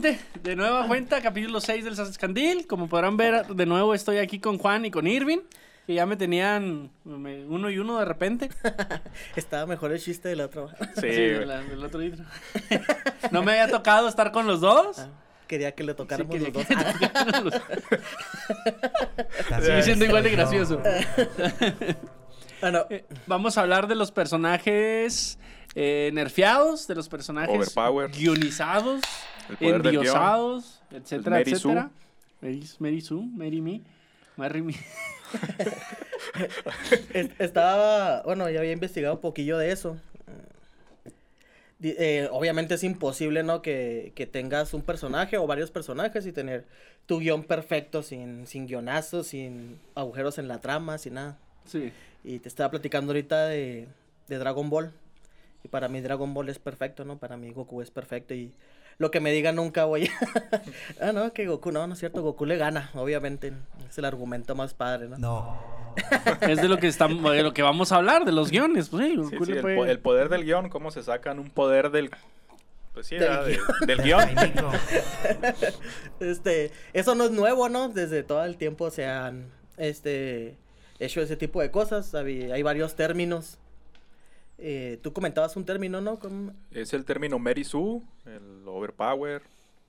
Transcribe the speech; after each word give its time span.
Gente? 0.00 0.18
De 0.42 0.56
nueva 0.56 0.86
cuenta, 0.86 1.20
capítulo 1.20 1.60
6 1.60 1.84
del 1.84 1.96
Sascandil. 1.96 2.66
Como 2.66 2.88
podrán 2.88 3.16
ver, 3.16 3.46
de 3.46 3.66
nuevo 3.66 3.94
estoy 3.94 4.18
aquí 4.18 4.38
con 4.38 4.58
Juan 4.58 4.84
y 4.86 4.90
con 4.90 5.06
Irving. 5.06 5.40
Que 5.86 5.94
ya 5.94 6.06
me 6.06 6.16
tenían 6.16 6.90
me- 7.04 7.44
uno 7.46 7.70
y 7.70 7.78
uno 7.78 7.98
de 7.98 8.04
repente. 8.04 8.48
Estaba 9.36 9.66
mejor 9.66 9.92
el 9.92 10.00
chiste 10.00 10.28
del 10.28 10.40
otro. 10.40 10.68
Sí, 10.96 11.06
de 11.06 11.46
la- 11.46 11.60
del 11.62 11.82
otro 11.84 12.00
litro. 12.00 12.24
no 13.30 13.42
me 13.42 13.52
había 13.52 13.68
tocado 13.68 14.08
estar 14.08 14.30
con 14.32 14.46
los 14.46 14.60
dos. 14.60 14.98
Ah, 15.00 15.08
Quería 15.46 15.72
que 15.74 15.82
le 15.82 15.92
Sí, 15.92 15.96
tocáramos 15.96 16.38
los 16.40 16.52
dos. 16.52 16.64
Sigue 19.60 19.82
siendo 19.82 20.04
igual 20.04 20.22
de 20.22 20.30
gracioso. 20.30 20.80
Bueno, 22.60 22.86
Eh, 22.88 23.04
Vamos 23.26 23.58
a 23.58 23.62
hablar 23.62 23.88
de 23.88 23.96
los 23.96 24.12
personajes 24.12 25.38
eh, 25.74 26.10
nerfeados, 26.12 26.86
de 26.86 26.94
los 26.94 27.08
personajes 27.08 27.54
Overpower. 27.56 28.10
guionizados, 28.10 29.00
El 29.48 29.56
poder 29.56 29.82
del 29.82 29.92
guion. 29.92 30.04
endiosados, 30.06 30.82
etcétera, 30.90 31.36
Mary 31.38 31.50
Sue. 31.56 31.72
etcétera. 31.72 31.90
Mary, 32.40 32.64
Mary 32.78 33.00
Sue, 33.00 33.26
Mary 33.26 33.60
Me, 33.60 33.80
Mary 34.36 34.62
Me. 34.62 34.74
es- 37.14 37.30
estaba, 37.38 38.22
bueno, 38.22 38.48
ya 38.50 38.60
había 38.60 38.72
investigado 38.72 39.14
un 39.14 39.20
poquillo 39.20 39.58
de 39.58 39.72
eso. 39.72 39.96
Di- 41.78 41.94
eh, 41.98 42.28
obviamente 42.30 42.74
es 42.74 42.84
imposible, 42.84 43.42
¿no? 43.42 43.62
Que, 43.62 44.12
que 44.14 44.26
tengas 44.26 44.74
un 44.74 44.82
personaje 44.82 45.38
o 45.38 45.46
varios 45.46 45.70
personajes 45.70 46.26
y 46.26 46.32
tener 46.32 46.66
tu 47.06 47.20
guion 47.20 47.44
perfecto, 47.44 48.02
sin, 48.02 48.46
sin 48.46 48.66
guionazos, 48.66 49.28
sin 49.28 49.78
agujeros 49.94 50.38
en 50.38 50.48
la 50.48 50.60
trama, 50.60 50.98
sin 50.98 51.14
nada. 51.14 51.38
Sí. 51.64 51.90
Y 52.22 52.38
te 52.40 52.48
estaba 52.48 52.70
platicando 52.70 53.12
ahorita 53.12 53.46
de, 53.46 53.88
de 54.28 54.38
Dragon 54.38 54.68
Ball. 54.68 54.92
Y 55.62 55.68
para 55.68 55.88
mí 55.88 56.00
Dragon 56.00 56.32
Ball 56.34 56.48
es 56.48 56.58
perfecto, 56.58 57.04
¿no? 57.04 57.18
Para 57.18 57.36
mí 57.36 57.52
Goku 57.52 57.82
es 57.82 57.90
perfecto 57.90 58.32
y 58.34 58.52
lo 58.98 59.10
que 59.10 59.20
me 59.20 59.30
diga 59.32 59.52
nunca 59.52 59.84
voy 59.86 60.10
ah, 61.00 61.12
no, 61.12 61.32
que 61.32 61.46
Goku, 61.46 61.70
no, 61.72 61.86
no 61.86 61.94
es 61.94 61.98
cierto, 62.00 62.22
Goku 62.22 62.44
le 62.46 62.56
gana, 62.56 62.90
obviamente. 62.94 63.52
Es 63.88 63.96
el 63.98 64.04
argumento 64.04 64.54
más 64.54 64.74
padre, 64.74 65.08
¿no? 65.08 65.18
No. 65.18 65.94
Es 66.42 66.60
de 66.62 66.68
lo 66.68 66.78
que 66.78 66.86
estamos, 66.86 67.32
de 67.32 67.42
lo 67.42 67.52
que 67.52 67.62
vamos 67.62 67.92
a 67.92 67.96
hablar, 67.96 68.24
de 68.24 68.32
los 68.32 68.50
guiones. 68.50 68.88
Pues, 68.90 69.04
sí, 69.06 69.10
Sí, 69.10 69.16
Goku 69.16 69.44
sí, 69.46 69.50
le 69.52 69.56
el, 69.58 69.62
puede- 69.62 69.76
po- 69.76 69.84
el 69.86 69.98
poder 70.00 70.28
del 70.28 70.44
guion, 70.44 70.68
cómo 70.68 70.90
se 70.90 71.02
sacan 71.02 71.38
un 71.38 71.50
poder 71.50 71.90
del... 71.90 72.10
Pues 72.92 73.06
sí, 73.06 73.16
Del 73.16 73.28
¿verdad? 73.28 73.44
De- 73.46 73.96
guion. 73.96 74.34
del 74.34 74.52
guion. 74.52 74.72
Este, 76.20 76.72
eso 76.92 77.14
no 77.14 77.24
es 77.24 77.30
nuevo, 77.30 77.68
¿no? 77.68 77.88
Desde 77.88 78.22
todo 78.22 78.44
el 78.44 78.56
tiempo 78.56 78.90
se 78.90 79.06
han, 79.06 79.46
este, 79.76 80.56
hecho 80.98 81.20
ese 81.20 81.36
tipo 81.36 81.60
de 81.60 81.70
cosas. 81.70 82.14
Hay, 82.14 82.50
hay 82.50 82.62
varios 82.62 82.96
términos. 82.96 83.58
Eh, 84.62 84.98
tú 85.02 85.12
comentabas 85.12 85.56
un 85.56 85.64
término, 85.64 86.00
¿no? 86.00 86.18
¿Cómo? 86.18 86.52
Es 86.70 86.92
el 86.92 87.04
término 87.04 87.38
Mary 87.38 87.64
Sue, 87.64 88.02
el 88.26 88.62
overpower. 88.66 89.42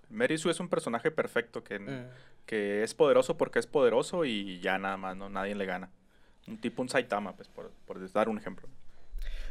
Mary 0.10 0.38
Sue 0.38 0.52
es 0.52 0.60
un 0.60 0.70
personaje 0.70 1.12
perfecto 1.12 1.64
que, 1.64 1.80
Mm. 1.80 2.06
que 2.46 2.84
es 2.84 2.94
poderoso 2.94 3.38
porque 3.38 3.60
es 3.60 3.68
poderoso 3.68 4.24
y 4.26 4.60
ya 4.62 4.78
nada 4.78 4.98
más, 4.98 5.16
¿no? 5.18 5.30
Nadie 5.30 5.56
le 5.56 5.66
gana. 5.66 5.90
Un 6.48 6.58
tipo 6.58 6.82
un 6.82 6.90
Saitama, 6.90 7.36
pues, 7.36 7.48
por, 7.50 7.72
por 7.86 8.12
dar 8.12 8.30
un 8.30 8.38
ejemplo. 8.38 8.68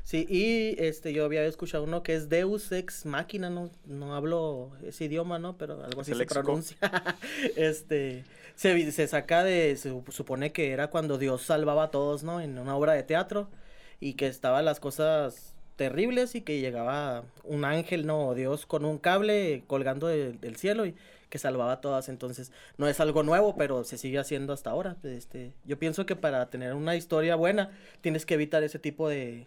Sí, 0.03 0.27
y 0.29 0.83
este, 0.83 1.13
yo 1.13 1.25
había 1.27 1.45
escuchado 1.45 1.85
uno 1.85 2.03
que 2.03 2.15
es 2.15 2.29
Deus 2.31 2.73
Ex 2.73 3.05
Máquina, 3.07 3.51
no, 3.51 3.71
no 3.85 4.15
hablo 4.15 4.73
ese 4.83 5.05
idioma, 5.05 5.39
¿no? 5.39 5.57
Pero 5.59 5.85
algo 5.85 6.01
así 6.01 6.15
se 6.15 6.27
pronuncia. 6.27 6.77
este, 7.57 8.25
se, 8.55 8.93
se 8.93 9.07
saca 9.07 9.45
de, 9.45 9.77
se 9.77 9.93
sup- 9.93 10.11
supone 10.11 10.53
que 10.53 10.71
era 10.73 10.89
cuando 10.89 11.19
Dios 11.19 11.43
salvaba 11.43 11.85
a 11.85 11.91
todos, 11.91 12.23
¿no? 12.23 12.41
En 12.41 12.59
una 12.59 12.75
obra 12.77 12.95
de 12.95 13.03
teatro 13.03 13.49
y 14.01 14.15
que 14.15 14.27
estaban 14.27 14.65
las 14.65 14.81
cosas 14.81 15.55
terribles 15.77 16.35
y 16.35 16.43
que 16.43 16.61
llegaba 16.61 17.25
un 17.45 17.65
ángel, 17.65 18.07
¿no? 18.07 18.29
O 18.29 18.35
Dios 18.35 18.67
con 18.67 18.85
un 18.85 18.99
cable 18.99 19.63
colgando 19.67 20.09
de- 20.09 20.33
del 20.33 20.57
cielo 20.57 20.85
y 20.87 20.95
que 21.31 21.39
salvaba 21.39 21.73
a 21.73 21.81
todas. 21.81 22.09
Entonces, 22.09 22.51
no 22.77 22.89
es 22.89 22.99
algo 23.01 23.23
nuevo, 23.23 23.57
pero 23.57 23.85
se 23.85 23.97
sigue 23.99 24.19
haciendo 24.19 24.53
hasta 24.53 24.71
ahora. 24.71 24.97
Este, 25.05 25.53
yo 25.65 25.79
pienso 25.79 26.05
que 26.07 26.17
para 26.17 26.51
tener 26.51 26.75
una 26.75 26.97
historia 26.97 27.35
buena 27.37 27.71
tienes 28.01 28.27
que 28.27 28.35
evitar 28.35 28.63
ese 28.63 28.79
tipo 28.79 29.09
de, 29.09 29.47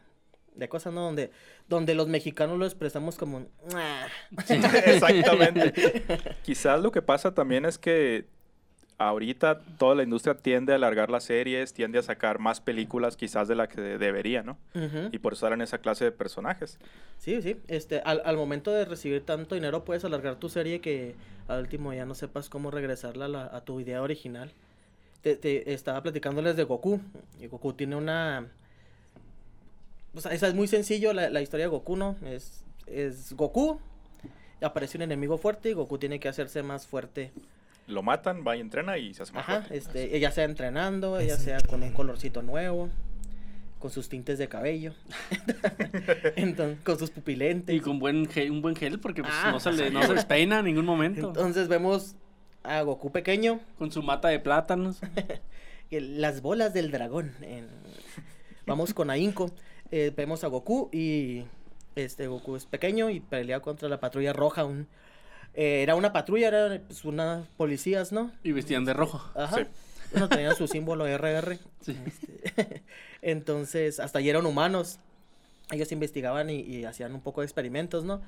de 0.55 0.69
cosas, 0.69 0.93
¿no? 0.93 1.01
Donde, 1.03 1.29
donde 1.67 1.93
los 1.93 2.07
mexicanos 2.07 2.57
lo 2.57 2.65
expresamos 2.65 3.15
como... 3.17 3.45
"Ah". 3.75 4.07
Exactamente. 4.87 6.03
Quizás 6.43 6.81
lo 6.81 6.91
que 6.91 7.01
pasa 7.01 7.33
también 7.33 7.65
es 7.65 7.77
que 7.77 8.25
ahorita 9.07 9.59
toda 9.77 9.95
la 9.95 10.03
industria 10.03 10.35
tiende 10.35 10.73
a 10.73 10.75
alargar 10.75 11.09
las 11.09 11.23
series, 11.23 11.73
tiende 11.73 11.99
a 11.99 12.03
sacar 12.03 12.39
más 12.39 12.61
películas 12.61 13.15
quizás 13.17 13.47
de 13.47 13.55
la 13.55 13.67
que 13.67 13.79
debería, 13.81 14.43
¿no? 14.43 14.57
Y 15.11 15.19
por 15.19 15.33
eso 15.33 15.41
salen 15.41 15.61
esa 15.61 15.77
clase 15.77 16.05
de 16.05 16.11
personajes. 16.11 16.77
Sí, 17.17 17.41
sí. 17.41 17.57
Este, 17.67 18.01
al, 18.01 18.21
al 18.25 18.37
momento 18.37 18.71
de 18.71 18.85
recibir 18.85 19.25
tanto 19.25 19.55
dinero 19.55 19.83
puedes 19.85 20.03
alargar 20.05 20.35
tu 20.37 20.49
serie 20.49 20.79
que 20.81 21.15
al 21.47 21.61
último 21.61 21.93
ya 21.93 22.05
no 22.05 22.15
sepas 22.15 22.49
cómo 22.49 22.71
regresarla 22.71 23.25
a, 23.25 23.27
la- 23.27 23.45
a 23.45 23.61
tu 23.61 23.79
idea 23.79 24.01
original. 24.01 24.51
Te, 25.21 25.35
te 25.35 25.73
estaba 25.73 26.01
platicándoles 26.03 26.55
de 26.55 26.63
Goku. 26.63 26.99
Y 27.39 27.47
Goku 27.47 27.73
tiene 27.73 27.95
una... 27.95 28.47
O 30.15 30.21
sea, 30.21 30.31
esa 30.33 30.47
es 30.47 30.53
muy 30.53 30.67
sencillo 30.67 31.13
la, 31.13 31.29
la 31.29 31.41
historia 31.41 31.65
de 31.65 31.69
Goku, 31.71 31.95
¿no? 31.95 32.15
Es, 32.25 32.63
es 32.85 33.33
Goku, 33.33 33.79
aparece 34.61 34.97
un 34.97 35.01
enemigo 35.03 35.37
fuerte 35.37 35.69
y 35.69 35.73
Goku 35.73 35.97
tiene 35.97 36.19
que 36.19 36.27
hacerse 36.29 36.61
más 36.61 36.85
fuerte. 36.85 37.31
Lo 37.87 38.01
matan, 38.03 38.43
va 38.47 38.55
y 38.55 38.61
entrena 38.61 38.97
y 38.97 39.13
se 39.13 39.23
hace 39.23 39.33
más 39.33 39.43
Ajá, 39.43 39.61
fuerte. 39.61 39.77
este, 39.77 40.19
ya 40.19 40.31
sea 40.31 40.45
entrenando, 40.45 41.19
Sí. 41.19 41.29
sea 41.31 41.59
con 41.61 41.83
un 41.83 41.91
colorcito 41.91 42.41
nuevo, 42.41 42.89
con 43.79 43.91
sus 43.91 44.07
tintes 44.07 44.37
de 44.37 44.47
cabello, 44.47 44.93
entonces, 46.35 46.79
con 46.83 46.97
sus 46.97 47.09
pupilentes. 47.09 47.75
Y 47.75 47.79
con 47.81 47.99
buen 47.99 48.27
gel, 48.27 48.51
un 48.51 48.61
buen 48.61 48.75
gel, 48.75 48.99
porque 48.99 49.21
pues, 49.21 49.33
Ah, 49.35 49.51
no, 49.51 49.59
se 49.59 49.71
le, 49.73 49.91
no 49.91 50.01
se 50.03 50.13
despeina 50.13 50.59
en 50.59 50.65
ningún 50.65 50.85
momento. 50.85 51.27
Entonces 51.27 51.67
vemos 51.67 52.15
a 52.63 52.81
Goku 52.81 53.11
pequeño, 53.11 53.59
Con 53.77 53.91
su 53.91 54.01
mata 54.01 54.29
de 54.29 54.39
plátanos. 54.39 54.99
las 55.91 56.41
bolas 56.41 56.73
del 56.73 56.91
dragón. 56.91 57.33
en- 57.41 57.67
Vamos 58.65 58.93
con 58.93 59.09
Ainco, 59.09 59.51
eh, 59.91 60.13
vemos 60.15 60.43
a 60.45 60.47
Goku 60.47 60.89
y 60.93 61.43
este 61.95 62.27
Goku 62.27 62.55
es 62.55 62.65
pequeño 62.65 63.09
y 63.09 63.19
pelea 63.19 63.59
contra 63.59 63.89
la 63.89 63.99
patrulla 63.99 64.31
roja. 64.31 64.63
un- 64.63 64.87
eh, 65.53 65.83
era 65.83 65.95
una 65.95 66.11
patrulla, 66.13 66.47
eran 66.47 66.81
pues, 66.87 67.05
unas 67.05 67.47
policías, 67.57 68.11
¿no? 68.11 68.31
Y 68.43 68.51
vestían 68.51 68.85
de 68.85 68.93
rojo. 68.93 69.21
Ajá. 69.35 69.57
Sí. 69.57 69.63
Bueno, 70.11 70.29
tenían 70.29 70.55
su 70.55 70.67
símbolo 70.67 71.07
RR. 71.07 71.57
Sí. 71.81 71.97
Este, 72.05 72.83
entonces, 73.21 73.99
hasta 73.99 74.19
allí 74.19 74.29
eran 74.29 74.45
humanos. 74.45 74.99
Ellos 75.71 75.91
investigaban 75.91 76.49
y, 76.49 76.59
y 76.59 76.85
hacían 76.85 77.13
un 77.13 77.21
poco 77.21 77.41
de 77.41 77.45
experimentos, 77.45 78.03
¿no? 78.03 78.21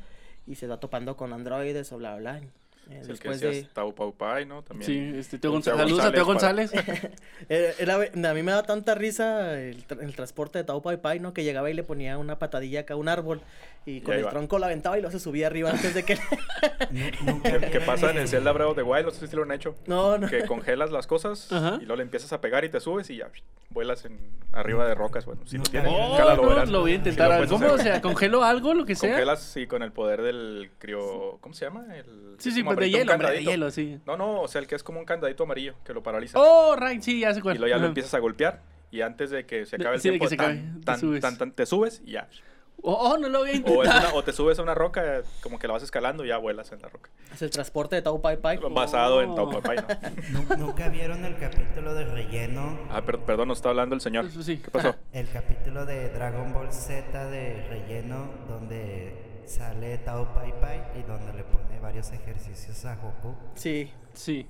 Y 0.47 0.55
se 0.55 0.67
va 0.67 0.79
topando 0.79 1.15
con 1.15 1.33
androides 1.33 1.91
o 1.91 1.97
bla, 1.97 2.15
bla. 2.15 2.39
bla. 2.39 2.49
Eh, 2.89 2.99
Es 3.01 3.07
el 3.09 3.19
que 3.19 3.29
después 3.29 3.41
decías 3.41 3.63
de... 3.67 3.69
Tau 3.73 3.93
Pau 3.95 4.13
Pai, 4.13 4.45
¿no? 4.45 4.61
También. 4.63 4.85
Sí, 5.13 5.17
este, 5.19 5.37
Teo 5.39 5.51
González. 5.51 5.79
Saludos 5.81 6.05
a 6.05 6.11
Teo 6.11 6.25
González. 6.25 6.71
Eh, 7.49 7.73
era- 7.79 7.95
a 7.95 8.33
mí 8.33 8.43
me 8.43 8.51
da 8.51 8.63
tanta 8.63 8.95
risa 8.95 9.59
el, 9.59 9.85
tra- 9.87 10.01
el 10.01 10.15
transporte 10.15 10.57
de 10.57 10.63
Tao 10.63 10.81
Pai 10.81 10.97
Pai, 10.97 11.19
¿no? 11.19 11.33
Que 11.33 11.43
llegaba 11.43 11.69
y 11.69 11.73
le 11.73 11.83
ponía 11.83 12.17
una 12.17 12.39
patadilla 12.39 12.81
acá 12.81 12.93
a 12.95 12.97
un 12.97 13.07
árbol 13.09 13.41
y 13.85 14.01
con 14.01 14.15
el 14.15 14.25
va. 14.25 14.31
tronco 14.31 14.57
lo 14.57 14.65
aventaba 14.65 14.97
y 14.97 15.01
lo 15.01 15.11
se 15.11 15.19
subía 15.19 15.47
arriba 15.47 15.69
antes 15.69 15.93
de 15.93 16.03
que... 16.03 16.17
¿Qué, 17.43 17.69
qué 17.71 17.79
pasa 17.81 18.11
en 18.11 18.17
el. 18.17 18.27
Zelda 18.27 18.51
Breath 18.51 18.69
of 18.69 18.75
the 18.75 18.83
Wild? 18.83 19.05
No 19.05 19.11
sé 19.11 19.27
si 19.27 19.35
lo 19.35 19.43
han 19.43 19.51
hecho. 19.51 19.75
no, 19.85 20.17
no. 20.17 20.27
Que 20.27 20.45
congelas 20.45 20.91
las 20.91 21.07
cosas 21.07 21.51
Ajá. 21.51 21.75
y 21.81 21.85
luego 21.85 21.97
le 21.97 22.03
empiezas 22.03 22.33
a 22.33 22.41
pegar 22.41 22.63
y 22.65 22.69
te 22.69 22.79
subes 22.79 23.09
y 23.09 23.17
ya 23.17 23.29
vuelas 23.75 24.05
en, 24.05 24.17
arriba 24.51 24.87
de 24.87 24.95
rocas. 24.95 25.25
Bueno, 25.27 25.45
si 25.45 25.57
No, 25.57 25.63
lo 25.63 25.69
tienes, 25.69 25.91
oh, 25.93 26.35
no, 26.35 26.65
lo 26.65 26.81
voy 26.81 26.93
a 26.93 26.95
intentar. 26.95 27.27
puedes 27.27 27.51
¿Cómo? 27.51 27.71
O 27.71 27.77
sea, 27.77 28.01
congelo 28.01 28.43
algo, 28.43 28.73
lo 28.73 28.85
que 28.85 28.95
sea. 28.95 29.11
Congelas, 29.11 29.43
sí, 29.43 29.67
con 29.67 29.83
el 29.83 29.91
poder 29.91 30.23
del 30.23 30.71
crio... 30.79 31.37
¿Cómo 31.41 31.53
se 31.53 31.65
llama? 31.65 31.85
El, 31.95 32.35
Sí, 32.39 32.49
sí, 32.49 32.63
pues 32.63 32.77
de 32.77 32.89
hielo, 32.89 33.13
hombre, 33.13 33.31
de 33.31 33.43
hielo, 33.43 33.69
sí. 33.69 33.99
No, 34.07 34.17
no, 34.17 34.41
o 34.41 34.47
sea, 34.47 34.59
el 34.61 34.67
que 34.67 34.73
es 34.73 34.81
como 34.81 34.99
un 34.99 35.05
candadito 35.05 35.43
amarillo 35.43 35.75
que 35.85 35.93
lo 35.93 36.01
paraliza. 36.01 36.39
Oh, 36.39 36.75
right, 36.75 37.01
sí, 37.01 37.19
ya 37.19 37.33
sé 37.33 37.39
y 37.39 37.41
cuál. 37.43 37.57
luego 37.57 37.75
ya 37.75 37.79
lo 37.79 37.87
empiezas 37.87 38.15
a 38.15 38.19
golpear 38.19 38.61
y 38.91 39.01
antes 39.01 39.29
de 39.29 39.45
que 39.45 39.65
se 39.65 39.75
acabe 39.75 39.95
el 39.95 40.01
sí, 40.01 40.09
de 40.09 40.13
tiempo, 40.13 40.25
que 40.25 40.29
se 40.29 40.37
tan, 40.37 40.45
acabe, 40.45 40.79
te 40.79 40.85
tan, 40.85 40.99
subes. 40.99 41.21
tan, 41.21 41.37
tan, 41.37 41.51
te 41.51 41.65
subes 41.65 42.01
y 42.05 42.11
ya. 42.11 42.29
Oh, 42.81 43.17
no 43.17 43.29
lo 43.29 43.39
voy 43.39 43.63
a 43.65 43.69
O, 43.71 43.79
una- 43.79 44.23
te 44.23 44.31
subes 44.31 44.59
a 44.59 44.61
una 44.63 44.75
roca, 44.75 45.23
como 45.41 45.57
que 45.57 45.65
la 45.67 45.73
vas 45.73 45.81
escalando 45.83 46.23
y 46.23 46.27
ya 46.27 46.37
vuelas 46.37 46.71
en 46.71 46.81
la 46.81 46.89
roca. 46.89 47.09
Es 47.33 47.41
el 47.41 47.49
transporte 47.49 47.95
de 47.95 48.01
Tau 48.03 48.21
Pai 48.21 48.37
Pai. 48.37 48.59
Basado 48.71 49.21
en 49.23 49.31
Oh. 49.31 49.35
Tau 49.35 49.49
Pai 49.49 49.61
Pai, 49.61 49.77
¿no? 50.31 50.45
Nu- 50.57 50.67
¿Nunca 50.67 50.89
vieron 50.89 51.25
el 51.25 51.37
capítulo 51.37 51.93
de 51.95 52.05
relleno? 52.05 52.77
Ah, 52.91 53.01
per- 53.03 53.19
perdón, 53.19 53.47
nos 53.47 53.57
está 53.57 53.69
hablando 53.69 53.95
el 53.95 54.01
señor. 54.01 54.29
Sí. 54.29 54.57
¿Qué 54.57 54.69
pasó? 54.69 54.95
El 55.13 55.29
capítulo 55.29 55.85
de 55.85 56.09
Dragon 56.09 56.53
Ball 56.53 56.71
Z 56.71 57.25
de 57.29 57.65
relleno 57.69 58.29
donde 58.47 59.41
sale 59.45 59.97
Tao 59.99 60.33
Pai 60.35 60.53
Pai 60.61 60.81
y 60.99 61.01
donde 61.03 61.33
le 61.33 61.43
pone 61.43 61.79
varios 61.79 62.11
ejercicios 62.11 62.85
a 62.85 62.95
Goku. 62.97 63.35
Sí. 63.55 63.91
Sí. 64.13 64.47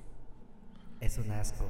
Es 1.00 1.16
un 1.18 1.30
asco. 1.32 1.68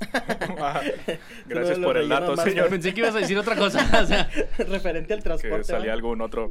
Gracias 1.46 1.78
por 1.78 1.96
el 1.96 2.08
dato, 2.08 2.34
más 2.34 2.44
señor. 2.44 2.68
Pensé 2.68 2.94
que 2.94 3.00
ibas 3.00 3.14
a 3.14 3.18
decir 3.18 3.38
otra 3.38 3.56
cosa. 3.56 3.86
O 4.02 4.06
sea, 4.06 4.28
Referente 4.58 5.12
al 5.14 5.20
Que 5.20 5.24
transporte. 5.24 5.64
salía 5.64 5.88
¿va? 5.88 5.94
algún 5.94 6.20
otro 6.20 6.50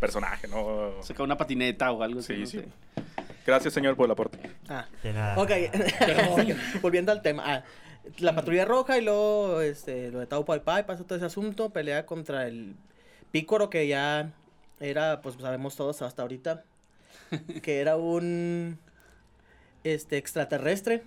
personaje, 0.00 0.48
¿no? 0.48 1.02
saca 1.02 1.22
una 1.22 1.36
patineta 1.36 1.90
o 1.92 2.02
algo 2.02 2.20
así. 2.20 2.34
Sí, 2.34 2.40
no 2.40 2.46
sí. 2.46 2.58
sé. 2.60 3.02
Gracias, 3.46 3.74
señor, 3.74 3.96
por 3.96 4.06
el 4.06 4.10
aporte. 4.10 4.38
Ah. 4.68 4.86
De 5.02 5.12
nada. 5.12 5.36
Ok, 5.38 5.50
volviendo 6.82 7.12
al 7.12 7.22
tema. 7.22 7.42
Ah, 7.46 7.64
la 8.18 8.34
patrulla 8.34 8.64
roja 8.64 8.98
y 8.98 9.02
luego 9.02 9.60
este, 9.60 10.10
lo 10.10 10.18
de 10.18 10.26
Tau 10.26 10.44
Pai 10.44 10.60
Pai, 10.60 10.86
pasa 10.86 11.04
todo 11.04 11.16
ese 11.16 11.26
asunto, 11.26 11.70
pelea 11.70 12.06
contra 12.06 12.46
el 12.46 12.74
Pícoro 13.30 13.70
que 13.70 13.86
ya 13.86 14.32
era, 14.80 15.20
pues 15.22 15.36
sabemos 15.40 15.76
todos 15.76 16.02
hasta 16.02 16.22
ahorita, 16.22 16.64
que 17.62 17.80
era 17.80 17.96
un 17.96 18.78
este 19.84 20.16
extraterrestre. 20.16 21.02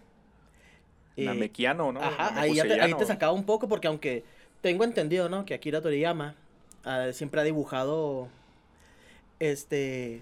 Eh, 1.22 1.26
Namekiano, 1.26 1.92
¿no? 1.92 2.02
Ajá, 2.02 2.34
ahí, 2.40 2.56
ya 2.56 2.68
te, 2.68 2.80
ahí 2.82 2.92
Namekuseyano. 2.92 2.98
te 2.98 3.06
sacaba 3.06 3.32
un 3.34 3.46
poco 3.46 3.68
porque 3.68 3.88
aunque 3.88 4.24
tengo 4.62 4.84
entendido, 4.84 5.30
¿no? 5.30 5.46
Que 5.46 5.54
Akira 5.54 5.82
Toriyama 5.82 6.36
ah, 6.84 7.08
siempre 7.14 7.42
ha 7.42 7.44
dibujado, 7.44 8.30
este, 9.40 10.22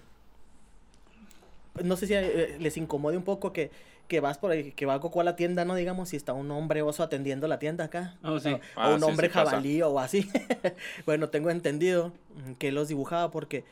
no 1.82 1.96
sé 1.96 2.06
si 2.06 2.14
eh, 2.14 2.56
les 2.58 2.76
incomode 2.76 3.16
un 3.16 3.22
poco 3.24 3.52
que, 3.52 3.70
que 4.08 4.20
vas 4.20 4.38
por 4.38 4.50
ahí, 4.50 4.72
que 4.72 4.86
va 4.86 4.96
Goku 4.98 5.20
a 5.20 5.24
la 5.24 5.36
tienda, 5.36 5.64
¿no? 5.64 5.74
Digamos, 5.74 6.08
si 6.10 6.16
está 6.16 6.32
un 6.32 6.50
hombre 6.50 6.82
oso 6.82 7.02
atendiendo 7.02 7.46
la 7.48 7.58
tienda 7.58 7.84
acá. 7.84 8.16
Oh, 8.22 8.38
sí. 8.40 8.50
O, 8.50 8.56
o 8.56 8.60
Ah, 8.76 8.90
un 8.94 9.00
sí, 9.00 9.04
hombre 9.04 9.28
sí 9.28 9.34
pasa. 9.34 9.50
jabalí 9.50 9.82
o 9.82 9.98
así. 9.98 10.28
bueno, 11.06 11.28
tengo 11.28 11.50
entendido 11.50 12.12
que 12.58 12.68
él 12.68 12.74
los 12.74 12.88
dibujaba 12.88 13.30
porque 13.30 13.64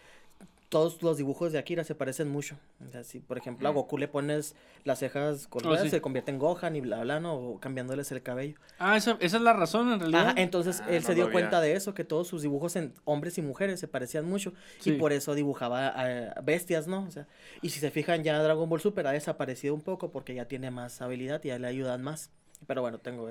todos 0.76 1.02
los 1.02 1.16
dibujos 1.16 1.52
de 1.52 1.58
Akira 1.58 1.84
se 1.84 1.94
parecen 1.94 2.28
mucho. 2.28 2.56
O 2.86 2.90
sea, 2.90 3.02
si 3.02 3.18
por 3.20 3.38
ejemplo 3.38 3.66
a 3.66 3.72
Mm. 3.72 3.74
Goku 3.76 3.96
le 3.96 4.08
pones 4.08 4.54
las 4.84 4.98
cejas 4.98 5.46
cortadas, 5.46 5.80
Oh, 5.80 5.84
sí. 5.84 5.88
se 5.90 6.00
convierte 6.02 6.30
en 6.30 6.38
Gohan 6.38 6.76
y 6.76 6.82
bla 6.82 7.00
bla, 7.02 7.18
¿no? 7.18 7.34
O 7.34 7.58
cambiándoles 7.60 8.12
el 8.12 8.22
cabello. 8.22 8.58
Ah, 8.78 8.96
esa, 8.96 9.16
esa 9.20 9.36
es 9.38 9.42
la 9.42 9.54
razón 9.54 9.90
en 9.92 10.00
realidad. 10.00 10.28
Ajá, 10.28 10.34
entonces 10.40 10.82
Ah, 10.82 10.90
él 10.90 11.00
no 11.00 11.06
se 11.06 11.14
dio 11.14 11.24
había. 11.24 11.32
cuenta 11.32 11.60
de 11.62 11.72
eso, 11.72 11.94
que 11.94 12.04
todos 12.04 12.28
sus 12.28 12.42
dibujos 12.42 12.76
en 12.76 12.92
hombres 13.04 13.38
y 13.38 13.42
mujeres 13.42 13.80
se 13.80 13.88
parecían 13.88 14.26
mucho. 14.26 14.52
Sí. 14.80 14.90
Y 14.90 14.92
por 14.98 15.12
eso 15.14 15.34
dibujaba 15.34 15.88
a 15.88 16.40
bestias, 16.42 16.86
¿no? 16.86 17.04
O 17.04 17.10
sea, 17.10 17.26
y 17.62 17.70
si 17.70 17.80
se 17.80 17.90
fijan, 17.90 18.22
ya 18.22 18.38
Dragon 18.42 18.68
Ball 18.68 18.80
Super 18.80 19.06
ha 19.06 19.12
desaparecido 19.12 19.72
un 19.74 19.80
poco 19.80 20.10
porque 20.10 20.34
ya 20.34 20.46
tiene 20.46 20.70
más 20.70 21.00
habilidad 21.00 21.40
y 21.44 21.48
ya 21.48 21.58
le 21.58 21.66
ayudan 21.68 22.02
más. 22.02 22.30
Pero 22.66 22.82
bueno, 22.82 22.98
tengo. 22.98 23.30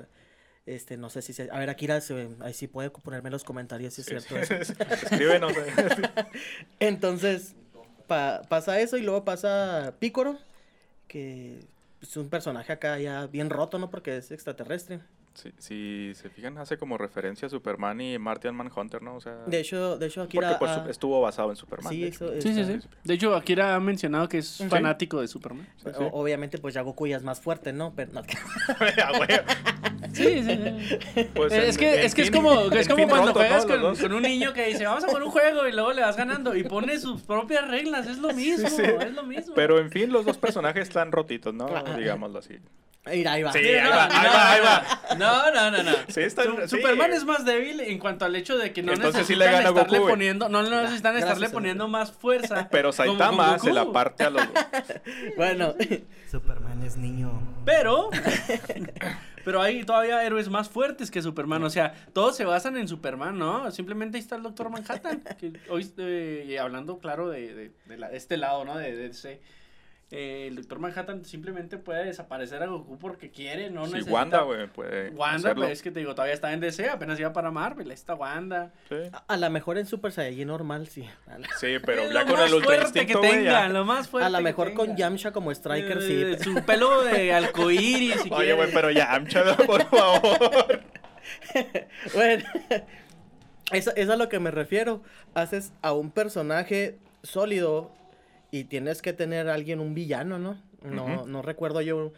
Este, 0.66 0.96
no 0.96 1.10
sé 1.10 1.22
si 1.22 1.32
se. 1.32 1.48
A 1.50 1.58
ver, 1.60 1.70
Akira, 1.70 2.00
se- 2.00 2.28
ahí 2.40 2.52
sí 2.52 2.66
puede 2.66 2.90
ponerme 2.90 3.28
en 3.28 3.32
los 3.32 3.44
comentarios 3.44 3.94
si 3.94 4.00
es 4.00 4.06
Sí, 4.08 4.16
cierto 4.18 4.36
eso. 4.36 4.72
Escríbenos. 4.82 5.52
eh. 5.56 5.66
Entonces, 6.80 7.54
pa- 8.06 8.42
pasa 8.48 8.80
eso 8.80 8.96
y 8.96 9.02
luego 9.02 9.24
pasa 9.24 9.94
Picoro, 10.00 10.38
que 11.08 11.60
es 12.02 12.16
un 12.16 12.28
personaje 12.28 12.72
acá 12.72 12.98
ya 12.98 13.26
bien 13.26 13.48
roto, 13.50 13.78
¿no? 13.78 13.90
Porque 13.90 14.16
es 14.16 14.30
extraterrestre. 14.32 15.00
Sí, 15.36 15.52
si 15.58 16.12
se 16.14 16.30
fijan, 16.30 16.56
hace 16.56 16.78
como 16.78 16.96
referencia 16.96 17.44
a 17.46 17.50
Superman 17.50 18.00
y 18.00 18.18
Martian 18.18 18.54
Manhunter, 18.56 19.02
¿no? 19.02 19.16
O 19.16 19.20
sea, 19.20 19.34
De 19.46 19.60
hecho, 19.60 19.98
de 19.98 20.06
hecho 20.06 20.22
porque 20.22 20.38
Akira. 20.38 20.58
pues, 20.58 20.70
ha- 20.70 20.88
estuvo 20.88 21.20
basado 21.20 21.50
en 21.50 21.56
Superman. 21.56 21.92
Sí, 21.92 22.00
de 22.00 22.08
hecho. 22.08 22.32
eso 22.32 22.48
Sí, 22.48 22.64
sí. 22.64 22.88
De 23.04 23.14
hecho, 23.14 23.34
Akira 23.36 23.74
ha 23.74 23.80
mencionado 23.80 24.28
que 24.30 24.38
es 24.38 24.48
Sí. 24.48 24.66
fanático 24.68 25.20
de 25.20 25.28
Superman. 25.28 25.68
Sí, 25.76 25.90
sí. 25.96 26.02
O- 26.04 26.20
obviamente, 26.22 26.56
pues 26.56 26.72
ya 26.72 26.80
Goku 26.80 27.06
ya 27.06 27.18
es 27.18 27.22
más 27.22 27.38
fuerte, 27.40 27.72
¿no? 27.74 27.92
Pero 27.94 28.12
no. 28.12 28.22
Ah, 29.04 29.12
güey. 29.14 29.28
Sí, 30.14 30.42
sí, 30.42 30.58
sí. 31.14 31.28
Pues, 31.34 31.52
es 31.52 31.74
en- 31.74 31.80
que, 31.80 31.94
en 32.00 32.06
es, 32.06 32.14
que 32.14 32.22
es 32.22 32.30
como, 32.30 32.72
es 32.72 32.88
como 32.88 33.06
cuando 33.06 33.26
roto, 33.28 33.38
juegas 33.40 33.66
con, 33.66 34.12
un 34.14 34.22
niño 34.22 34.54
que 34.54 34.66
dice, 34.68 34.86
vamos 34.86 35.04
a 35.04 35.08
jugar 35.08 35.22
un 35.22 35.30
juego 35.30 35.68
y 35.68 35.72
luego 35.72 35.92
le 35.92 36.00
vas 36.00 36.16
ganando 36.16 36.56
y 36.56 36.64
pone 36.64 36.98
sus 36.98 37.20
propias 37.22 37.68
reglas. 37.68 38.06
Es 38.06 38.18
lo 38.18 38.28
mismo, 38.32 38.68
sí. 38.70 38.82
es 38.82 39.12
lo 39.12 39.22
mismo. 39.24 39.54
Pero 39.54 39.78
en 39.78 39.90
fin, 39.90 40.10
los 40.10 40.24
dos 40.24 40.38
personajes 40.38 40.84
están 40.88 41.12
rotitos, 41.12 41.52
¿no? 41.52 41.68
Digámoslo 41.98 42.38
así. 42.38 42.54
Mira, 43.06 43.32
ahí 43.32 43.42
va. 43.42 43.52
Sí, 43.52 43.60
Sí, 43.60 43.68
ahí 43.68 43.84
no, 43.84 43.90
va, 43.90 44.08
no, 44.08 44.14
ahí 44.14 44.26
va, 44.28 44.52
ahí 44.52 44.60
va. 44.60 45.14
No, 45.16 45.50
no, 45.52 45.70
no, 45.70 45.82
no. 45.82 45.92
Sí, 46.08 46.20
está- 46.20 46.42
Su- 46.44 46.56
sí. 46.62 46.68
Superman 46.76 47.12
es 47.12 47.24
más 47.24 47.44
débil 47.44 47.80
en 47.80 47.98
cuanto 47.98 48.24
al 48.24 48.34
hecho 48.36 48.58
de 48.58 48.72
que 48.72 48.82
no 48.82 48.92
Entonces 48.92 49.26
sí 49.26 49.34
necesitan 49.34 49.38
le 49.38 49.58
gana 49.58 49.68
a 49.68 49.70
Goku, 49.70 49.80
estarle 49.94 50.00
poniendo, 50.10 50.48
no, 50.48 50.62
no 50.62 50.82
necesitan 50.82 51.12
Gracias, 51.12 51.32
estarle 51.32 51.48
poniendo 51.50 51.86
más 51.88 52.12
fuerza. 52.12 52.68
Pero 52.72 52.92
Saitama 52.92 53.58
se 53.58 53.72
la 53.72 53.90
parte 53.92 54.24
a 54.24 54.30
los... 54.30 54.42
Bueno, 55.36 55.74
Superman 56.30 56.82
es 56.82 56.96
niño. 56.96 57.40
Pero, 57.64 58.10
pero 59.44 59.62
hay 59.62 59.84
todavía 59.84 60.22
héroes 60.24 60.48
más 60.48 60.68
fuertes 60.68 61.10
que 61.10 61.22
Superman. 61.22 61.62
O 61.64 61.70
sea, 61.70 61.94
todos 62.12 62.36
se 62.36 62.44
basan 62.44 62.76
en 62.76 62.88
Superman, 62.88 63.38
¿no? 63.38 63.70
Simplemente 63.70 64.16
ahí 64.18 64.22
está 64.22 64.36
el 64.36 64.42
Doctor 64.42 64.70
Manhattan. 64.70 65.22
Que 65.38 65.52
hoy, 65.68 65.88
eh, 65.98 66.46
y 66.48 66.56
hablando, 66.56 66.98
claro, 66.98 67.28
de, 67.28 67.54
de, 67.54 67.72
de 67.86 67.96
la- 67.96 68.10
este 68.10 68.36
lado, 68.36 68.64
¿no? 68.64 68.76
De, 68.76 68.94
de 68.96 69.06
ese. 69.06 69.40
Eh, 70.12 70.46
el 70.48 70.54
Doctor 70.56 70.78
Manhattan 70.78 71.24
simplemente 71.24 71.78
puede 71.78 72.04
desaparecer 72.04 72.62
a 72.62 72.66
Goku 72.66 72.96
porque 72.96 73.30
quiere, 73.30 73.70
¿no? 73.70 73.86
Si 73.86 73.94
necesita- 73.94 74.12
Wanda, 74.12 74.40
güey, 74.42 74.66
puede 74.68 75.10
Wanda, 75.10 75.36
hacerlo. 75.50 75.62
pues 75.64 75.72
es 75.72 75.82
que 75.82 75.90
te 75.90 75.98
digo, 75.98 76.14
todavía 76.14 76.34
está 76.34 76.52
en 76.52 76.60
DC, 76.60 76.88
apenas 76.88 77.18
iba 77.18 77.32
para 77.32 77.50
Marvel. 77.50 77.90
Está 77.90 78.14
Wanda. 78.14 78.72
Sí, 78.88 78.94
a, 79.12 79.24
a 79.26 79.36
lo 79.36 79.50
mejor 79.50 79.78
en 79.78 79.86
Super 79.86 80.12
Saiyajin 80.12 80.46
normal, 80.46 80.86
sí. 80.86 81.08
La, 81.26 81.48
Sí, 81.58 81.76
pero 81.84 82.04
ya 82.10 82.20
lo 82.20 82.26
con 82.26 82.36
más 82.36 82.48
el 82.48 82.54
Ultra 82.54 82.66
fuerte 82.76 82.98
Instinto, 83.00 83.20
que 83.20 83.28
tenga, 83.28 83.42
ya. 83.50 83.68
lo 83.68 83.84
más 83.84 84.08
fuerte 84.08 84.26
a 84.26 84.30
lo 84.30 84.38
que 84.38 84.44
mejor 84.44 84.74
con. 84.74 84.96
Yamcha 84.96 85.32
como 85.32 85.50
Striker, 85.50 85.98
Eh, 85.98 86.36
sí. 86.38 86.44
Su 86.44 86.62
pelo 86.64 87.02
de 87.02 87.32
arcoíris, 87.32 88.22
si 88.22 88.30
Oye, 88.32 88.52
güey, 88.52 88.70
pero 88.72 88.90
ya, 88.92 89.12
Amcha, 89.12 89.56
por 89.66 89.84
favor. 89.88 90.82
Bueno, 92.14 92.44
eso, 93.72 93.90
eso 93.90 93.92
es 93.96 94.08
a 94.08 94.16
lo 94.16 94.28
que 94.28 94.38
me 94.38 94.50
refiero. 94.50 95.02
Haces 95.34 95.72
a 95.82 95.92
un 95.92 96.10
personaje 96.12 96.98
sólido 97.22 97.90
y 98.50 98.64
tienes 98.64 99.02
que 99.02 99.12
tener 99.12 99.48
a 99.48 99.54
alguien, 99.54 99.80
un 99.80 99.94
villano, 99.94 100.38
¿no? 100.38 100.56
No, 100.82 101.26
no 101.26 101.42
recuerdo 101.42 101.80
yo, 101.80 102.12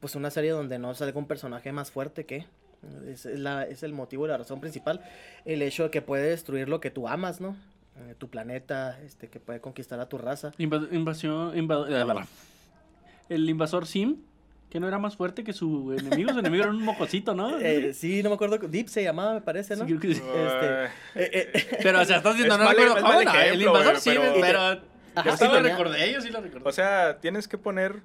pues 0.00 0.14
una 0.14 0.30
serie 0.30 0.50
donde 0.50 0.78
no 0.78 0.94
salga 0.94 1.18
un 1.18 1.26
personaje 1.26 1.72
más 1.72 1.90
fuerte 1.90 2.26
que. 2.26 2.46
Es, 3.08 3.24
la, 3.26 3.64
es 3.64 3.82
el 3.82 3.92
motivo 3.92 4.24
y 4.26 4.28
la 4.28 4.38
razón 4.38 4.60
principal. 4.60 5.02
El 5.44 5.60
hecho 5.62 5.84
de 5.84 5.90
que 5.90 6.00
puede 6.02 6.28
destruir 6.30 6.68
lo 6.68 6.80
que 6.80 6.90
tú 6.90 7.08
amas, 7.08 7.40
¿no? 7.40 7.56
Eh, 7.96 8.14
tu 8.16 8.28
planeta, 8.28 8.98
este, 9.04 9.28
que 9.28 9.40
puede 9.40 9.60
conquistar 9.60 10.00
a 10.00 10.08
tu 10.08 10.16
raza. 10.16 10.52
Inva- 10.58 10.88
invasión. 10.92 11.54
inva- 11.56 11.86
eh. 11.88 12.24
El 13.28 13.48
invasor 13.48 13.86
Sim, 13.86 14.16
que 14.70 14.80
no 14.80 14.88
era 14.88 14.98
más 14.98 15.16
fuerte 15.16 15.44
que 15.44 15.52
su 15.52 15.92
enemigo. 15.98 16.32
Su 16.32 16.38
enemigo 16.40 16.64
era 16.64 16.72
un 16.72 16.82
mocosito, 16.82 17.34
¿no? 17.34 17.58
Eh, 17.58 17.92
sí, 17.94 18.22
no 18.22 18.30
me 18.30 18.34
acuerdo. 18.36 18.56
Deep 18.58 18.88
se 18.88 19.02
llamaba, 19.02 19.34
me 19.34 19.40
parece, 19.42 19.76
¿no? 19.76 19.86
Sí, 19.86 19.96
creo 19.96 20.00
que 20.00 20.14
sí. 20.14 20.22
Este, 20.22 20.84
eh, 21.16 21.78
Pero, 21.82 22.00
o 22.00 22.04
sea, 22.04 22.18
estás 22.18 22.34
diciendo, 22.36 22.54
Es 22.54 22.60
no 22.60 22.64
mal- 22.66 22.76
recuerdo. 22.76 23.30
es 23.38 23.52
el 23.52 23.62
invasor 23.62 23.96
pero- 24.04 24.34
pero. 24.40 24.90
Yo 25.24 25.32
sí 25.36 25.44
sí 25.46 25.52
lo 25.52 25.60
recordé, 25.62 26.12
yo 26.12 26.20
sí 26.20 26.28
lo 26.30 26.40
recordé. 26.40 26.68
O 26.68 26.72
sea, 26.72 27.18
tienes 27.20 27.48
que 27.48 27.58
poner 27.58 27.96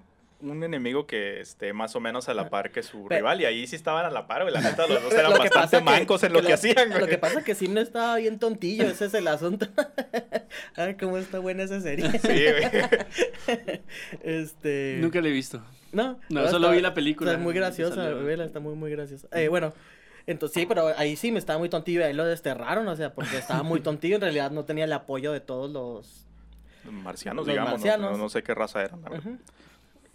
un 0.42 0.64
enemigo 0.64 1.08
que 1.08 1.40
esté 1.40 1.72
más 1.74 1.96
o 1.96 2.00
menos 2.02 2.28
a 2.30 2.34
la 2.34 2.50
par 2.50 2.72
que 2.72 2.84
su 2.84 3.08
rival. 3.08 3.42
Y 3.42 3.46
ahí 3.46 3.66
sí 3.68 3.76
estaban 3.76 4.06
a 4.06 4.10
la 4.10 4.28
par, 4.28 4.42
güey. 4.44 4.54
La 4.54 4.62
neta, 4.62 4.86
los 4.86 5.02
dos 5.02 5.14
eran 5.14 5.32
Lo 5.32 5.38
bastante 5.40 5.78
que- 5.78 5.84
mancos 5.84 6.24
en 6.24 6.34
lo 6.34 6.42
que, 6.42 6.54
hacían, 6.54 6.90
güey. 6.90 7.00
Lo 7.00 7.08
que 7.08 7.18
pasa 7.18 7.40
es 7.40 7.46
que 7.46 7.56
Sim 7.56 7.74
no 7.74 7.80
estaba 7.82 8.18
bien 8.18 8.38
tontillo, 8.38 8.84
ese 8.84 9.06
es 9.06 9.14
el 9.14 9.28
asunto. 9.28 9.68
Ay, 10.76 10.96
cómo 11.00 11.18
está 11.18 11.40
buena 11.40 11.64
esa 11.64 11.80
serie. 11.82 12.12
Sí, 12.20 12.28
güey. 12.28 13.82
este. 14.24 14.98
Nunca 15.00 15.22
lo 15.22 15.28
he 15.28 15.32
visto. 15.32 15.64
No, 15.92 16.20
No, 16.30 16.48
solo 16.50 16.72
vi 16.72 16.82
la 16.82 16.94
película. 16.94 17.32
Está 17.32 17.42
muy 17.44 17.54
graciosa, 17.54 18.10
vela, 18.10 18.44
está 18.46 18.60
muy, 18.60 18.76
muy 18.76 18.92
graciosa. 18.92 19.28
Eh, 19.32 19.48
bueno, 19.48 19.74
entonces 20.28 20.54
sí, 20.62 20.66
pero 20.66 20.92
ahí 20.98 21.16
sí 21.16 21.32
me 21.32 21.40
estaba 21.40 21.58
muy 21.58 21.70
tontillo 21.70 22.02
y 22.02 22.04
ahí 22.04 22.14
lo 22.14 22.26
desterraron, 22.26 22.88
o 22.88 22.96
sea, 22.96 23.14
porque 23.14 23.38
estaba 23.38 23.64
muy 23.64 23.80
tontillo. 23.82 24.16
En 24.16 24.22
realidad 24.22 24.52
no 24.52 24.66
tenía 24.66 24.84
el 24.84 24.94
apoyo 24.94 25.32
de 25.32 25.40
todos 25.40 25.72
los. 25.72 26.25
Marcianos, 26.92 27.46
Los 27.46 27.54
digamos. 27.54 27.72
¿no? 27.72 27.78
marcianos. 27.78 28.12
No, 28.14 28.18
no 28.18 28.30
sé 28.30 28.44
qué 28.44 28.54
raza 28.54 28.84
eran. 28.84 29.02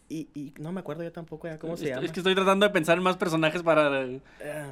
y, 0.08 0.28
y 0.34 0.52
no 0.58 0.72
me 0.72 0.80
acuerdo 0.80 1.02
yo 1.04 1.12
tampoco 1.12 1.46
ya 1.48 1.58
cómo 1.58 1.76
se 1.76 1.84
Es- 1.84 1.90
llama. 1.90 2.04
Es 2.06 2.12
que 2.12 2.20
estoy 2.20 2.34
tratando 2.34 2.66
de 2.66 2.72
pensar 2.72 2.96
en 2.98 3.04
más 3.04 3.16
personajes 3.16 3.62
para. 3.62 4.02
Eh, 4.04 4.20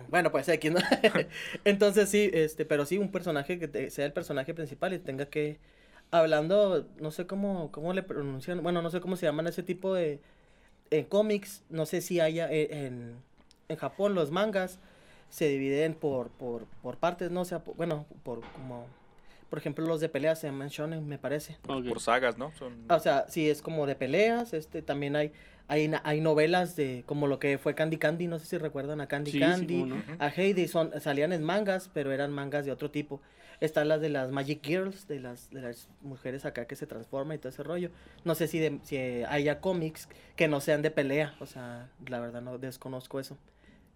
bueno, 0.09 0.31
pues 0.33 0.49
aquí 0.49 0.71
no. 0.71 0.81
Entonces 1.65 2.09
sí, 2.09 2.31
este, 2.33 2.65
pero 2.65 2.85
sí 2.87 2.99
un 2.99 3.11
personaje 3.11 3.59
que 3.59 3.69
te- 3.69 3.91
sea 3.91 4.05
el 4.07 4.13
personaje 4.13 4.55
principal 4.55 4.93
y 4.95 4.99
tenga 4.99 5.27
que 5.27 5.59
hablando, 6.11 6.87
no 7.01 7.11
sé 7.11 7.27
cómo 7.27 7.71
cómo 7.71 7.93
le 7.93 8.03
pronuncian, 8.03 8.63
bueno, 8.63 8.83
no 8.83 8.91
sé 8.91 9.01
cómo 9.01 9.17
se 9.17 9.27
llaman 9.27 9.47
ese 9.47 9.63
tipo 9.63 9.95
de 9.95 10.21
en 10.91 11.05
cómics, 11.05 11.63
no 11.69 11.85
sé 11.85 12.01
si 12.01 12.19
haya 12.19 12.51
eh, 12.51 12.87
en, 12.87 13.15
en 13.69 13.77
Japón 13.77 14.15
los 14.15 14.31
mangas 14.31 14.79
se 15.29 15.47
dividen 15.49 15.93
por 15.95 16.31
por 16.31 16.65
por 16.83 16.97
partes, 16.97 17.31
no 17.31 17.43
o 17.43 17.45
sea, 17.45 17.59
por- 17.63 17.77
bueno, 17.77 18.07
por 18.23 18.41
como 18.53 18.87
por 19.51 19.59
ejemplo, 19.59 19.87
los 19.87 20.01
de 20.01 20.09
peleas 20.09 20.39
se 20.41 20.47
llaman 20.47 20.69
shonen, 20.69 21.07
me 21.07 21.19
parece. 21.19 21.57
Por 21.63 22.01
sagas, 22.01 22.37
¿no? 22.39 22.53
Son... 22.59 22.75
O 22.91 22.99
sea, 23.01 23.27
sí 23.29 23.49
es 23.49 23.63
como 23.63 23.87
de 23.87 23.95
peleas, 23.95 24.53
este 24.55 24.83
también 24.83 25.17
hay 25.17 25.33
hay, 25.71 25.91
hay 26.03 26.21
novelas 26.23 26.77
de 26.77 27.03
como 27.05 27.27
lo 27.27 27.39
que 27.39 27.59
fue 27.59 27.75
Candy 27.75 27.99
Candy, 27.99 28.27
no 28.27 28.39
sé 28.39 28.47
si 28.47 28.57
recuerdan 28.57 29.03
a 29.03 29.07
Candy 29.07 29.31
Sí, 29.33 29.39
sí, 29.39 29.45
Candy, 29.45 29.83
no. 29.83 30.03
a 30.19 30.29
Heidi, 30.29 30.67
son, 30.67 30.99
salían 31.01 31.31
en 31.35 31.43
mangas, 31.43 31.91
pero 31.93 32.11
eran 32.11 32.33
mangas 32.33 32.65
de 32.65 32.73
otro 32.73 32.91
tipo. 32.91 33.21
Están 33.61 33.89
las 33.89 34.01
de 34.01 34.09
las 34.09 34.31
Magic 34.31 34.65
Girls, 34.65 35.09
de 35.09 35.21
las, 35.21 35.51
de 35.51 35.61
las 35.61 35.89
mujeres 36.01 36.47
acá 36.47 36.65
que 36.67 36.75
se 36.77 36.87
transforman 36.87 37.35
y 37.35 37.39
todo 37.39 37.51
ese 37.51 37.63
rollo. 37.65 37.91
No 38.25 38.35
sé 38.35 38.47
si, 38.47 38.59
de- 38.61 38.79
si 38.85 38.97
haya 38.97 39.61
cómics 39.61 40.09
que 40.37 40.49
no 40.49 40.61
sean 40.63 40.81
de 40.81 40.91
pelea, 40.91 41.35
o 41.39 41.45
sea, 41.45 41.91
la 42.07 42.19
verdad 42.21 42.41
no 42.41 42.57
desconozco 42.57 43.21
eso. 43.21 43.37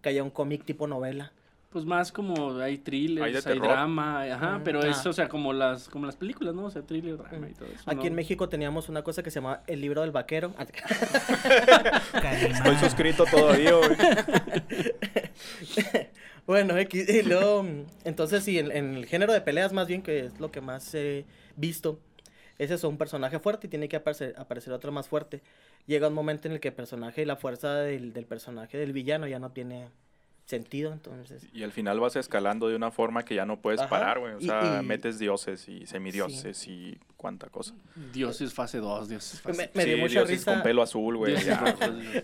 Que 0.03 0.09
haya 0.09 0.21
un 0.21 0.29
cómic 0.29 0.65
tipo 0.65 0.85
novela. 0.85 1.31
Pues 1.73 1.85
más 1.85 2.11
como 2.11 2.59
hay 2.59 2.77
thrillers, 2.77 3.45
Hay 3.47 3.59
drama, 3.59 4.21
ajá, 4.23 4.61
pero 4.63 4.81
Ah. 4.83 4.87
es, 4.87 5.03
o 5.05 5.11
sea, 5.11 5.27
como 5.27 5.51
las, 5.53 5.89
como 5.89 6.05
las 6.05 6.15
películas, 6.15 6.53
¿no? 6.53 6.65
O 6.65 6.71
sea, 6.71 6.83
thriller, 6.83 7.17
drama 7.17 7.49
y 7.49 7.53
todo 7.53 7.67
eso. 7.67 7.81
Aquí 7.87 8.01
¿no? 8.01 8.05
en 8.05 8.15
México 8.15 8.47
teníamos 8.47 8.89
una 8.89 9.01
cosa 9.03 9.23
que 9.23 9.31
se 9.31 9.39
llamaba 9.39 9.63
El 9.65 9.81
libro 9.81 10.01
del 10.01 10.11
vaquero. 10.11 10.53
Estoy 12.51 12.75
suscrito 12.77 13.25
todavía, 13.25 13.73
güey. 13.73 13.89
Bueno, 16.45 16.77
X, 16.77 17.07
y 17.07 17.21
luego, 17.23 17.65
entonces 18.03 18.43
sí, 18.43 18.59
en, 18.59 18.69
en 18.71 18.95
el 18.95 19.05
género 19.05 19.31
de 19.31 19.39
peleas 19.39 19.71
más 19.71 19.87
bien, 19.87 20.01
que 20.01 20.25
es 20.25 20.41
lo 20.41 20.51
que 20.51 20.59
más 20.59 20.93
he 20.93 21.25
visto, 21.55 22.01
es 22.59 22.69
eso, 22.69 22.89
un 22.89 22.97
personaje 22.97 23.39
fuerte 23.39 23.67
y 23.67 23.69
tiene 23.69 23.87
que 23.87 23.95
aparecer, 23.95 24.35
aparecer 24.37 24.73
otro 24.73 24.91
más 24.91 25.07
fuerte. 25.07 25.41
Llega 25.87 26.09
un 26.09 26.13
momento 26.13 26.49
en 26.49 26.53
el 26.55 26.59
que 26.59 26.67
el 26.67 26.73
personaje 26.73 27.21
y 27.21 27.25
la 27.25 27.37
fuerza 27.37 27.75
del, 27.75 28.11
del 28.11 28.25
personaje 28.25 28.77
del 28.77 28.91
villano 28.91 29.25
ya 29.25 29.39
no 29.39 29.51
tiene 29.51 29.87
sentido, 30.45 30.91
entonces... 30.91 31.47
Y 31.53 31.63
al 31.63 31.71
final 31.71 31.99
vas 31.99 32.15
escalando 32.15 32.67
de 32.67 32.75
una 32.75 32.91
forma 32.91 33.23
que 33.23 33.35
ya 33.35 33.45
no 33.45 33.59
puedes 33.61 33.79
Ajá. 33.79 33.89
parar, 33.89 34.19
güey. 34.19 34.33
O 34.33 34.39
Y- 34.39 34.45
sea, 34.45 34.79
y- 34.81 34.85
metes 34.85 35.17
dioses 35.19 35.67
y 35.69 35.85
semidioses 35.85 36.67
y 36.67 36.97
cuánta 37.17 37.47
cosa. 37.49 37.73
Dioses 38.13 38.53
fase 38.53 38.79
2, 38.79 39.07
Dioses 39.09 39.41
fase 39.41 39.57
Me, 39.57 39.71
me 39.73 39.85
dio 39.85 39.95
Sí, 39.95 40.01
mucha 40.01 40.13
dioses 40.19 40.29
risa. 40.39 40.53
con 40.53 40.63
pelo 40.63 40.81
azul, 40.81 41.17
güey. 41.17 41.35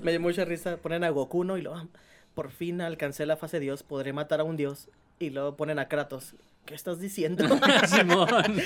Me 0.01 0.11
dio 0.11 0.19
mucha 0.19 0.43
risa, 0.45 0.77
ponen 0.77 1.03
a 1.03 1.09
Goku, 1.09 1.43
¿no? 1.43 1.57
Y 1.57 1.61
luego, 1.61 1.77
"Ah, 1.77 1.87
por 2.35 2.51
fin 2.51 2.81
alcancé 2.81 3.25
la 3.25 3.37
fase 3.37 3.59
Dios, 3.59 3.83
podré 3.83 4.11
matar 4.13 4.41
a 4.41 4.43
un 4.43 4.57
Dios. 4.57 4.89
Y 5.19 5.29
luego 5.31 5.55
ponen 5.57 5.79
a 5.79 5.87
Kratos. 5.87 6.33
¿Qué 6.65 6.75
estás 6.75 6.99
diciendo? 6.99 7.43
Simón. 7.87 8.27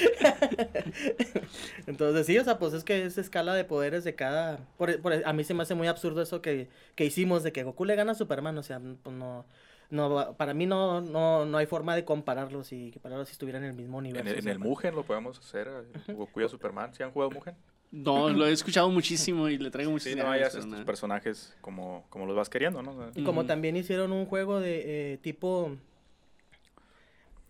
Entonces, 1.88 2.25
sí, 2.25 2.38
o 2.38 2.43
sea, 2.43 2.57
pues 2.60 2.74
es 2.74 2.83
que 2.83 3.05
es 3.05 3.17
escala 3.17 3.53
de 3.53 3.63
poderes 3.63 4.03
de 4.03 4.15
cada... 4.15 4.57
Por, 4.77 5.00
por- 5.01 5.13
a 5.25 5.33
mí 5.33 5.43
se 5.43 5.53
me 5.53 5.63
hace 5.63 5.75
muy 5.75 5.88
absurdo 5.88 6.22
eso 6.22 6.41
que, 6.41 6.67
que 6.95 7.05
hicimos 7.05 7.43
de 7.43 7.51
que 7.51 7.63
Goku 7.63 7.86
le 7.86 7.95
gana 7.95 8.12
a 8.12 8.15
Superman, 8.15 8.57
o 8.57 8.63
sea, 8.63 8.81
pues 9.03 9.15
no... 9.15 9.45
no 9.89 10.36
para 10.38 10.53
mí 10.53 10.65
no, 10.65 11.01
no, 11.01 11.45
no 11.45 11.57
hay 11.57 11.65
forma 11.65 11.95
de 11.95 12.03
compararlos 12.03 12.72
y 12.74 12.91
que 12.91 13.00
para 13.00 13.24
si 13.25 13.31
estuvieran 13.31 13.63
en 13.63 13.69
el 13.72 13.75
mismo 13.75 14.00
En 14.00 14.05
universo. 14.07 14.31
el, 14.33 14.39
en 14.39 14.48
el 14.50 14.60
Mugen 14.60 14.95
lo 14.95 15.03
podemos 15.03 15.39
hacer. 15.39 15.69
eh, 16.07 16.13
Goku 16.13 16.41
y 16.41 16.43
a 16.43 16.50
Superman. 16.50 16.93
¿Sí 16.93 17.03
han 17.03 17.12
jugado 17.12 17.31
Mugen? 17.31 17.55
No, 17.91 18.27
lo 18.29 18.48
he 18.48 18.51
escuchado 18.51 18.89
muchísimo 18.89 19.48
y 19.50 19.57
le 19.60 19.69
traigo 19.69 19.89
Sí, 19.91 19.93
muchísimas 20.15 20.25
no 20.25 20.31
pero 20.31 20.45
estos 20.48 20.83
personajes 20.83 21.55
como, 21.62 22.05
como 22.10 22.25
los 22.25 22.36
vas 22.36 22.50
queriendo, 22.50 22.81
¿no? 22.81 23.12
Y 23.13 23.24
como 23.24 23.45
también 23.45 23.77
hicieron 23.77 24.12
un 24.12 24.25
juego 24.25 24.60
de 24.60 25.13
eh, 25.13 25.17
tipo... 25.19 25.77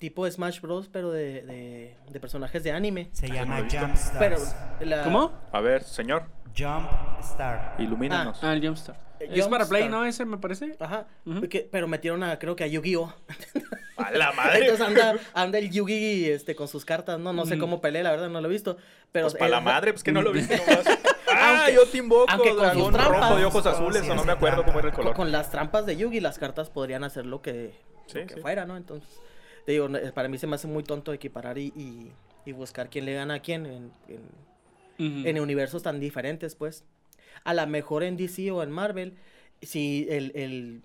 Tipo 0.03 0.29
Smash 0.29 0.59
Bros, 0.59 0.89
pero 0.91 1.11
de, 1.11 1.43
de, 1.43 1.95
de 2.09 2.19
personajes 2.19 2.61
de 2.61 2.73
anime. 2.73 3.07
Se 3.13 3.29
llama. 3.29 3.59
Jump 3.71 3.95
Stars. 3.95 4.53
Pero 4.77 4.89
la- 4.89 5.01
¿Cómo? 5.05 5.31
A 5.53 5.61
ver, 5.61 5.81
señor, 5.83 6.23
Jump 6.57 6.89
Star. 7.21 7.75
ilumínanos. 7.79 8.43
Ah, 8.43 8.51
el 8.51 8.61
Jumpstart. 8.67 8.99
Eh, 9.21 9.29
Es 9.31 9.47
para 9.47 9.65
Play. 9.65 9.87
¿no? 9.87 10.03
Ese 10.03 10.25
me 10.25 10.37
parece. 10.37 10.75
Ajá, 10.77 11.07
pero 11.71 11.87
metieron 11.87 12.21
a, 12.21 12.37
creo 12.37 12.53
que 12.57 12.65
a 12.65 12.67
Yu-Gi-Oh! 12.67 13.13
¡A 13.95 14.11
la 14.11 14.33
madre! 14.33 14.67
Entonces 14.67 14.85
anda, 14.85 15.15
anda 15.33 15.57
el 15.57 15.71
Yugi 15.71 16.25
este, 16.29 16.53
con 16.53 16.67
sus 16.67 16.83
cartas, 16.83 17.17
no, 17.17 17.31
no 17.31 17.45
sé 17.45 17.53
Ujú. 17.53 17.61
cómo 17.61 17.79
pelea, 17.79 18.03
la 18.03 18.11
verdad 18.11 18.27
no 18.27 18.41
lo 18.41 18.49
he 18.49 18.51
visto. 18.51 18.75
Pero 19.13 19.27
Pues 19.27 19.35
para 19.35 19.51
la 19.51 19.61
madre, 19.61 19.93
pues 19.93 20.03
que 20.03 20.11
no 20.11 20.21
lo 20.21 20.31
viste 20.33 20.57
nomás. 20.57 20.85
¡Ah, 21.31 21.59
Aunque- 21.59 21.75
yo 21.75 21.87
te 21.87 21.97
invoco! 21.99 22.25
aunque 22.29 22.49
con 22.49 22.57
sus 22.57 22.73
dragón 22.73 22.93
trampas. 22.93 23.21
rojo 23.21 23.35
de 23.39 23.45
ojos 23.45 23.65
azules, 23.67 24.09
o 24.09 24.15
no 24.15 24.25
me 24.25 24.33
acuerdo 24.33 24.65
cómo 24.65 24.79
era 24.79 24.89
el 24.89 24.93
con, 24.93 25.03
color. 25.05 25.15
con 25.15 25.31
las 25.31 25.49
trampas 25.49 25.85
de 25.85 25.95
Yugi, 25.95 26.19
las 26.19 26.39
cartas 26.39 26.69
podrían 26.69 27.05
hacer 27.05 27.25
lo 27.25 27.41
que, 27.41 27.73
Sí, 28.07 28.19
lo 28.19 28.27
que 28.27 28.33
sí. 28.33 28.41
fuera, 28.41 28.65
¿no? 28.65 28.75
Entonces, 28.75 29.09
te 29.65 29.71
digo, 29.73 29.87
no, 29.89 29.99
para 30.13 30.27
mí 30.29 30.37
se 30.37 30.47
me 30.47 30.55
hace 30.55 30.67
muy 30.67 30.83
tonto 30.83 31.13
equiparar 31.13 31.57
y, 31.57 31.67
y, 31.75 32.11
y 32.45 32.51
buscar 32.51 32.89
quién 32.89 33.05
le 33.05 33.13
gana 33.13 33.35
a 33.35 33.39
quién 33.39 33.65
en, 33.65 33.91
en, 34.07 34.21
Ujú. 34.99 35.27
en 35.27 35.39
universos 35.39 35.83
tan 35.83 35.99
diferentes, 35.99 36.55
pues. 36.55 36.83
A 37.43 37.53
lo 37.53 37.65
mejor 37.67 38.03
en 38.03 38.17
DC 38.17 38.51
o 38.51 38.61
en 38.63 38.71
Marvel, 38.71 39.13
si 39.61 40.07
el, 40.09 40.31
el, 40.35 40.81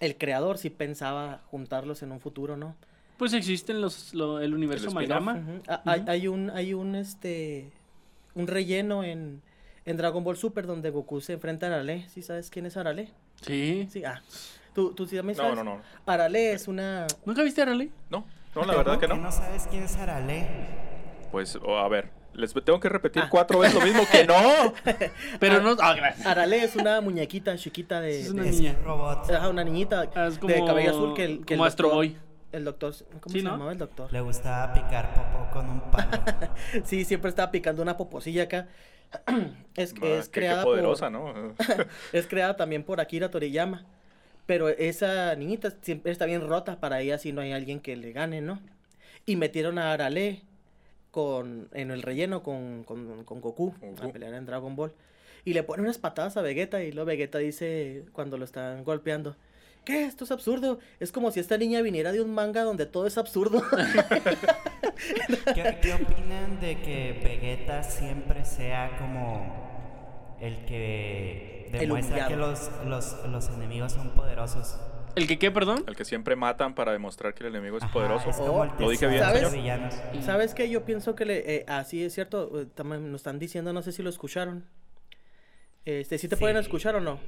el 0.00 0.16
creador 0.16 0.58
sí 0.58 0.70
pensaba 0.70 1.42
juntarlos 1.50 2.02
en 2.02 2.12
un 2.12 2.20
futuro, 2.20 2.56
¿no? 2.56 2.74
Pues 3.18 3.32
existen 3.34 3.80
los, 3.80 4.14
lo- 4.14 4.40
el 4.40 4.54
universo 4.54 4.90
El. 5.00 5.12
Ah, 5.68 5.82
hay, 6.08 6.28
un, 6.28 6.50
hay 6.50 6.74
un, 6.74 6.94
este, 6.96 7.70
un 8.34 8.46
relleno 8.48 9.04
en, 9.04 9.40
en 9.84 9.96
Dragon 9.96 10.24
Ball 10.24 10.36
Super 10.36 10.66
donde 10.66 10.90
Goku 10.90 11.20
se 11.20 11.34
enfrenta 11.34 11.66
a 11.66 11.68
Arale. 11.68 12.08
¿Sí 12.08 12.22
sabes 12.22 12.50
quién 12.50 12.66
es 12.66 12.76
Arale? 12.76 13.10
Sí. 13.42 13.86
Sí, 13.90 14.02
ah. 14.04 14.20
¿Tú, 14.74 14.94
tú 14.94 15.06
sí 15.06 15.16
también 15.16 15.36
No, 15.36 15.42
sabes? 15.44 15.56
no, 15.56 15.64
no. 15.64 15.82
Arale 16.06 16.52
es 16.52 16.66
una... 16.68 17.06
¿Nunca 17.24 17.42
viste 17.42 17.62
a 17.62 17.66
Raleigh? 17.66 17.90
No, 18.10 18.24
no, 18.54 18.64
la 18.64 18.74
verdad 18.76 18.94
que 18.98 19.06
¿Qué 19.06 19.14
no. 19.14 19.20
no 19.20 19.32
sabes 19.32 19.66
quién 19.70 19.82
es 19.84 19.96
Arale? 19.96 20.46
Pues, 21.30 21.56
oh, 21.62 21.76
a 21.78 21.88
ver, 21.88 22.10
les 22.34 22.52
tengo 22.52 22.80
que 22.80 22.88
repetir 22.88 23.22
Ah. 23.24 23.28
cuatro 23.30 23.58
veces 23.58 23.74
lo 23.78 23.84
mismo 23.84 24.02
que 24.10 24.24
no. 24.26 24.34
Pero 25.40 25.56
Ah. 25.56 25.60
no. 25.60 25.76
Ah, 25.80 25.94
gracias. 25.94 26.26
Arale 26.26 26.62
es 26.64 26.76
una 26.76 27.00
muñequita 27.00 27.56
chiquita 27.56 28.00
de... 28.00 28.20
Es 28.22 28.30
una 28.30 28.42
de- 28.44 28.50
niña. 28.50 28.76
Robot. 28.84 29.30
ajá, 29.30 29.48
una 29.48 29.64
niñita 29.64 30.10
Ah, 30.14 30.26
es 30.28 30.40
de 30.40 30.64
cabello 30.64 30.90
azul 30.90 31.14
que 31.14 31.24
el, 31.24 31.44
que 31.44 31.54
el 31.54 31.58
como 31.58 31.64
Astro 31.66 31.88
doctor- 31.88 31.96
Boy. 31.96 32.16
El 32.52 32.64
doctor... 32.64 32.94
¿Cómo 33.20 33.32
Sí, 33.32 33.38
se 33.38 33.44
¿no? 33.44 33.50
llamaba 33.52 33.72
el 33.72 33.78
doctor? 33.78 34.12
Le 34.12 34.20
gustaba 34.20 34.72
picar 34.74 35.14
popó 35.14 35.50
con 35.52 35.68
un 35.70 35.80
palo. 35.90 36.10
Sí, 36.84 37.04
siempre 37.06 37.30
estaba 37.30 37.50
picando 37.50 37.82
una 37.82 37.96
poposilla 37.96 38.42
acá. 38.44 38.68
es, 39.12 39.24
Ah, 39.26 39.36
es 39.76 39.92
qué- 39.94 40.00
qué, 40.24 40.30
creada 40.30 40.62
poderosa, 40.64 41.10
por... 41.10 41.34
¿no? 41.34 41.54
Es 42.12 42.26
creada 42.26 42.56
también 42.56 42.84
por 42.84 43.00
Akira 43.00 43.30
Toriyama. 43.30 43.84
Pero 44.46 44.68
esa 44.68 45.34
niñita 45.36 45.72
siempre 45.82 46.12
está 46.12 46.26
bien 46.26 46.46
rota 46.46 46.80
para 46.80 47.00
ella 47.00 47.18
si 47.18 47.32
no 47.32 47.40
hay 47.40 47.52
alguien 47.52 47.80
que 47.80 47.96
le 47.96 48.12
gane, 48.12 48.40
¿no? 48.40 48.60
Y 49.24 49.36
metieron 49.36 49.78
a 49.78 49.92
Arale 49.92 50.42
con, 51.12 51.68
en 51.72 51.90
el 51.90 52.02
relleno 52.02 52.42
con, 52.42 52.82
con, 52.84 53.24
con 53.24 53.40
Goku, 53.40 53.74
Goku. 53.80 54.08
a 54.08 54.12
pelear 54.12 54.34
en 54.34 54.46
Dragon 54.46 54.74
Ball. 54.74 54.92
Y 55.44 55.54
le 55.54 55.62
ponen 55.62 55.84
unas 55.84 55.98
patadas 55.98 56.36
a 56.36 56.42
Vegeta 56.42 56.82
y 56.82 56.92
luego 56.92 57.06
Vegeta 57.06 57.38
dice 57.38 58.04
cuando 58.12 58.38
lo 58.38 58.44
están 58.44 58.82
golpeando. 58.84 59.36
¿Qué? 59.84 60.04
Esto 60.04 60.24
es 60.24 60.30
absurdo. 60.30 60.78
Es 61.00 61.10
como 61.10 61.30
si 61.32 61.40
esta 61.40 61.58
niña 61.58 61.82
viniera 61.82 62.12
de 62.12 62.20
un 62.20 62.32
manga 62.32 62.62
donde 62.62 62.86
todo 62.86 63.06
es 63.06 63.18
absurdo. 63.18 63.62
¿Qué, 65.54 65.78
qué 65.82 65.94
opinan 65.94 66.60
de 66.60 66.80
que 66.80 67.20
Vegeta 67.22 67.82
siempre 67.82 68.44
sea 68.44 68.96
como 68.98 70.38
el 70.40 70.64
que 70.64 71.61
demuestra 71.78 72.28
que 72.28 72.36
los, 72.36 72.70
los, 72.86 73.16
los 73.28 73.48
enemigos 73.48 73.92
son 73.92 74.10
poderosos? 74.10 74.76
¿El 75.14 75.26
que 75.26 75.38
qué, 75.38 75.50
perdón? 75.50 75.84
El 75.86 75.94
que 75.94 76.06
siempre 76.06 76.36
matan 76.36 76.74
para 76.74 76.92
demostrar 76.92 77.34
que 77.34 77.44
el 77.44 77.50
enemigo 77.50 77.76
es 77.76 77.82
Ajá, 77.82 77.92
poderoso. 77.92 78.30
es 78.30 78.36
como 78.36 78.64
el 78.64 78.70
Oh, 78.70 78.80
lo 78.80 78.90
dije 78.90 79.06
bien, 79.08 79.22
señor. 79.22 79.52
villanos. 79.52 79.94
¿Sabes 80.24 80.54
qué? 80.54 80.70
Yo 80.70 80.84
pienso 80.86 81.14
que 81.14 81.26
le, 81.26 81.56
eh, 81.56 81.64
así 81.68 82.02
es 82.02 82.14
cierto. 82.14 82.60
eh, 82.62 82.66
también 82.74 83.12
nos 83.12 83.20
están 83.20 83.38
diciendo, 83.38 83.72
no 83.74 83.82
sé 83.82 83.92
si 83.92 84.02
lo 84.02 84.08
escucharon. 84.08 84.64
Este, 85.84 86.16
¿sí 86.16 86.28
te 86.28 86.36
Sí. 86.36 86.40
pueden 86.40 86.56
escuchar 86.56 86.94
o 86.96 87.00
no? 87.00 87.20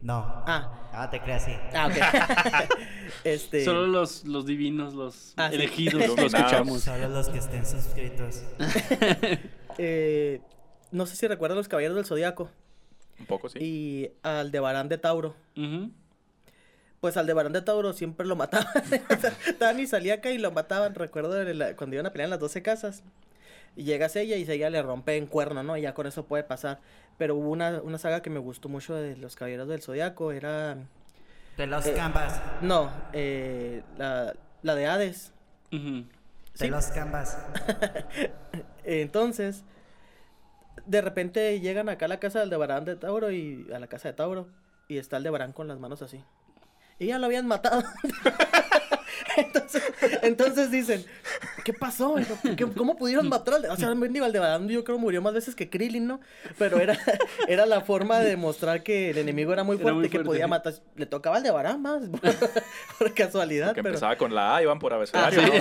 No. 0.00 0.16
Ah. 0.48 0.90
Ah, 0.92 1.10
te 1.10 1.20
creas, 1.20 1.44
sí. 1.44 1.52
Ah, 1.74 1.86
ok. 1.86 2.68
este. 3.24 3.64
Solo 3.64 3.86
los, 3.86 4.24
los 4.24 4.44
divinos, 4.44 4.94
los 4.94 5.34
Ah, 5.36 5.48
sí. 5.48 5.54
elegidos 5.54 5.94
lo 6.00 6.04
Iluminados. 6.06 6.34
escuchamos. 6.34 6.80
Solo 6.82 7.08
los 7.08 7.28
que 7.28 7.38
estén 7.38 7.64
suscritos. 7.64 8.42
eh, 9.78 10.40
no 10.90 11.06
sé 11.06 11.14
si 11.16 11.26
recuerdan 11.28 11.56
los 11.56 11.68
caballeros 11.68 11.96
del 11.96 12.04
zodiaco 12.04 12.50
Un 13.22 13.26
poco, 13.26 13.48
sí. 13.48 13.58
y 13.60 14.10
Aldebarán 14.22 14.88
de 14.88 14.98
Tauro. 14.98 15.34
Ujú. 15.56 15.90
Pues 17.00 17.16
Aldebarán 17.16 17.52
de 17.52 17.62
Tauro 17.62 17.92
siempre 17.94 18.26
lo 18.26 18.36
mataban. 18.36 18.66
Tani 19.58 19.86
salía 19.86 20.14
acá 20.14 20.30
y 20.30 20.38
lo 20.38 20.52
mataban. 20.52 20.94
Recuerdo 20.94 21.42
la- 21.54 21.74
cuando 21.76 21.94
iban 21.96 22.06
a 22.06 22.12
pelear 22.12 22.26
en 22.26 22.30
las 22.30 22.38
12 22.40 22.62
casas. 22.62 23.02
Y 23.74 23.84
llega 23.84 24.06
ella 24.14 24.36
y 24.36 24.42
ella 24.48 24.70
le 24.70 24.82
rompe 24.82 25.16
en 25.16 25.26
cuerno, 25.26 25.62
¿no? 25.62 25.76
Y 25.76 25.82
ya 25.82 25.94
con 25.94 26.06
eso 26.06 26.26
puede 26.26 26.44
pasar. 26.44 26.80
Pero 27.18 27.34
hubo 27.36 27.50
una, 27.50 27.80
una 27.82 27.98
saga 27.98 28.20
que 28.22 28.30
me 28.30 28.38
gustó 28.38 28.68
mucho 28.68 28.94
de 28.94 29.16
los 29.16 29.34
caballeros 29.34 29.66
del 29.68 29.80
zodiaco. 29.82 30.30
Era. 30.30 30.76
De 31.56 31.66
los 31.66 31.84
Eh, 31.86 31.94
canvas. 31.94 32.40
No, 32.60 32.90
eh, 33.12 33.82
la, 33.98 34.34
la 34.62 34.74
de 34.74 34.86
Hades. 34.86 35.32
De 35.70 36.04
sí. 36.54 36.68
los 36.68 36.86
canvas. 36.88 37.38
Entonces, 38.84 39.64
de 40.86 41.00
repente 41.00 41.60
llegan 41.60 41.88
acá 41.88 42.06
a 42.06 42.08
la 42.08 42.20
casa 42.20 42.40
del 42.40 42.48
Aldebarán 42.48 42.84
de 42.84 42.96
Tauro 42.96 43.30
y 43.30 43.66
a 43.72 43.78
la 43.78 43.86
casa 43.86 44.08
de 44.08 44.14
Tauro. 44.14 44.48
Y 44.88 44.98
está 44.98 45.16
Aldebarán 45.16 45.52
con 45.52 45.68
las 45.68 45.78
manos 45.78 46.02
así. 46.02 46.22
Y 46.98 47.06
ya 47.06 47.18
lo 47.18 47.26
habían 47.26 47.46
matado. 47.46 47.82
entonces 50.22 50.70
dicen, 50.70 51.04
¿qué 51.64 51.72
pasó? 51.72 52.16
¿Qué- 52.56 52.66
¿Cómo 52.66 52.96
pudieron 52.96 53.28
matar 53.28 53.54
al 53.54 53.64
O 53.66 53.76
sea, 53.76 53.94
mendigo 53.94 54.24
Aldebarán 54.24 54.68
yo 54.68 54.84
creo 54.84 54.98
murió 54.98 55.20
más 55.22 55.34
veces 55.34 55.54
que 55.54 55.68
Krillin, 55.70 56.06
¿no? 56.06 56.20
Pero 56.58 56.78
era, 56.80 56.98
era 57.48 57.66
la 57.66 57.80
forma 57.80 58.18
de 58.20 58.30
demostrar 58.30 58.82
que 58.82 59.10
el 59.10 59.18
enemigo 59.18 59.52
era 59.52 59.64
muy 59.64 59.76
Era 59.76 59.82
fuerte, 59.82 59.98
muy 59.98 60.08
que 60.08 60.16
fuerte. 60.18 60.26
podía 60.28 60.46
matar. 60.46 60.74
Le 60.96 61.06
tocaba 61.06 61.36
a 61.36 61.38
Aldebarán 61.38 61.80
más, 61.82 62.02
por, 62.08 62.20
por 62.98 63.14
casualidad. 63.14 63.68
que 63.74 63.82
pero... 63.82 63.88
empezaba 63.94 64.16
con 64.16 64.34
la 64.34 64.56
A, 64.56 64.62
iban 64.62 64.78
por 64.78 64.92
abecedario, 64.92 65.40
Ah, 65.42 65.46
sí. 65.46 65.58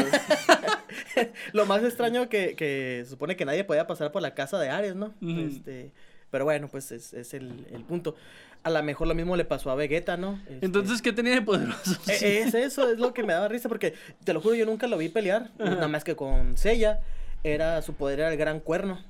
¿no? 1.18 1.26
Lo 1.54 1.66
más 1.66 1.84
extraño 1.84 2.30
que, 2.30 2.56
que 2.56 3.02
se 3.04 3.10
supone 3.12 3.36
que 3.36 3.46
nadie 3.46 3.64
podía 3.64 3.88
pasar 3.88 4.12
por 4.12 4.22
la 4.22 4.34
casa 4.34 4.60
de 4.60 4.70
Ares, 4.70 4.96
¿no? 4.96 5.14
Este, 5.22 5.92
Pero 6.30 6.46
bueno, 6.46 6.68
pues 6.70 6.92
es, 6.92 7.14
es 7.14 7.34
el, 7.34 7.66
el 7.72 7.84
punto. 7.84 8.16
A 8.64 8.70
lo 8.70 8.84
mejor 8.84 9.08
lo 9.08 9.16
mismo 9.16 9.36
le 9.36 9.44
pasó 9.46 9.72
a 9.72 9.76
Vegeta, 9.76 10.18
¿no? 10.18 10.40
Este, 10.48 10.66
Entonces, 10.66 11.02
¿qué 11.02 11.12
tenía 11.14 11.34
de 11.34 11.42
poderoso? 11.42 11.98
e- 12.08 12.40
es 12.42 12.54
eso, 12.54 12.92
es 12.92 13.00
lo 13.00 13.14
que 13.14 13.24
me 13.24 13.34
daba 13.34 13.48
risa, 13.48 13.68
porque 13.70 13.96
te 14.24 14.34
lo 14.34 14.42
juro, 14.42 14.54
yo 14.56 14.66
nunca 14.68 14.86
lo 14.88 14.98
vi 14.98 15.10
pelear, 15.10 15.50
nada 15.58 15.88
más 15.88 16.04
que 16.04 16.16
con 16.16 16.58
Sella, 16.58 17.00
era, 17.44 17.82
su 17.82 17.94
poder 17.96 18.20
era 18.20 18.32
el 18.32 18.38
gran 18.38 18.60
cuerno. 18.60 19.04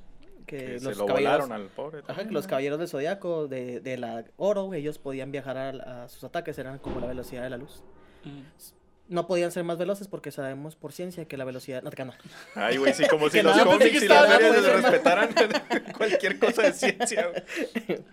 Que, 0.46 0.58
Que 0.58 0.79
se 0.79 0.86
los 0.86 0.98
lo 0.98 1.05
caballeros, 1.05 1.34
volaron 1.48 1.51
al 1.51 1.67
pobre. 1.70 2.01
ajá, 2.08 2.25
que 2.25 2.31
los 2.31 2.48
caballeros 2.48 2.79
del 2.79 2.88
zodiaco 2.88 3.48
de, 3.48 3.79
de 3.79 3.98
la 3.98 4.25
oro, 4.38 4.74
ellos 4.74 4.98
podían 4.98 5.31
viajar 5.31 5.58
a, 5.58 6.03
a 6.03 6.10
sus 6.10 6.24
ataques, 6.24 6.58
eran 6.58 6.77
como 6.79 7.00
la 7.00 7.08
velocidad 7.08 7.43
de 7.43 7.50
la 7.50 7.58
luz. 7.58 7.84
No 9.08 9.27
podían 9.27 9.51
ser 9.51 9.63
más 9.65 9.77
veloces 9.77 10.08
porque 10.08 10.31
sabemos 10.31 10.75
por 10.77 10.93
ciencia 10.93 11.25
que 11.25 11.36
la 11.36 11.43
velocidad. 11.43 11.84
No 11.84 11.89
te 11.89 12.05
no. 12.05 12.13
Ay, 12.55 12.77
güey, 12.77 12.93
sí, 12.93 13.03
como 13.10 13.29
si 13.29 13.41
los 13.41 13.58
cómics 13.62 14.01
y 14.03 14.08
las 14.08 14.29
series 14.29 14.63
respetaran 14.65 15.29
cualquier 15.98 16.39
cosa 16.39 16.62
de 16.63 16.74
ciencia. 16.74 17.27
güey. 17.27 18.00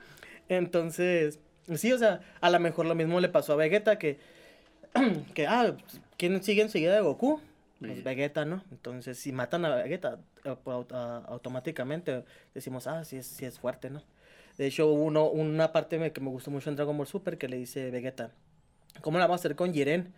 Entonces, 0.48 1.38
sí, 1.76 1.92
o 1.92 1.98
sea, 1.98 2.20
a 2.40 2.50
lo 2.50 2.60
mejor 2.60 2.86
lo 2.86 2.94
mismo 2.94 3.20
le 3.20 3.28
pasó 3.28 3.52
a 3.52 3.56
Vegeta 3.56 3.98
que, 3.98 4.18
que 5.34 5.46
ah, 5.46 5.74
¿quién 6.16 6.42
sigue 6.42 6.62
enseguida 6.62 6.94
de 6.94 7.00
Goku? 7.00 7.40
Pues 7.78 7.90
Vegeta. 7.90 8.10
Vegeta, 8.10 8.44
¿no? 8.44 8.64
Entonces, 8.70 9.18
si 9.18 9.32
matan 9.32 9.64
a 9.64 9.74
Vegeta, 9.76 10.18
eh, 10.44 10.56
a- 10.92 11.22
automáticamente 11.28 12.24
decimos, 12.54 12.86
ah, 12.86 13.04
sí 13.04 13.16
es, 13.18 13.26
sí 13.26 13.44
es 13.44 13.58
fuerte, 13.58 13.90
¿no? 13.90 14.02
De 14.56 14.66
hecho, 14.66 14.90
uno, 14.92 15.26
una 15.26 15.70
parte 15.72 16.12
que 16.12 16.20
me 16.20 16.30
gustó 16.30 16.50
mucho 16.50 16.68
en 16.70 16.76
Dragon 16.76 16.96
Ball 16.96 17.06
Super 17.06 17.38
que 17.38 17.48
le 17.48 17.56
dice 17.56 17.90
Vegeta, 17.92 18.32
¿cómo 19.02 19.18
la 19.18 19.26
vamos 19.26 19.40
a 19.40 19.42
hacer 19.42 19.54
con 19.54 19.72
Jiren? 19.72 20.12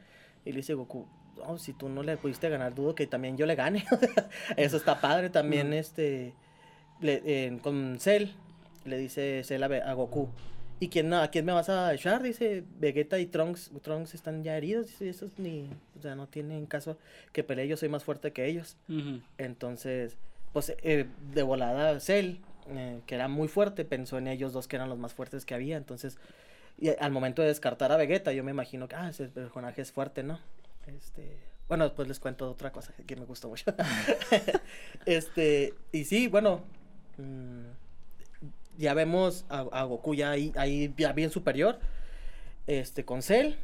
Y 0.46 0.52
le 0.52 0.56
dice 0.58 0.72
Goku, 0.72 1.06
no, 1.37 1.58
si 1.58 1.75
tú 1.75 1.90
no 1.90 2.02
le 2.02 2.16
pudiste 2.16 2.49
ganar, 2.49 2.75
dudo 2.75 2.94
que 2.94 3.06
también 3.06 3.37
yo 3.37 3.44
le 3.44 3.54
gane. 3.56 3.84
Eso 4.56 4.78
está 4.78 4.99
padre. 5.02 5.28
También, 5.28 5.75
este, 5.75 6.32
le- 7.02 7.58
con 7.62 7.99
Cell, 8.00 8.28
le 8.90 8.99
dice 8.99 9.42
Cell 9.44 9.62
a, 9.62 9.92
Goku. 9.94 10.28
¿Y 10.80 10.88
quién, 10.88 11.12
a 11.12 11.28
quién 11.28 11.44
me 11.44 11.52
vas 11.52 11.68
a 11.68 11.92
echar? 11.94 12.23
Dice, 12.23 12.64
Vegeta 12.78 13.18
y 13.18 13.26
Trunks, 13.26 13.70
Trunks 13.82 14.14
están 14.14 14.42
ya 14.42 14.56
heridos. 14.56 14.87
Dice, 14.87 15.09
esos 15.09 15.38
ni, 15.38 15.68
o 15.99 16.02
sea, 16.02 16.14
no 16.14 16.26
tienen 16.26 16.66
caso 16.66 16.97
que 17.32 17.44
pelee, 17.44 17.68
yo 17.68 17.76
soy 17.76 17.88
más 17.88 18.02
fuerte 18.02 18.32
que 18.32 18.47
ellos. 18.47 18.76
Entonces, 19.38 20.16
pues 20.52 20.75
eh, 20.82 21.06
de 21.35 21.42
volada 21.42 22.00
Cell, 22.00 22.37
eh, 22.68 23.00
que 23.06 23.14
era 23.14 23.28
muy 23.28 23.49
fuerte, 23.49 23.85
pensó 23.85 24.18
en 24.18 24.26
ellos 24.26 24.52
dos 24.52 24.68
que 24.68 24.76
eran 24.76 24.88
los 24.88 24.99
más 24.99 25.14
fuertes 25.14 25.44
que 25.44 25.54
había. 25.54 25.76
Entonces, 25.76 26.18
y 26.78 26.88
al 26.88 27.12
momento 27.12 27.42
de 27.42 27.49
descartar 27.49 27.92
a 27.92 27.97
Vegeta, 27.97 28.32
yo 28.32 28.42
me 28.42 28.50
imagino 28.50 28.88
que, 28.88 28.97
ah, 28.97 29.11
ese 29.11 29.28
personaje 29.28 29.82
es 29.82 29.92
fuerte, 29.92 30.23
¿no? 30.23 30.40
Este, 30.87 31.37
bueno, 31.68 31.85
después 31.85 32.09
les 32.09 32.18
cuento 32.18 32.50
otra 32.50 32.73
cosa 32.73 32.92
que 33.06 33.16
me 33.16 33.26
gustó 33.26 33.49
mucho. 33.49 33.73
este, 35.06 35.75
y 35.92 36.04
sí, 36.04 36.26
bueno, 36.26 36.62
mm, 37.18 37.79
ya 38.80 38.94
vemos 38.94 39.44
a, 39.49 39.60
a 39.72 39.84
Goku 39.84 40.14
ya 40.14 40.30
ahí, 40.30 40.52
ahí 40.56 40.92
ya 40.96 41.12
bien 41.12 41.30
superior, 41.30 41.78
este, 42.66 43.04
con 43.04 43.22
Cell. 43.22 43.54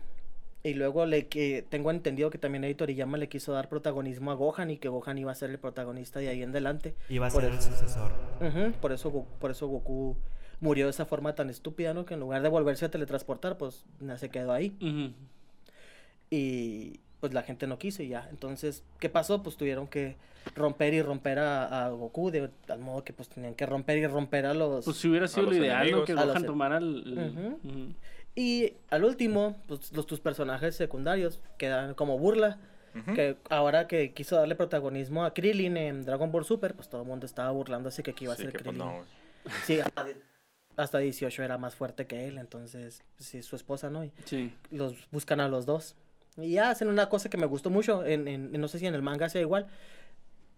Y 0.62 0.74
luego 0.74 1.06
le 1.06 1.28
que 1.28 1.64
tengo 1.68 1.90
entendido 1.92 2.28
que 2.28 2.38
también 2.38 2.64
Editor 2.64 2.86
Toriyama 2.88 3.18
le 3.18 3.28
quiso 3.28 3.52
dar 3.52 3.68
protagonismo 3.68 4.32
a 4.32 4.34
Gohan 4.34 4.70
y 4.70 4.78
que 4.78 4.88
Gohan 4.88 5.16
iba 5.16 5.30
a 5.30 5.34
ser 5.34 5.50
el 5.50 5.58
protagonista 5.60 6.18
de 6.18 6.28
ahí 6.28 6.42
en 6.42 6.50
adelante. 6.50 6.94
Iba 7.08 7.28
a 7.28 7.30
Por 7.30 7.42
ser 7.42 7.52
el 7.52 7.58
eso- 7.58 7.70
sucesor. 7.70 8.12
Ujú, 8.40 8.72
por 8.80 8.90
eso 8.92 9.12
por 9.40 9.50
eso 9.52 9.68
Goku 9.68 10.16
murió 10.60 10.86
de 10.86 10.90
esa 10.90 11.06
forma 11.06 11.34
tan 11.36 11.50
estúpida, 11.50 11.94
¿no? 11.94 12.04
Que 12.04 12.14
en 12.14 12.20
lugar 12.20 12.42
de 12.42 12.48
volverse 12.48 12.84
a 12.84 12.90
teletransportar, 12.90 13.58
pues 13.58 13.84
se 14.16 14.28
quedó 14.28 14.52
ahí. 14.52 14.76
Ujú. 14.82 15.14
Y 16.30 17.00
pues 17.26 17.34
la 17.34 17.42
gente 17.42 17.66
no 17.66 17.78
quiso 17.78 18.02
y 18.02 18.08
ya. 18.08 18.26
Entonces, 18.30 18.82
¿qué 19.00 19.08
pasó? 19.08 19.42
Pues 19.42 19.56
tuvieron 19.56 19.88
que 19.88 20.16
romper 20.54 20.94
y 20.94 21.02
romper 21.02 21.38
a, 21.40 21.86
a 21.86 21.90
Goku 21.90 22.30
de 22.30 22.48
tal 22.66 22.78
modo 22.78 23.02
que 23.04 23.12
pues 23.12 23.28
tenían 23.28 23.54
que 23.54 23.66
romper 23.66 23.98
y 23.98 24.06
romper 24.06 24.46
a 24.46 24.54
los... 24.54 24.84
Pues 24.84 24.96
si 24.96 25.08
hubiera 25.08 25.26
sido 25.26 25.46
lo 25.50 25.56
ideal, 25.56 25.90
¿no? 25.90 26.04
Que 26.04 26.14
Gohan 26.14 26.44
e- 26.44 26.46
tomara 26.46 26.78
el... 26.78 27.58
Ujú. 27.64 27.94
Y 28.36 28.74
al 28.90 29.04
último, 29.04 29.56
pues 29.66 29.92
los 29.92 30.06
tus 30.06 30.20
personajes 30.20 30.76
secundarios 30.76 31.40
quedan 31.58 31.94
como 31.94 32.18
burla. 32.18 32.58
Que 33.14 33.36
ahora 33.50 33.86
que 33.88 34.14
quiso 34.14 34.36
darle 34.36 34.54
protagonismo 34.54 35.26
a 35.26 35.34
Krillin 35.34 35.76
en 35.76 36.04
Dragon 36.06 36.32
Ball 36.32 36.46
Super, 36.46 36.74
pues 36.74 36.88
todo 36.88 37.02
el 37.02 37.06
mundo 37.08 37.26
estaba 37.26 37.50
burlando 37.50 37.90
así 37.90 38.02
que 38.02 38.12
aquí 38.12 38.24
iba 38.24 38.32
a 38.32 38.36
Sí, 38.36 38.44
ser 38.44 38.52
pues, 38.52 38.62
Krillin. 38.62 38.78
no, 38.78 38.92
güey. 38.92 39.04
Sí, 39.66 39.80
hasta, 39.80 40.06
hasta 40.76 40.98
18 40.98 41.42
era 41.42 41.58
más 41.58 41.74
fuerte 41.74 42.06
que 42.06 42.26
él, 42.26 42.38
entonces, 42.38 43.02
pues, 43.16 43.28
sí, 43.28 43.42
su 43.42 43.54
esposa, 43.54 43.90
¿no? 43.90 44.02
Y 44.02 44.12
Sí. 44.24 44.50
los 44.70 44.94
buscan 45.10 45.40
a 45.40 45.48
los 45.48 45.66
dos. 45.66 45.94
Y 46.38 46.52
ya 46.52 46.70
hacen 46.70 46.88
una 46.88 47.08
cosa 47.08 47.28
que 47.30 47.36
me 47.36 47.46
gustó 47.46 47.70
mucho, 47.70 48.04
en, 48.04 48.28
en- 48.28 48.52
no 48.52 48.68
sé 48.68 48.78
si 48.78 48.86
en 48.86 48.94
el 48.94 49.02
manga 49.02 49.28
sea 49.28 49.40
igual, 49.40 49.66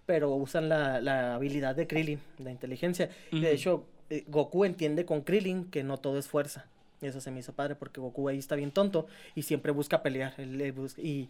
pero 0.06 0.30
usan 0.34 0.68
la, 0.68 1.00
la 1.00 1.34
habilidad 1.34 1.76
de 1.76 1.86
Krillin, 1.86 2.20
la 2.38 2.50
inteligencia. 2.50 3.10
Y 3.30 3.40
de 3.40 3.52
hecho, 3.52 3.86
eh, 4.10 4.24
Goku 4.26 4.64
entiende 4.64 5.04
con 5.04 5.22
Krillin 5.22 5.70
que 5.70 5.84
no 5.84 5.98
todo 5.98 6.18
es 6.18 6.26
fuerza. 6.28 6.66
Eso 7.00 7.20
se 7.20 7.30
me 7.30 7.40
hizo 7.40 7.52
padre 7.52 7.76
porque 7.76 8.00
Goku 8.00 8.28
ahí 8.28 8.38
está 8.38 8.56
bien 8.56 8.72
tonto 8.72 9.06
y 9.34 9.42
siempre 9.42 9.70
busca 9.70 10.02
pelear. 10.02 10.34
él- 10.38 10.60
él 10.60 10.72
busca- 10.72 11.00
y, 11.02 11.28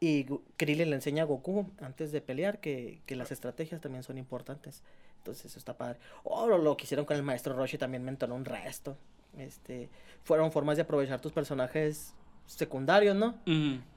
y 0.00 0.24
Krillin 0.56 0.88
le 0.90 0.96
enseña 0.96 1.24
a 1.24 1.26
Goku 1.26 1.66
antes 1.80 2.12
de 2.12 2.20
pelear 2.22 2.58
que, 2.60 3.00
que 3.04 3.16
las 3.16 3.32
estrategias 3.32 3.80
también 3.80 4.02
son 4.02 4.16
importantes. 4.16 4.82
Entonces 5.18 5.44
eso 5.46 5.58
está 5.58 5.76
padre. 5.76 5.98
Oh, 6.24 6.46
lo, 6.46 6.56
lo 6.56 6.76
que 6.78 6.84
hicieron 6.84 7.04
con 7.04 7.16
el 7.18 7.22
maestro 7.22 7.54
Roshi 7.54 7.76
también 7.76 8.02
me 8.04 8.10
entonó 8.10 8.34
un 8.36 8.46
resto. 8.46 8.96
Este, 9.36 9.90
fueron 10.24 10.50
formas 10.52 10.76
de 10.76 10.82
aprovechar 10.84 11.20
tus 11.20 11.32
personajes 11.32 12.14
secundarios, 12.56 13.16
¿no? 13.16 13.34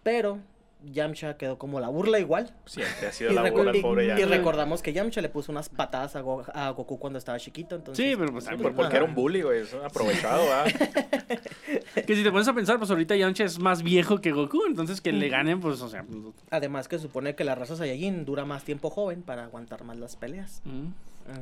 Pero 0.04 0.40
Yamcha 0.86 1.38
quedó 1.38 1.58
como 1.58 1.80
la 1.80 1.88
burla 1.88 2.20
igual. 2.20 2.54
Siempre 2.66 3.08
ha 3.08 3.12
sido 3.14 3.32
Y, 3.32 3.34
la 3.36 3.50
burla 3.50 3.76
y- 3.76 3.82
pobre 3.82 4.04
y 4.04 4.08
Yamcha. 4.10 4.26
recordamos 4.26 4.82
que 4.82 4.92
Yamcha 4.92 5.22
le 5.22 5.30
puso 5.30 5.52
unas 5.52 5.70
patadas 5.70 6.16
a, 6.18 6.22
Go- 6.22 6.44
a 6.54 6.70
Goku 6.72 7.00
cuando 7.00 7.18
estaba 7.20 7.40
chiquito. 7.40 7.76
Entonces, 7.78 8.06
Sí, 8.06 8.16
pero 8.18 8.32
pues 8.34 8.44
Sí, 8.44 8.50
también, 8.50 8.70
por- 8.72 8.76
porque 8.76 8.88
ajá. 8.98 8.98
era 8.98 9.06
un 9.06 9.16
bully, 9.16 9.42
güey. 9.44 9.62
Es 9.62 9.74
un 9.74 9.82
aprovechado, 9.86 10.44
¿ah? 10.54 10.66
Que 12.06 12.16
si 12.16 12.24
te 12.24 12.32
pones 12.32 12.48
a 12.48 12.54
pensar, 12.54 12.78
pues 12.80 12.90
ahorita 12.92 13.16
Yamcha 13.16 13.46
es 13.46 13.60
más 13.60 13.82
viejo 13.84 14.20
que 14.20 14.32
Goku, 14.32 14.64
entonces 14.68 15.00
que 15.00 15.12
le 15.14 15.30
ganen, 15.30 15.60
pues, 15.62 15.82
o 15.82 15.88
sea... 15.90 16.04
pues, 16.04 16.20
Además 16.52 16.88
que 16.88 17.00
supone 17.00 17.36
que 17.36 17.44
la 17.46 17.56
raza 17.56 17.76
Saiyajin 17.78 18.26
dura 18.26 18.44
más 18.46 18.64
tiempo 18.64 18.90
joven 18.90 19.22
para 19.22 19.46
aguantar 19.46 19.84
más 19.86 19.98
las 19.98 20.16
peleas. 20.16 20.62
ujú. 20.66 20.92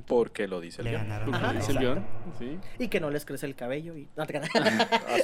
Porque 0.07 0.47
lo 0.47 0.61
dice 0.61 0.81
el 0.81 0.89
guion. 0.89 1.01
ganaron. 1.01 1.25
Porque 1.25 1.37
Ajá, 1.37 1.49
a 1.49 1.53
dice 1.53 1.71
el 1.71 1.77
Logan. 1.79 2.05
guion, 2.39 2.59
sí. 2.59 2.59
Y 2.83 2.87
que 2.87 2.99
no 2.99 3.09
les 3.09 3.25
crece 3.25 3.45
el 3.45 3.55
cabello. 3.55 3.95
Y... 3.97 4.07
no 4.15 4.25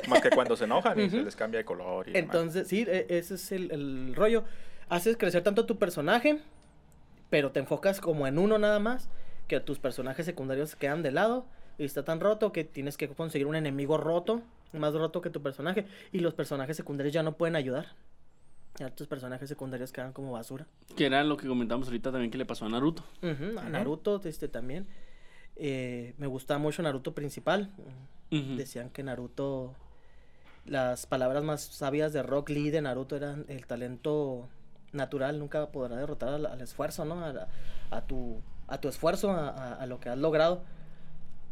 Más 0.09 0.21
que 0.21 0.29
cuando 0.29 0.55
se 0.55 0.65
enojan 0.65 0.99
y 0.99 1.09
se 1.09 1.21
les 1.23 1.35
cambia 1.35 1.59
de 1.59 1.65
color. 1.65 2.07
Y 2.09 2.13
demás. 2.13 2.25
Entonces, 2.25 2.67
sí, 2.67 2.85
e- 2.87 3.05
ese 3.09 3.35
es 3.35 3.51
el, 3.51 3.71
el 3.71 4.15
rollo. 4.15 4.43
Haces 4.89 5.17
crecer 5.17 5.43
tanto 5.43 5.65
tu 5.65 5.77
personaje, 5.77 6.39
pero 7.29 7.51
te 7.51 7.59
enfocas 7.59 7.99
como 8.01 8.25
en 8.27 8.37
uno 8.39 8.57
nada 8.57 8.79
más, 8.79 9.09
que 9.47 9.59
tus 9.59 9.79
personajes 9.79 10.25
secundarios 10.25 10.75
quedan 10.75 11.03
de 11.03 11.11
lado 11.11 11.45
y 11.77 11.85
está 11.85 12.03
tan 12.03 12.19
roto 12.19 12.51
que 12.51 12.63
tienes 12.63 12.97
que 12.97 13.07
conseguir 13.09 13.47
un 13.47 13.55
enemigo 13.55 13.97
roto, 13.97 14.41
más 14.73 14.93
roto 14.93 15.21
que 15.21 15.29
tu 15.29 15.41
personaje, 15.41 15.85
y 16.11 16.19
los 16.19 16.33
personajes 16.33 16.75
secundarios 16.77 17.13
ya 17.13 17.23
no 17.23 17.33
pueden 17.37 17.55
ayudar. 17.55 17.87
Ya 18.79 18.89
tus 18.91 19.07
personajes 19.07 19.49
secundarios 19.49 19.91
quedan 19.91 20.13
como 20.13 20.31
basura. 20.33 20.67
Que 20.95 21.07
era 21.07 21.23
lo 21.23 21.35
que 21.37 21.47
comentamos 21.47 21.87
ahorita 21.87 22.11
también 22.11 22.29
que 22.31 22.37
le 22.37 22.45
pasó 22.45 22.65
a 22.65 22.69
Naruto. 22.69 23.03
A. 23.23 23.69
Naruto, 23.69 24.21
este 24.23 24.47
también. 24.47 24.87
Eh, 25.55 26.13
me 26.17 26.27
gustaba 26.27 26.59
mucho 26.59 26.83
Naruto 26.83 27.13
principal. 27.15 27.71
Decían 28.29 28.89
que 28.89 29.01
Naruto, 29.03 29.73
las 30.65 31.05
palabras 31.07 31.43
más 31.43 31.61
sabias 31.63 32.13
de 32.13 32.21
Rock 32.23 32.49
Lee 32.49 32.69
de 32.69 32.81
Naruto 32.81 33.15
eran 33.15 33.45
el 33.47 33.65
talento 33.65 34.47
natural 34.91 35.39
nunca 35.39 35.67
podrá 35.71 35.95
derrotar 35.97 36.29
al, 36.33 36.45
al 36.45 36.61
esfuerzo, 36.61 37.03
¿no? 37.05 37.23
A, 37.23 37.33
la- 37.33 37.47
a 37.89 38.01
tu, 38.01 38.41
a 38.67 38.79
tu 38.79 38.87
esfuerzo, 38.89 39.31
a, 39.31 39.49
a- 39.49 39.73
a 39.75 39.85
lo 39.85 39.99
que 39.99 40.09
has 40.09 40.17
logrado. 40.17 40.63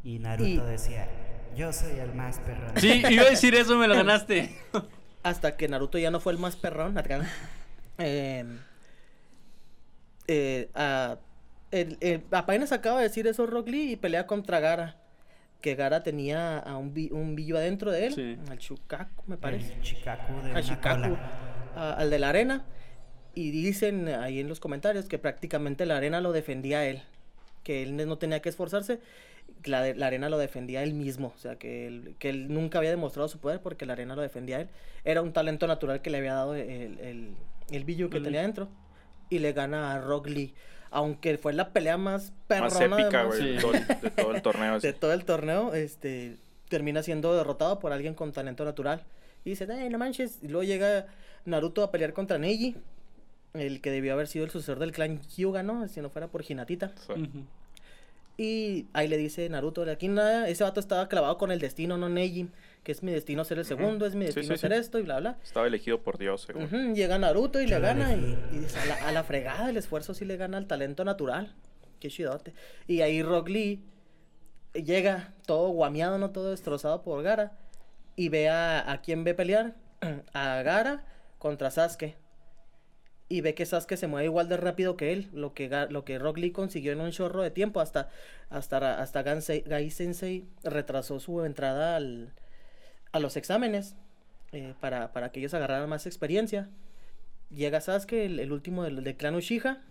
Y 0.04 0.20
Naruto 0.20 0.48
Y- 0.48 0.58
decía, 0.58 1.08
yo 1.56 1.72
soy 1.74 1.98
el 2.00 2.14
más 2.14 2.40
perrón. 2.40 2.72
Sí, 2.78 3.02
iba 3.10 3.24
a 3.24 3.30
decir 3.30 3.56
eso, 3.56 3.78
me 3.78 3.88
lo 3.88 3.96
ganaste. 3.96 4.56
Hasta 5.26 5.58
que 5.58 5.68
Naruto 5.68 5.98
ya 5.98 6.12
no 6.12 6.20
fue 6.20 6.34
el 6.34 6.40
más 6.40 6.56
perrón. 6.56 6.98
acá. 6.98 7.20
Eh, 7.98 8.44
eh, 10.28 10.70
a- 10.76 11.18
el- 11.72 11.98
el- 12.02 12.24
apenas 12.32 12.72
acaba 12.74 12.98
de 13.00 13.08
decir 13.08 13.26
eso 13.26 13.46
Rock 13.46 13.70
Lee 13.70 13.92
y 13.94 13.96
pelea 13.96 14.28
contra 14.28 14.60
Gara. 14.60 14.98
Que 15.62 15.76
Gara 15.76 16.04
tenía 16.04 16.60
a 16.60 16.78
un, 16.78 16.94
un 17.12 17.36
billo 17.36 17.58
adentro 17.58 17.92
de 17.92 18.08
él, 18.08 18.14
Sí. 18.14 18.38
al 18.52 18.58
Shukaku, 18.60 19.24
me 19.28 19.38
parece. 19.38 19.74
El 19.74 19.82
de 19.82 20.10
a 20.10 20.44
una 20.52 20.62
Shikaku, 20.62 21.02
cola. 21.10 21.20
a- 21.76 21.94
al 21.94 22.10
de 22.10 22.20
la 22.20 22.30
arena. 22.30 22.66
Y 23.34 23.52
dicen 23.52 24.10
ahí 24.10 24.40
en 24.42 24.48
los 24.50 24.60
comentarios 24.60 25.06
que 25.06 25.18
prácticamente 25.18 25.86
la 25.86 25.98
arena 25.98 26.22
lo 26.22 26.34
defendía 26.34 26.80
a 26.80 26.86
él. 26.86 27.02
Que 27.64 27.82
él 27.84 27.96
no 27.96 28.18
tenía 28.18 28.42
que 28.42 28.50
esforzarse. 28.50 29.00
La, 29.66 29.82
de- 29.82 29.96
la 29.96 30.08
arena 30.08 30.30
lo 30.30 30.38
defendía 30.38 30.84
él 30.84 30.94
mismo. 30.94 31.34
O 31.36 31.40
sea, 31.40 31.56
que 31.58 31.88
él, 31.88 32.16
que 32.20 32.30
él 32.30 32.54
nunca 32.54 32.78
había 32.78 32.92
demostrado 32.92 33.28
su 33.28 33.40
poder 33.40 33.62
porque 33.62 33.86
la 33.86 33.94
arena 33.94 34.16
lo 34.16 34.22
defendía 34.22 34.58
a 34.58 34.62
él. 34.62 34.70
Era 35.04 35.22
un 35.22 35.34
talento 35.34 35.66
natural 35.68 36.02
que 36.02 36.10
le 36.10 36.20
había 36.20 36.34
dado 36.36 36.54
el, 36.56 37.00
el, 37.00 37.36
el 37.72 37.84
billo 37.84 38.10
que 38.10 38.18
El 38.18 38.24
tenía 38.24 38.42
dentro. 38.42 38.68
Y 39.30 39.40
le 39.40 39.54
gana 39.54 39.94
a 39.96 40.02
Rock 40.02 40.28
Lee. 40.28 40.54
Aunque 40.92 41.38
fue 41.40 41.52
la 41.54 41.74
pelea 41.74 41.98
más 41.98 42.32
perrona 42.48 42.88
Más 42.88 43.00
épica, 43.02 43.26
de, 43.26 43.32
Sí. 43.38 43.58
todo 43.60 43.74
el, 43.74 43.88
de 43.88 44.10
todo 44.12 44.32
el 44.36 44.42
torneo. 44.44 44.80
de 44.80 44.94
todo 44.94 45.14
el 45.14 45.26
torneo, 45.26 45.74
este, 45.74 46.38
termina 46.70 47.02
siendo 47.04 47.36
derrotado 47.36 47.80
por 47.80 47.92
alguien 47.92 48.14
con 48.14 48.32
talento 48.32 48.64
natural. 48.66 49.04
Y 49.44 49.50
dice, 49.52 49.68
ay, 49.72 49.90
no 49.90 49.98
manches. 49.98 50.40
Y 50.44 50.48
luego 50.48 50.64
llega 50.64 51.08
Naruto 51.44 51.84
a 51.84 51.92
pelear 51.92 52.14
contra 52.14 52.38
Neji, 52.38 52.76
el 53.56 53.82
que 53.82 53.90
debió 53.92 54.14
haber 54.14 54.28
sido 54.28 54.46
el 54.46 54.52
sucesor 54.52 54.78
del 54.80 54.92
clan 54.92 55.22
Hyuga, 55.22 55.64
¿no? 55.64 55.88
Si 55.88 56.02
no 56.02 56.10
fuera 56.10 56.28
por 56.28 56.44
Hinatita. 56.48 56.94
Sí. 57.08 57.30
Y 58.38 58.88
ahí 58.94 59.08
le 59.08 59.18
dice 59.18 59.48
Naruto, 59.50 59.86
de 59.86 59.92
aquí 59.94 60.08
nada, 60.08 60.50
ese 60.50 60.64
vato 60.64 60.80
estaba 60.80 61.08
clavado 61.08 61.38
con 61.38 61.52
el 61.52 61.60
destino, 61.60 61.98
no 61.98 62.10
Neji, 62.10 62.50
que 62.84 62.92
es 62.92 63.02
mi 63.02 63.12
destino 63.12 63.46
ser 63.46 63.60
el 63.60 63.66
segundo, 63.66 64.06
es 64.06 64.16
mi 64.16 64.26
destino 64.26 64.56
sí, 64.56 64.62
ser 64.62 64.74
sí. 64.74 64.80
esto 64.80 65.00
y 65.00 65.04
bla, 65.04 65.20
bla. 65.20 65.38
Estaba 65.42 65.68
elegido 65.68 66.02
por 66.02 66.18
Dios. 66.18 66.48
Ujú, 66.54 66.94
Llega 66.94 67.18
Naruto 67.18 67.62
y 67.62 67.68
le 67.68 67.80
gana 67.80 68.14
y, 68.14 68.38
y 68.52 68.60
dice, 68.60 68.78
a 68.80 68.86
la, 68.86 68.96
a 69.08 69.12
la 69.12 69.24
fregada, 69.24 69.70
el 69.70 69.78
esfuerzo 69.78 70.14
sí 70.14 70.26
le 70.26 70.36
gana 70.38 70.58
al 70.58 70.68
talento 70.68 71.06
natural. 71.06 71.56
Qué 72.00 72.10
chidote. 72.10 72.54
Y 72.88 73.02
ahí 73.02 73.24
Rock 73.24 73.50
Lee 73.50 73.84
llega 74.74 75.34
todo 75.46 75.70
guameado, 75.70 76.18
no 76.18 76.32
todo 76.32 76.52
destrozado 76.52 77.02
por 77.02 77.24
Gara. 77.24 77.54
Y 78.18 78.30
ve 78.30 78.50
a, 78.50 78.92
a 78.92 79.02
quién 79.02 79.24
ve 79.24 79.34
pelear. 79.34 79.76
A 80.34 80.62
Gara 80.62 81.06
contra 81.40 81.72
Sasuke. 81.72 82.16
Y 83.28 83.42
ve 83.42 83.56
que 83.56 83.66
Sasuke 83.66 83.98
se 83.98 84.08
mueve 84.08 84.26
igual 84.26 84.50
de 84.50 84.58
rápido 84.58 84.98
que 84.98 85.12
él. 85.12 85.30
Lo 85.34 85.54
que, 85.54 85.70
lo 85.90 86.06
que 86.06 86.20
Rock 86.20 86.38
Lee 86.38 86.52
consiguió 86.52 86.92
en 86.92 87.02
un 87.02 87.12
chorro 87.12 87.42
de 87.42 87.52
tiempo. 87.52 87.80
Hasta, 87.80 88.10
hasta, 88.50 89.02
hasta 89.02 89.24
Gai 89.24 89.90
Sensei 89.90 90.48
retrasó 90.64 91.20
su 91.20 91.44
entrada 91.44 91.96
al, 91.96 92.34
a 93.12 93.20
los 93.20 93.36
exámenes. 93.38 93.96
eh, 94.56 94.74
para, 94.80 95.12
para 95.12 95.32
que 95.32 95.40
ellos 95.40 95.54
agarraran 95.54 95.90
más 95.90 96.06
experiencia. 96.06 96.70
Llega 97.50 97.82
Sasuke, 97.82 98.26
el, 98.26 98.40
el 98.40 98.52
último 98.52 98.84
del, 98.84 99.16
clan 99.18 99.36
Uchiha, 99.36 99.82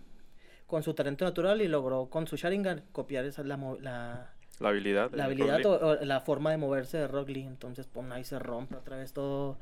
con 0.67 0.83
su 0.83 0.93
talento 0.93 1.25
natural 1.25 1.61
y 1.61 1.67
logró 1.67 2.09
con 2.09 2.27
su 2.27 2.35
Sharingan 2.35 2.83
copiar 2.91 3.25
esa, 3.25 3.43
la, 3.43 4.33
La 4.59 4.69
habilidad. 4.69 5.11
la 5.13 5.25
habilidad 5.25 5.65
o, 5.65 5.87
o 5.89 5.95
la 6.05 6.21
forma 6.21 6.51
de 6.51 6.57
moverse 6.57 6.97
de 6.97 7.07
Rock 7.07 7.29
Lee. 7.29 7.43
Entonces, 7.45 7.87
pues 7.91 8.09
ahí 8.11 8.23
se 8.23 8.39
rompe 8.39 8.75
otra 8.75 8.97
vez 8.97 9.11
todo, 9.13 9.57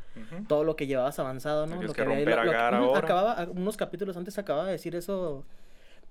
todo 0.47 0.63
lo 0.63 0.75
que 0.75 0.86
llevabas 0.88 1.17
avanzado, 1.19 1.65
¿no? 1.65 1.82
Lo 1.82 1.93
que 1.93 2.01
había- 2.01 2.23
Gaara 2.25 2.79
ujú, 2.82 2.89
ahora. 2.89 2.99
acababa, 3.06 3.47
unos 3.49 3.75
capítulos 3.77 4.15
antes 4.17 4.38
acababa 4.38 4.65
de 4.67 4.73
decir 4.73 4.95
eso 4.95 5.45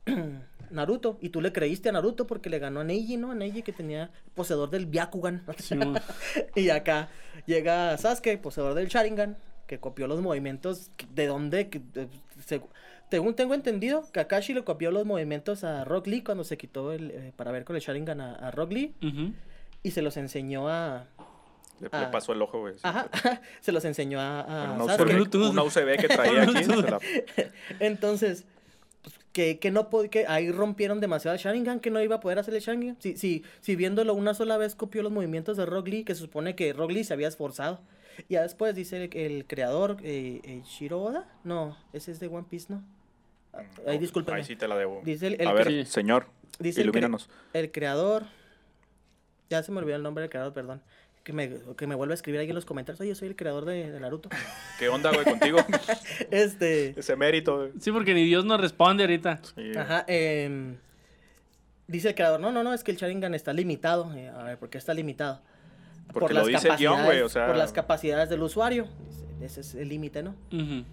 Naruto. 0.71 1.19
Y 1.21 1.29
tú 1.29 1.41
le 1.41 1.53
creíste 1.53 1.89
a 1.89 1.93
Naruto 1.93 2.27
porque 2.27 2.51
le 2.51 2.59
ganó 2.59 2.81
a 2.81 2.85
Neji, 2.85 3.17
¿no? 3.17 3.31
A 3.31 3.35
Neji 3.35 3.63
que 3.63 3.73
tenía 3.73 4.11
poseedor 4.35 4.71
del 4.71 4.87
Byakugan. 4.87 5.43
Sí, 5.59 5.79
y 6.57 6.71
acá 6.71 7.09
llega 7.47 7.97
Sasuke, 7.99 8.39
poseedor 8.39 8.75
del 8.75 8.89
Sharingan, 8.89 9.37
que 9.67 9.79
copió 9.79 10.07
los 10.07 10.21
movimientos 10.21 10.91
que- 10.97 11.07
de 11.15 11.27
dónde, 11.27 11.69
que, 11.69 11.79
de- 11.93 12.09
seg- 12.47 12.67
según 13.13 13.35
tengo 13.35 13.53
entendido, 13.53 14.05
Kakashi 14.11 14.55
le 14.55 14.65
copió 14.65 14.91
los 14.91 15.05
movimientos 15.05 15.65
a 15.65 15.85
Rock 15.85 16.07
Lee 16.07 16.23
cuando 16.23 16.45
se 16.45 16.57
quitó 16.57 16.93
el, 16.93 17.11
eh, 17.11 17.33
para 17.37 17.53
ver 17.53 17.65
con 17.67 17.77
el 17.77 17.83
Sharingan 17.83 18.23
a, 18.23 18.35
a 18.37 18.51
Rock 18.51 18.73
Lee 18.73 18.95
y 19.83 19.91
se 19.91 20.01
los 20.01 20.17
enseñó 20.17 20.69
a... 20.71 21.05
Le, 21.79 21.89
le 22.01 22.07
pasó 22.07 22.33
el 22.33 22.41
ojo, 22.41 22.61
güey. 22.61 22.75
Ajá, 22.83 23.11
se 23.61 23.71
los 23.71 23.85
enseñó 23.85 24.19
a, 24.19 24.41
a 24.41 24.77
Sasuke. 24.97 25.11
UCB, 25.63 26.01
que 26.01 26.09
traía 26.09 26.43
aquí. 26.45 26.65
la- 26.65 26.99
Entonces, 27.81 28.45
pues, 29.03 29.15
que, 29.33 29.59
que 29.59 29.71
no 29.71 29.91
que 30.11 30.27
ahí 30.27 30.51
rompieron 30.51 31.01
demasiado 31.01 31.35
el 31.35 31.41
Sharingan, 31.43 31.81
que 31.81 31.91
no 31.91 32.01
iba 32.01 32.17
a 32.17 32.21
poder 32.21 32.39
hacer 32.39 32.55
el 32.55 32.61
Sharingan. 32.61 32.97
Si, 32.99 33.17
si, 33.19 33.45
si 33.61 33.77
viéndolo 33.77 34.15
una 34.15 34.33
sola 34.33 34.57
vez 34.57 34.75
copió 34.75 35.03
los 35.03 35.13
movimientos 35.13 35.57
de 35.59 35.67
Rock 35.67 35.89
Lee, 35.89 36.05
que 36.05 36.15
se 36.15 36.23
supone 36.23 36.55
que 36.55 36.73
Rock 36.73 36.93
Lee 36.93 37.05
se 37.05 37.13
había 37.13 37.29
esforzado. 37.29 37.81
Y 38.29 38.35
ya 38.35 38.43
después 38.43 38.75
dice 38.75 39.05
el, 39.05 39.17
el 39.17 39.45
creador, 39.47 39.97
eh, 40.03 40.41
eh, 40.45 40.63
Shiro 40.65 41.03
Oda, 41.03 41.27
no, 41.45 41.77
ese 41.93 42.13
es 42.13 42.21
de 42.21 42.29
One 42.29 42.47
Piece, 42.49 42.67
¿no? 42.73 42.83
Ahí 43.87 43.99
discúlpeme. 43.99 44.39
Ahí 44.39 44.45
sí 44.45 44.57
te 44.57 44.67
la 44.69 44.77
debo. 44.77 45.01
Dice 45.05 45.27
el, 45.29 45.41
el 45.41 45.47
a 45.47 45.53
ver, 45.53 45.67
Sí. 45.69 45.85
señor, 45.85 46.27
dice 46.59 46.81
el 46.81 46.87
cre- 46.87 46.91
ilumínanos. 46.91 47.29
el 47.53 47.71
creador, 47.71 48.25
ya 49.51 49.63
se 49.63 49.71
me 49.73 49.79
olvidó 49.79 49.97
el 49.97 50.03
nombre 50.03 50.23
del 50.23 50.31
creador, 50.31 50.53
perdón. 50.53 50.83
Que 51.25 51.33
me, 51.33 51.51
que 51.77 51.87
me 51.87 51.95
vuelva 51.95 52.15
a 52.15 52.17
escribir 52.17 52.41
ahí 52.41 52.49
en 52.49 52.55
los 52.55 52.65
comentarios. 52.65 53.01
Oye, 53.01 53.11
yo 53.11 53.15
soy 53.15 53.29
el 53.29 53.37
creador 53.37 53.65
de, 53.65 53.93
de 53.93 54.01
Naruto. 54.01 54.29
¿Qué 54.81 54.89
onda, 54.89 55.13
güey, 55.13 55.25
contigo? 55.25 55.59
este. 56.33 56.99
Ese 56.99 57.15
mérito. 57.15 57.59
güey. 57.59 57.71
Sí, 57.79 57.93
porque 57.93 58.13
ni 58.15 58.25
Dios 58.25 58.45
nos 58.45 58.61
responde 58.61 59.05
ahorita. 59.05 59.41
Sí. 59.55 59.71
Ajá, 59.77 60.05
em, 60.09 60.79
dice 61.87 62.09
el 62.09 62.15
creador, 62.17 62.41
no, 62.41 62.51
no, 62.51 62.65
no, 62.65 62.73
es 62.75 62.83
que 62.83 62.91
el 62.91 62.97
Sharingan 62.97 63.35
está 63.35 63.53
limitado. 63.53 64.13
Eh, 64.15 64.31
a 64.31 64.43
ver, 64.43 64.59
¿por 64.59 64.69
qué 64.71 64.79
está 64.79 64.95
limitado? 64.95 65.41
Porque 66.13 66.35
lo 66.35 66.45
dice 66.45 66.69
el 66.69 66.77
guion, 66.77 67.05
güey, 67.05 67.21
o 67.21 67.29
sea- 67.29 67.47
Por 67.47 67.57
las 67.57 67.73
capacidades 67.73 68.29
del 68.29 68.43
usuario. 68.43 68.89
Ese 69.41 69.61
es 69.61 69.75
el 69.77 69.89
límite, 69.91 70.23
¿no? 70.25 70.35
Y- 70.51 70.85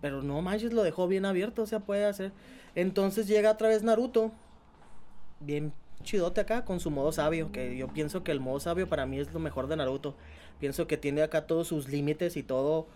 Pero 0.00 0.22
no 0.22 0.40
manches, 0.42 0.72
lo 0.72 0.82
dejó 0.82 1.08
bien 1.08 1.24
abierto, 1.24 1.62
o 1.62 1.66
sea, 1.66 1.80
puede 1.80 2.04
hacer. 2.04 2.32
Entonces 2.74 3.26
llega 3.26 3.50
otra 3.50 3.68
vez 3.68 3.82
Naruto, 3.82 4.32
bien 5.40 5.72
chidote 6.02 6.40
acá, 6.40 6.64
con 6.64 6.80
su 6.80 6.90
modo 6.90 7.12
sabio, 7.12 7.50
que 7.50 7.76
yo 7.76 7.88
pienso 7.88 8.22
que 8.22 8.32
el 8.32 8.40
modo 8.40 8.60
sabio 8.60 8.88
para 8.88 9.06
mí 9.06 9.18
es 9.18 9.32
lo 9.32 9.40
mejor 9.40 9.66
de 9.66 9.76
Naruto. 9.76 10.14
Pienso 10.60 10.86
que 10.86 10.96
tiene 10.96 11.22
acá 11.22 11.46
todos 11.46 11.68
sus 11.68 11.88
límites 11.88 12.36
y 12.36 12.42
todo 12.42 12.86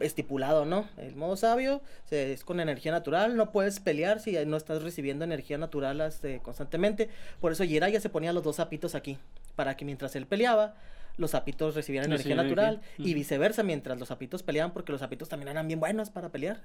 estipulado, 0.00 0.64
¿no? 0.64 0.88
El 0.96 1.16
modo 1.16 1.36
sabio 1.36 1.80
es 2.10 2.44
con 2.44 2.60
energía 2.60 2.92
natural, 2.92 3.36
no 3.36 3.50
puedes 3.50 3.80
pelear 3.80 4.20
si 4.20 4.32
no 4.46 4.56
estás 4.56 4.82
recibiendo 4.82 5.24
energía 5.24 5.58
natural 5.58 6.00
este, 6.02 6.40
constantemente. 6.40 7.08
Por 7.40 7.52
eso 7.52 7.64
Jiraiya 7.64 8.00
se 8.00 8.08
ponía 8.08 8.32
los 8.32 8.44
dos 8.44 8.56
zapitos 8.56 8.94
aquí, 8.94 9.18
para 9.56 9.76
que 9.76 9.84
mientras 9.84 10.14
él 10.14 10.26
peleaba, 10.26 10.76
los 11.18 11.32
zapitos 11.32 11.74
recibieran 11.74 12.10
energía 12.10 12.36
Recibían 12.36 12.48
natural 12.48 12.80
y 12.96 13.12
viceversa, 13.12 13.62
mientras 13.62 13.98
los 13.98 14.08
zapitos 14.08 14.42
peleaban, 14.42 14.72
porque 14.72 14.92
los 14.92 15.00
zapitos 15.00 15.28
también 15.28 15.48
eran 15.48 15.66
bien 15.66 15.80
buenos 15.80 16.10
para 16.10 16.30
pelear. 16.30 16.62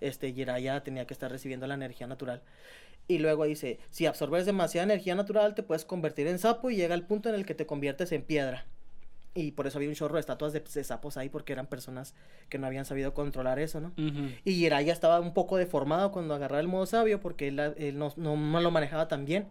Este, 0.00 0.32
Jiraiya 0.32 0.82
tenía 0.82 1.06
que 1.06 1.12
estar 1.12 1.30
recibiendo 1.30 1.66
la 1.66 1.74
energía 1.74 2.06
natural. 2.06 2.40
Y 3.08 3.18
luego 3.18 3.44
dice, 3.44 3.78
si 3.90 4.06
absorbes 4.06 4.46
demasiada 4.46 4.84
energía 4.84 5.14
natural, 5.14 5.54
te 5.54 5.62
puedes 5.62 5.84
convertir 5.84 6.26
en 6.28 6.38
sapo 6.38 6.70
y 6.70 6.76
llega 6.76 6.94
el 6.94 7.02
punto 7.02 7.28
en 7.28 7.34
el 7.34 7.44
que 7.44 7.54
te 7.54 7.66
conviertes 7.66 8.12
en 8.12 8.22
piedra. 8.22 8.66
Y 9.34 9.52
por 9.52 9.66
eso 9.66 9.78
había 9.78 9.88
un 9.88 9.94
chorro 9.94 10.14
de 10.14 10.20
estatuas 10.20 10.52
de, 10.52 10.60
de 10.60 10.84
sapos 10.84 11.16
ahí, 11.16 11.28
porque 11.28 11.52
eran 11.52 11.66
personas 11.66 12.14
que 12.48 12.58
no 12.58 12.66
habían 12.66 12.84
sabido 12.84 13.14
controlar 13.14 13.58
eso, 13.58 13.80
¿no? 13.80 13.88
Ujú. 13.96 14.30
Y 14.44 14.54
Jiraiya 14.54 14.92
estaba 14.92 15.20
un 15.20 15.32
poco 15.32 15.56
deformado 15.56 16.12
cuando 16.12 16.34
agarraba 16.34 16.60
el 16.60 16.68
modo 16.68 16.86
sabio, 16.86 17.20
porque 17.20 17.48
él, 17.48 17.58
él 17.60 17.98
no, 17.98 18.12
no, 18.16 18.36
no 18.36 18.60
lo 18.60 18.70
manejaba 18.70 19.08
tan 19.08 19.24
bien. 19.24 19.46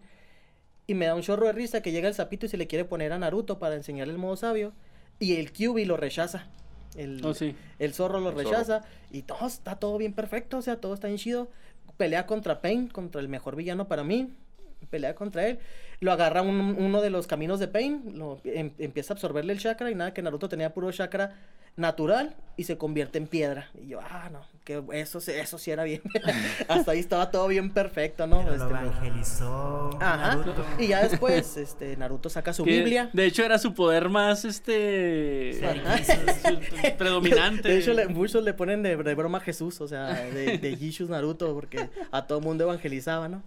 Y 0.88 0.94
me 0.94 1.04
da 1.04 1.14
un 1.14 1.20
chorro 1.20 1.46
de 1.46 1.52
risa 1.52 1.82
que 1.82 1.92
llega 1.92 2.08
el 2.08 2.14
sapito 2.14 2.46
y 2.46 2.48
se 2.48 2.56
le 2.56 2.66
quiere 2.66 2.86
poner 2.86 3.12
a 3.12 3.18
Naruto 3.18 3.58
para 3.58 3.74
enseñarle 3.74 4.14
el 4.14 4.18
modo 4.18 4.36
sabio. 4.36 4.72
Y 5.20 5.36
el 5.36 5.52
Kyubi 5.52 5.84
lo 5.84 5.98
rechaza. 5.98 6.46
El, 6.96 7.22
Oh, 7.24 7.34
sí. 7.34 7.54
el 7.78 7.92
zorro 7.92 8.20
lo 8.20 8.30
El 8.30 8.36
zorro. 8.36 8.48
rechaza. 8.50 8.80
Y 9.10 9.20
todo 9.20 9.46
está 9.46 9.76
todo 9.76 9.98
bien 9.98 10.14
perfecto. 10.14 10.56
O 10.56 10.62
sea, 10.62 10.80
todo 10.80 10.94
está 10.94 11.08
bien 11.08 11.18
chido. 11.18 11.50
Pelea 11.98 12.24
contra 12.26 12.62
Pain, 12.62 12.88
contra 12.88 13.20
el 13.20 13.28
mejor 13.28 13.54
villano 13.54 13.86
para 13.86 14.02
mí. 14.02 14.34
Pelea 14.88 15.14
contra 15.14 15.46
él. 15.46 15.58
Lo 16.00 16.12
agarra 16.12 16.42
un- 16.42 16.76
uno 16.78 17.00
de 17.02 17.10
los 17.10 17.26
caminos 17.26 17.58
de 17.60 17.68
Pain. 17.68 18.12
Lo, 18.16 18.40
em- 18.44 18.72
empieza 18.78 19.12
a 19.12 19.14
absorberle 19.14 19.52
el 19.52 19.58
chakra. 19.58 19.90
Y 19.90 19.94
nada, 19.94 20.14
que 20.14 20.22
Naruto 20.22 20.48
tenía 20.48 20.72
puro 20.72 20.90
chakra 20.92 21.34
natural. 21.76 22.34
Y 22.56 22.64
se 22.64 22.76
convierte 22.76 23.18
en 23.18 23.26
piedra. 23.28 23.68
Y 23.82 23.88
yo, 23.88 24.00
ah, 24.00 24.28
no. 24.32 24.40
Que 24.64 24.82
eso, 24.92 25.20
sí- 25.20 25.30
eso 25.32 25.58
sí 25.58 25.70
era 25.70 25.84
bien. 25.84 26.02
Hasta 26.68 26.90
ahí 26.92 26.98
estaba 26.98 27.30
todo 27.30 27.46
bien 27.48 27.70
perfecto, 27.72 28.26
¿no? 28.26 28.40
Pero 28.42 28.54
Este, 28.54 28.64
lo- 28.68 28.80
evangelizó 28.80 29.90
Ajá. 30.00 30.36
Naruto. 30.36 30.64
Y 30.78 30.88
ya 30.88 31.02
después, 31.08 31.56
este, 31.56 31.96
Naruto 31.96 32.28
saca 32.30 32.52
su 32.52 32.64
Que, 32.64 32.70
Biblia. 32.72 33.10
De 33.12 33.24
hecho, 33.26 33.44
era 33.44 33.58
su 33.58 33.74
poder 33.74 34.08
más, 34.08 34.44
este... 34.44 35.52
Su- 35.54 36.58
predominante. 36.98 37.68
De 37.68 37.78
hecho, 37.78 37.92
le- 37.94 38.08
muchos 38.08 38.42
le 38.42 38.54
ponen 38.54 38.82
de, 38.82 38.96
de 38.96 39.14
broma 39.14 39.38
a 39.38 39.40
Jesús, 39.40 39.80
o 39.80 39.88
sea, 39.88 40.06
de, 40.24 40.58
de 40.58 40.76
Jesus 40.76 41.08
Naruto, 41.08 41.54
porque 41.54 41.88
a 42.10 42.26
todo 42.26 42.40
mundo 42.40 42.64
evangelizaba, 42.64 43.28
¿no? 43.28 43.42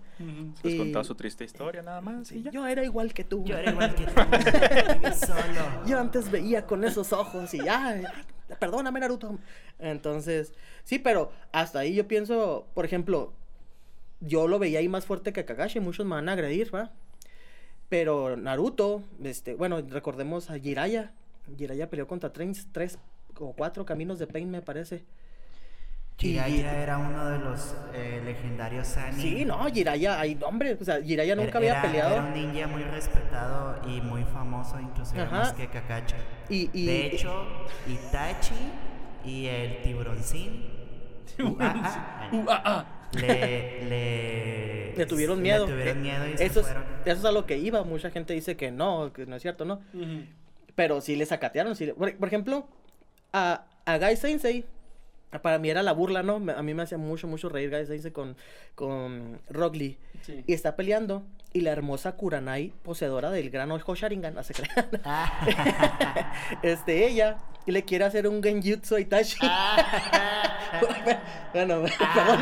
Pues 0.62 0.74
Y- 0.76 0.78
contaba 0.78 1.04
su 1.04 1.16
triste 1.16 1.44
historia 1.44 1.82
nada 1.82 2.00
más. 2.02 2.32
Y. 2.42 2.52
Yo 2.52 2.68
era 2.68 2.84
igual 2.84 3.14
que 3.14 3.24
tú. 3.24 3.44
Yo 3.46 3.58
era 3.58 3.72
igual 3.72 3.96
que 3.96 4.06
tú, 4.06 4.12
solo. 5.26 5.86
Yo 5.86 6.00
antes 6.00 6.30
veía 6.30 6.66
con 6.66 6.84
esos 6.84 7.14
ojos 7.14 7.54
y 7.54 7.58
ya, 7.60 8.00
ya, 8.02 8.58
perdóname 8.60 9.00
Naruto. 9.00 9.38
Entonces, 9.80 10.54
sí, 10.84 11.00
pero 11.00 11.32
hasta 11.52 11.80
ahí 11.80 11.94
yo 11.94 12.08
pienso, 12.08 12.68
por 12.74 12.86
ejemplo, 12.86 13.34
yo 14.20 14.48
lo 14.48 14.60
veía 14.60 14.80
ahí 14.80 14.88
más 14.88 15.06
fuerte 15.06 15.34
que 15.34 15.46
Kakashi, 15.46 15.80
muchos 15.80 16.06
me 16.06 16.16
van 16.16 16.30
a 16.30 16.34
agredir, 16.34 16.74
¿va? 16.74 16.92
Pero 17.90 18.38
Naruto, 18.38 19.04
este, 19.24 19.56
bueno, 19.56 19.82
recordemos 19.82 20.50
a 20.50 20.58
Jiraiya. 20.58 21.12
Jiraiya 21.58 21.90
peleó 21.90 22.08
contra 22.08 22.32
tres, 22.32 22.68
tres 22.72 22.98
o 23.38 23.54
cuatro 23.54 23.86
caminos 23.86 24.20
de 24.20 24.28
Pain, 24.28 24.50
me 24.50 24.62
parece. 24.62 25.04
Y- 26.22 26.34
Jiraiya 26.34 26.84
era 26.84 26.98
uno 26.98 27.26
de 27.30 27.40
los 27.40 27.76
eh, 27.94 28.22
legendarios 28.24 28.88
Sani. 28.88 29.22
Sí, 29.22 29.44
no, 29.46 29.66
Jiraiya, 29.70 30.20
ay, 30.20 30.38
hombre, 30.46 30.78
o 30.80 30.84
sea, 30.84 31.02
Jiraiya 31.02 31.36
nunca 31.36 31.58
había 31.58 31.82
peleado. 31.82 32.14
Era 32.14 32.24
un 32.24 32.34
ninja 32.34 32.68
muy 32.68 32.84
respetado 32.84 33.82
y 33.90 34.02
muy 34.02 34.24
famoso, 34.26 34.80
inclusive 34.80 35.22
Ajá. 35.24 35.36
más 35.38 35.54
que 35.54 35.68
Kakashi. 35.68 36.16
Y, 36.50 36.70
y, 36.74 36.86
De 36.86 37.06
hecho, 37.08 37.46
Itachi 37.88 38.54
y 39.26 39.46
el 39.48 39.82
tiburoncín 39.82 40.66
le, 43.14 43.84
le, 43.90 44.94
le 44.98 45.06
tuvieron 45.06 45.42
miedo. 45.42 45.66
Le 45.68 45.72
tuvieron 45.74 45.98
Eh, 45.98 46.02
miedo 46.02 46.28
y 46.30 46.38
se 46.38 46.46
eso, 46.46 46.60
es, 46.62 46.66
fueron. 46.68 46.84
eso 47.06 47.20
es 47.20 47.26
a 47.26 47.32
lo 47.32 47.46
que 47.46 47.58
iba. 47.58 47.84
Mucha 47.84 48.10
gente 48.12 48.34
dice 48.34 48.56
que 48.56 48.72
no, 48.72 49.12
que 49.14 49.26
no 49.26 49.36
es 49.36 49.42
cierto, 49.42 49.66
¿no? 49.66 49.82
Pero 50.76 51.02
sí 51.02 51.16
le 51.16 51.26
sacatearon. 51.26 51.76
Sí 51.76 51.86
le- 51.88 51.94
por, 51.94 52.16
por 52.16 52.28
ejemplo, 52.28 52.68
a, 53.34 53.66
a 53.86 53.98
Gai 53.98 54.16
Sensei 54.18 54.66
Para 55.42 55.58
mí 55.60 55.70
era 55.70 55.82
la 55.84 55.94
burla, 55.94 56.24
¿no? 56.24 56.36
A 56.56 56.62
mí 56.62 56.74
me 56.74 56.84
hacía 56.84 56.98
mucho, 56.98 57.28
mucho 57.28 57.48
reír 57.50 57.70
Gai 57.70 57.86
Sensei 57.86 58.12
con, 58.12 58.36
con 58.76 59.40
Rock 59.50 59.76
Lee. 59.76 59.98
Sí. 60.24 60.44
Y 60.46 60.54
está 60.54 60.76
peleando. 60.76 61.24
Y 61.54 61.62
la 61.62 61.72
hermosa 61.72 62.14
Kuranai, 62.14 62.74
poseedora 62.84 63.30
del 63.32 63.50
gran 63.50 63.72
ojo 63.72 63.96
Sharingan, 63.96 64.34
no 64.34 64.44
se 64.44 64.54
crean. 64.54 64.90
este, 66.64 67.08
ella 67.08 67.38
le 67.66 67.84
quiere 67.84 68.06
hacer 68.06 68.28
un 68.28 68.42
genjutsu 68.42 68.96
a 68.96 69.00
Itachi. 69.02 69.38
bueno, 71.54 71.84
perdón. 72.14 72.42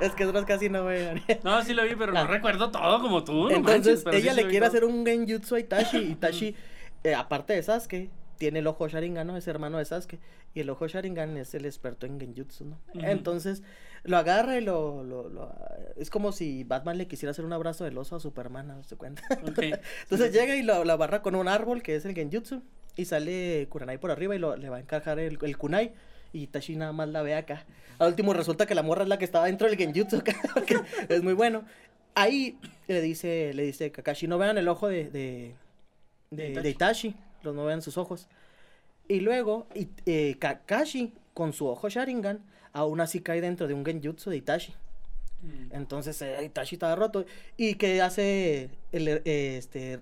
es 0.00 0.12
que 0.12 0.26
otros 0.26 0.44
casi 0.44 0.68
no 0.68 0.84
me 0.84 1.22
No, 1.44 1.62
sí 1.62 1.74
lo 1.74 1.84
vi, 1.84 1.94
pero 1.96 2.12
Ah. 2.16 2.24
no 2.24 2.30
recuerdo 2.30 2.70
todo 2.70 3.00
como 3.00 3.24
tú. 3.24 3.44
no 3.48 3.50
Entonces, 3.50 4.04
manches, 4.04 4.22
sí 4.22 4.28
ella 4.28 4.34
sí 4.34 4.42
le 4.42 4.48
quiere 4.48 4.66
todo. 4.66 4.68
hacer 4.68 4.84
un 4.84 5.04
genjutsu 5.06 5.54
a 5.56 5.60
Itachi. 5.60 5.98
Itachi, 5.98 6.56
eh, 7.04 7.14
aparte 7.14 7.52
de 7.54 7.62
Sasuke, 7.62 8.10
tiene 8.42 8.58
el 8.58 8.66
ojo 8.66 8.88
Sharingan, 8.88 9.24
¿no? 9.24 9.36
Es 9.36 9.46
hermano 9.46 9.78
de 9.78 9.84
Sasuke. 9.84 10.18
Y 10.52 10.58
el 10.58 10.68
ojo 10.70 10.88
Sharingan 10.88 11.36
es 11.36 11.54
el 11.54 11.64
experto 11.64 12.06
en 12.06 12.18
genjutsu, 12.18 12.64
¿no? 12.64 12.78
Entonces, 12.94 13.62
lo 14.02 14.16
agarra 14.16 14.58
y 14.58 14.62
lo, 14.64 15.04
lo, 15.04 15.28
lo- 15.28 15.54
Es 15.96 16.10
como 16.10 16.32
si 16.32 16.64
Batman 16.64 16.98
le 16.98 17.06
quisiera 17.06 17.30
hacer 17.30 17.44
un 17.44 17.52
abrazo 17.52 17.84
del 17.84 17.96
oso 17.96 18.16
a 18.16 18.20
Superman, 18.20 18.66
¿no 18.66 18.82
se 18.82 18.96
cuenta? 18.96 19.22
Entonces 20.02 20.32
llega 20.32 20.56
y 20.56 20.62
lo, 20.62 20.84
lo 20.84 21.22
con 21.22 21.36
un 21.36 21.46
árbol, 21.46 21.84
que 21.84 21.94
es 21.94 22.04
el 22.04 22.14
genjutsu. 22.16 22.62
Y 22.96 23.04
sale 23.04 23.68
Kuranai 23.70 23.98
por 23.98 24.10
arriba 24.10 24.34
y 24.34 24.40
lo, 24.40 24.56
le 24.56 24.68
va 24.70 24.78
a 24.78 24.80
encajar 24.80 25.20
el, 25.20 25.38
el 25.40 25.56
kunai. 25.56 25.92
Y 26.32 26.40
Itachi 26.42 26.74
nada 26.74 26.92
más 26.92 27.08
la 27.10 27.22
ve 27.22 27.36
acá. 27.36 27.64
Al 28.00 28.08
último 28.08 28.32
resulta 28.32 28.66
que 28.66 28.74
la 28.74 28.82
morra 28.82 29.04
es 29.04 29.08
la 29.08 29.18
que 29.18 29.24
estaba 29.24 29.46
dentro 29.46 29.68
del 29.68 29.76
genjutsu 29.78 30.20
porque 30.54 30.80
es 31.08 31.22
muy 31.22 31.34
bueno. 31.34 31.62
Ahí 32.16 32.58
le 32.88 33.00
dice, 33.00 33.52
le 33.54 33.62
dice 33.62 33.92
Kakashi, 33.92 34.26
no 34.26 34.36
vean 34.36 34.58
el 34.58 34.66
ojo 34.66 34.88
de, 34.88 35.10
de, 35.10 35.54
de, 36.32 36.50
De 36.50 36.60
de 36.60 36.70
Itachi, 36.70 37.14
los 37.42 37.54
no 37.54 37.64
vean 37.64 37.82
sus 37.82 37.98
ojos. 37.98 38.28
Y 39.08 39.20
luego, 39.20 39.66
y- 39.74 39.88
eh, 40.06 40.36
Kakashi, 40.38 41.12
con 41.34 41.52
su 41.52 41.66
ojo 41.66 41.88
Sharingan, 41.88 42.40
aún 42.72 43.00
así 43.00 43.20
cae 43.20 43.40
dentro 43.40 43.66
de 43.66 43.74
un 43.74 43.84
genjutsu 43.84 44.30
de 44.30 44.36
Itachi. 44.38 44.72
Mm. 45.42 45.74
Entonces, 45.74 46.20
eh, 46.22 46.44
Itachi 46.44 46.76
estaba 46.76 46.94
roto. 46.94 47.24
¿Y 47.56 47.74
qué 47.74 48.00
hace 48.00 48.70
el, 48.92 49.08
eh, 49.08 49.22
este, 49.58 49.98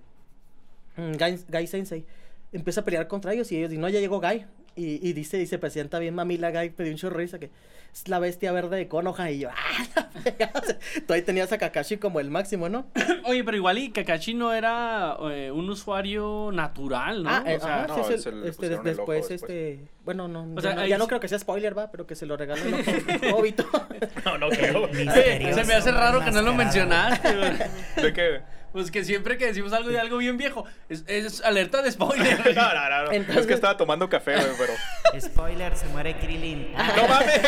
mm, 0.96 1.12
Gai, 1.12 1.38
Gai 1.48 1.66
Sensei? 1.66 2.05
Empieza 2.53 2.83
a 2.83 2.85
pelear 2.85 3.09
contra 3.09 3.33
ellos 3.33 3.50
y 3.53 3.57
ellos 3.57 3.70
dicen, 3.70 3.81
no, 3.81 3.88
ya 3.88 4.00
llegó 4.00 4.20
Gai. 4.20 4.46
Y, 4.76 5.07
y 5.07 5.12
dice, 5.12 5.40
y 5.40 5.46
se 5.46 5.59
presenta 5.59 5.98
bien 5.98 6.14
mamila 6.14 6.50
Gai, 6.50 6.70
pedí 6.70 6.90
un 6.90 6.96
chorro 6.96 7.18
que 7.18 7.50
es 7.92 8.09
la 8.09 8.18
bestia 8.18 8.53
verde 8.53 8.76
de 8.76 8.88
Konoha. 8.88 9.31
Y 9.31 9.40
yo, 9.40 9.48
¡ah! 9.50 9.85
la 9.96 10.20
fregada". 10.20 10.61
O 10.61 10.64
sea, 10.64 10.79
Tú 11.07 11.12
ahí 11.12 11.22
tenías 11.22 11.53
a 11.53 11.59
Kakashi 11.59 11.96
como 11.98 12.20
el 12.20 12.31
máximo, 12.31 12.68
¿no? 12.68 12.87
Oye, 13.24 13.42
pero 13.44 13.57
igual 13.57 13.79
y 13.79 13.90
Kakashi 13.90 14.35
no 14.35 14.53
era 14.53 15.16
eh, 15.31 15.50
un 15.50 15.68
usuario 15.70 16.50
natural, 16.53 17.22
¿no? 17.24 17.31
Ah, 17.31 17.42
eh, 17.46 17.57
o 17.57 17.61
sea, 17.61 17.85
ajá, 17.85 17.87
no, 17.88 17.94
sí, 17.94 18.00
es 18.00 18.11
el- 18.11 18.20
se 18.20 18.33
le 18.33 18.48
este, 18.48 18.66
el 18.66 18.83
después, 18.83 19.29
después. 19.29 19.42
este, 19.42 19.81
bueno, 20.05 20.29
no, 20.29 20.42
O 20.44 20.55
ya, 20.57 20.61
sea, 20.62 20.74
no, 20.74 20.87
ya 20.87 20.98
no 20.98 21.07
creo 21.07 21.20
que 21.20 21.29
sea 21.29 21.38
spoiler, 21.38 21.76
va, 21.76 21.90
pero 21.90 22.07
que 22.07 22.14
se 22.14 22.26
lo 22.26 22.37
regaló 22.37 22.62
el 22.64 23.33
Obito. 23.35 23.64
No, 24.24 24.38
no 24.38 24.48
creo. 24.48 24.88
Misterioso, 24.88 25.59
se 25.61 25.64
me 25.66 25.74
hace 25.74 25.90
raro 25.90 26.24
que 26.24 26.31
no 26.31 26.40
lo 26.42 26.55
mencionaste. 26.55 27.29
¿De 28.00 28.12
qué? 28.12 28.40
Pues 28.72 28.90
que 28.90 29.04
siempre 29.04 29.37
que 29.37 29.46
decimos 29.46 29.72
algo 29.72 29.90
de 29.90 29.98
algo 29.98 30.18
bien 30.18 30.37
viejo, 30.37 30.64
es, 30.88 31.04
es 31.09 31.40
alerta 31.42 31.83
de 31.83 31.90
spoiler. 31.90 32.38
No, 32.54 32.74
no, 32.74 32.90
no, 32.90 33.04
no. 33.06 33.12
Entonces- 33.12 33.42
Es 33.42 33.46
que 33.46 33.54
estaba 33.54 33.76
tomando 33.76 34.09
café, 34.09 34.35
güey, 34.37 34.48
pero. 34.59 35.20
Spoiler, 35.20 35.76
se 35.76 35.87
muere 35.88 36.16
Krillin. 36.18 36.72
¡No 36.96 37.09
mames! 37.09 37.40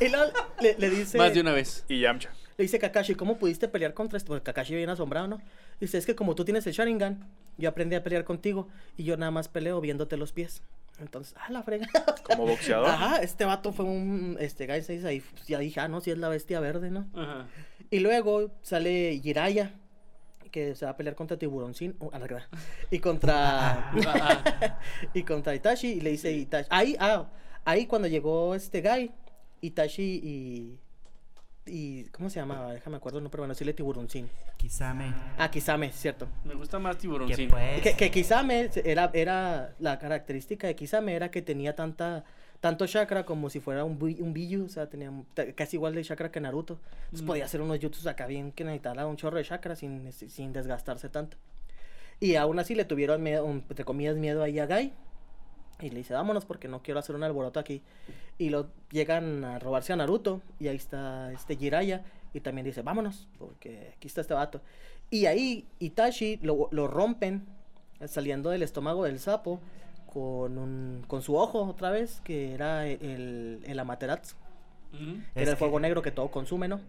y 0.00 0.08
luego 0.08 0.32
le, 0.60 0.76
le 0.78 0.90
dice... 0.90 1.18
Más 1.18 1.34
de 1.34 1.40
una 1.40 1.52
vez. 1.52 1.84
Y 1.88 2.00
Yamcha. 2.00 2.30
Le 2.56 2.62
dice 2.62 2.78
Kakashi, 2.78 3.14
¿cómo 3.16 3.36
pudiste 3.36 3.66
pelear 3.68 3.94
contra 3.94 4.16
esto? 4.16 4.28
Porque 4.28 4.44
Kakashi 4.44 4.74
bien 4.76 4.88
asombrado, 4.88 5.26
¿no? 5.26 5.40
Dice, 5.80 5.98
es 5.98 6.06
que 6.06 6.14
como 6.14 6.34
tú 6.36 6.44
tienes 6.44 6.66
el 6.68 6.72
Sharingan, 6.72 7.28
yo 7.58 7.68
aprendí 7.68 7.96
a 7.96 8.02
pelear 8.04 8.24
contigo 8.24 8.68
y 8.96 9.02
yo 9.04 9.16
nada 9.16 9.32
más 9.32 9.48
peleo 9.48 9.80
viéndote 9.80 10.16
los 10.16 10.32
pies. 10.32 10.62
Entonces, 11.00 11.34
ah, 11.36 11.50
la 11.50 11.64
frega. 11.64 11.88
Como 12.22 12.46
boxeador. 12.46 12.88
Ajá, 12.88 13.16
este 13.16 13.44
vato 13.44 13.72
fue 13.72 13.84
un, 13.84 14.36
este, 14.38 14.66
Gai 14.66 14.80
Sensei, 14.82 15.08
ahí, 15.08 15.22
ya 15.48 15.58
dije, 15.58 15.80
ah, 15.80 15.88
no, 15.88 16.00
si 16.00 16.12
es 16.12 16.18
la 16.18 16.28
bestia 16.28 16.60
verde, 16.60 16.90
¿no? 16.92 17.08
Ajá. 17.16 17.46
Y 17.90 17.98
luego 17.98 18.52
sale 18.62 19.18
Jiraya, 19.20 19.72
que 20.54 20.76
se 20.76 20.84
va 20.84 20.92
a 20.92 20.96
pelear 20.96 21.16
contra 21.16 21.36
Tiburoncín, 21.36 21.96
oh, 21.98 22.10
a 22.12 22.18
la 22.20 22.28
verdad, 22.28 22.44
y 22.92 23.00
contra, 23.00 23.90
Ah, 24.06 24.78
y 25.12 25.24
contra 25.24 25.52
Itachi, 25.52 25.94
y 25.94 26.00
le 26.00 26.10
dice 26.10 26.30
Itachi, 26.30 26.68
ahí, 26.70 26.96
ah, 27.00 27.26
ahí 27.64 27.86
cuando 27.86 28.06
llegó 28.06 28.54
este 28.54 28.80
Gai, 28.80 29.10
Itachi 29.62 30.20
y, 30.22 30.78
y, 31.66 32.04
¿cómo 32.10 32.30
se 32.30 32.38
llama? 32.38 32.72
Déjame 32.72 32.98
acuerdo, 32.98 33.20
no, 33.20 33.30
pero 33.32 33.40
bueno, 33.40 33.54
sí 33.54 33.64
le 33.64 33.72
Tiburoncín. 33.74 34.30
Kisame. 34.56 35.12
Ah, 35.38 35.50
Kisame, 35.50 35.90
cierto. 35.90 36.28
me 36.44 36.54
gusta 36.54 36.78
más 36.78 36.98
tiburoncín. 36.98 37.48
pues. 37.50 37.82
Que, 37.82 37.94
que 37.94 38.12
Kisame 38.12 38.70
era, 38.84 39.10
era, 39.12 39.74
la 39.80 39.98
característica 39.98 40.68
de 40.68 40.76
Kisame 40.76 41.14
era 41.16 41.32
que 41.32 41.42
tenía 41.42 41.74
tanta, 41.74 42.24
tanto 42.64 42.86
chakra 42.86 43.26
como 43.26 43.50
si 43.50 43.60
fuera 43.60 43.84
un, 43.84 43.98
un 44.02 44.32
Biju, 44.32 44.64
o 44.64 44.68
sea, 44.70 44.88
tenía 44.88 45.12
casi 45.54 45.76
igual 45.76 45.94
de 45.94 46.02
chakra 46.02 46.30
que 46.32 46.40
Naruto. 46.40 46.78
Entonces 47.04 47.20
Mm. 47.22 47.26
podía 47.26 47.44
hacer 47.44 47.60
unos 47.60 47.78
jutsus 47.78 48.06
acá 48.06 48.26
bien 48.26 48.52
que 48.52 48.64
necesitara 48.64 49.06
un 49.06 49.16
chorro 49.16 49.36
de 49.36 49.44
chakra 49.44 49.76
sin, 49.76 50.10
sin 50.14 50.54
desgastarse 50.54 51.10
tanto. 51.10 51.36
Y 52.20 52.36
aún 52.36 52.58
así 52.58 52.74
le 52.74 52.86
tuvieron 52.86 53.22
miedo, 53.22 53.46
entre 53.50 53.84
comillas, 53.84 54.16
miedo 54.16 54.42
ahí 54.42 54.58
a 54.60 54.64
Gai. 54.64 54.94
Y 55.82 55.90
le 55.90 55.96
dice, 55.98 56.14
vámonos 56.14 56.46
porque 56.46 56.66
no 56.66 56.82
quiero 56.82 57.00
hacer 57.00 57.14
un 57.14 57.22
alboroto 57.22 57.60
aquí. 57.60 57.82
Y 58.38 58.48
lo 58.48 58.68
llegan 58.90 59.44
a 59.44 59.58
robarse 59.58 59.92
a 59.92 59.96
Naruto. 59.96 60.40
Y 60.58 60.68
ahí 60.68 60.76
está 60.76 61.30
este 61.34 61.56
Jiraya. 61.56 62.02
Y 62.32 62.40
también 62.40 62.64
dice, 62.64 62.80
vámonos, 62.80 63.28
porque 63.38 63.92
aquí 63.94 64.08
está 64.08 64.22
este 64.22 64.32
vato. 64.32 64.62
Y 65.10 65.26
ahí 65.26 65.66
Itachi 65.80 66.38
lo, 66.40 66.68
lo 66.70 66.86
rompen 66.86 67.44
saliendo 68.06 68.48
del 68.48 68.62
estómago 68.62 69.04
del 69.04 69.18
sapo 69.18 69.60
con, 70.14 70.56
un, 70.56 71.04
con 71.08 71.20
su 71.20 71.36
ojo 71.36 71.64
otra 71.64 71.90
vez, 71.90 72.20
que 72.22 72.54
era 72.54 72.86
el, 72.86 73.60
el 73.66 73.78
Amaterasu. 73.78 74.36
Que 74.92 74.96
Es 75.34 75.42
era 75.42 75.50
el 75.50 75.56
fuego 75.56 75.80
negro 75.80 76.00
que 76.00 76.12
todo 76.12 76.30
consume, 76.30 76.68
¿no? 76.68 76.80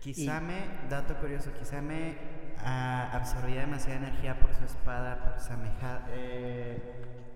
Kisame, 0.00 0.64
dato 0.90 1.14
curioso, 1.14 1.52
Kisame 1.56 2.16
ah, 2.58 3.08
absorbía 3.12 3.60
demasiada 3.60 3.98
energía 3.98 4.38
por 4.38 4.52
su 4.52 4.64
espada, 4.64 5.24
por 5.24 5.40
Sameja. 5.40 6.06
Eh, 6.10 6.78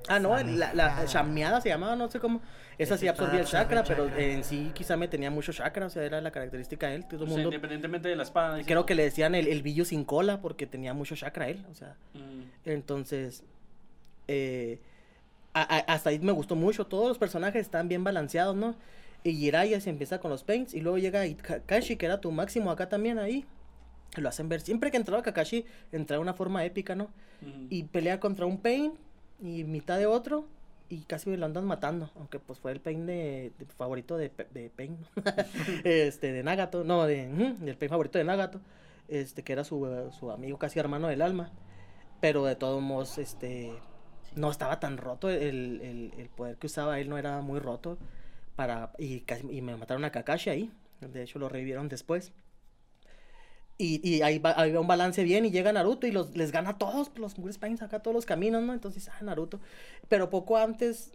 Ah, 0.09 0.21
no, 0.21 0.37
la, 0.37 0.73
la 0.75 1.07
se 1.09 1.69
llamaba, 1.69 1.97
no 1.97 2.09
sé 2.09 2.21
cómo. 2.21 2.41
Esa 2.79 2.95
Esa 2.95 2.97
sí 2.99 3.09
absorbía 3.09 3.41
el 3.41 3.47
chakra, 3.47 3.83
pero 3.83 4.07
chakra. 4.07 4.23
en 4.23 4.45
sí 4.45 4.71
Kisame 4.75 5.09
tenía 5.09 5.31
mucho 5.31 5.53
chakra, 5.53 5.87
o 5.87 5.91
sea, 5.91 6.05
era 6.05 6.21
la 6.21 6.31
característica 6.31 6.89
de 6.89 6.97
él. 6.97 7.07
Todo 7.07 7.17
el 7.17 7.23
O 7.23 7.27
sea, 7.27 7.35
mundo, 7.35 7.49
independientemente 7.49 8.09
de 8.09 8.17
la 8.17 8.23
espada. 8.23 8.63
creo 8.65 8.87
que 8.87 8.95
le 8.95 9.03
decían 9.05 9.35
el, 9.35 9.49
el 9.49 9.63
billo 9.63 9.85
sin 9.85 10.05
cola 10.05 10.41
porque 10.41 10.67
tenía 10.67 10.95
mucho 10.95 11.17
chakra 11.17 11.49
él, 11.49 11.65
o 11.71 11.75
sea. 11.75 11.97
Mm. 12.15 12.69
Entonces, 12.69 13.43
eh, 14.29 14.81
a- 15.61 15.77
a- 15.77 15.95
hasta 15.95 16.11
ahí 16.11 16.19
me 16.19 16.33
gustó 16.33 16.57
mucho. 16.57 16.87
Todos 16.87 17.09
los 17.09 17.19
personajes 17.19 17.63
están 17.63 17.89
bien 17.89 18.05
balanceados, 18.05 18.57
¿no? 18.57 18.75
Y 19.25 19.33
Jiraiya 19.35 19.81
se 19.81 19.91
empieza 19.91 20.21
con 20.21 20.31
los 20.31 20.45
paints 20.45 20.75
y 20.75 20.81
luego 20.81 20.99
llega 20.99 21.25
Kakashi, 21.43 21.97
que 21.97 22.07
era 22.07 22.21
tu 22.21 22.31
máximo 22.31 22.71
acá 22.71 22.89
también 22.89 23.19
ahí. 23.19 23.45
Lo 24.17 24.29
hacen 24.29 24.49
ver. 24.49 24.61
Siempre 24.61 24.91
que 24.91 24.97
entraba 24.97 25.23
Kakashi, 25.23 25.65
entraba 25.93 26.19
de 26.19 26.23
una 26.23 26.35
forma 26.35 26.65
épica, 26.65 26.95
¿no? 26.95 27.09
Y 27.71 27.85
pelea 27.85 28.21
contra 28.21 28.47
un 28.47 28.59
pain 28.59 28.93
y 29.43 29.65
mitad 29.65 29.99
de 29.99 30.07
otro. 30.07 30.47
Y 30.89 31.01
casi 31.01 31.37
lo 31.37 31.45
andan 31.45 31.65
matando. 31.67 32.11
Aunque 32.15 32.39
pues 32.39 32.61
fue 32.61 32.71
el 32.71 32.81
pain 32.81 33.07
de, 33.07 33.51
de 33.59 33.67
favorito 33.67 34.17
de, 34.17 34.31
de 34.55 34.71
Pain. 34.71 34.97
¿no? 35.17 35.23
este, 35.85 36.33
de 36.33 36.43
Nagato. 36.45 36.85
No, 36.85 37.05
de, 37.07 37.27
del 37.27 37.77
pain 37.77 37.91
favorito 37.91 38.19
de 38.19 38.25
Nagato. 38.25 38.61
Este, 39.09 39.43
que 39.43 39.53
era 39.53 39.65
su, 39.65 40.11
su 40.19 40.31
amigo 40.31 40.59
casi 40.59 40.79
hermano 40.79 41.09
del 41.09 41.23
alma. 41.23 41.51
Pero 42.21 42.45
de 42.45 42.55
todos 42.55 42.81
modos, 42.81 43.19
este. 43.19 43.73
No 44.37 44.51
estaba 44.51 44.79
tan 44.79 44.97
roto. 44.99 45.29
El, 45.29 45.81
el, 45.83 46.13
el 46.17 46.29
poder 46.29 46.57
que 46.57 46.67
usaba 46.69 47.01
él 47.01 47.09
no 47.09 47.19
era 47.19 47.41
muy 47.41 47.59
roto. 47.59 47.99
Para, 48.55 48.93
y, 48.99 49.21
casi- 49.21 49.51
y 49.51 49.61
me 49.63 49.77
mataron 49.77 50.05
a 50.05 50.13
Kakashi 50.13 50.51
ahí. 50.51 50.71
De 51.01 51.23
hecho, 51.23 51.39
lo 51.39 51.49
revivieron 51.49 51.89
después. 51.89 52.33
Y, 53.79 54.01
y 54.09 54.23
ahí 54.23 54.39
va, 54.39 54.55
ahí 54.59 54.73
va 54.73 54.81
un 54.81 54.87
balance 54.87 55.23
bien 55.23 55.45
y 55.45 55.51
llega 55.51 55.71
Naruto 55.71 56.07
y 56.07 56.11
los, 56.11 56.35
les 56.35 56.51
gana 56.51 56.71
a 56.71 56.79
todos, 56.79 57.11
los 57.19 57.37
Mugre 57.37 57.53
Spines 57.53 57.83
acá 57.83 58.01
todos 58.01 58.15
los 58.15 58.25
caminos, 58.25 58.63
¿no? 58.63 58.73
Entonces, 58.73 59.09
ah, 59.11 59.23
Naruto. 59.23 59.61
Pero 60.09 60.31
poco 60.31 60.57
antes, 60.57 61.13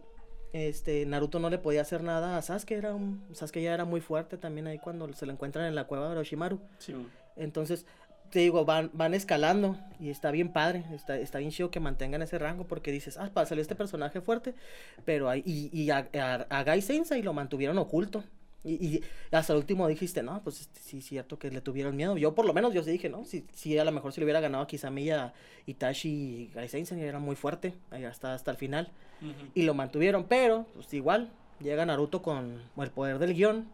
este, 0.54 1.08
Naruto 1.08 1.40
no 1.40 1.50
le 1.50 1.58
podía 1.58 1.82
hacer 1.82 2.04
nada 2.04 2.38
a 2.38 2.42
Sasuke, 2.44 2.74
era 2.74 2.94
un, 2.94 3.24
Sasuke 3.34 3.64
ya 3.64 3.74
era 3.74 3.86
muy 3.86 4.00
fuerte 4.00 4.38
también 4.38 4.68
ahí 4.68 4.78
cuando 4.78 5.12
se 5.14 5.26
lo 5.26 5.32
encuentran 5.32 5.66
en 5.66 5.74
la 5.74 5.86
cueva 5.86 6.06
de 6.06 6.12
Orochimaru. 6.12 6.60
Sí. 6.78 6.94
Entonces, 7.36 7.88
te 8.32 8.40
digo, 8.40 8.66
van, 8.66 8.90
van 8.94 9.14
escalando 9.14 9.78
y 10.00 10.10
está 10.10 10.32
bien 10.32 10.52
padre, 10.52 10.84
está, 10.94 11.18
está 11.18 11.38
bien 11.40 11.52
chido 11.52 11.70
que 11.70 11.80
mantengan 11.80 12.22
ese 12.22 12.40
rango 12.40 12.66
porque 12.66 12.92
dices, 12.92 13.18
ah, 13.18 13.30
para 13.34 13.46
salir 13.46 13.62
este 13.62 13.76
personaje 13.76 14.22
fuerte, 14.22 14.56
pero 15.06 15.30
ahí, 15.30 15.44
y, 15.46 15.70
y 15.80 15.92
a, 15.92 16.10
a, 16.16 16.34
a 16.50 16.64
Gai 16.64 16.82
Sensei 16.82 17.22
lo 17.22 17.34
mantuvieron 17.34 17.78
oculto. 17.78 18.24
Y, 18.64 18.74
y 18.74 19.04
hasta 19.32 19.54
el 19.54 19.58
último 19.58 19.88
dijiste, 19.88 20.22
no, 20.22 20.40
pues 20.44 20.62
este, 20.62 20.80
sí, 20.82 21.00
es 21.00 21.06
cierto 21.06 21.40
que 21.40 21.50
le 21.50 21.62
tuvieron 21.62 21.96
miedo. 21.96 22.16
Yo, 22.16 22.36
por 22.36 22.46
lo 22.46 22.54
menos, 22.54 22.74
yo 22.76 22.84
sí 22.84 22.92
dije, 22.92 23.10
no, 23.10 23.26
si, 23.26 23.44
si 23.54 23.76
a 23.78 23.84
lo 23.84 23.92
mejor 23.92 24.14
si 24.14 24.22
le 24.22 24.26
hubiera 24.26 24.40
ganado 24.40 24.64
a 24.64 24.68
Kisame 24.68 25.02
y 25.02 25.10
a 25.10 25.34
Itachi 25.66 26.10
y 26.10 26.52
Gai 26.54 26.68
Sensei, 26.70 27.02
era 27.02 27.18
muy 27.18 27.36
fuerte, 27.36 27.74
ahí 27.90 28.04
hasta, 28.06 28.36
hasta 28.36 28.52
el 28.52 28.58
final. 28.58 28.92
Y 29.56 29.64
lo 29.64 29.74
mantuvieron, 29.74 30.26
pero, 30.26 30.68
pues 30.76 30.94
igual, 30.94 31.32
llega 31.60 31.86
Naruto 31.86 32.22
con 32.22 32.62
el 32.78 32.92
poder 32.92 33.18
del 33.18 33.34
guion 33.34 33.68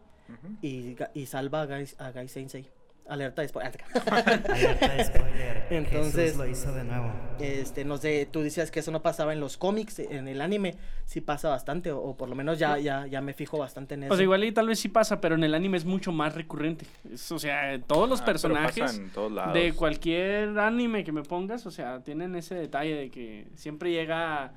y, 0.62 0.96
y 1.12 1.26
salva 1.26 1.62
a 1.62 1.66
Gai, 1.66 1.86
a 1.98 2.10
Gai 2.10 2.28
Sensei. 2.28 2.66
Alerta 3.12 3.42
de 3.42 3.48
spoiler. 3.48 3.78
Alerta 4.10 4.54
de 4.88 5.04
spoiler. 5.04 5.66
Entonces- 5.70 6.14
Jesús 6.32 6.36
lo 6.38 6.46
hizo 6.46 6.72
de 6.74 6.84
nuevo. 6.84 7.12
Este, 7.40 7.84
no 7.84 7.96
sé, 7.98 8.28
tú 8.30 8.40
decías 8.40 8.70
que 8.70 8.80
eso 8.80 8.90
no 8.90 9.00
pasaba 9.02 9.32
en 9.32 9.40
los 9.40 9.56
cómics, 9.56 9.98
en 10.00 10.28
el 10.28 10.40
anime 10.40 10.74
sí 11.04 11.20
pasa 11.20 11.48
bastante, 11.48 11.92
o, 11.92 12.00
o 12.00 12.16
por 12.16 12.28
lo 12.28 12.34
menos 12.34 12.58
ya, 12.58 12.78
ya, 12.78 13.06
ya 13.06 13.20
me 13.20 13.32
fijo 13.32 13.58
bastante 13.58 13.94
en 13.94 14.04
eso. 14.04 14.12
O 14.12 14.16
sea, 14.16 14.24
igual 14.24 14.44
y 14.44 14.52
tal 14.52 14.66
vez 14.68 14.78
sí 14.80 14.88
pasa, 14.88 15.20
pero 15.20 15.36
en 15.36 15.44
el 15.44 15.54
anime 15.54 15.76
es 15.78 15.84
mucho 15.84 16.12
más 16.12 16.34
recurrente. 16.34 16.86
Es, 17.12 17.30
o 17.32 17.38
sea, 17.38 17.80
todos 17.82 18.08
los 18.08 18.20
Ah, 18.20 18.24
pero 18.26 18.34
personajes 18.34 18.78
pasa 18.80 18.96
en 19.02 19.10
todos 19.10 19.32
lados. 19.32 19.54
de 19.54 19.72
cualquier 19.72 20.58
anime 20.58 21.04
que 21.04 21.12
me 21.12 21.22
pongas, 21.22 21.64
o 21.66 21.70
sea, 21.70 22.00
tienen 22.02 22.34
ese 22.36 22.54
detalle 22.56 22.94
de 22.94 23.10
que 23.10 23.46
siempre 23.54 23.90
llega 23.92 24.52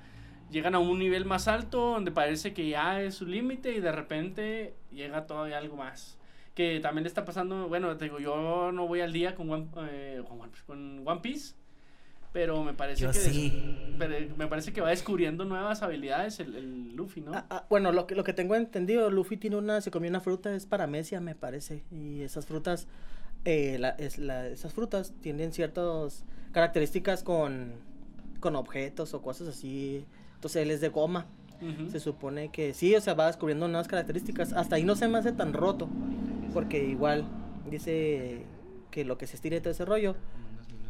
llegan 0.49 0.75
a 0.75 0.79
un 0.79 0.99
nivel 0.99 1.23
más 1.23 1.47
alto 1.47 1.91
donde 1.91 2.11
parece 2.11 2.53
que 2.53 2.67
ya 2.67 3.01
es 3.01 3.15
su 3.15 3.25
límite 3.25 3.71
y 3.71 3.79
de 3.79 3.89
repente 3.93 4.73
llega 4.91 5.25
todavía 5.25 5.57
algo 5.57 5.77
más. 5.77 6.17
Que 6.55 6.79
también 6.81 7.03
le 7.03 7.07
está 7.07 7.23
pasando, 7.23 7.67
bueno, 7.69 7.95
te 7.97 8.05
digo, 8.05 8.19
yo 8.19 8.71
no 8.73 8.87
voy 8.87 8.99
al 9.01 9.13
día 9.13 9.35
con 9.35 9.49
One, 9.49 9.67
eh, 9.89 10.21
con 10.27 10.39
One 10.41 10.49
Piece, 10.51 10.65
con 10.65 11.07
One 11.07 11.21
Piece, 11.21 11.55
pero 12.33 12.63
me 12.63 12.73
parece 12.73 13.03
Yo 13.03 13.11
que 13.11 13.19
des- 13.19 13.27
sí. 13.27 13.93
pero 13.97 14.35
me 14.35 14.47
parece 14.47 14.73
que 14.73 14.81
va 14.81 14.89
descubriendo 14.89 15.45
nuevas 15.45 15.81
habilidades 15.81 16.39
el, 16.41 16.55
el 16.55 16.95
Luffy, 16.95 17.21
¿no? 17.21 17.31
Ah, 17.33 17.45
ah, 17.49 17.65
bueno, 17.69 17.91
lo 17.93 18.05
que, 18.05 18.15
lo 18.15 18.23
que 18.25 18.33
tengo 18.33 18.55
entendido, 18.55 19.09
Luffy 19.09 19.37
tiene 19.37 19.55
una, 19.55 19.79
se 19.81 19.91
comió 19.91 20.09
una 20.09 20.19
fruta, 20.19 20.53
es 20.53 20.65
paramecia, 20.65 21.21
me 21.21 21.35
parece. 21.35 21.83
Y 21.91 22.21
esas 22.21 22.45
frutas, 22.45 22.87
eh, 23.45 23.77
la- 23.79 23.89
es 23.91 24.17
la- 24.17 24.47
esas 24.47 24.73
frutas 24.73 25.13
tienen 25.21 25.53
ciertas 25.53 26.25
características 26.51 27.23
con, 27.23 27.73
con 28.41 28.57
objetos 28.57 29.13
o 29.13 29.21
cosas 29.21 29.47
así. 29.47 30.05
Entonces 30.35 30.63
él 30.63 30.71
es 30.71 30.81
de 30.81 30.89
goma. 30.89 31.27
Se 31.91 31.99
supone 31.99 32.49
que 32.49 32.73
sí, 32.73 32.95
o 32.95 33.01
sea, 33.01 33.13
va 33.13 33.27
descubriendo 33.27 33.67
nuevas 33.67 33.87
características. 33.87 34.51
Hasta 34.53 34.77
ahí 34.77 34.83
no 34.83 34.95
se 34.95 35.07
me 35.07 35.19
hace 35.19 35.31
tan 35.31 35.53
roto. 35.53 35.87
Porque 36.53 36.83
igual 36.83 37.25
dice 37.69 38.43
que 38.91 39.05
lo 39.05 39.17
que 39.17 39.27
se 39.27 39.35
estira 39.35 39.55
y 39.55 39.61
todo 39.61 39.71
ese 39.71 39.85
rollo, 39.85 40.15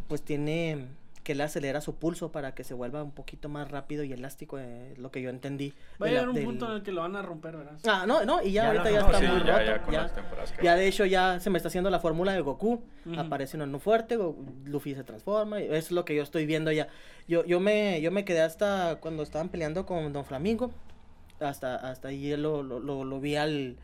pues 0.07 0.21
tiene 0.23 0.87
que 1.23 1.35
le 1.35 1.43
acelera 1.43 1.81
su 1.81 1.93
pulso 1.97 2.31
para 2.31 2.55
que 2.55 2.63
se 2.63 2.73
vuelva 2.73 3.03
un 3.03 3.11
poquito 3.11 3.47
más 3.47 3.69
rápido 3.69 4.03
y 4.03 4.11
elástico, 4.11 4.57
eh, 4.57 4.95
lo 4.97 5.11
que 5.11 5.21
yo 5.21 5.29
entendí. 5.29 5.71
Va 6.01 6.07
a 6.07 6.09
llegar 6.09 6.27
un 6.29 6.33
del- 6.33 6.45
punto 6.45 6.65
en 6.65 6.71
el 6.77 6.81
que 6.81 6.91
lo 6.91 7.01
van 7.01 7.15
a 7.15 7.21
romper, 7.21 7.57
¿verdad? 7.57 7.77
Ah, 7.87 8.05
no, 8.07 8.25
no, 8.25 8.41
y 8.41 8.51
ya, 8.53 8.63
Ya 8.63 8.67
ahorita 8.81 8.89
ya 8.91 8.99
está 9.01 9.19
Sí, 9.19 9.27
muy 9.27 9.43
ya- 9.45 9.53
roto. 9.59 9.65
ya 9.65 9.81
con 9.83 9.93
Ya, 9.93 10.01
las 10.01 10.15
temporadas 10.15 10.51
que 10.51 10.63
ya 10.65 10.71
van. 10.71 10.79
de 10.79 10.87
hecho 10.87 11.05
ya 11.05 11.39
se 11.39 11.49
me 11.51 11.57
está 11.59 11.67
haciendo 11.67 11.91
la 11.91 11.99
fórmula 11.99 12.33
de 12.33 12.41
Goku. 12.41 12.81
Ujú. 13.05 13.19
Aparece 13.19 13.55
uno 13.57 13.77
fuerte, 13.77 14.17
Luffy 14.65 14.95
se 14.95 15.03
transforma. 15.03 15.59
es 15.59 15.91
lo 15.91 16.05
que 16.05 16.15
yo 16.15 16.23
estoy 16.23 16.47
viendo 16.47 16.71
ya. 16.71 16.87
Yo, 17.27 17.45
yo, 17.45 17.59
me, 17.59 18.01
yo 18.01 18.09
me 18.09 18.25
quedé 18.25 18.41
hasta 18.41 18.97
cuando 18.99 19.21
estaban 19.21 19.49
peleando 19.49 19.85
con 19.85 20.11
Don 20.13 20.25
Flamingo. 20.25 20.71
Hasta, 21.39 21.75
hasta 21.75 22.07
ahí 22.07 22.35
lo, 22.35 22.63
lo, 22.63 22.79
lo, 22.79 23.03
lo 23.03 23.19
vi 23.19 23.35
al, 23.35 23.77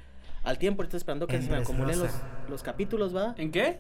al 0.48 0.58
tiempo. 0.58 0.82
Ahorita 0.82 0.98
esperando 0.98 1.28
que 1.28 1.36
En 1.38 1.44
se 1.44 1.50
me 1.52 1.58
acumulen 1.58 2.00
los, 2.00 2.12
los 2.50 2.64
capítulos, 2.64 3.16
¿va? 3.16 3.36
¿En 3.38 3.52
qué? 3.52 3.80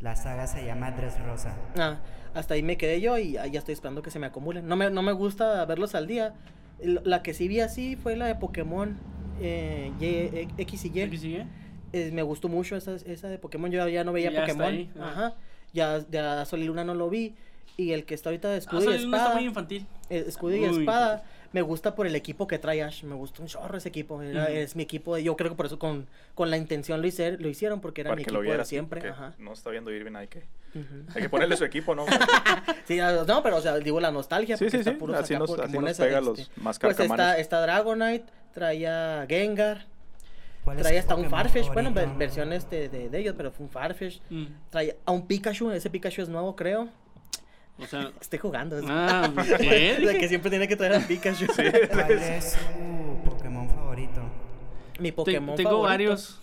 La 0.00 0.14
saga 0.16 0.46
se 0.46 0.64
llama 0.64 0.90
Dressrosa. 0.92 1.54
Ah, 1.78 1.98
hasta 2.34 2.54
ahí 2.54 2.62
me 2.62 2.76
quedé 2.76 3.00
yo 3.00 3.16
y 3.18 3.32
ya 3.32 3.44
estoy 3.58 3.72
esperando 3.72 4.02
que 4.02 4.10
se 4.10 4.18
me 4.18 4.26
acumulen. 4.26 4.66
No 4.68 4.76
me, 4.76 4.90
no 4.90 5.02
me 5.02 5.12
gusta 5.12 5.64
verlos 5.64 5.94
al 5.94 6.06
día. 6.06 6.34
La 6.82 7.22
que 7.22 7.32
sí 7.32 7.48
vi 7.48 7.60
así 7.60 7.96
fue 7.96 8.16
la 8.16 8.26
de 8.26 8.34
Pokémon 8.34 8.98
eh, 9.40 9.92
Y- 9.98 10.04
eh, 10.04 10.48
X 10.58 10.84
y 10.84 10.88
Y. 10.88 11.08
¿Qué 11.10 11.16
sigue? 11.18 11.46
Eh, 11.94 12.10
me 12.12 12.22
gustó 12.22 12.48
mucho 12.48 12.76
esa, 12.76 12.94
esa 12.94 13.28
de 13.28 13.38
Pokémon. 13.38 13.70
Yo 13.70 13.88
ya 13.88 14.04
no 14.04 14.12
veía 14.12 14.30
Ya 14.30 14.40
está 14.44 14.52
Pokémon. 14.52 14.72
ahí, 14.74 14.90
ah. 15.00 15.08
Ajá. 15.10 15.34
Ya, 15.72 16.04
ya 16.10 16.44
Sol 16.44 16.60
y 16.60 16.64
Luna 16.66 16.84
no 16.84 16.94
lo 16.94 17.08
vi. 17.08 17.34
Y 17.78 17.92
el 17.92 18.04
que 18.04 18.14
está 18.14 18.28
ahorita 18.30 18.48
de 18.48 18.54
Ah, 18.56 18.58
escudo 18.58 18.80
y 18.80 18.84
Sol 18.84 18.94
y 18.96 18.98
Luna 19.04 19.16
está 19.16 19.22
espada. 19.28 19.34
muy 19.36 19.44
infantil. 19.46 19.86
eh, 20.10 20.24
escudo 20.28 20.54
y 20.56 20.64
espada. 20.64 21.24
Me 21.52 21.62
gusta 21.62 21.94
por 21.94 22.06
el 22.06 22.14
equipo 22.16 22.46
que 22.46 22.58
trae 22.58 22.82
Ash. 22.82 23.02
Me 23.04 23.14
gusta 23.14 23.42
un 23.42 23.48
chorro 23.48 23.78
ese 23.78 23.88
equipo. 23.88 24.20
Era-. 24.22 24.50
Es 24.50 24.76
mi 24.76 24.82
equipo. 24.82 25.14
de- 25.16 25.22
yo 25.22 25.36
creo 25.36 25.50
que 25.50 25.56
por 25.56 25.66
eso 25.66 25.78
con, 25.78 26.06
con 26.34 26.50
la 26.50 26.56
intención 26.56 27.00
lo, 27.00 27.06
hice- 27.08 27.38
lo 27.38 27.48
hicieron. 27.48 27.80
Porque 27.80 28.02
era 28.02 28.10
Para 28.10 28.16
mi 28.16 28.24
que 28.24 28.30
equipo 28.30 28.38
lo 28.38 28.42
viera 28.42 28.58
de 28.58 28.64
siempre. 28.64 29.08
Ajá. 29.08 29.34
No 29.38 29.52
está 29.52 29.70
viendo 29.70 29.90
Irving, 29.92 30.14
hay 30.16 30.28
que, 30.28 30.40
Ujú. 30.74 31.04
hay 31.14 31.22
que 31.22 31.28
ponerle 31.28 31.56
su 31.56 31.64
equipo, 31.64 31.94
¿no? 31.94 32.04
Sí, 32.86 32.98
no, 32.98 33.42
pero 33.42 33.56
o 33.56 33.60
sea, 33.60 33.76
digo 33.78 33.98
la 34.00 34.10
nostalgia. 34.12 34.56
Sí, 34.56 34.70
sí, 34.70 34.78
está 34.78 34.90
sí, 34.92 34.96
así 35.14 35.36
nos- 35.36 35.50
así 35.58 35.78
nos 35.78 35.96
pega 35.96 36.18
este, 36.18 36.20
los 36.20 36.50
más 36.56 36.78
Pues 36.78 36.98
está, 37.00 37.60
Dragonite, 37.62 38.26
traía 38.52 39.26
Gengar, 39.28 39.86
¿Cuál 40.64 40.76
es 40.78 40.82
traía 40.82 41.00
hasta 41.00 41.14
un 41.14 41.28
Farfetch, 41.30 41.66
bueno, 41.72 41.90
favorito? 41.90 42.10
ver- 42.10 42.18
versión 42.18 42.52
este 42.52 42.88
de, 42.88 43.08
de 43.08 43.18
ellos, 43.18 43.34
pero 43.36 43.50
fue 43.52 43.66
un 43.66 43.70
Farfetch. 43.70 44.20
Mm. 44.30 44.44
Traía 44.70 44.94
a 45.04 45.12
un 45.12 45.26
Pikachu, 45.26 45.70
ese 45.70 45.90
Pikachu 45.90 46.22
es 46.22 46.28
nuevo, 46.28 46.54
creo. 46.56 46.88
O 47.78 47.86
sea, 47.86 48.10
Estoy 48.20 48.38
jugando. 48.38 48.78
es- 48.78 48.84
ah, 48.88 49.30
¿qué? 49.58 49.96
de 49.96 50.18
que 50.18 50.28
siempre 50.28 50.50
tiene 50.50 50.66
que 50.68 50.76
traer 50.76 50.94
a 50.94 51.00
Pikachu. 51.06 51.46
¿Cuál 51.92 52.10
es 52.12 52.52
su 52.52 53.30
Pokémon 53.30 53.68
favorito? 53.68 54.20
Mi 54.98 55.10
Te- 55.10 55.16
Pokémon 55.16 55.56
tengo 55.56 55.70
favorito. 55.70 55.88
varios. 55.88 56.42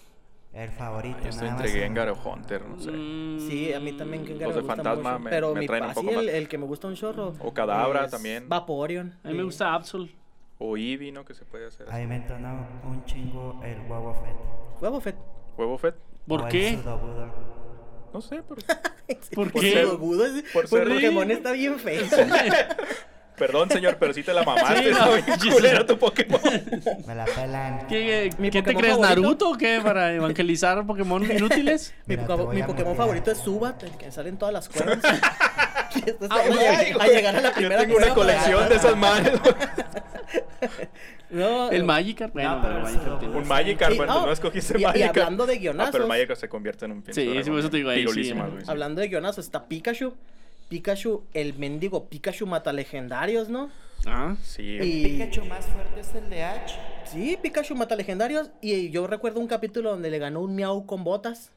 El 0.54 0.70
favorito. 0.70 1.18
Yo 1.24 1.30
estoy 1.30 1.48
nada 1.48 1.60
entre 1.66 1.74
más. 1.74 1.82
Gengar 1.84 2.10
o 2.10 2.14
Hunter, 2.30 2.64
no 2.70 2.80
sé. 2.80 2.92
Mm, 2.92 3.40
Sí, 3.40 3.74
a 3.74 3.80
mí 3.80 3.94
también 3.94 4.24
Gengar 4.28 4.50
Los 4.50 4.58
me 4.58 4.62
de 4.62 4.68
fantasma 4.68 5.12
mucho, 5.14 5.24
me- 5.24 5.30
pero 5.32 5.54
me 5.56 5.60
mi 5.62 5.66
traen 5.68 5.86
un 5.86 5.94
poco 5.96 6.10
el, 6.12 6.16
más. 6.18 6.26
el 6.28 6.48
que 6.48 6.58
me 6.60 6.66
gusta 6.68 6.88
un 6.88 6.94
chorro. 6.96 7.34
O 7.40 7.52
Kadabra 7.54 8.06
es 8.06 8.12
también. 8.12 8.48
Vaporeon. 8.48 9.16
A 9.24 9.30
mí 9.30 9.34
me 9.34 9.44
gusta 9.44 9.74
Absol. 9.74 10.08
O 10.60 10.78
Eevee, 10.78 11.12
¿no? 11.12 11.26
Que 11.26 11.34
se 11.34 11.44
puede 11.46 11.66
hacer. 11.66 11.92
A 11.92 11.98
mí 11.98 12.06
me 12.06 12.18
entonó 12.18 12.68
un 12.86 13.04
chingo 13.06 13.60
el. 13.66 13.80
Huevo 13.90 14.14
Fett. 15.02 15.16
Huevo 15.58 15.78
Fett. 15.80 15.96
¿Por 16.28 16.42
o 16.42 16.46
el 16.46 16.52
qué? 16.52 16.80
No 18.14 18.22
sé, 18.22 18.42
pero... 18.48 18.62
¿Por 19.36 19.52
Por 19.52 19.62
qué? 19.62 19.72
ser- 19.74 19.84
es- 19.86 19.90
por 20.54 20.70
pues 20.70 20.70
ser- 20.70 20.88
Pokémon 20.88 21.32
está 21.32 21.52
bien 21.52 21.80
feo. 21.80 22.04
Perdón, 23.38 23.68
señor, 23.72 23.98
pero 24.00 24.14
sí 24.14 24.22
te 24.22 24.32
la 24.32 24.44
mamaste. 24.44 24.84
Sí, 24.84 24.92
no, 24.92 25.36
sí, 25.42 25.50
culero 25.50 25.80
sí. 25.80 25.88
tu 25.88 25.98
Pokémon. 25.98 26.40
Me 27.08 27.16
la 27.16 27.26
pelan. 27.26 27.88
¿Qué, 27.88 28.30
Mi 28.38 28.52
qué 28.52 28.62
te 28.62 28.76
crees, 28.76 28.94
favorito. 28.94 29.22
Naruto 29.22 29.50
o 29.50 29.58
qué? 29.58 29.82
¿Para 29.84 30.14
evangelizar 30.14 30.86
Pokémon 30.86 31.24
inútiles? 31.30 31.96
Mi, 32.06 32.16
Mira, 32.16 32.38
mi 32.54 32.62
Pokémon 32.62 32.96
favorito 32.96 33.32
es 33.32 33.40
Subat, 33.40 33.82
el 33.84 33.98
que 33.98 34.12
sale 34.12 34.30
en 34.30 34.38
todas 34.38 34.54
las 34.54 34.70
cuevas. 34.70 35.00
Y 35.96 36.10
esto 36.10 36.26
es 36.26 36.32
Ah, 36.32 36.36
a, 37.00 37.04
a 37.04 37.08
llegar 37.08 37.36
a 37.36 37.42
la 37.42 37.50
Yo 37.50 37.56
primera 37.56 37.82
tengo 37.82 37.98
una 37.98 38.14
colección 38.14 38.70
de 38.70 38.76
esas 38.76 38.96
madres. 38.98 39.34
No, 41.34 41.72
El. 41.72 41.84
Magikarp. 41.84 42.34
Bueno, 42.34 42.56
No, 42.56 42.62
pero 42.62 42.72
el 42.74 42.78
el 42.78 42.84
Magikarp 42.84 43.04
Sudowoodo 43.04 43.20
tiene- 43.20 43.38
Un 43.38 43.48
Magikarp, 43.48 43.92
Sí, 43.92 43.98
bueno, 43.98 44.26
no. 44.26 44.32
escogiste 44.32 44.74
Y- 44.78 44.82
y 44.82 44.86
Magikarp. 44.86 45.18
hablando 45.18 45.46
de 45.46 45.54
Ah, 45.54 45.58
guionazos. 45.60 45.92
pero 45.92 46.08
Magikarp 46.08 46.40
se 46.40 46.50
convierte 46.50 46.86
en 46.86 46.92
un 46.92 47.02
pinche 47.02 47.22
Sí, 47.22 47.44
sí, 47.44 47.50
por 47.50 47.60
eso 47.60 47.70
te 47.70 47.78
digo 47.78 47.90
ahí, 47.90 48.06
sí. 48.08 48.34
Hablando 48.68 49.02
de 49.02 49.08
guionazos, 49.08 49.46
está 49.46 49.66
Pikachu. 49.68 50.14
Pikachu, 50.70 51.24
el 51.34 51.54
mendigo 51.56 52.06
Pikachu 52.08 52.46
mata 52.48 52.72
legendarios, 52.74 53.50
¿no? 53.50 53.70
Ah, 54.06 54.36
Sí, 54.44 54.78
El 54.78 54.88
Y- 54.88 55.04
Pikachu 55.06 55.46
más 55.46 55.66
fuerte 55.66 56.00
es 56.02 56.14
el 56.16 56.30
de 56.30 56.44
Ash. 56.44 56.74
Sí, 57.06 57.38
Pikachu 57.42 57.76
mata 57.76 57.96
legendarios. 57.96 58.50
Y 58.62 58.90
yo 58.90 59.08
recuerdo 59.08 59.40
un 59.40 59.48
capítulo 59.48 59.92
donde 59.92 60.10
le 60.10 60.20
ganó 60.20 60.42
un 60.42 60.56
miau 60.56 60.86
con 60.86 61.04
botas. 61.04 61.52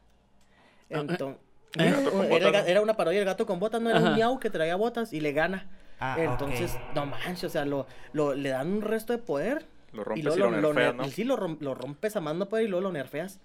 Entonces, 0.89 1.37
¿Eh? 1.77 1.91
Gato 1.91 2.11
con 2.11 2.25
era, 2.25 2.45
botas, 2.47 2.63
¿no? 2.63 2.69
era 2.69 2.81
una 2.81 2.95
parodia 2.95 3.19
del 3.19 3.25
gato 3.25 3.45
con 3.45 3.59
botas, 3.59 3.81
no 3.81 3.89
era 3.89 3.99
Ajá. 3.99 4.09
un 4.09 4.15
miau 4.15 4.39
que 4.39 4.49
traía 4.49 4.75
botas 4.75 5.11
y 5.13 5.19
le 5.19 5.33
gana. 5.33 5.67
Ah, 5.99 6.15
Entonces, 6.19 6.73
ok. 6.75 6.95
no 6.95 7.05
manches, 7.07 7.43
o 7.45 7.49
sea, 7.49 7.65
lo, 7.65 7.87
lo, 8.13 8.35
le 8.35 8.49
dan 8.49 8.67
un 8.71 8.81
resto 8.81 9.13
de 9.13 9.19
poder. 9.19 9.65
Lo 9.93 10.01
y 10.01 10.05
rompes 10.05 10.23
luego 10.25 10.37
y 10.37 10.41
lo 10.41 10.61
lo, 10.61 10.73
nerfeas, 10.73 10.93
ner- 10.93 10.97
¿no? 10.97 11.07
Sí, 11.11 11.23
lo, 11.23 11.37
rom- 11.37 11.57
lo 11.59 11.73
rompes 11.73 12.15
a 12.15 12.21
más 12.21 12.35
no 12.35 12.47
poder 12.49 12.65
y 12.65 12.67
luego 12.67 12.83
lo 12.83 12.91
nerfeas. 12.91 13.39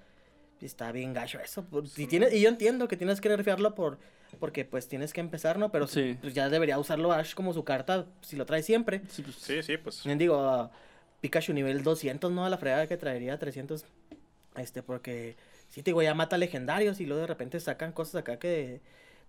Y 0.61 0.67
Está 0.67 0.93
bien 0.93 1.13
gacho 1.15 1.41
eso. 1.41 1.65
por- 1.65 1.89
Si 1.89 2.07
tienes, 2.07 2.33
y 2.35 2.41
yo 2.41 2.49
entiendo 2.49 2.89
que 2.89 2.97
tienes 2.97 3.21
que 3.21 3.29
nerfearlo 3.29 3.75
por, 3.75 3.99
porque 4.39 4.65
pues 4.65 4.87
tienes 4.89 5.13
que 5.13 5.21
empezar, 5.21 5.59
¿no? 5.59 5.73
Pero 5.73 5.87
Sí. 5.87 6.19
pues, 6.21 6.35
ya 6.35 6.49
debería 6.51 6.79
usarlo 6.79 7.13
Ash 7.13 7.35
como 7.35 7.53
su 7.55 7.65
carta 7.65 8.07
si 8.21 8.37
lo 8.37 8.45
trae 8.47 8.63
siempre. 8.63 9.01
sí, 9.09 9.23
pues, 9.23 9.37
Sí, 9.37 9.63
sí, 9.63 9.77
pues. 9.79 10.03
Digo, 10.05 10.37
ah, 10.41 10.71
Pikachu 11.21 11.53
nivel 11.55 11.83
200, 11.83 12.31
¿no? 12.33 12.45
A 12.45 12.51
la 12.51 12.59
fregada 12.59 12.87
que 12.87 12.97
traería 12.97 13.39
300. 13.39 13.87
Este, 14.57 14.83
porque, 14.83 15.37
sí, 15.71 15.83
te 15.83 15.91
digo, 15.91 16.03
ya 16.03 16.15
mata 16.15 16.37
legendarios 16.37 17.01
y 17.01 17.07
luego 17.07 17.23
de 17.23 17.27
repente 17.29 17.59
sacan 17.61 17.93
cosas 17.93 18.17
acá 18.17 18.39
que 18.39 18.81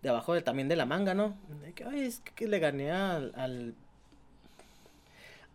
de, 0.03 0.09
abajo 0.09 0.39
también 0.43 0.67
de 0.67 0.75
la 0.75 0.85
manga, 0.85 1.13
¿no? 1.15 1.35
Que, 1.73 2.05
es 2.05 2.19
que 2.35 2.47
le 2.47 2.59
gané 2.59 2.91
al, 2.91 3.33
al, 3.35 3.73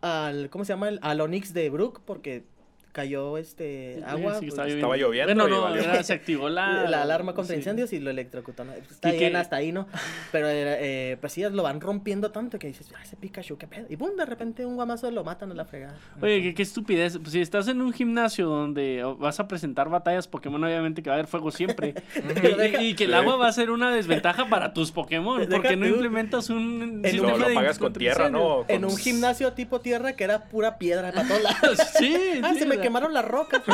al- 0.00 0.50
¿cómo 0.50 0.64
se 0.64 0.72
llama? 0.72 0.88
Al 1.00 1.20
Onix 1.20 1.52
de 1.52 1.70
Brook 1.70 2.00
porque 2.04 2.44
cayó, 2.92 3.38
este, 3.38 4.02
agua. 4.06 4.34
sí, 4.34 4.46
pues, 4.46 4.48
estaba 4.52 4.68
Estaba 4.68 4.96
lloviendo 4.96 5.34
Bueno, 5.34 5.48
y 5.48 5.60
no, 5.60 5.76
era- 5.76 6.02
se 6.02 6.12
activó 6.12 6.48
la... 6.48 6.84
la 6.90 7.02
alarma 7.02 7.34
contra 7.34 7.54
sí. 7.54 7.60
incendios 7.60 7.92
y 7.92 8.00
lo 8.00 8.10
electrocutó. 8.10 8.64
¿no? 8.64 8.72
Está 8.72 9.14
Y 9.14 9.18
bien 9.18 9.36
hasta 9.36 9.56
ahí, 9.56 9.72
¿no? 9.72 9.86
Pero 10.32 10.46
eh, 10.50 11.16
pues 11.20 11.32
sí, 11.32 11.42
lo 11.42 11.62
van 11.62 11.80
rompiendo 11.80 12.30
tanto 12.30 12.58
que 12.58 12.66
dices, 12.66 12.90
ah, 12.96 13.00
ese 13.02 13.16
Pikachu, 13.16 13.56
qué 13.58 13.66
pedo. 13.66 13.86
Y 13.88 13.96
boom, 13.96 14.16
de 14.16 14.26
repente 14.26 14.66
un 14.66 14.74
guamazo 14.76 15.10
lo 15.10 15.24
matan 15.24 15.50
a 15.52 15.54
la 15.54 15.64
fregada. 15.64 15.96
Oye, 16.20 16.42
qué, 16.42 16.54
qué 16.54 16.62
estupidez. 16.62 17.18
Pues 17.18 17.32
si 17.32 17.40
estás 17.40 17.68
en 17.68 17.80
un 17.80 17.92
gimnasio 17.92 18.46
donde 18.48 19.04
vas 19.18 19.40
a 19.40 19.48
presentar 19.48 19.88
batallas 19.88 20.26
Pokémon, 20.28 20.62
obviamente 20.62 21.02
que 21.02 21.10
va 21.10 21.14
a 21.16 21.18
haber 21.18 21.28
fuego 21.28 21.50
siempre. 21.50 21.94
y, 22.80 22.84
y 22.86 22.94
que 22.94 23.04
el 23.04 23.14
agua 23.14 23.36
va 23.36 23.48
a 23.48 23.52
ser 23.52 23.70
una 23.70 23.90
desventaja 23.90 24.48
para 24.48 24.72
tus 24.72 24.92
Pokémon. 24.92 25.46
Porque 25.50 25.76
no 25.76 25.86
implementas 25.86 26.50
un 26.50 27.02
En 27.04 27.10
sistema 27.10 27.36
lo, 27.36 27.54
pagas 27.54 27.78
con 27.78 27.92
tierra, 27.92 28.28
¿no? 28.28 28.64
En 28.68 28.84
un 28.84 28.96
gimnasio 28.96 29.52
tipo 29.52 29.80
tierra 29.80 30.14
que 30.14 30.24
era 30.24 30.44
pura 30.48 30.78
piedra 30.78 31.12
para 31.12 31.26
todos 31.28 31.42
lados. 31.62 31.78
Sí, 31.98 32.40
ah, 32.42 32.52
sí, 32.52 32.60
se 32.60 32.64
o 32.66 32.68
me 32.78 32.82
quemaron 32.82 33.12
las 33.14 33.24
rocas. 33.24 33.62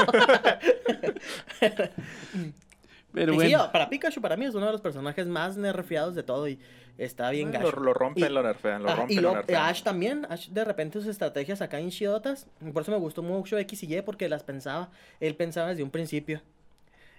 Pero 3.12 3.32
Y 3.32 3.38
sí, 3.40 3.52
bueno. 3.54 3.70
para 3.70 3.88
Pikachu, 3.88 4.20
para 4.20 4.36
mí 4.36 4.44
es 4.44 4.54
uno 4.56 4.66
de 4.66 4.72
los 4.72 4.80
personajes 4.80 5.26
más 5.28 5.56
nerfeados 5.56 6.16
de 6.16 6.24
todo 6.24 6.48
y 6.48 6.58
está 6.98 7.30
bien 7.30 7.52
Lo, 7.52 7.60
gacho. 7.60 7.76
lo 7.80 7.94
rompen, 7.94 8.24
Y- 8.24 8.28
lo 8.28 8.42
nerfean, 8.42 8.82
lo 8.82 8.90
Ah, 8.90 8.96
rompen, 8.96 9.16
y 9.16 9.20
lo 9.20 9.28
lo, 9.30 9.34
nerfean. 9.36 9.62
Ash 9.66 9.82
también, 9.84 10.26
Ash 10.28 10.48
de 10.48 10.64
repente 10.64 10.98
sus 10.98 11.06
estrategias 11.08 11.62
acá 11.62 11.78
en 11.78 11.90
chidotas, 11.90 12.48
por 12.72 12.82
eso 12.82 12.90
me 12.90 12.98
gustó 12.98 13.22
mucho 13.22 13.56
X 13.56 13.84
y 13.84 13.94
Y 13.98 14.02
porque 14.02 14.28
las 14.28 14.42
pensaba, 14.42 14.90
él 15.20 15.36
pensaba 15.36 15.68
desde 15.68 15.84
un 15.84 15.90
principio. 15.90 16.42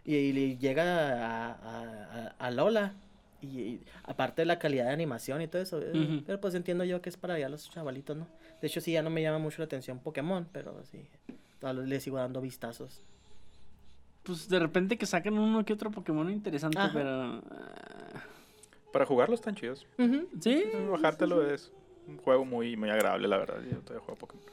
Y, 0.04 0.16
y 0.16 0.34
le 0.34 0.58
llega 0.58 0.84
a, 0.84 1.52
a- 1.54 2.36
a- 2.40 2.52
Lola. 2.52 2.94
Y, 3.42 3.48
y 3.62 3.82
aparte 4.04 4.42
de 4.42 4.46
la 4.48 4.60
calidad 4.60 4.86
de 4.86 4.92
animación 4.92 5.42
y 5.42 5.48
todo 5.48 5.62
eso. 5.62 5.80
eh. 5.82 6.22
Pero 6.26 6.42
pues 6.42 6.56
entiendo 6.56 6.84
yo 6.84 7.02
que 7.02 7.10
es 7.10 7.16
para 7.18 7.40
ya 7.40 7.48
los 7.48 7.70
chavalitos, 7.70 8.18
¿no? 8.18 8.28
De 8.62 8.68
hecho, 8.68 8.82
sí, 8.82 8.92
ya 8.92 9.02
no 9.02 9.10
me 9.10 9.22
llama 9.22 9.40
mucho 9.40 9.60
la 9.62 9.66
atención 9.66 10.00
Pokémon, 10.00 10.48
pero 10.52 10.84
sí. 10.92 11.00
Le 11.74 12.00
sigo 12.00 12.18
dando 12.18 12.42
vistazos. 12.42 13.02
Pues 14.24 14.50
de 14.50 14.60
repente 14.60 14.98
que 14.98 15.06
saquen 15.06 15.38
uno 15.38 15.64
que 15.66 15.74
otro 15.74 15.92
Pokémon 15.92 16.30
interesante, 16.32 16.80
Ajá. 16.80 16.92
pero. 16.94 17.10
ah, 17.52 18.24
Para 18.92 19.06
jugarlos 19.06 19.40
están 19.40 19.56
chidos. 19.56 19.86
Ujú. 20.00 20.28
Sí. 20.40 20.64
Bajártelo 20.90 21.46
es 21.50 21.72
un 22.08 22.18
juego 22.18 22.46
muy, 22.46 22.76
muy 22.76 22.90
agradable, 22.90 23.28
la 23.28 23.38
verdad. 23.38 23.58
Yo 23.70 23.78
todavía 23.80 24.04
juego 24.06 24.18
Pokémon. 24.20 24.44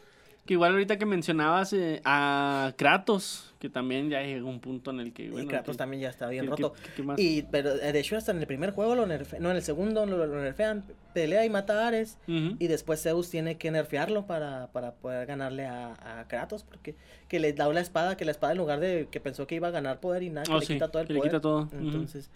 Que 0.45 0.55
igual 0.55 0.73
ahorita 0.73 0.99
que 0.99 1.07
mencionabas 1.07 1.73
eh, 1.73 2.01
a 2.05 2.73
Kratos, 2.77 3.55
que 3.61 3.69
también 3.69 4.11
ya 4.11 4.23
llegó 4.23 4.49
un 4.49 4.59
punto 4.59 4.91
en 4.91 4.99
el 4.99 5.13
que. 5.13 5.27
y 5.27 5.29
Bueno, 5.31 5.49
Kratos 5.49 5.77
que- 5.77 5.79
también 5.79 6.03
ya 6.03 6.09
está 6.09 6.27
bien 6.29 6.47
que- 6.47 6.51
roto. 6.51 6.75
que- 6.97 7.23
Y, 7.23 7.43
pero 7.43 7.71
eh, 7.77 7.93
de 7.93 8.01
hecho, 8.01 8.17
hasta 8.17 8.33
en 8.33 8.39
el 8.39 8.47
primer 8.49 8.73
juego 8.73 8.97
lo 8.97 9.07
nerfean. 9.07 9.41
No, 9.41 9.51
en 9.53 9.57
el 9.57 9.63
segundo 9.63 10.05
lo, 10.05 10.27
lo 10.27 10.41
nerfean. 10.43 10.85
Pelea 11.15 11.45
y 11.45 11.51
mata 11.51 11.85
a 11.85 11.89
Ares. 11.89 12.19
Y 12.27 12.67
después 12.67 13.01
Zeus 13.03 13.31
tiene 13.31 13.57
que 13.57 13.71
nerfearlo 13.71 14.27
para, 14.27 14.67
para 14.73 14.95
poder 14.95 15.27
ganarle 15.27 15.67
a, 15.67 15.93
a 16.21 16.27
Kratos. 16.27 16.65
Porque 16.65 16.97
que 17.29 17.39
le 17.39 17.53
da 17.53 17.73
la 17.73 17.81
espada, 17.81 18.17
que 18.17 18.25
la 18.25 18.33
espada 18.33 18.53
en 18.53 18.59
lugar 18.59 18.81
de 18.81 19.07
que 19.13 19.21
pensó 19.21 19.47
que 19.47 19.55
iba 19.55 19.69
a 19.69 19.71
ganar 19.71 20.01
poder 20.01 20.25
y 20.25 20.31
nada, 20.31 20.45
que 20.45 20.53
Oh, 20.53 20.59
le 20.59 20.67
sí, 20.67 20.73
quita 20.75 20.89
todo 20.91 21.03
el 21.03 21.09
le 21.09 21.15
poder. 21.15 21.31
quita 21.31 21.41
todo. 21.41 21.61
Ujú. 21.67 21.77
Entonces, 21.77 22.31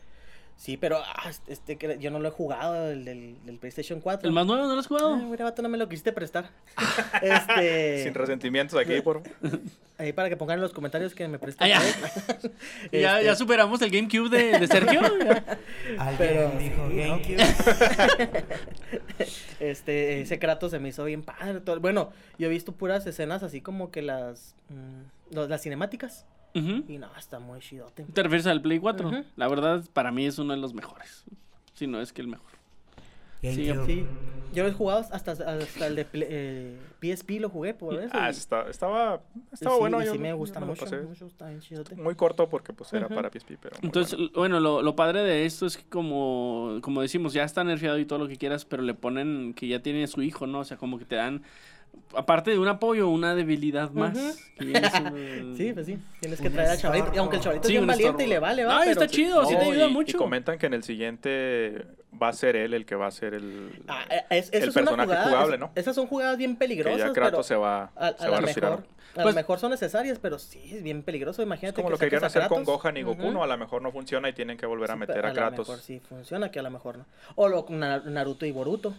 sí, 0.56 0.76
pero 0.76 0.98
ah, 1.04 1.30
este, 1.46 1.76
que 1.76 1.98
yo 1.98 2.10
no 2.10 2.18
lo 2.18 2.28
he 2.28 2.30
jugado, 2.30 2.90
el 2.90 3.04
del, 3.04 3.36
del 3.44 3.58
PlayStation 3.58 4.00
4. 4.00 4.26
¿El 4.28 4.34
más 4.34 4.46
nuevo 4.46 4.66
no 4.66 4.74
lo 4.74 4.80
has 4.80 4.86
jugado? 4.86 5.14
Ay, 5.14 5.24
mira, 5.24 5.44
vato, 5.44 5.62
no 5.62 5.68
me 5.68 5.78
lo 5.78 5.88
quisiste 5.88 6.12
prestar. 6.12 6.50
este, 7.22 8.02
Sin 8.04 8.14
resentimientos 8.14 8.78
aquí, 8.78 9.00
por 9.00 9.22
ahí 9.98 10.12
para 10.12 10.28
que 10.28 10.36
pongan 10.36 10.56
en 10.58 10.62
los 10.62 10.72
comentarios 10.72 11.14
que 11.14 11.26
me 11.28 11.38
prestan. 11.38 11.70
Ah, 11.72 11.82
ya. 12.92 13.00
ya, 13.00 13.12
Este, 13.16 13.24
ya 13.24 13.34
superamos 13.36 13.80
el 13.82 13.90
GameCube 13.90 14.28
de, 14.30 14.58
de 14.58 14.66
Sergio. 14.66 15.00
Alguien 15.98 16.16
Pero 16.18 16.50
dijo. 16.58 16.88
GameCube. 16.88 17.36
Este, 19.60 20.20
ese 20.20 20.38
Kratos 20.38 20.70
se 20.70 20.78
me 20.78 20.88
hizo 20.90 21.04
bien 21.04 21.22
padre. 21.22 21.60
todo- 21.60 21.80
Bueno, 21.80 22.10
yo 22.38 22.46
he 22.46 22.50
visto 22.50 22.72
puras 22.72 23.06
escenas 23.06 23.42
así 23.42 23.60
como 23.60 23.90
que 23.90 24.02
las, 24.02 24.54
mm, 24.68 25.34
las 25.36 25.62
cinemáticas. 25.62 26.26
Y 26.88 26.98
no, 26.98 27.08
está 27.16 27.38
muy 27.38 27.60
chidote. 27.60 28.04
¿Te 28.12 28.22
refieres 28.22 28.46
al 28.46 28.62
Play 28.62 28.78
4? 28.78 29.08
Ujú. 29.08 29.24
La 29.36 29.48
verdad, 29.48 29.84
para 29.92 30.10
mí 30.10 30.26
es 30.26 30.38
uno 30.38 30.54
de 30.54 30.60
los 30.60 30.72
mejores. 30.74 31.24
Si 31.74 31.86
no 31.86 32.00
es 32.00 32.12
que 32.12 32.22
el 32.22 32.28
mejor. 32.28 32.46
GameCube. 33.42 33.84
Sí, 33.86 34.06
yo 34.54 34.62
lo 34.62 34.70
he 34.70 34.72
jugado 34.72 35.00
hasta, 35.12 35.32
hasta 35.32 35.86
el 35.86 35.94
de 35.96 36.04
Play- 36.06 36.26
eh, 36.30 36.78
PSP, 37.00 37.38
lo 37.38 37.50
jugué 37.50 37.74
por 37.74 37.94
eso. 37.94 38.08
Ah, 38.12 38.28
y- 38.28 38.30
está- 38.30 38.68
estaba, 38.70 39.20
estaba 39.52 39.74
sí, 39.74 39.80
bueno. 39.80 40.02
y 40.02 40.06
yo 40.06 40.12
sí 40.12 40.18
me 40.18 40.30
yo 40.30 40.36
gusta 40.38 40.58
me 40.58 40.66
lo 40.66 40.72
mucho, 40.72 40.86
mucho, 41.06 41.26
está 41.26 41.48
bien. 41.50 41.60
Muy 42.02 42.14
corto 42.14 42.48
porque 42.48 42.72
pues 42.72 42.90
era 42.94 43.06
Ujú. 43.06 43.14
para 43.14 43.30
PSP, 43.30 43.58
pero 43.60 43.76
Entonces, 43.82 44.16
bueno. 44.16 44.30
bueno, 44.34 44.60
lo, 44.60 44.80
lo 44.82 44.96
padre 44.96 45.20
de 45.22 45.44
esto 45.44 45.66
es 45.66 45.76
que 45.76 45.84
como, 45.84 46.78
como 46.80 47.02
decimos, 47.02 47.34
ya 47.34 47.44
está 47.44 47.62
nerfeado 47.62 47.98
y 47.98 48.06
todo 48.06 48.18
lo 48.20 48.26
que 48.28 48.36
quieras, 48.36 48.64
pero 48.64 48.82
le 48.82 48.94
ponen 48.94 49.52
que 49.54 49.68
ya 49.68 49.80
tiene 49.82 50.06
su 50.06 50.22
hijo, 50.22 50.46
¿no? 50.46 50.60
O 50.60 50.64
sea, 50.64 50.78
como 50.78 50.98
que 50.98 51.04
te 51.04 51.16
dan, 51.16 51.42
aparte 52.14 52.50
de 52.52 52.58
un 52.58 52.68
apoyo, 52.68 53.08
una 53.08 53.34
debilidad 53.34 53.90
más. 53.90 54.14
Que 54.58 54.64
Sí, 55.56 55.72
pues 55.72 55.86
sí, 55.86 55.98
tienes 56.20 56.40
que 56.40 56.48
Un 56.48 56.52
traer 56.54 56.70
al 56.70 56.78
chavalito. 56.78 57.10
Y 57.14 57.18
aunque 57.18 57.36
el 57.36 57.42
chavalito 57.42 57.68
Sí, 57.68 57.74
es 57.74 57.80
bien 57.80 57.82
un 57.82 57.86
valiente 57.88 58.24
y 58.24 58.26
le 58.28 58.38
vale, 58.38 58.64
va. 58.64 58.78
Ay, 58.80 58.88
pero 58.88 59.02
está 59.02 59.06
chido, 59.06 59.44
sí 59.46 59.54
No, 59.54 59.58
te 59.60 59.64
ayuda 59.66 59.86
y- 59.86 59.90
Y 59.90 59.92
mucho. 59.92 60.18
comentan 60.18 60.58
que 60.58 60.66
en 60.66 60.74
el 60.74 60.82
siguiente 60.82 61.86
va 62.20 62.28
a 62.28 62.32
ser 62.32 62.56
él 62.56 62.72
el 62.74 62.86
que 62.86 62.94
va 62.94 63.06
a 63.06 63.10
ser 63.10 63.34
el... 63.34 63.82
Ah, 63.88 64.04
eh, 64.10 64.24
es, 64.30 64.46
eso 64.52 64.56
El 64.64 64.68
es 64.70 64.76
una 64.76 64.84
personaje 64.84 65.06
jugada, 65.08 65.28
jugable, 65.28 65.54
es- 65.54 65.60
¿no? 65.60 65.70
Esas 65.74 65.94
son 65.94 66.06
jugadas 66.06 66.38
bien 66.38 66.52
que 66.54 66.58
peligrosas. 66.60 66.98
ya 66.98 67.12
Kratos 67.12 67.30
pero 67.32 67.42
se 67.42 67.56
va, 67.56 67.90
a, 67.96 68.06
a 68.08 68.16
se 68.16 68.28
va 68.28 68.38
a 68.38 68.40
retirar. 68.40 68.70
mejor, 68.70 68.86
a 68.86 69.14
Pues- 69.22 69.26
lo 69.26 69.32
mejor 69.34 69.58
son 69.58 69.70
necesarias, 69.70 70.18
pero 70.20 70.38
sí, 70.38 70.60
es 70.74 70.82
bien 70.82 71.02
peligroso. 71.02 71.42
Imagínate 71.42 71.80
Es 71.80 71.82
como 71.82 71.90
lo 71.90 71.98
que 71.98 72.06
querían 72.06 72.24
a 72.24 72.26
hacer 72.28 72.48
con. 72.48 72.64
Gohan 72.64 72.96
y 72.96 73.02
Goku. 73.02 73.30
¿no? 73.30 73.42
A 73.42 73.46
lo 73.46 73.58
mejor 73.58 73.82
no 73.82 73.90
funciona 73.92 74.28
y 74.28 74.32
tienen 74.32 74.56
que 74.56 74.66
volver 74.66 74.90
a 74.90 74.96
meter 74.96 75.24
a 75.26 75.32
Kratos. 75.32 75.66
lo 75.68 75.72
mejor 75.74 75.78
sí 75.84 76.00
funciona, 76.00 76.50
que 76.50 76.58
a 76.58 76.62
lo 76.62 76.70
mejor 76.70 76.98
no. 76.98 77.06
O 77.34 77.48
lo 77.48 77.66
Naruto 77.70 78.46
y 78.46 78.52
Boruto. 78.52 78.94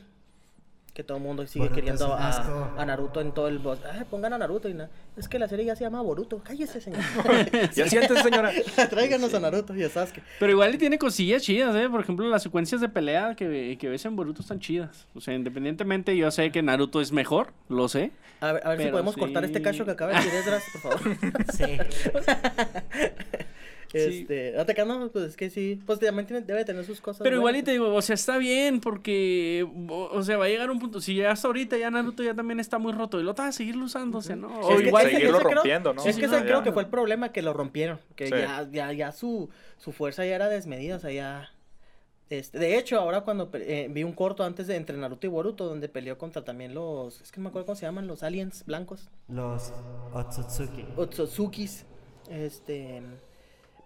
Que 0.98 1.04
todo 1.04 1.20
el 1.20 1.24
mundo 1.24 1.46
sigue 1.46 1.66
Boruto 1.66 1.76
queriendo 1.76 2.12
a, 2.16 2.72
a 2.76 2.84
Naruto 2.84 3.22
en 3.22 3.32
todo 3.32 3.48
el 3.50 3.60
boss. 3.60 3.78
Ay, 3.86 4.02
pongan 4.10 4.34
a 4.34 4.40
Naruto 4.40 4.68
y 4.68 4.74
na- 4.74 4.90
Es 5.16 5.28
que 5.28 5.38
la 5.38 5.48
serie 5.48 5.64
ya 5.64 5.76
se 5.76 5.84
llama 5.84 6.02
Boruto. 6.02 6.42
Cállese, 6.44 6.82
señor. 6.82 7.00
Ya 7.76 7.88
sientes, 7.88 8.20
señora. 8.24 8.52
Tráiganos 8.90 9.32
a 9.36 9.40
Naruto 9.40 9.76
y 9.76 9.84
a 9.84 9.90
Sasuke. 9.90 10.24
Pero 10.40 10.52
igual 10.54 10.74
y 10.74 10.80
tiene 10.80 10.98
cosillas 10.98 11.44
chidas, 11.44 11.76
¿eh? 11.76 11.88
Por 11.88 12.02
ejemplo, 12.02 12.28
las 12.28 12.42
secuencias 12.42 12.82
de 12.82 12.90
pelea 12.90 13.36
que, 13.36 13.78
que 13.80 13.90
ves 13.90 14.04
en 14.06 14.16
Boruto 14.16 14.42
están 14.42 14.60
chidas. 14.60 15.06
O 15.14 15.22
sea, 15.22 15.36
independientemente, 15.36 16.18
yo 16.18 16.32
sé 16.32 16.52
que 16.52 16.64
Naruto 16.64 17.00
es 17.00 17.12
mejor, 17.12 17.54
lo 17.70 17.88
sé. 17.90 18.10
A 18.42 18.54
ver, 18.54 18.66
a 18.66 18.70
ver 18.70 18.82
si 18.82 18.88
podemos 18.88 19.14
sí. 19.14 19.20
cortar 19.20 19.46
este 19.46 19.62
cacho 19.62 19.86
que 19.86 19.92
acaba 19.92 20.14
de 20.14 20.18
decir 20.18 20.34
Esdras, 20.34 20.64
por 20.74 20.82
favor. 20.82 21.18
Sí. 21.54 21.78
Este, 23.94 24.52
te 24.66 24.86
no, 24.86 25.10
pues 25.10 25.26
es 25.26 25.38
que 25.38 25.50
sí. 25.50 25.80
Pues 25.86 26.00
también 26.00 26.28
tiene- 26.28 26.42
debe 26.46 26.66
tener 26.66 26.84
sus 26.86 27.00
cosas. 27.02 27.22
Pero 27.24 27.38
igual 27.38 27.56
y 27.56 27.64
te 27.64 27.72
digo, 27.72 27.94
o 27.94 28.02
sea, 28.02 28.16
está 28.16 28.38
bien 28.38 28.82
porque, 28.82 29.66
o, 29.90 30.10
o 30.12 30.24
sea, 30.24 30.38
va 30.38 30.46
a 30.46 30.50
llegar 30.50 30.70
un 30.70 30.80
punto, 30.80 31.00
si 31.02 31.16
ya 31.16 31.32
hasta 31.32 31.48
ahorita 31.48 31.78
ya 31.78 31.90
Naruto 31.90 32.22
ya 32.24 32.34
también 32.34 32.60
está 32.60 32.78
muy 32.80 32.92
roto 32.92 33.20
y 33.20 33.24
lo 33.24 33.34
vas 33.34 33.48
a 33.48 33.52
seguir 33.52 33.78
usando, 33.78 34.18
o 34.18 34.22
sea, 34.22 34.36
¿no? 34.36 34.50
Sí, 34.50 34.74
O 34.74 34.82
igual, 34.82 35.10
seguirlo 35.10 35.40
creo- 35.40 35.52
rompiendo, 35.56 35.94
¿no? 35.94 36.04
Es 36.06 36.16
Sí, 36.16 36.22
que 36.22 36.28
sí, 36.28 36.34
ese 36.34 36.42
no, 36.42 36.46
creo 36.46 36.58
ya. 36.60 36.64
que 36.66 36.72
fue 36.74 36.84
el 36.84 36.90
problema, 36.90 37.32
que 37.32 37.42
lo 37.42 37.54
rompieron. 37.54 38.00
Que 38.16 38.26
Sí. 38.28 38.32
ya, 38.32 38.68
ya, 38.72 38.92
ya 38.94 39.12
su, 39.12 39.50
su 39.78 39.92
fuerza 39.94 40.26
ya 40.26 40.36
era 40.36 40.50
desmedida, 40.50 40.98
o 40.98 41.00
sea, 41.00 41.12
ya... 41.12 41.50
Este, 42.30 42.60
de 42.60 42.78
hecho, 42.78 43.00
ahora 43.00 43.22
cuando 43.22 43.50
eh, 43.54 43.88
vi 43.90 44.04
un 44.04 44.12
corto 44.12 44.44
antes 44.44 44.68
de 44.68 44.76
entre 44.76 44.98
Naruto 44.98 45.26
y 45.26 45.30
Boruto, 45.30 45.66
donde 45.66 45.88
peleó 45.88 46.18
contra 46.18 46.44
también 46.44 46.74
los... 46.74 47.22
Es 47.22 47.32
que 47.32 47.40
no 47.40 47.44
me 47.46 47.50
acuerdo 47.50 47.68
cómo 47.68 47.78
se 47.78 47.86
llaman, 47.86 48.06
los 48.06 48.22
aliens 48.22 48.66
blancos. 48.66 49.10
Los 49.30 49.72
Otsutsuki. 50.14 50.86
Otsuzukis. 50.98 51.86
Este... 52.30 53.02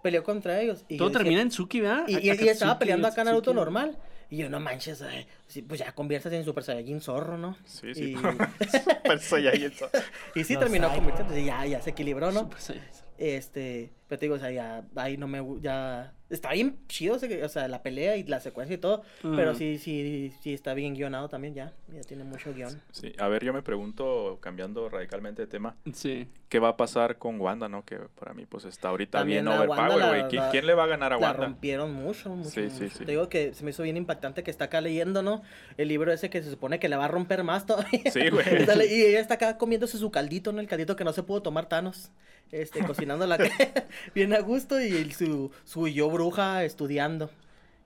Peleó 0.02 0.24
contra 0.24 0.60
ellos. 0.60 0.84
Y 0.88 0.96
todo 0.96 1.08
dije- 1.08 1.18
termina 1.18 1.42
en 1.42 1.50
Suki, 1.50 1.80
¿verdad? 1.80 2.04
y, 2.08 2.18
y- 2.18 2.30
estaba 2.48 2.78
peleando 2.78 3.06
acá 3.08 3.24
Naruto 3.24 3.50
Akatsuki. 3.50 3.56
normal. 3.56 3.98
Y 4.30 4.38
yo, 4.38 4.48
no 4.48 4.60
manches, 4.60 5.02
ay, 5.02 5.26
sí, 5.46 5.60
pues 5.60 5.80
ya 5.80 5.92
conviertes 5.94 6.32
en 6.32 6.42
Super 6.44 6.64
Saiyajin 6.64 7.02
zorro, 7.02 7.36
¿no? 7.36 7.54
Sí, 7.66 7.94
sí. 7.94 8.12
Y, 8.12 8.16
Super 8.66 9.20
Saiyajin. 9.20 9.72
y 10.34 10.44
sí 10.44 10.56
terminó 10.56 10.92
convirtiéndose, 10.94 11.44
ya, 11.44 11.66
ya 11.66 11.82
se 11.82 11.90
equilibró, 11.90 12.32
¿no? 12.32 12.40
Super 12.40 12.60
Saiyan. 12.60 12.84
Este, 13.18 13.92
pero 14.08 14.18
te 14.18 14.24
digo, 14.26 14.36
o 14.36 14.38
sea, 14.38 14.50
ya, 14.50 14.84
ahí 14.96 15.16
no 15.18 15.28
me, 15.28 15.44
ya, 15.60 16.12
está 16.32 16.52
bien 16.52 16.76
chido, 16.88 17.16
ese- 17.16 17.44
o 17.44 17.48
sea, 17.48 17.68
la 17.68 17.82
pelea 17.82 18.16
y 18.16 18.24
la 18.24 18.40
secuencia 18.40 18.74
y 18.74 18.78
todo, 18.78 19.02
pero 19.22 19.54
sí, 19.54 19.78
sí, 19.78 20.32
sí 20.42 20.52
está 20.54 20.74
bien 20.74 20.94
guionado 20.94 21.28
también, 21.28 21.54
ya, 21.54 21.72
ya 21.94 22.00
tiene 22.00 22.24
mucho 22.24 22.52
guion. 22.52 22.80
Sí, 22.90 23.12
a 23.18 23.28
ver, 23.28 23.44
yo 23.44 23.52
me 23.52 23.62
pregunto, 23.62 24.38
cambiando 24.40 24.88
radicalmente 24.88 25.42
de 25.42 25.46
tema, 25.48 25.76
Sí. 25.92 26.26
¿qué 26.48 26.58
va 26.58 26.68
a 26.70 26.76
pasar 26.76 27.18
con 27.18 27.40
Wanda, 27.40 27.68
no? 27.68 27.84
Que 27.84 27.98
para 28.18 28.34
mí, 28.34 28.46
pues, 28.46 28.64
está 28.64 28.88
ahorita 28.88 29.18
También 29.18 29.44
bien 29.44 29.56
overpower, 29.58 30.08
güey. 30.08 30.22
¿Qui- 30.24 30.50
¿Quién 30.50 30.66
le 30.66 30.74
va 30.74 30.84
a 30.84 30.86
ganar 30.88 31.12
a 31.12 31.16
La 31.18 31.22
Wanda? 31.28 31.44
rompieron 31.46 31.92
mucho, 31.92 32.30
mucho, 32.34 32.50
Sí, 32.50 32.70
sí, 32.70 32.84
mucho. 32.84 32.98
sí. 32.98 33.04
Te 33.04 33.12
digo 33.12 33.28
que 33.28 33.54
se 33.54 33.64
me 33.64 33.70
hizo 33.70 33.82
bien 33.82 33.96
impactante 33.96 34.42
que 34.42 34.50
está 34.50 34.64
acá 34.66 34.80
leyendo, 34.80 35.22
¿no? 35.22 35.42
El 35.76 35.88
libro 35.88 36.12
ese 36.12 36.30
que 36.30 36.42
se 36.42 36.50
supone 36.50 36.78
que 36.78 36.88
le 36.88 36.96
va 36.96 37.04
a 37.04 37.08
romper 37.08 37.44
más 37.44 37.66
todavía. 37.66 38.10
Sí, 38.10 38.28
güey. 38.30 38.44
Y 38.92 39.02
ella 39.06 39.20
está 39.20 39.34
acá 39.34 39.58
comiéndose 39.58 39.98
su 39.98 40.10
caldito, 40.10 40.52
¿no? 40.52 40.60
El 40.60 40.66
caldito 40.68 40.96
que 40.96 41.04
no 41.04 41.12
se 41.12 41.22
pudo 41.22 41.42
tomar 41.42 41.68
Thanos. 41.68 42.10
Este, 42.52 42.84
cocinando 42.84 43.26
la 43.26 43.38
bien 44.14 44.32
a 44.34 44.40
gusto 44.40 44.80
y 44.80 45.10
su, 45.12 45.50
su 45.64 45.88
yo 45.88 46.08
bruja 46.10 46.64
estudiando. 46.64 47.30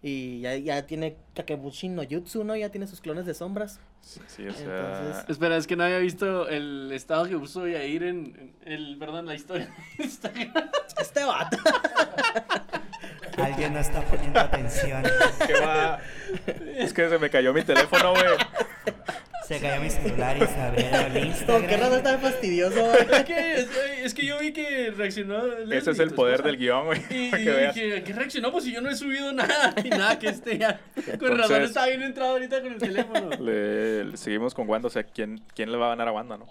Y 0.03 0.41
ya, 0.41 0.57
ya 0.57 0.87
tiene 0.87 1.17
Kakebushin 1.35 1.95
no 1.95 2.03
Jutsu, 2.09 2.45
¿no? 2.45 2.55
Ya 2.55 2.69
tiene 2.71 2.87
sus 2.87 3.01
clones 3.01 3.27
de 3.27 3.35
sombras. 3.35 3.81
Sí, 4.03 4.21
sí, 4.27 4.47
o 4.47 4.53
sea... 4.53 4.99
Entonces- 4.99 5.25
Espera, 5.31 5.57
es 5.57 5.67
que 5.67 5.75
no 5.77 5.85
había 5.85 5.99
visto 5.99 6.49
el 6.49 6.91
estado 6.93 7.27
que 7.29 7.39
puso 7.39 7.67
Yair 7.67 8.03
en, 8.05 8.55
en 8.64 8.73
el, 8.73 8.99
perdón, 8.99 9.27
la 9.27 9.35
historia 9.35 9.67
de 9.99 10.05
Instagram. 10.05 10.53
Este 11.01 11.25
vato. 11.25 11.57
Alguien 13.37 13.72
no 13.74 13.80
está 13.80 14.01
poniendo 14.03 14.41
atención. 14.41 15.03
¿Qué 15.47 15.53
va? 15.55 15.99
Es 16.76 16.93
que 16.93 17.09
se 17.09 17.18
me 17.18 17.30
cayó 17.30 17.53
mi 17.53 17.62
teléfono, 17.62 18.12
güey. 18.12 18.24
Se 19.47 19.61
cayó 19.61 19.80
mi 19.80 19.89
celular 19.91 20.37
y 20.37 20.41
se 20.41 20.61
abrieron 20.61 21.16
el 21.16 21.34
¿Con 21.47 21.62
qué 21.66 21.74
Instagram. 21.74 22.03
tan 22.03 22.20
fastidioso? 22.20 22.93
es, 22.95 23.24
que, 23.24 23.55
es, 23.55 23.68
es 24.03 24.14
que 24.14 24.26
yo 24.26 24.39
vi 24.41 24.53
que 24.53 24.91
reaccionó. 24.97 25.47
Leslie, 25.47 25.78
Ese 25.78 25.91
es 25.93 25.99
el 26.01 26.11
poder 26.11 26.34
esposa. 26.37 26.49
del 26.49 26.57
guion, 26.59 26.87
güey. 26.87 27.01
Y, 27.11 27.30
para 27.30 27.43
y 27.43 27.45
que 27.45 27.51
veas. 27.53 27.74
dije, 27.76 28.03
¿qué 28.03 28.12
reaccionó? 28.12 28.51
Pues 28.51 28.64
si 28.64 28.72
yo 28.72 28.80
no 28.80 28.91
he 28.91 28.97
subido 28.97 29.32
nada. 29.32 29.72
Y 29.84 29.89
nada, 29.91 30.18
que 30.18 30.28
esté 30.30 30.59
ya. 30.59 30.80
Con 31.20 31.39
razón 31.39 31.62
estaba 31.62 31.87
bien 31.87 32.03
entrado 32.03 32.32
ahorita 32.32 32.61
con 32.61 32.72
el 32.72 32.78
teléfono. 32.78 33.30
Le, 33.39 34.05
le 34.07 34.16
seguimos 34.16 34.53
con 34.53 34.68
Wanda, 34.68 34.89
o 34.89 34.91
sea, 34.91 35.05
¿quién, 35.05 35.41
¿quién 35.55 35.70
le 35.70 35.78
va 35.78 35.87
a 35.87 35.89
ganar 35.91 36.09
a 36.09 36.12
Wanda, 36.12 36.37
no? 36.39 36.47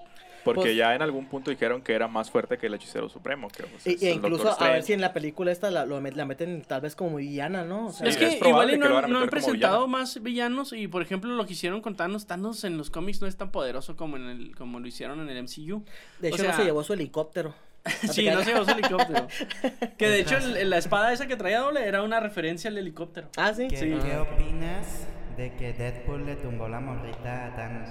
Porque 0.46 0.62
Pues- 0.62 0.76
ya 0.78 0.96
en 0.96 1.02
algún 1.02 1.26
punto 1.26 1.50
dijeron 1.52 1.82
que 1.82 1.93
era 1.93 2.08
más 2.08 2.32
fuerte 2.32 2.58
que 2.58 2.68
el 2.68 2.74
hechicero 2.76 3.10
supremo, 3.10 3.50
que 3.50 3.64
pues, 3.64 3.86
Y, 4.02 4.06
e 4.06 4.12
incluso 4.12 4.56
a 4.62 4.70
ver 4.70 4.84
si 4.84 4.93
en 4.93 5.02
la 5.02 5.12
película 5.12 5.52
esta 5.52 5.70
la, 5.72 5.86
lo 5.86 6.00
met- 6.00 6.14
la 6.14 6.24
meten 6.26 6.62
tal 6.62 6.80
vez 6.82 6.96
como 6.96 7.18
villana, 7.18 7.66
¿no? 7.66 7.88
O 7.88 7.91
sea, 7.91 8.08
es 8.08 8.16
que 8.16 8.28
es 8.28 8.36
igual 8.41 8.72
y 8.74 8.78
no, 8.78 8.98
han 9.00 9.30
presentado 9.30 9.88
más 9.88 10.22
villanos 10.22 10.72
y 10.72 10.88
por 10.88 11.02
ejemplo 11.02 11.30
lo 11.34 11.46
que 11.46 11.54
hicieron 11.54 11.82
con 11.82 11.96
Thanos, 11.96 12.28
Thanos 12.28 12.64
en 12.64 12.78
los 12.78 12.89
cómics 12.89 13.20
no 13.22 13.28
es 13.28 13.36
tan 13.36 13.52
poderoso 13.52 13.96
como 13.98 14.16
en 14.18 14.30
el 14.30 14.56
como 14.56 14.80
lo 14.80 14.88
hicieron 14.88 15.20
en 15.20 15.30
el 15.30 15.43
MCU. 15.43 15.84
de 16.20 16.30
o 16.30 16.34
hecho, 16.36 16.43
sea- 16.43 16.52
no 16.52 16.58
se 16.58 16.64
llevó 16.64 16.84
su 16.84 16.93
helicóptero. 16.93 17.54
Sí, 18.12 18.30
no 18.30 18.41
se 18.43 18.52
llevó 18.54 18.66
su 18.66 18.72
helicóptero. 18.72 19.28
Que 19.98 20.10
de 20.10 20.20
hecho 20.20 20.38
el- 20.38 20.70
la 20.70 20.78
espada 20.78 21.12
esa 21.14 21.28
que 21.28 21.36
traía 21.36 21.60
doble 21.60 21.86
era 21.88 22.02
una 22.04 22.20
referencia 22.20 22.70
al 22.70 22.78
helicóptero. 22.78 23.30
Ah, 23.38 23.54
sí. 23.54 23.68
¿Qué, 23.68 23.78
Sí. 23.78 23.96
qué 24.04 24.18
opinas 24.18 25.08
de 25.38 25.54
que 25.56 25.74
Deadpool 25.74 26.26
le 26.26 26.36
tumbó 26.36 26.68
la 26.68 26.80
morrita 26.80 27.48
a 27.48 27.56
Thanos? 27.56 27.89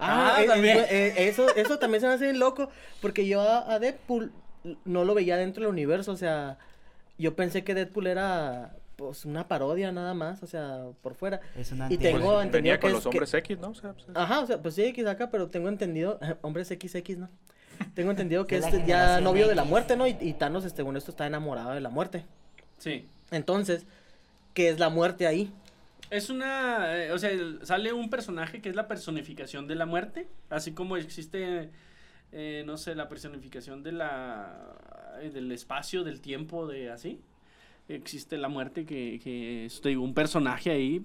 Ah, 0.00 0.34
Ah, 0.36 0.42
eh, 0.42 0.46
también. 0.46 0.78
eh, 0.78 0.86
eh, 0.90 1.14
eso, 1.28 1.54
eso 1.56 1.78
también 1.78 2.00
se 2.00 2.06
me 2.06 2.14
hace 2.14 2.24
bien 2.24 2.38
loco, 2.38 2.70
porque 3.00 3.26
yo 3.26 3.40
a, 3.40 3.72
a 3.72 3.78
Deadpool 3.78 4.32
no 4.84 5.04
lo 5.04 5.14
veía 5.14 5.36
dentro 5.36 5.62
del 5.64 5.72
universo, 5.72 6.12
o 6.12 6.16
sea, 6.16 6.58
yo 7.18 7.34
pensé 7.36 7.64
que 7.64 7.74
Deadpool 7.74 8.06
era 8.06 8.74
pues 8.96 9.24
una 9.24 9.46
parodia 9.46 9.92
nada 9.92 10.12
más, 10.12 10.42
o 10.42 10.46
sea, 10.48 10.86
por 11.02 11.14
fuera. 11.14 11.40
Es 11.56 11.70
una 11.70 11.86
Y 11.92 11.96
tengo 11.98 12.18
Pues, 12.32 12.46
entendido 12.46 12.50
venía 12.52 12.74
que 12.78 12.80
con 12.80 12.92
los 12.94 13.02
que- 13.04 13.08
hombres 13.10 13.32
X, 13.32 13.58
¿no? 13.60 13.68
O 13.68 13.74
sea, 13.74 13.92
pues, 13.92 14.06
Ajá, 14.12 14.40
o 14.40 14.46
sea, 14.46 14.60
pues 14.60 14.74
sí, 14.74 14.82
X 14.86 15.06
acá, 15.06 15.30
pero 15.30 15.48
tengo 15.48 15.68
entendido, 15.68 16.18
hombres 16.42 16.66
XX, 16.68 17.16
¿no? 17.18 17.28
Tengo 17.94 18.10
entendido 18.10 18.44
que 18.48 18.56
es 18.56 18.64
ya 18.64 18.70
generación 18.72 19.24
novio 19.24 19.46
de 19.46 19.54
la 19.54 19.62
muerte, 19.62 19.96
¿no? 19.96 20.08
Y, 20.08 20.16
y 20.20 20.32
Thanos, 20.32 20.64
este, 20.64 20.78
según 20.78 20.96
esto, 20.96 21.12
está 21.12 21.28
enamorado 21.28 21.70
de 21.70 21.80
la 21.80 21.90
muerte. 21.90 22.24
Sí. 22.78 23.08
Entonces, 23.30 23.86
¿qué 24.52 24.68
es 24.68 24.80
la 24.80 24.88
muerte 24.88 25.28
ahí? 25.28 25.52
Es 26.10 26.30
una, 26.30 26.96
eh, 26.96 27.12
o 27.12 27.18
sea, 27.18 27.30
sale 27.62 27.92
un 27.92 28.08
personaje 28.08 28.60
que 28.60 28.70
es 28.70 28.76
la 28.76 28.88
personificación 28.88 29.66
de 29.66 29.74
la 29.74 29.86
muerte, 29.86 30.26
así 30.48 30.72
como 30.72 30.96
existe, 30.96 31.70
eh, 32.32 32.62
no 32.66 32.76
sé, 32.78 32.94
la 32.94 33.08
personificación 33.08 33.82
de 33.82 33.92
la, 33.92 34.76
eh, 35.20 35.30
del 35.30 35.52
espacio, 35.52 36.04
del 36.04 36.20
tiempo, 36.20 36.66
de 36.66 36.90
así. 36.90 37.20
Existe 37.88 38.36
la 38.36 38.48
muerte 38.48 38.84
que, 38.84 39.20
que 39.22 39.66
es, 39.66 39.80
digo, 39.82 40.02
un 40.02 40.14
personaje 40.14 40.70
ahí. 40.70 41.02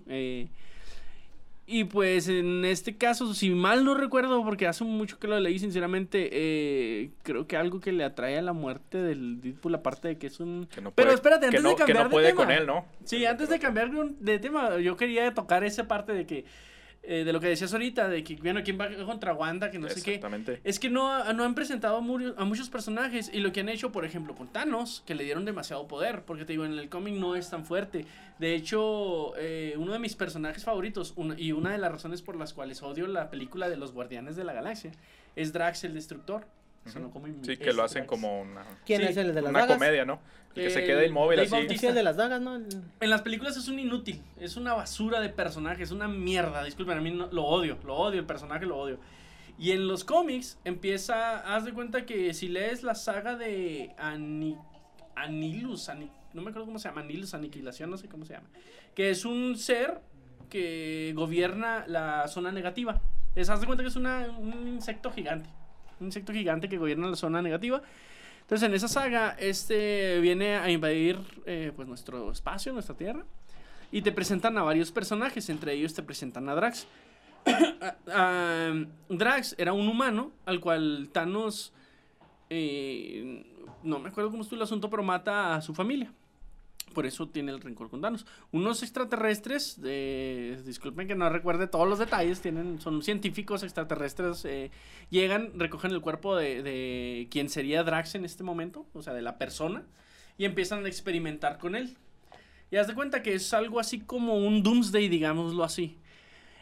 Y 1.65 1.85
pues 1.85 2.27
en 2.27 2.65
este 2.65 2.97
caso, 2.97 3.33
si 3.33 3.49
mal 3.51 3.85
no 3.85 3.93
recuerdo, 3.95 4.43
porque 4.43 4.67
hace 4.67 4.83
mucho 4.83 5.17
que 5.19 5.27
lo 5.27 5.39
leí, 5.39 5.59
sinceramente, 5.59 6.29
eh, 6.31 7.11
creo 7.23 7.47
que 7.47 7.55
algo 7.55 7.79
que 7.79 7.91
le 7.93 8.03
atrae 8.03 8.37
a 8.37 8.41
la 8.41 8.53
muerte 8.53 8.97
del 8.97 9.39
Deadpool, 9.39 9.75
aparte 9.75 10.09
de 10.09 10.17
que 10.17 10.27
es 10.27 10.39
un... 10.41 10.67
que 10.67 10.81
no 10.81 10.91
Pero 10.91 11.11
espérate, 11.11 11.41
que 11.41 11.45
antes 11.47 11.63
no- 11.63 11.69
de 11.69 11.75
que 11.75 11.79
cambiar 11.79 12.03
no 12.05 12.09
de 12.09 12.13
puede 12.13 12.27
tema. 12.31 12.43
con 12.43 12.51
él, 12.51 12.67
¿no? 12.67 12.85
Sí, 13.05 13.25
antes 13.25 13.47
de 13.49 13.59
cambiar 13.59 13.91
de 13.91 14.13
de 14.19 14.39
tema, 14.39 14.77
yo 14.79 14.97
quería 14.97 15.33
tocar 15.33 15.63
esa 15.63 15.87
parte 15.87 16.11
de 16.13 16.25
que, 16.25 16.43
eh, 17.05 17.25
de 17.25 17.33
lo 17.33 17.41
que 17.41 17.47
decías 17.47 17.73
ahorita, 17.73 18.07
de 18.07 18.23
que, 18.23 18.35
bueno, 18.37 18.61
¿quién 18.63 18.79
va 18.79 18.89
contra 19.05 19.33
Wanda? 19.33 19.69
Que 19.69 19.77
no 19.77 19.89
sé 19.89 20.01
qué. 20.01 20.15
Exactamente. 20.15 20.61
Es 20.63 20.79
que 20.79 20.89
no, 20.89 21.33
no 21.33 21.43
han 21.43 21.53
presentado 21.53 21.97
a, 21.97 22.01
muchos 22.45 22.69
personajes 22.69 23.29
y 23.33 23.39
lo 23.39 23.51
que 23.51 23.59
han 23.59 23.67
hecho, 23.67 23.91
por 23.91 24.05
ejemplo, 24.05 24.35
con 24.35 24.47
Thanos, 24.47 25.03
que 25.05 25.13
le 25.13 25.25
dieron 25.25 25.43
demasiado 25.43 25.85
poder, 25.85 26.23
porque 26.23 26.45
te 26.45 26.53
digo, 26.53 26.63
en 26.63 26.79
el 26.79 26.87
cómic 26.87 27.15
no 27.15 27.35
es 27.35 27.49
tan 27.49 27.65
fuerte. 27.65 28.05
De 28.39 28.55
hecho, 28.55 29.33
eh, 29.37 29.75
uno 29.77 29.91
de 29.91 29.99
mis 29.99 30.15
personajes 30.15 30.63
favoritos 30.63 31.13
y 31.37 31.51
una 31.51 31.73
de 31.73 31.77
las 31.77 31.91
razones 31.91 32.21
por 32.21 32.37
las 32.37 32.53
cuales 32.53 32.81
odio 32.81 33.05
la 33.07 33.29
película 33.29 33.67
de 33.67 33.75
los 33.75 33.91
Guardianes 33.91 34.37
de 34.37 34.45
la 34.45 34.53
Galaxia 34.53 34.91
es 35.35 35.51
Drax 35.51 35.83
el 35.83 35.95
Destructor. 35.95 36.45
Como 37.13 37.27
Sí, 37.43 37.53
es 37.53 37.59
que 37.59 37.71
lo 37.73 37.83
hacen 37.83 38.05
como 38.05 38.41
una, 38.41 38.63
¿Quién 38.85 39.01
Sí, 39.01 39.07
es 39.07 39.17
el 39.17 39.33
de 39.33 39.41
las 39.41 39.49
una 39.49 39.59
dagas? 39.61 39.77
comedia, 39.77 40.03
¿no? 40.05 40.19
El 40.55 40.63
que 40.65 40.69
se 40.69 40.83
queda 40.83 41.05
inmóvil 41.05 41.37
Dave 41.37 41.47
así. 41.47 41.55
Bautista. 41.55 41.79
Sí, 41.81 41.87
el 41.87 41.95
de 41.95 42.03
las 42.03 42.17
dagas, 42.17 42.41
¿no? 42.41 42.55
El- 42.57 42.67
En 42.99 43.09
las 43.09 43.21
películas 43.21 43.55
es 43.57 43.67
un 43.69 43.79
inútil, 43.79 44.21
es 44.39 44.57
una 44.57 44.73
basura 44.73 45.19
de 45.21 45.29
personaje, 45.29 45.81
es 45.83 45.91
una 45.91 46.07
mierda. 46.07 46.63
Disculpen, 46.63 46.97
a 46.97 47.01
mí 47.01 47.11
no- 47.11 47.27
lo 47.27 47.45
odio, 47.45 47.77
lo 47.85 47.95
odio, 47.95 48.19
el 48.19 48.25
personaje 48.25 48.65
lo 48.65 48.77
odio. 48.77 48.99
Y 49.57 49.71
en 49.71 49.87
los 49.87 50.03
cómics 50.03 50.59
empieza, 50.65 51.55
haz 51.55 51.63
de 51.65 51.73
cuenta 51.73 52.05
que 52.05 52.33
si 52.33 52.49
lees 52.49 52.83
la 52.83 52.95
saga 52.95 53.35
de 53.37 53.93
Ani- 53.97 54.57
Anilus, 55.15 55.89
Ani- 55.89 56.09
no 56.33 56.41
me 56.41 56.49
acuerdo 56.49 56.65
cómo 56.65 56.79
se 56.79 56.89
llama, 56.89 57.01
Anilus, 57.01 57.33
Aniquilación, 57.33 57.89
no 57.89 57.97
sé 57.97 58.07
cómo 58.09 58.25
se 58.25 58.33
llama, 58.33 58.49
que 58.95 59.09
es 59.09 59.25
un 59.25 59.57
ser 59.57 60.01
que 60.49 61.13
gobierna 61.15 61.85
la 61.87 62.27
zona 62.27 62.51
negativa. 62.51 63.01
Es, 63.35 63.49
haz 63.49 63.61
de 63.61 63.65
cuenta 63.67 63.83
que 63.83 63.89
es 63.89 63.95
una- 63.95 64.27
un 64.37 64.67
insecto 64.67 65.11
gigante, 65.11 65.49
un 66.03 66.07
insecto 66.07 66.33
gigante 66.33 66.69
que 66.69 66.77
gobierna 66.77 67.07
la 67.07 67.15
zona 67.15 67.41
negativa. 67.41 67.81
Entonces 68.41 68.67
en 68.67 68.75
esa 68.75 68.87
saga, 68.87 69.35
este 69.39 70.19
viene 70.19 70.55
a 70.57 70.69
invadir 70.69 71.17
eh, 71.45 71.71
pues 71.75 71.87
nuestro 71.87 72.31
espacio, 72.31 72.73
nuestra 72.73 72.95
tierra. 72.95 73.23
Y 73.91 74.01
te 74.01 74.11
presentan 74.11 74.57
a 74.57 74.63
varios 74.63 74.91
personajes, 74.91 75.49
entre 75.49 75.73
ellos 75.73 75.93
te 75.93 76.03
presentan 76.03 76.49
a 76.49 76.55
Drax. 76.55 76.87
Drax 79.09 79.55
era 79.57 79.73
un 79.73 79.87
humano 79.87 80.31
al 80.45 80.59
cual 80.59 81.09
Thanos, 81.11 81.73
eh, 82.49 83.45
no 83.83 83.99
me 83.99 84.09
acuerdo 84.09 84.31
cómo 84.31 84.43
estuvo 84.43 84.57
el 84.57 84.63
asunto, 84.63 84.89
pero 84.89 85.03
mata 85.03 85.55
a 85.55 85.61
su 85.61 85.73
familia. 85.73 86.11
Por 86.93 87.05
eso 87.05 87.27
tiene 87.27 87.51
el 87.51 87.59
rencor 87.59 87.89
con 87.89 88.01
Thanos. 88.01 88.25
Unos 88.51 88.83
extraterrestres, 88.83 89.79
eh, 89.83 90.61
disculpen 90.65 91.07
que 91.07 91.15
no 91.15 91.29
recuerde 91.29 91.67
todos 91.67 91.87
los 91.87 91.99
detalles, 91.99 92.41
tienen, 92.41 92.79
son 92.79 93.01
científicos 93.01 93.63
extraterrestres, 93.63 94.45
eh, 94.45 94.71
llegan, 95.09 95.59
recogen 95.59 95.91
el 95.91 96.01
cuerpo 96.01 96.35
de, 96.35 97.27
quien 97.31 97.49
sería 97.49 97.83
Drax 97.83 98.15
en 98.15 98.25
este 98.25 98.43
momento, 98.43 98.85
o 98.93 99.01
sea, 99.01 99.13
de 99.13 99.21
la 99.21 99.37
persona, 99.37 99.83
y 100.37 100.45
empiezan 100.45 100.85
a 100.85 100.87
experimentar 100.87 101.57
con 101.57 101.75
él. 101.75 101.97
Y 102.71 102.77
haz 102.77 102.87
de 102.87 102.95
cuenta 102.95 103.21
que 103.21 103.33
es 103.33 103.53
algo 103.53 103.79
así 103.79 103.99
como 103.99 104.35
un 104.35 104.63
Doomsday, 104.63 105.07
digámoslo 105.09 105.63
así. 105.63 105.97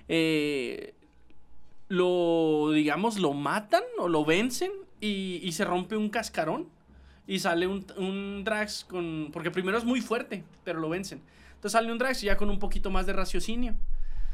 Eh, 0.07 0.95
lo, 1.87 2.71
digamos, 2.73 3.19
lo 3.19 3.33
matan 3.33 3.83
o 3.97 4.07
lo 4.07 4.25
vencen 4.25 4.71
y 4.99 5.51
se 5.53 5.65
rompe 5.65 5.97
un 5.97 6.09
cascarón 6.09 6.69
y 7.31 7.39
sale 7.39 7.65
un, 7.65 7.85
un 7.95 8.43
Drax 8.43 8.83
con... 8.83 9.29
Porque 9.31 9.51
primero 9.51 9.77
es 9.77 9.85
muy 9.85 10.01
fuerte, 10.01 10.43
pero 10.65 10.81
lo 10.81 10.89
vencen. 10.89 11.21
Entonces 11.55 11.71
sale 11.71 11.89
un 11.89 11.97
Drax 11.97 12.19
ya 12.19 12.35
con 12.35 12.49
un 12.49 12.59
poquito 12.59 12.89
más 12.89 13.05
de 13.05 13.13
raciocinio. 13.13 13.73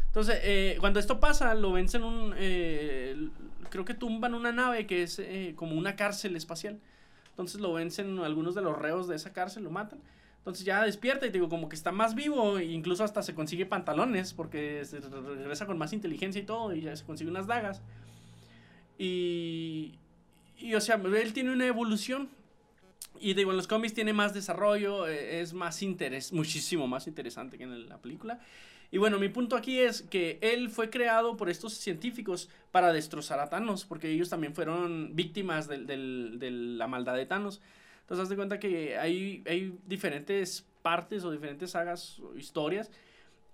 Entonces, 0.08 0.40
eh, 0.42 0.78
cuando 0.80 1.00
esto 1.00 1.20
pasa, 1.20 1.54
lo 1.54 1.74
vencen 1.74 2.04
un... 2.04 2.34
eh, 2.36 3.30
creo 3.70 3.86
que 3.86 3.94
tumban 3.94 4.34
una 4.34 4.52
nave 4.52 4.88
que 4.88 5.04
es 5.04 5.20
eh, 5.20 5.54
como 5.56 5.76
una 5.76 5.96
cárcel 5.96 6.36
espacial. 6.36 6.80
Entonces 7.30 7.62
lo 7.62 7.72
vencen 7.74 8.18
algunos 8.18 8.56
de 8.56 8.64
los 8.64 8.76
reos 8.76 9.08
de 9.08 9.16
esa 9.16 9.32
cárcel, 9.32 9.64
lo 9.66 9.70
matan. 9.70 10.00
Entonces 10.40 10.66
ya 10.66 10.84
despierta 10.84 11.28
y 11.28 11.30
digo, 11.30 11.50
como 11.50 11.70
que 11.70 11.76
está 11.76 11.92
más 11.92 12.16
vivo, 12.16 12.58
e 12.58 12.66
incluso 12.66 13.04
hasta 13.04 13.22
se 13.22 13.36
consigue 13.36 13.68
pantalones, 13.68 14.34
porque 14.34 14.84
se 14.86 15.02
re- 15.02 15.36
regresa 15.36 15.68
con 15.68 15.78
más 15.78 15.94
inteligencia 15.94 16.42
y 16.42 16.46
todo, 16.46 16.74
y 16.74 16.82
ya 16.82 16.96
se 16.96 17.06
consigue 17.06 17.30
unas 17.30 17.46
dagas. 17.46 17.80
Y, 18.98 20.00
y 20.58 20.74
o 20.74 20.82
sea, 20.82 20.96
él 20.96 21.34
tiene 21.34 21.52
una 21.52 21.68
evolución. 21.68 22.36
Y 23.22 23.34
digo, 23.34 23.52
en 23.52 23.58
los 23.58 23.68
cómics 23.68 23.94
tiene 23.94 24.14
más 24.14 24.34
desarrollo, 24.34 25.08
eh, 25.08 25.42
es 25.42 25.54
más 25.54 25.82
interés, 25.82 26.32
muchísimo 26.34 26.88
más 26.88 27.08
interesante 27.08 27.58
que 27.58 27.64
en 27.64 27.88
la 27.90 27.98
película. 27.98 28.40
Y 28.92 28.98
bueno, 29.00 29.20
mi 29.20 29.28
punto 29.28 29.56
aquí 29.58 29.80
es 29.80 30.02
que 30.04 30.38
él 30.42 30.70
fue 30.70 30.90
creado 30.90 31.36
por 31.36 31.50
estos 31.50 31.74
científicos 31.74 32.50
para 32.72 32.94
destrozar 32.94 33.40
a 33.40 33.50
Thanos, 33.50 33.84
porque 33.86 34.10
ellos 34.10 34.30
también 34.30 34.54
fueron 34.56 35.14
víctimas 35.14 35.68
del- 35.68 35.86
del- 35.86 36.38
de 36.40 36.52
la 36.52 36.88
maldad 36.88 37.16
de 37.16 37.26
Thanos. 37.26 37.62
Entonces, 38.02 38.24
haz 38.24 38.30
de 38.30 38.36
cuenta 38.38 38.60
que 38.60 38.98
hay, 38.98 39.44
hay 39.46 39.78
diferentes 39.86 40.66
partes 40.82 41.26
o 41.26 41.32
diferentes 41.32 41.72
sagas 41.72 42.20
o 42.20 42.38
historias. 42.38 42.90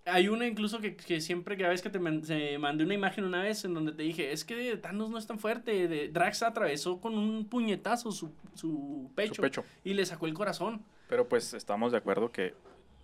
Hay 0.06 0.28
una 0.28 0.46
incluso 0.46 0.80
que, 0.80 0.96
que 0.98 1.22
siempre, 1.22 1.56
que 1.56 1.66
a 1.66 1.70
veces 1.70 1.82
que 1.82 1.90
te 1.90 1.98
man- 2.00 2.24
se 2.26 2.58
mandé 2.58 2.84
una 2.84 2.94
imagen 2.94 3.24
una 3.24 3.42
vez 3.42 3.64
en 3.64 3.74
donde 3.74 3.94
te 3.94 4.04
dije, 4.04 4.34
es 4.34 4.44
que 4.44 4.76
Thanos 4.78 5.10
no 5.10 5.18
es 5.18 5.26
tan 5.28 5.40
fuerte, 5.40 5.88
de, 5.88 6.10
Drax 6.10 6.44
atravesó 6.44 7.00
con 7.00 7.18
un 7.18 7.46
puñetazo 7.46 8.12
su, 8.12 8.32
su 8.54 9.10
pecho, 9.16 9.36
Su 9.36 9.42
pecho. 9.42 9.64
y 9.84 9.94
le 9.94 10.06
sacó 10.06 10.26
el 10.28 10.34
corazón. 10.34 10.82
Pero 11.08 11.30
pues 11.30 11.54
estamos 11.54 11.92
de 11.94 12.00
acuerdo 12.00 12.32
que 12.32 12.54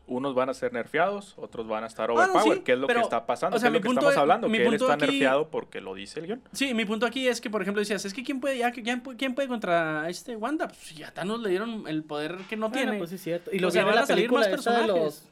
unos 0.07 0.33
van 0.33 0.49
a 0.49 0.53
ser 0.55 0.73
nerfeados, 0.73 1.35
otros 1.37 1.67
van 1.67 1.83
a 1.83 1.87
estar 1.87 2.09
Ah, 2.09 2.13
no, 2.15 2.19
overpowered, 2.21 2.57
sí, 2.57 2.63
que 2.63 2.71
es 2.73 2.79
lo 2.79 2.87
pero, 2.87 2.99
que 3.01 3.03
está 3.03 3.25
pasando, 3.27 3.55
o 3.55 3.59
sea, 3.59 3.69
que 3.69 3.69
es 3.69 3.71
mi 3.73 3.77
lo 3.77 3.81
que 3.83 3.87
punto 3.89 3.99
estamos 3.99 4.13
es- 4.15 4.19
hablando, 4.19 4.49
mi 4.49 4.57
que 4.57 4.65
él 4.65 4.73
está 4.73 4.93
aquí- 4.93 5.05
nerfeado 5.05 5.49
porque 5.49 5.79
lo 5.81 5.93
dice 5.93 6.19
el 6.19 6.25
guion. 6.25 6.41
Sí, 6.51 6.73
mi 6.73 6.83
punto 6.83 7.05
aquí 7.05 7.27
es 7.27 7.39
que, 7.39 7.49
por 7.51 7.61
ejemplo, 7.61 7.79
decías, 7.79 8.03
es 8.03 8.13
que 8.13 8.23
¿quién 8.23 8.41
puede, 8.41 8.57
ya, 8.57 8.73
ya- 8.73 9.01
quién 9.17 9.35
puede 9.35 9.47
contra 9.47 10.09
este 10.09 10.35
Wanda? 10.35 10.67
Pues 10.67 10.95
ya 10.95 11.11
Thanos 11.13 11.39
le 11.41 11.49
dieron 11.51 11.87
el 11.87 12.03
poder 12.03 12.37
que 12.49 12.57
no 12.57 12.69
Bueno, 12.69 12.83
tiene. 12.83 12.97
pues 12.97 13.11
sí 13.11 13.17
es 13.17 13.21
cierto. 13.21 13.51
Y 13.53 13.59
O 13.59 13.61
lo 13.61 13.71
sea, 13.71 13.83
viene 13.83 13.95
van 13.95 14.03
a 14.03 14.07
salir 14.07 14.31
más 14.31 14.45
de 14.45 14.51
personajes. 14.51 14.87
los 14.89 15.28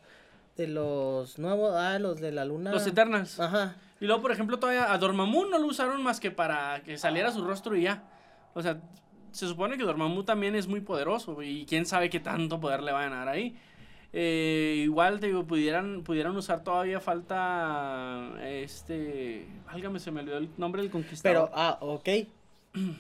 de 0.58 0.68
los 0.68 1.38
nuevos, 1.40 1.74
ah, 1.76 1.98
los 2.00 2.20
de 2.20 2.32
la 2.32 2.44
luna. 2.46 2.72
Los 2.72 2.86
Eternals. 2.88 3.40
Ajá. 3.40 3.76
Y 4.00 4.06
luego, 4.06 4.22
por 4.22 4.32
ejemplo, 4.32 4.60
todavía 4.60 4.92
a 4.92 4.98
Dormammu 4.98 5.46
no 5.46 5.58
lo 5.60 5.68
usaron 5.68 6.04
más 6.04 6.20
que 6.20 6.32
para 6.32 6.82
que 6.84 6.98
saliera 6.98 7.32
su 7.32 7.44
rostro 7.46 7.76
y 7.76 7.84
ya. 7.84 8.04
O 8.54 8.62
sea, 8.62 8.80
se 9.32 9.48
supone 9.48 9.78
que 9.78 9.84
Dormammu 9.84 10.24
también 10.24 10.56
es 10.56 10.68
muy 10.68 10.82
poderoso 10.82 11.42
y 11.42 11.66
quién 11.66 11.86
sabe 11.86 12.10
qué 12.10 12.20
tanto 12.20 12.60
poder 12.60 12.82
le 12.84 12.92
van 12.92 13.14
a 13.14 13.18
dar 13.18 13.30
ahí. 13.30 13.56
Eh, 14.14 14.76
igual, 14.84 15.20
te 15.20 15.28
digo, 15.28 15.46
pudieran, 15.46 16.02
pudieran 16.04 16.36
usar 16.36 16.64
todavía 16.64 17.00
falta 17.00 18.32
este... 18.44 19.48
Válgame, 19.68 20.00
se 20.00 20.12
me 20.12 20.22
olvidó 20.22 20.38
el 20.38 20.50
nombre 20.58 20.82
del 20.82 20.90
conquistador. 20.92 21.50
Pero, 21.50 21.52
ah, 21.54 21.78
ok. 21.82 22.10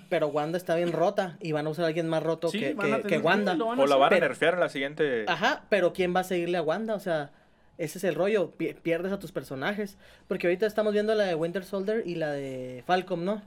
Pero 0.09 0.27
Wanda 0.27 0.57
está 0.57 0.75
bien 0.75 0.91
rota 0.91 1.37
y 1.39 1.51
van 1.51 1.67
a 1.67 1.69
usar 1.69 1.85
a 1.85 1.87
alguien 1.89 2.09
más 2.09 2.23
roto 2.23 2.49
Sí, 2.49 2.59
que, 2.59 2.75
que- 2.75 3.03
que 3.03 3.17
Wanda. 3.19 3.53
O 3.53 3.85
la 3.85 3.95
van 3.95 4.13
a 4.13 4.19
nerfear 4.19 4.55
en 4.55 4.59
la 4.59 4.69
siguiente... 4.69 5.25
Ajá, 5.27 5.63
pero 5.69 5.93
¿quién 5.93 6.15
va 6.15 6.21
a 6.21 6.23
seguirle 6.23 6.57
a 6.57 6.61
Wanda? 6.63 6.95
O 6.95 6.99
sea, 6.99 7.31
ese 7.77 7.97
es 7.99 8.03
el 8.03 8.15
rollo, 8.15 8.51
pi- 8.51 8.73
pierdes 8.73 9.11
a 9.11 9.19
tus 9.19 9.31
personajes. 9.31 9.97
Porque 10.27 10.47
ahorita 10.47 10.65
estamos 10.65 10.93
viendo 10.93 11.13
la 11.15 11.25
de 11.25 11.35
Winter 11.35 11.63
Soldier 11.63 12.03
y 12.05 12.15
la 12.15 12.31
de 12.31 12.83
Falcon, 12.87 13.23
¿no? 13.25 13.41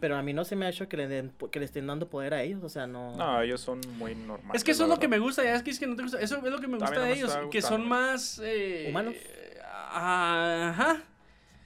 Pero 0.00 0.16
a 0.16 0.22
mí 0.22 0.32
no 0.32 0.44
se 0.44 0.56
me 0.56 0.66
ha 0.66 0.70
hecho 0.70 0.88
que 0.88 0.96
le, 0.96 1.08
den, 1.08 1.32
que 1.50 1.58
le 1.58 1.64
estén 1.66 1.86
dando 1.86 2.08
poder 2.08 2.34
a 2.34 2.42
ellos, 2.42 2.62
o 2.64 2.68
sea, 2.68 2.86
no... 2.86 3.14
No, 3.16 3.40
ellos 3.42 3.60
son 3.60 3.80
muy 3.98 4.14
normales. 4.14 4.54
Es 4.60 4.64
que 4.64 4.70
eso 4.72 4.84
es 4.84 4.88
lo 4.88 4.98
que 4.98 5.08
me 5.08 5.18
gusta, 5.18 5.44
ya 5.44 5.54
es 5.54 5.62
que, 5.62 5.70
es 5.70 5.78
que 5.78 5.86
no 5.86 5.96
te 5.96 6.02
gusta. 6.02 6.20
Eso 6.20 6.36
es 6.36 6.42
lo 6.50 6.60
que 6.60 6.66
me 6.66 6.78
gusta 6.78 6.94
no 6.94 7.00
de 7.02 7.06
me 7.08 7.12
ellos, 7.14 7.36
que 7.50 7.60
son 7.62 7.86
más. 7.88 8.40
eh, 8.42 8.86
¿Humanos? 8.88 9.14
Ajá. 9.90 11.02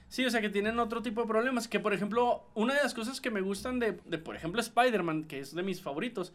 Sí, 0.07 0.25
o 0.25 0.29
sea, 0.31 0.41
que 0.41 0.49
tienen 0.49 0.79
otro 0.79 1.01
tipo 1.01 1.21
de 1.21 1.27
problemas. 1.27 1.67
Que, 1.67 1.79
por 1.79 1.93
ejemplo, 1.93 2.43
una 2.55 2.73
de 2.73 2.81
las 2.83 2.93
cosas 2.93 3.21
que 3.21 3.29
me 3.31 3.41
gustan 3.41 3.79
de, 3.79 3.99
de, 4.05 4.17
por 4.17 4.35
ejemplo, 4.35 4.59
Spider-Man, 4.61 5.25
que 5.25 5.39
es 5.39 5.53
de 5.53 5.61
mis 5.63 5.81
favoritos, 5.81 6.33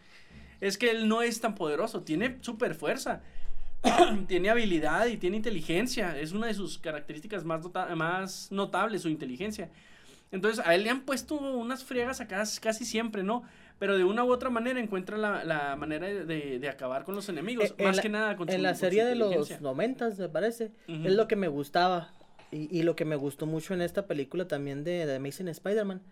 es 0.60 0.78
que 0.78 0.90
él 0.90 1.08
no 1.08 1.22
es 1.22 1.40
tan 1.40 1.54
poderoso, 1.54 2.02
tiene 2.02 2.38
super 2.40 2.74
fuerza. 2.74 3.22
tiene 4.28 4.50
habilidad 4.50 5.06
y 5.06 5.16
tiene 5.16 5.36
inteligencia. 5.36 6.18
Es 6.18 6.32
una 6.32 6.46
de 6.46 6.54
sus 6.54 6.78
características 6.78 7.44
más, 7.44 7.62
nota- 7.62 7.94
más 7.94 8.50
notables, 8.50 9.02
su 9.02 9.08
inteligencia. 9.08 9.70
Entonces, 10.32 10.64
a 10.66 10.74
él 10.74 10.82
le 10.84 10.90
han 10.90 11.02
puesto 11.02 11.36
unas 11.36 11.84
friegas 11.84 12.20
acá 12.20 12.42
casi 12.60 12.84
siempre, 12.84 13.22
¿no? 13.22 13.42
pero 13.78 13.98
de 13.98 14.04
una 14.04 14.22
u 14.24 14.30
otra 14.32 14.50
manera 14.50 14.78
encuentra 14.78 15.18
la, 15.18 15.42
la 15.44 15.74
manera 15.74 16.06
de, 16.06 16.58
de 16.60 16.68
acabar 16.68 17.02
con 17.04 17.16
los 17.16 17.28
enemigos, 17.28 17.70
Eh, 17.70 17.74
en 17.78 17.84
más 17.86 17.96
la- 17.96 18.02
que 18.02 18.08
nada 18.08 18.36
con 18.36 18.48
En 18.48 18.56
su- 18.56 18.62
la 18.62 18.68
con 18.70 18.76
su 18.76 18.80
serie 18.80 19.04
de 19.04 19.14
los 19.16 19.60
noventas, 19.60 20.16
me 20.18 20.28
parece, 20.28 20.70
Ujú. 20.88 21.06
es 21.08 21.12
lo 21.12 21.26
que 21.26 21.34
me 21.36 21.48
gustaba. 21.48 22.12
Y, 22.52 22.68
y 22.78 22.84
lo 22.84 22.94
que 22.94 23.04
me 23.04 23.16
gustó 23.16 23.46
mucho 23.46 23.74
en 23.74 23.82
esta 23.82 24.06
película 24.06 24.46
también 24.46 24.84
de, 24.84 25.06
de 25.06 25.16
Amazing 25.16 25.48
Spider-Man, 25.48 26.02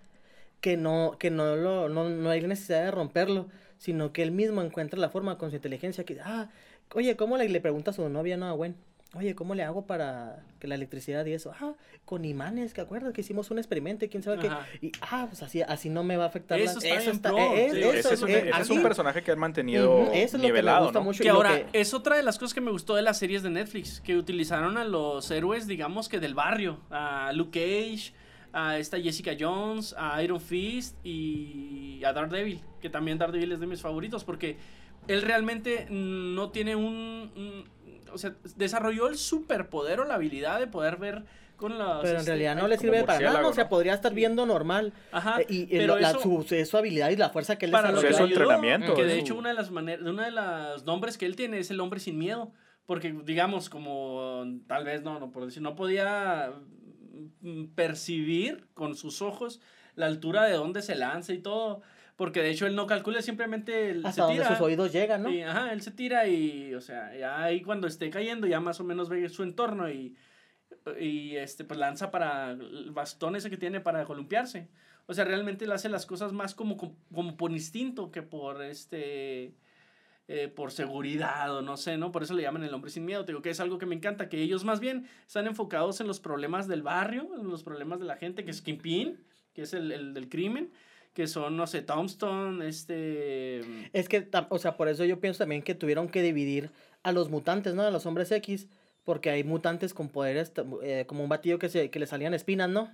que 0.60 0.76
no, 0.76 1.16
que 1.20 1.30
no 1.30 1.54
lo, 1.54 1.88
no, 1.88 2.08
no 2.10 2.30
hay 2.30 2.40
necesidad 2.42 2.82
de 2.84 2.90
romperlo, 2.90 3.48
sino 3.78 4.12
que 4.12 4.22
él 4.24 4.32
mismo 4.32 4.60
encuentra 4.60 4.98
la 4.98 5.08
forma 5.08 5.38
con 5.38 5.50
su 5.50 5.56
inteligencia 5.56 6.04
que, 6.04 6.18
ah, 6.20 6.50
oye, 6.95 7.16
¿cómo 7.16 7.36
le, 7.36 7.49
le 7.49 7.61
pregunta 7.61 7.90
a 7.90 7.95
su 7.95 8.09
novia, 8.09 8.36
no, 8.36 8.47
a 8.47 8.53
Gwen? 8.53 8.76
Oye, 9.14 9.34
¿cómo 9.34 9.55
le 9.55 9.62
hago 9.62 9.84
para 9.86 10.43
que 10.59 10.66
la 10.66 10.74
electricidad 10.74 11.26
y 11.26 11.34
eso? 11.34 11.53
Ah, 11.61 11.74
con 12.07 12.24
imanes, 12.24 12.72
¿te 12.72 12.80
acuerdas 12.80 13.12
que 13.12 13.20
hicimos 13.20 13.51
un 13.51 13.59
experimento 13.59 14.07
y 14.07 14.09
quién 14.09 14.22
sabe 14.22 14.38
Ajá. 14.49 14.66
qué? 14.80 14.86
Y, 14.86 14.93
ah, 15.03 15.26
pues 15.28 15.43
así, 15.43 15.61
así 15.61 15.90
no 15.90 16.03
me 16.03 16.16
va 16.16 16.24
a 16.24 16.26
afectar. 16.28 16.59
la- 16.59 16.64
Eso 16.64 16.78
está 16.78 16.88
eh, 16.88 17.68
sí. 17.70 17.76
eso 17.82 17.93
ese 17.93 18.14
es, 18.14 18.22
un, 18.22 18.30
eh, 18.30 18.38
ese 18.49 18.62
es 18.62 18.70
un 18.70 18.76
así. 18.78 18.82
personaje 18.82 19.22
que 19.22 19.30
han 19.30 19.38
mantenido 19.38 19.93
Ujú, 19.93 20.11
eso 20.14 20.14
es 20.14 20.32
lo 20.32 20.38
que 20.38 20.38
me 20.38 20.49
nivelado, 20.49 20.84
gusta 20.84 20.99
¿no? 21.01 21.05
mucho. 21.05 21.18
Que 21.22 21.28
y 21.28 21.28
lo 21.28 21.34
ahora, 21.36 21.66
que- 21.70 21.78
es 21.78 21.93
otra 21.93 22.16
de 22.16 22.22
las 22.22 22.38
cosas 22.38 22.55
que 22.55 22.62
me 22.62 22.70
gustó 22.70 22.95
de 22.95 23.03
las 23.03 23.18
series 23.18 23.43
de 23.43 23.51
Netflix, 23.51 24.01
que 24.01 24.16
utilizaron 24.16 24.78
a 24.78 24.84
los 24.84 25.30
héroes, 25.30 25.66
digamos 25.66 26.09
que 26.09 26.18
del 26.18 26.34
barrio, 26.34 26.80
a 26.90 27.32
Luke 27.34 27.61
Cage, 27.61 28.14
a 28.55 28.78
esta 28.78 28.99
Jessica 28.99 29.32
Jones, 29.38 29.95
a 29.99 30.22
Iron 30.22 30.40
Fist 30.40 30.97
y 31.05 32.03
a 32.05 32.14
Daredevil, 32.14 32.62
que 32.80 32.88
también 32.88 33.18
Daredevil 33.18 33.53
es 33.53 33.61
de 33.61 33.66
mis 33.66 33.82
favoritos, 33.82 34.24
porque 34.24 34.57
él 35.09 35.22
realmente 35.22 35.86
mm, 35.90 36.34
no 36.34 36.50
tiene 36.50 36.76
un... 36.76 37.30
un- 37.36 37.64
o 38.12 38.18
sea, 38.18 38.34
desarrolló 38.57 39.09
el 39.09 39.16
superpoder 39.16 40.00
o 40.00 40.05
la 40.05 40.14
habilidad 40.16 40.61
de 40.61 40.66
poder 40.66 40.96
ver 40.98 41.24
con 41.57 41.78
los... 41.78 42.00
Pero 42.03 42.11
en 42.14 42.16
este, 42.18 42.30
realidad 42.32 42.57
no 42.57 42.68
le 42.68 42.76
sirve 42.76 43.05
para 43.05 43.20
nada, 43.20 43.46
o 43.48 43.55
sea, 43.55 43.70
podría 43.70 43.94
estar 43.94 44.12
viendo 44.12 44.44
normal. 44.44 44.92
Ajá, 45.12 45.40
Eh, 45.40 45.46
y 45.48 45.62
eh, 45.62 45.68
pero 45.70 45.94
lo- 45.94 46.00
la- 46.00 46.11
eso- 46.11 46.20
su, 46.20 46.42
su- 46.46 46.66
su 46.66 46.76
habilidad 46.76 47.09
y 47.09 47.16
la 47.16 47.30
fuerza 47.30 47.57
que 47.57 47.64
él 47.64 47.72
para 47.72 47.88
lo 47.90 47.94
Pues 47.94 48.05
que 48.05 48.09
es 48.09 48.12
le 48.12 48.18
su 48.18 48.24
ayudó, 48.24 48.40
entrenamiento, 48.53 48.94
Que 48.94 49.05
de 49.07 49.14
su- 49.14 49.18
hecho 49.20 49.34
una 49.36 49.48
de 49.48 49.55
las 49.55 49.70
maneras, 49.70 50.05
una 50.07 50.26
de 50.26 50.30
los 50.32 50.84
nombres 50.84 51.16
que 51.16 51.24
él 51.24 51.36
tiene 51.36 51.59
es 51.59 51.70
el 51.70 51.80
hombre 51.80 52.00
sin 52.00 52.18
miedo, 52.18 52.53
porque 52.84 53.14
digamos 53.24 53.70
como 53.70 54.44
tal 54.66 54.84
vez 54.84 55.03
no, 55.03 55.18
no 55.18 55.30
por 55.30 55.46
decir, 55.46 55.62
no 55.62 55.74
podía 55.74 56.53
mm, 57.40 57.66
percibir 57.74 58.66
con 58.74 58.94
sus 58.94 59.22
ojos 59.22 59.61
la 59.94 60.05
altura 60.07 60.44
de 60.44 60.53
donde 60.53 60.82
se 60.82 60.94
lanza 60.96 61.32
y 61.32 61.38
todo, 61.38 61.80
porque 62.16 62.40
de 62.42 62.50
hecho 62.50 62.66
él 62.66 62.76
no 62.76 62.86
calcula 62.86 63.22
simplemente 63.22 63.90
él 63.90 63.98
Hasta 64.04 64.12
se 64.12 64.20
donde 64.22 64.36
tira. 64.36 64.48
sus 64.48 64.60
oídos 64.60 64.92
llegan, 64.92 65.22
¿no? 65.22 65.30
y, 65.30 65.42
ajá, 65.42 65.72
él 65.72 65.80
se 65.82 65.90
tira 65.90 66.26
y, 66.28 66.74
o 66.74 66.80
sea, 66.80 67.16
ya 67.16 67.42
ahí 67.42 67.62
cuando 67.62 67.86
esté 67.86 68.10
cayendo 68.10 68.46
ya 68.46 68.60
más 68.60 68.80
o 68.80 68.84
menos 68.84 69.08
ve 69.08 69.28
su 69.28 69.42
entorno 69.42 69.90
y, 69.90 70.16
y 71.00 71.36
este, 71.36 71.64
pues 71.64 71.78
lanza 71.78 72.10
para 72.10 72.50
el 72.52 72.90
bastón 72.92 73.36
ese 73.36 73.50
que 73.50 73.56
tiene 73.56 73.80
para 73.80 74.04
columpiarse. 74.04 74.68
O 75.06 75.14
sea, 75.14 75.24
realmente 75.24 75.64
él 75.64 75.72
hace 75.72 75.88
las 75.88 76.06
cosas 76.06 76.32
más 76.32 76.54
como, 76.54 76.76
como, 76.76 76.96
como 77.12 77.36
por 77.36 77.50
instinto 77.50 78.10
que 78.12 78.22
por 78.22 78.62
este... 78.62 79.54
eh, 80.28 80.48
por 80.48 80.70
seguridad 80.70 81.54
o 81.56 81.60
no 81.62 81.76
sé, 81.76 81.98
¿no? 81.98 82.12
Por 82.12 82.22
eso 82.22 82.34
le 82.34 82.42
llaman 82.42 82.62
el 82.62 82.72
hombre 82.72 82.90
sin 82.90 83.04
miedo. 83.04 83.24
Te 83.24 83.32
digo 83.32 83.42
que 83.42 83.50
es 83.50 83.58
algo 83.60 83.78
que 83.78 83.86
me 83.86 83.96
encanta, 83.96 84.28
que 84.28 84.40
ellos 84.40 84.64
más 84.64 84.78
bien 84.80 85.08
están 85.26 85.46
enfocados 85.48 86.00
en 86.00 86.06
los 86.06 86.20
problemas 86.20 86.68
del 86.68 86.82
barrio, 86.82 87.28
en 87.38 87.48
los 87.48 87.64
problemas 87.64 87.98
de 87.98 88.06
la 88.06 88.16
gente, 88.16 88.44
que 88.44 88.52
es 88.52 88.62
Kingpin, 88.62 89.18
que 89.54 89.62
es 89.62 89.74
el, 89.74 89.90
el 89.90 90.14
del 90.14 90.28
crimen, 90.28 90.70
que 91.14 91.26
son, 91.26 91.56
no 91.56 91.66
sé, 91.66 91.82
Tombstone, 91.82 92.66
este... 92.66 93.60
Es 93.92 94.08
que, 94.08 94.28
o 94.48 94.58
sea, 94.58 94.76
por 94.76 94.88
eso 94.88 95.04
yo 95.04 95.20
pienso 95.20 95.38
también 95.38 95.62
que 95.62 95.74
tuvieron 95.74 96.08
que 96.08 96.22
dividir 96.22 96.70
a 97.02 97.12
los 97.12 97.30
mutantes, 97.30 97.74
¿no? 97.74 97.82
A 97.82 97.90
los 97.90 98.06
hombres 98.06 98.30
X, 98.32 98.66
porque 99.04 99.30
hay 99.30 99.44
mutantes 99.44 99.94
con 99.94 100.08
poderes, 100.08 100.52
eh, 100.82 101.04
como 101.06 101.22
un 101.22 101.28
batillo 101.28 101.58
que, 101.58 101.68
se, 101.68 101.90
que 101.90 101.98
le 101.98 102.06
salían 102.06 102.34
espinas, 102.34 102.68
¿no? 102.70 102.90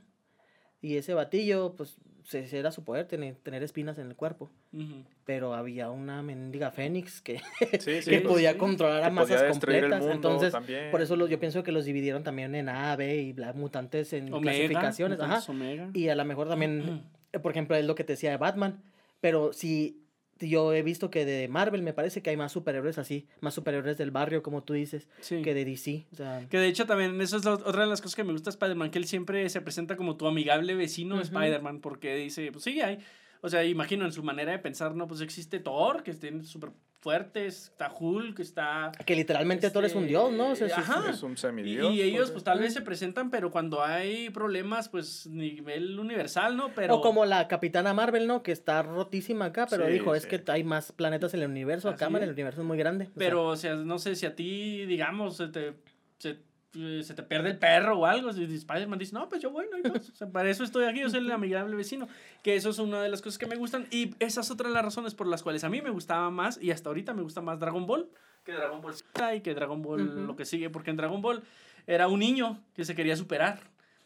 Y 0.81 0.97
ese 0.97 1.15
batillo, 1.15 1.75
pues, 1.77 1.97
se, 2.25 2.41
ese 2.41 2.59
era 2.59 2.71
su 2.71 2.85
poder, 2.85 3.07
tener, 3.07 3.37
tener 3.37 3.63
espinas 3.63 3.99
en 3.99 4.07
el 4.09 4.15
cuerpo. 4.17 4.51
ujú. 4.73 5.05
Pero 5.25 5.55
había 5.55 5.91
una 5.91 6.23
mendiga 6.23 6.71
Fénix 6.71 7.21
que, 7.21 7.41
Sí, 7.81 8.03
sí, 8.03 8.11
que 8.11 8.21
pues, 8.21 8.33
podía 8.33 8.53
sí. 8.53 8.59
controlar 8.59 9.03
a 9.03 9.09
que 9.09 9.13
masas 9.13 9.45
completas. 9.45 10.05
Entonces, 10.07 10.53
también. 10.53 10.91
por 10.91 11.03
eso 11.03 11.17
los, 11.17 11.29
yo 11.31 11.41
pienso 11.41 11.63
que 11.63 11.73
los 11.73 11.85
dividieron 11.85 12.23
también 12.23 12.55
en 12.55 12.69
A, 12.69 12.95
B 12.97 13.17
y 13.17 13.33
bla, 13.33 13.53
mutantes 13.55 14.13
en 14.13 14.33
Omega, 14.33 14.53
clasificaciones. 14.53 15.19
Ajá. 15.21 15.27
entonces 15.27 15.49
Omega. 15.49 15.91
Y 15.95 16.09
a 16.09 16.15
lo 16.15 16.25
mejor 16.25 16.49
también, 16.49 16.81
eh, 16.81 17.03
por 17.43 17.53
ejemplo, 17.53 17.77
es 17.77 17.85
lo 17.85 17.95
que 17.95 18.05
te 18.05 18.13
decía 18.15 18.31
de 18.31 18.37
Batman. 18.37 18.83
Pero 19.21 19.53
si 19.53 20.05
yo 20.41 20.73
he 20.73 20.83
visto 20.83 21.11
que 21.11 21.25
de 21.25 21.49
Marvel 21.49 21.83
me 21.83 21.93
parece 21.93 22.23
que 22.23 22.31
hay 22.31 22.37
más 22.37 22.53
superhéroes 22.53 22.97
así, 22.99 23.27
más 23.41 23.55
superhéroes 23.55 23.99
del 23.99 24.13
barrio, 24.13 24.43
como 24.43 24.63
tú 24.63 24.73
dices, 24.75 25.09
Sí. 25.21 25.43
que 25.43 25.53
de 25.55 25.65
DC. 25.65 26.07
O 26.13 26.17
sea, 26.17 26.47
Que 26.49 26.59
de 26.59 26.69
hecho 26.69 26.87
también, 26.87 27.21
eso 27.21 27.37
es 27.39 27.47
otra 27.47 27.83
de 27.83 27.89
las 27.89 28.01
cosas 28.01 28.15
que 28.15 28.23
me 28.25 28.33
gusta 28.33 28.51
de 28.51 28.55
Spider-Man, 28.55 28.91
que 28.93 28.99
él 28.99 29.07
siempre 29.07 29.49
se 29.51 29.61
presenta 29.61 29.97
como 29.97 30.17
tu 30.17 30.27
amigable 30.29 30.75
vecino 30.77 31.17
Ujú. 31.17 31.25
Spider-Man, 31.25 31.81
porque 31.81 32.15
dice, 32.15 32.53
pues 32.53 32.63
sí, 32.63 32.81
hay, 32.81 32.99
o 33.41 33.49
sea, 33.49 33.65
imagino 33.65 34.05
en 34.05 34.13
su 34.13 34.23
manera 34.23 34.53
de 34.53 34.59
pensar, 34.61 34.95
no, 34.95 35.09
pues 35.09 35.21
existe 35.23 35.59
Thor, 35.59 36.05
que 36.05 36.13
está 36.13 36.29
súper 36.45 36.71
fuerte, 37.01 37.47
está 37.47 37.93
Hulk, 37.93 38.41
está... 38.41 38.91
que 39.07 39.15
literalmente 39.15 39.71
Thor 39.71 39.85
es 39.85 39.95
un 39.95 40.03
Este, 40.03 40.09
dios, 40.11 40.33
¿no? 40.33 40.51
O 40.51 40.57
sea, 40.57 40.67
es- 40.67 40.73
ajá. 40.79 41.11
Es 41.11 41.23
un 41.23 41.33
Y, 41.33 41.37
semidios. 41.37 41.95
y 41.95 42.03
ellos 42.03 42.31
pues, 42.31 42.43
tal 42.45 42.59
vez 42.59 42.75
se 42.75 42.83
presentan, 42.83 43.31
pero 43.31 43.51
cuando 43.51 43.83
hay 43.85 44.31
problemas, 44.31 44.89
pues 44.89 45.27
nivel 45.27 45.99
universal, 45.99 46.57
¿no? 46.57 46.71
Pero... 46.75 46.97
O 46.97 47.01
como 47.01 47.25
la 47.25 47.47
Capitana 47.49 47.95
Marvel, 47.95 48.27
¿no? 48.27 48.43
Que 48.43 48.53
está 48.53 48.83
rotísima 48.83 49.47
acá, 49.47 49.67
pero 49.71 49.87
Sí, 49.87 49.93
dijo, 49.93 50.15
es 50.15 50.27
que 50.27 50.43
hay 50.49 50.65
más 50.65 50.93
planetas 50.93 51.35
en 51.35 51.43
el 51.43 51.51
universo 51.51 51.89
acá, 51.89 52.07
el 52.09 52.31
universo 52.31 52.63
es 52.63 52.67
muy 52.67 52.79
grande. 52.79 53.05
O 53.05 53.09
sea, 53.09 53.15
Pero, 53.17 53.47
o 53.47 53.57
sea, 53.57 53.75
no 53.77 53.99
sé 53.99 54.17
si 54.17 54.27
a 54.27 54.35
ti, 54.35 54.85
digamos, 54.87 55.37
se 55.37 55.49
te, 55.49 55.75
se, 56.19 56.39
se 56.73 57.15
te 57.15 57.23
pierde 57.23 57.51
el 57.51 57.59
perro 57.59 57.99
o 57.99 58.07
algo. 58.07 58.33
Si 58.33 58.45
Spider-Man 58.45 58.99
dice, 58.99 59.15
no, 59.15 59.29
pues 59.29 59.41
yo 59.43 59.51
voy, 59.51 59.67
no 59.71 59.77
hay 59.77 59.83
más. 59.91 60.09
O 60.11 60.15
sea, 60.15 60.29
para 60.31 60.51
eso 60.51 60.65
estoy 60.65 60.85
aquí, 60.85 61.01
yo 61.01 61.09
soy 61.11 61.21
el 61.21 61.31
amigable 61.31 61.75
vecino. 61.77 62.09
Que 62.43 62.57
eso 62.57 62.71
es 62.71 62.79
una 62.79 63.03
de 63.03 63.09
las 63.09 63.23
cosas 63.23 63.39
que 63.39 63.47
me 63.47 63.57
gustan. 63.57 63.87
Y 63.91 64.15
esa 64.19 64.41
es 64.43 64.51
otra 64.51 64.69
de 64.69 64.75
las 64.75 64.85
razones 64.85 65.15
por 65.15 65.27
las 65.27 65.43
cuales 65.43 65.65
a 65.65 65.69
mí 65.69 65.81
me 65.83 65.91
gustaba 65.91 66.31
más, 66.31 66.59
y 66.63 66.71
hasta 66.71 66.91
ahorita 66.91 67.15
me 67.15 67.23
gusta 67.23 67.41
más 67.41 67.59
Dragon 67.59 67.87
Ball, 67.87 68.09
que 68.45 68.53
Dragon 68.53 68.81
Ball 68.81 68.95
Z 68.95 69.35
y 69.35 69.41
que 69.41 69.55
Dragon 69.55 69.83
Ball 69.83 70.27
lo 70.27 70.37
que 70.37 70.45
sigue. 70.45 70.71
Porque 70.71 70.91
en 70.91 70.97
Dragon 70.97 71.21
Ball 71.23 71.43
era 71.87 72.09
un 72.09 72.21
niño 72.21 72.63
que 72.75 72.85
se 72.85 72.95
quería 72.95 73.17
superar. 73.17 73.61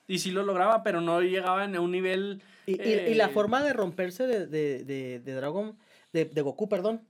Y 0.08 0.18
sí 0.18 0.30
lo 0.32 0.42
lograba, 0.42 0.82
pero 0.82 1.00
no 1.00 1.20
llegaba 1.20 1.64
en 1.64 1.78
un 1.78 1.90
nivel... 1.92 2.42
Y, 2.66 2.72
y- 2.80 3.10
y 3.10 3.14
la 3.14 3.26
eh, 3.26 3.28
forma 3.28 3.62
de 3.62 3.72
romperse 3.72 4.26
de, 4.26 4.46
de, 4.46 4.84
de, 4.84 5.20
de 5.20 5.32
Dragon, 5.34 5.76
de, 6.12 6.24
de 6.26 6.42
Goku, 6.42 6.68
perdón, 6.68 7.02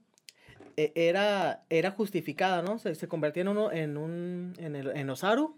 era, 0.75 1.63
era 1.69 1.91
justificada, 1.91 2.61
¿no? 2.61 2.79
Se, 2.79 2.95
se 2.95 3.07
convertía 3.07 3.41
en 3.41 3.47
uno, 3.49 3.71
en 3.71 3.97
un, 3.97 4.53
en, 4.57 4.75
el, 4.75 4.95
en 4.95 5.09
Osaru, 5.09 5.57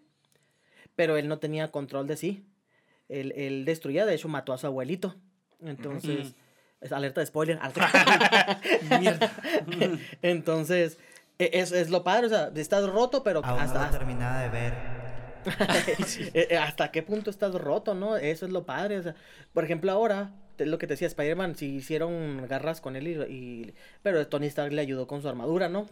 pero 0.96 1.18
él 1.18 1.28
no 1.28 1.40
tenía 1.40 1.72
control 1.72 2.08
de 2.08 2.18
sí. 2.18 2.46
Él, 3.10 3.34
él 3.36 3.66
destruía, 3.66 4.06
de 4.06 4.16
hecho 4.16 4.28
mató 4.28 4.54
a 4.54 4.58
su 4.58 4.68
abuelito. 4.68 5.16
Entonces, 5.62 6.36
es 6.82 6.92
alerta 6.92 7.22
de 7.22 7.28
spoiler. 7.28 7.60
Mierda. 9.00 9.32
Entonces, 10.22 10.98
e- 11.40 11.52
es, 11.54 11.72
es 11.72 11.90
lo 11.90 12.04
padre, 12.04 12.28
o 12.28 12.30
sea, 12.30 12.52
estás 12.56 12.88
roto, 12.90 13.24
pero 13.24 13.44
Aún 13.44 13.58
no 13.58 13.64
hasta, 13.64 13.86
lo 13.86 13.98
terminado 13.98 14.40
de 14.42 14.50
ver. 14.50 14.74
Eh, 16.34 16.58
¿Hasta 16.58 16.90
qué 16.92 17.04
punto 17.04 17.30
estás 17.30 17.54
roto, 17.54 17.94
no? 17.94 18.18
Eso 18.18 18.48
es 18.48 18.52
lo 18.52 18.66
padre. 18.66 18.98
O 18.98 19.04
sea, 19.04 19.16
por 19.54 19.64
ejemplo, 19.64 19.92
ahora, 19.92 20.32
es 20.64 20.70
lo 20.70 20.78
que 20.78 20.88
te 20.88 20.94
decía 20.94 21.08
Spider-Man, 21.08 21.56
si 21.56 21.76
hicieron 21.76 22.46
garras 22.48 22.82
con 22.82 22.96
él 22.96 23.08
y, 23.08 23.12
y- 23.34 23.74
Pero 24.04 24.26
Tony 24.28 24.48
Stark 24.48 24.72
le 24.74 24.82
ayudó 24.82 25.08
con 25.08 25.22
su 25.22 25.30
armadura, 25.30 25.70
¿no? 25.70 25.86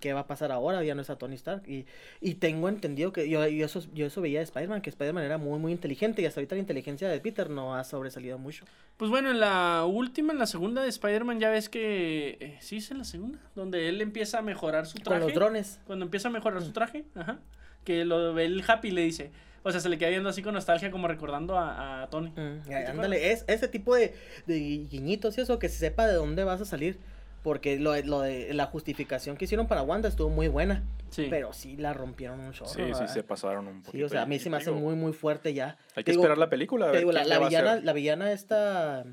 ¿Qué 0.00 0.12
va 0.12 0.20
a 0.20 0.26
pasar 0.26 0.52
ahora? 0.52 0.84
Ya 0.84 0.94
no 0.94 1.00
está 1.00 1.16
Tony 1.16 1.36
Stark. 1.36 1.62
Y, 1.66 1.86
y 2.20 2.34
tengo 2.34 2.68
entendido 2.68 3.10
que 3.10 3.26
yo, 3.30 3.46
yo, 3.48 3.64
eso, 3.64 3.82
yo 3.94 4.04
eso 4.04 4.20
veía 4.20 4.40
de 4.40 4.44
Spider-Man, 4.44 4.82
que 4.82 4.90
Spider-Man 4.90 5.24
era 5.24 5.38
muy, 5.38 5.58
muy 5.58 5.72
inteligente 5.72 6.20
y 6.20 6.26
hasta 6.26 6.40
ahorita 6.40 6.56
la 6.56 6.60
inteligencia 6.60 7.08
de 7.08 7.18
Peter 7.20 7.48
no 7.48 7.74
ha 7.74 7.84
sobresalido 7.84 8.36
mucho. 8.36 8.66
Pues 8.98 9.10
bueno, 9.10 9.30
en 9.30 9.40
la 9.40 9.86
última, 9.88 10.34
en 10.34 10.38
la 10.38 10.46
segunda 10.46 10.82
de 10.82 10.90
Spider-Man, 10.90 11.40
ya 11.40 11.48
ves 11.48 11.70
que. 11.70 12.36
eh, 12.38 12.58
sí, 12.60 12.76
es 12.78 12.90
en 12.90 12.98
la 12.98 13.04
segunda. 13.04 13.38
Donde 13.54 13.88
él 13.88 14.02
empieza 14.02 14.40
a 14.40 14.42
mejorar 14.42 14.84
su 14.86 14.98
traje. 14.98 15.20
Con 15.20 15.28
los 15.28 15.34
drones. 15.34 15.80
Cuando 15.86 16.04
empieza 16.04 16.28
a 16.28 16.32
mejorar 16.32 16.60
su 16.62 16.72
traje. 16.72 17.04
Ajá. 17.14 17.38
Que 17.84 18.04
lo 18.04 18.34
ve 18.34 18.44
el 18.44 18.62
Happy 18.68 18.88
y 18.88 18.90
le 18.90 19.00
dice. 19.04 19.30
O 19.62 19.70
sea, 19.70 19.80
se 19.80 19.88
le 19.88 19.98
queda 19.98 20.10
viendo 20.10 20.28
así 20.28 20.42
con 20.42 20.54
nostalgia, 20.54 20.90
como 20.90 21.08
recordando 21.08 21.58
a, 21.58 22.02
a 22.02 22.10
Tony. 22.10 22.30
Mm, 22.30 22.70
ándale, 22.90 23.32
es 23.32 23.44
ese 23.48 23.68
tipo 23.68 23.94
de, 23.94 24.14
de 24.46 24.58
guiñitos 24.88 25.36
y 25.38 25.40
eso, 25.40 25.58
que 25.58 25.68
se 25.68 25.76
sepa 25.78 26.06
de 26.06 26.14
dónde 26.14 26.44
vas 26.44 26.60
a 26.60 26.64
salir. 26.64 26.98
Porque 27.42 27.78
lo, 27.78 27.92
de- 27.92 28.02
lo 28.04 28.20
de 28.20 28.52
la 28.52 28.66
justificación 28.66 29.36
que 29.36 29.44
hicieron 29.44 29.68
para 29.68 29.82
Wanda 29.82 30.08
estuvo 30.08 30.28
muy 30.28 30.48
buena. 30.48 30.82
Sí. 31.10 31.28
Pero 31.30 31.52
sí 31.52 31.76
la 31.76 31.94
rompieron 31.94 32.40
un 32.40 32.52
chorro. 32.52 32.70
Sí, 32.70 32.82
sí, 32.94 33.06
se 33.08 33.22
pasaron 33.22 33.68
un 33.68 33.82
poquito. 33.82 33.92
Sí, 33.92 34.02
o 34.02 34.08
sea, 34.08 34.22
a 34.22 34.26
mí 34.26 34.38
se 34.40 34.50
me 34.50 34.56
hace 34.58 34.70
digo, 34.70 34.80
muy, 34.82 34.96
muy 34.96 35.12
fuerte 35.12 35.54
ya. 35.54 35.78
Hay 35.94 36.02
que 36.04 36.10
digo- 36.10 36.22
esperar 36.22 36.36
la 36.38 36.50
película. 36.50 36.86
a 36.86 36.88
Te 36.88 36.92
ver 36.92 37.00
digo, 37.02 37.12
la, 37.12 37.24
la 37.24 37.38
villana, 37.38 37.76
la 37.76 37.92
villana 37.92 38.32
esta... 38.32 39.04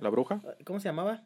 ¿La 0.00 0.08
bruja? 0.08 0.40
¿Cómo 0.64 0.78
se 0.80 0.88
llamaba? 0.88 1.24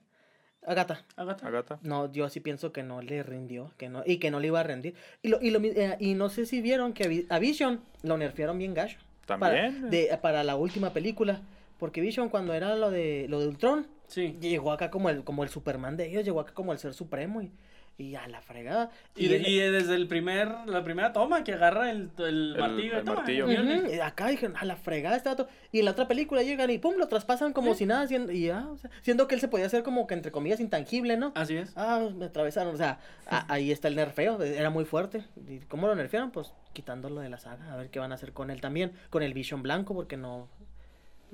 Agatha. 0.66 1.02
Agatha. 1.16 1.46
Agatha. 1.46 1.78
No, 1.82 2.12
yo 2.12 2.28
sí 2.28 2.40
pienso 2.40 2.72
que 2.72 2.82
no 2.82 3.00
le 3.00 3.22
rindió, 3.22 3.70
que 3.78 3.88
no, 3.88 4.02
y 4.04 4.18
que 4.18 4.30
no 4.30 4.40
le 4.40 4.48
iba 4.48 4.60
a 4.60 4.64
rendir. 4.64 4.94
Y, 5.22 5.28
lo, 5.28 5.40
y, 5.40 5.50
lo 5.50 5.60
eh, 5.62 5.96
y 6.00 6.14
no 6.14 6.28
sé 6.28 6.44
si 6.44 6.60
vieron 6.60 6.92
que 6.92 7.04
a 7.04 7.08
Vi- 7.08 7.26
a 7.28 7.38
Vision 7.38 7.80
lo 8.02 8.18
nerfearon 8.18 8.58
bien 8.58 8.74
gacho. 8.74 8.98
Para, 9.26 9.38
También. 9.40 9.90
de, 9.90 10.18
para 10.20 10.44
la 10.44 10.56
última 10.56 10.92
película. 10.92 11.40
Porque 11.78 12.00
Vision 12.00 12.28
cuando 12.28 12.54
era 12.54 12.74
lo 12.76 12.90
de, 12.90 13.26
lo 13.28 13.40
de 13.40 13.48
Ultron, 13.48 13.86
Sí. 14.08 14.36
Llegó 14.40 14.70
acá 14.70 14.88
como 14.88 15.10
el, 15.10 15.24
como 15.24 15.42
el 15.42 15.48
Superman 15.48 15.96
de 15.96 16.06
ellos, 16.08 16.24
llegó 16.24 16.38
acá 16.38 16.52
como 16.54 16.72
el 16.72 16.78
ser 16.78 16.94
supremo 16.94 17.42
y, 17.42 17.50
y 17.98 18.14
a 18.14 18.28
la 18.28 18.42
fregada. 18.42 18.90
Y, 19.14 19.28
de- 19.28 19.36
él- 19.36 19.46
y 19.48 19.58
desde 19.58 19.94
el 19.94 20.06
primer, 20.06 20.48
la 20.66 20.84
primera 20.84 21.12
toma 21.14 21.44
que 21.44 21.54
agarra 21.54 21.90
el, 21.90 22.10
el, 22.18 22.52
El- 22.54 22.56
martillo. 22.58 22.98
el 22.98 23.04
toma, 23.04 23.16
martillo. 23.16 23.46
Y 23.50 24.00
acá 24.00 24.26
dijeron, 24.28 24.54
a 24.58 24.64
la 24.66 24.76
fregada 24.76 25.16
este 25.16 25.30
vato. 25.30 25.48
Y 25.72 25.78
en 25.78 25.86
la 25.86 25.92
otra 25.92 26.06
película 26.06 26.42
llegan 26.42 26.68
y 26.70 26.78
pum, 26.78 26.96
lo 26.96 27.08
traspasan 27.08 27.52
como 27.54 27.74
si 27.74 27.86
nada, 27.86 28.06
siendo, 28.06 28.32
y 28.32 28.46
ya, 28.46 28.66
o 28.68 28.76
sea, 28.76 28.90
siendo 29.02 29.26
que 29.26 29.34
él 29.34 29.40
se 29.40 29.48
podía 29.48 29.64
hacer 29.66 29.82
como 29.82 30.06
que 30.06 30.12
entre 30.14 30.30
comillas 30.30 30.60
intangible, 30.60 31.16
¿no? 31.16 31.32
Así 31.34 31.56
es. 31.56 31.72
Ah, 31.74 32.06
me 32.14 32.26
atravesaron, 32.26 32.74
o 32.74 32.78
sea, 32.78 32.98
a- 33.30 33.50
ahí 33.52 33.72
está 33.72 33.88
el 33.88 33.96
nerfeo, 33.96 34.42
era 34.42 34.68
muy 34.70 34.84
fuerte. 34.84 35.24
¿Y 35.48 35.60
cómo 35.60 35.86
lo 35.86 35.94
nerfearon? 35.94 36.30
Pues 36.32 36.52
quitándolo 36.74 37.20
de 37.22 37.30
la 37.30 37.38
saga, 37.38 37.72
a 37.72 37.76
ver 37.76 37.88
qué 37.88 37.98
van 37.98 38.12
a 38.12 38.16
hacer 38.16 38.32
con 38.32 38.50
él 38.50 38.60
también, 38.60 38.92
con 39.08 39.22
el 39.22 39.32
Vision 39.32 39.62
blanco, 39.62 39.94
porque 39.94 40.18
no, 40.18 40.48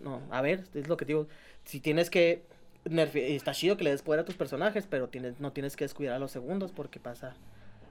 no, 0.01 0.21
a 0.31 0.41
ver, 0.43 0.65
es 0.75 0.87
lo 0.89 0.97
que 0.97 1.05
digo, 1.05 1.27
si 1.65 1.81
tienes 1.81 2.09
que, 2.11 2.45
está 2.85 3.53
chido 3.53 3.77
que 3.77 3.85
le 3.85 3.91
des 3.91 4.03
poder 4.03 4.21
a 4.21 4.25
tus 4.25 4.35
personajes, 4.35 4.87
pero 4.89 5.09
tienes, 5.09 5.41
no 5.41 5.53
tienes 5.53 5.77
que 5.77 5.85
descuidar 5.85 6.15
a 6.15 6.19
los 6.19 6.31
segundos, 6.31 6.73
porque 6.73 6.99
pasa 7.01 7.35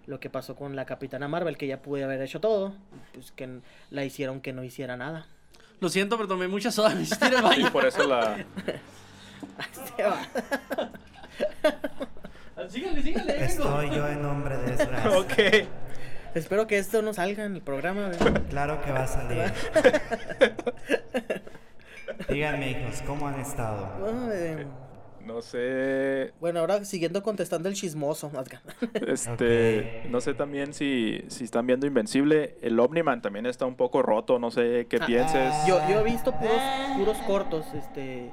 lo 0.05 0.19
que 0.19 0.29
pasó 0.29 0.55
con 0.55 0.75
la 0.75 0.85
Capitana 0.85 1.27
Marvel, 1.27 1.57
que 1.57 1.67
ya 1.67 1.81
pude 1.81 2.03
haber 2.03 2.21
hecho 2.21 2.41
todo, 2.41 2.73
pues 3.13 3.31
que 3.31 3.59
la 3.89 4.03
hicieron 4.03 4.41
que 4.41 4.51
no 4.53 4.63
hiciera 4.63 4.97
nada. 4.97 5.27
Lo 5.79 5.89
siento, 5.89 6.17
pero 6.17 6.27
tomé 6.27 6.47
mucha 6.47 6.71
soda. 6.71 6.93
Necesito 6.93 7.27
ir 7.27 7.35
al 7.37 7.43
Y 7.43 7.47
baño. 7.63 7.71
por 7.71 7.85
eso 7.85 8.07
la... 8.07 8.37
Se 9.95 10.03
va. 10.03 10.19
sígale, 12.69 13.01
sígale. 13.01 13.33
vengo. 13.33 13.45
Estoy 13.45 13.89
yo 13.89 14.07
en 14.07 14.21
nombre 14.21 14.57
de 14.57 14.75
desgracia. 14.75 15.11
ok. 15.19 15.33
Espero 16.35 16.67
que 16.67 16.77
esto 16.77 17.01
no 17.01 17.13
salga 17.13 17.43
en 17.45 17.55
el 17.55 17.61
programa. 17.61 18.11
Claro 18.49 18.81
que 18.81 18.91
va 18.91 19.03
a 19.03 19.07
salir. 19.07 19.51
Díganme, 22.29 22.71
hijos, 22.71 23.01
¿cómo 23.05 23.27
han 23.27 23.39
estado? 23.39 23.87
Eh, 24.33 24.65
No 25.25 25.41
sé... 25.41 26.33
Bueno, 26.39 26.59
ahora 26.61 26.83
siguiendo 26.83 27.21
contestando 27.23 27.69
el 27.69 27.75
chismoso. 27.75 28.31
Este, 29.07 30.03
no 30.09 30.19
sé 30.21 30.33
también 30.33 30.73
si, 30.73 31.23
si 31.27 31.43
están 31.43 31.67
viendo 31.67 31.85
Invencible, 31.85 32.57
el 32.61 32.79
Omniman 32.79 33.21
también 33.21 33.45
está 33.45 33.65
un 33.65 33.75
poco 33.75 34.01
roto, 34.01 34.39
no 34.39 34.49
sé 34.51 34.87
qué 34.89 34.97
Ah, 34.99 35.05
pienses. 35.05 35.53
Yo, 35.67 35.79
yo 35.89 35.99
he 35.99 36.03
visto 36.03 36.31
puros, 36.33 36.61
puros 36.97 37.17
cortos, 37.27 37.65
este, 37.75 38.31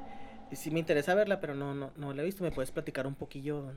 y 0.51 0.55
sí 0.55 0.71
me 0.71 0.79
interesa 0.79 1.13
verla, 1.13 1.39
pero 1.39 1.53
no, 1.53 1.75
no, 1.75 1.91
no 1.95 2.13
la 2.13 2.21
he 2.23 2.25
visto. 2.25 2.43
¿Me 2.43 2.51
puedes 2.51 2.71
platicar 2.71 3.05
un 3.05 3.15
poquillo? 3.15 3.71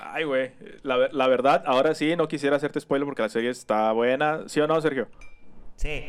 Ay, 0.00 0.24
güey, 0.24 0.50
la, 0.82 1.08
la 1.12 1.26
verdad, 1.28 1.62
ahora 1.66 1.94
sí, 1.94 2.14
no 2.16 2.28
quisiera 2.28 2.56
hacerte 2.56 2.80
spoiler 2.80 3.06
porque 3.06 3.22
la 3.22 3.28
serie 3.30 3.50
está 3.50 3.90
buena, 3.92 4.42
¿sí 4.48 4.60
o 4.60 4.66
no, 4.66 4.78
Sergio? 4.80 5.08
Sí. 5.76 6.02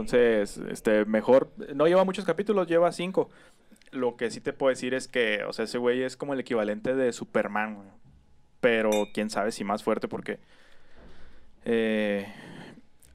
Entonces, 0.00 0.58
este, 0.70 1.04
mejor, 1.04 1.50
no 1.74 1.86
lleva 1.86 2.04
muchos 2.04 2.24
capítulos, 2.24 2.66
lleva 2.66 2.90
cinco. 2.92 3.30
Lo 3.92 4.16
que 4.16 4.30
sí 4.30 4.40
te 4.40 4.52
puedo 4.52 4.70
decir 4.70 4.94
es 4.94 5.08
que, 5.08 5.44
o 5.44 5.52
sea, 5.52 5.66
ese 5.66 5.78
güey 5.78 6.02
es 6.02 6.16
como 6.16 6.34
el 6.34 6.40
equivalente 6.40 6.94
de 6.94 7.12
Superman. 7.12 7.78
Pero 8.60 8.90
quién 9.12 9.30
sabe 9.30 9.52
si 9.52 9.62
más 9.64 9.82
fuerte 9.84 10.08
porque... 10.08 10.40
eh, 11.64 12.26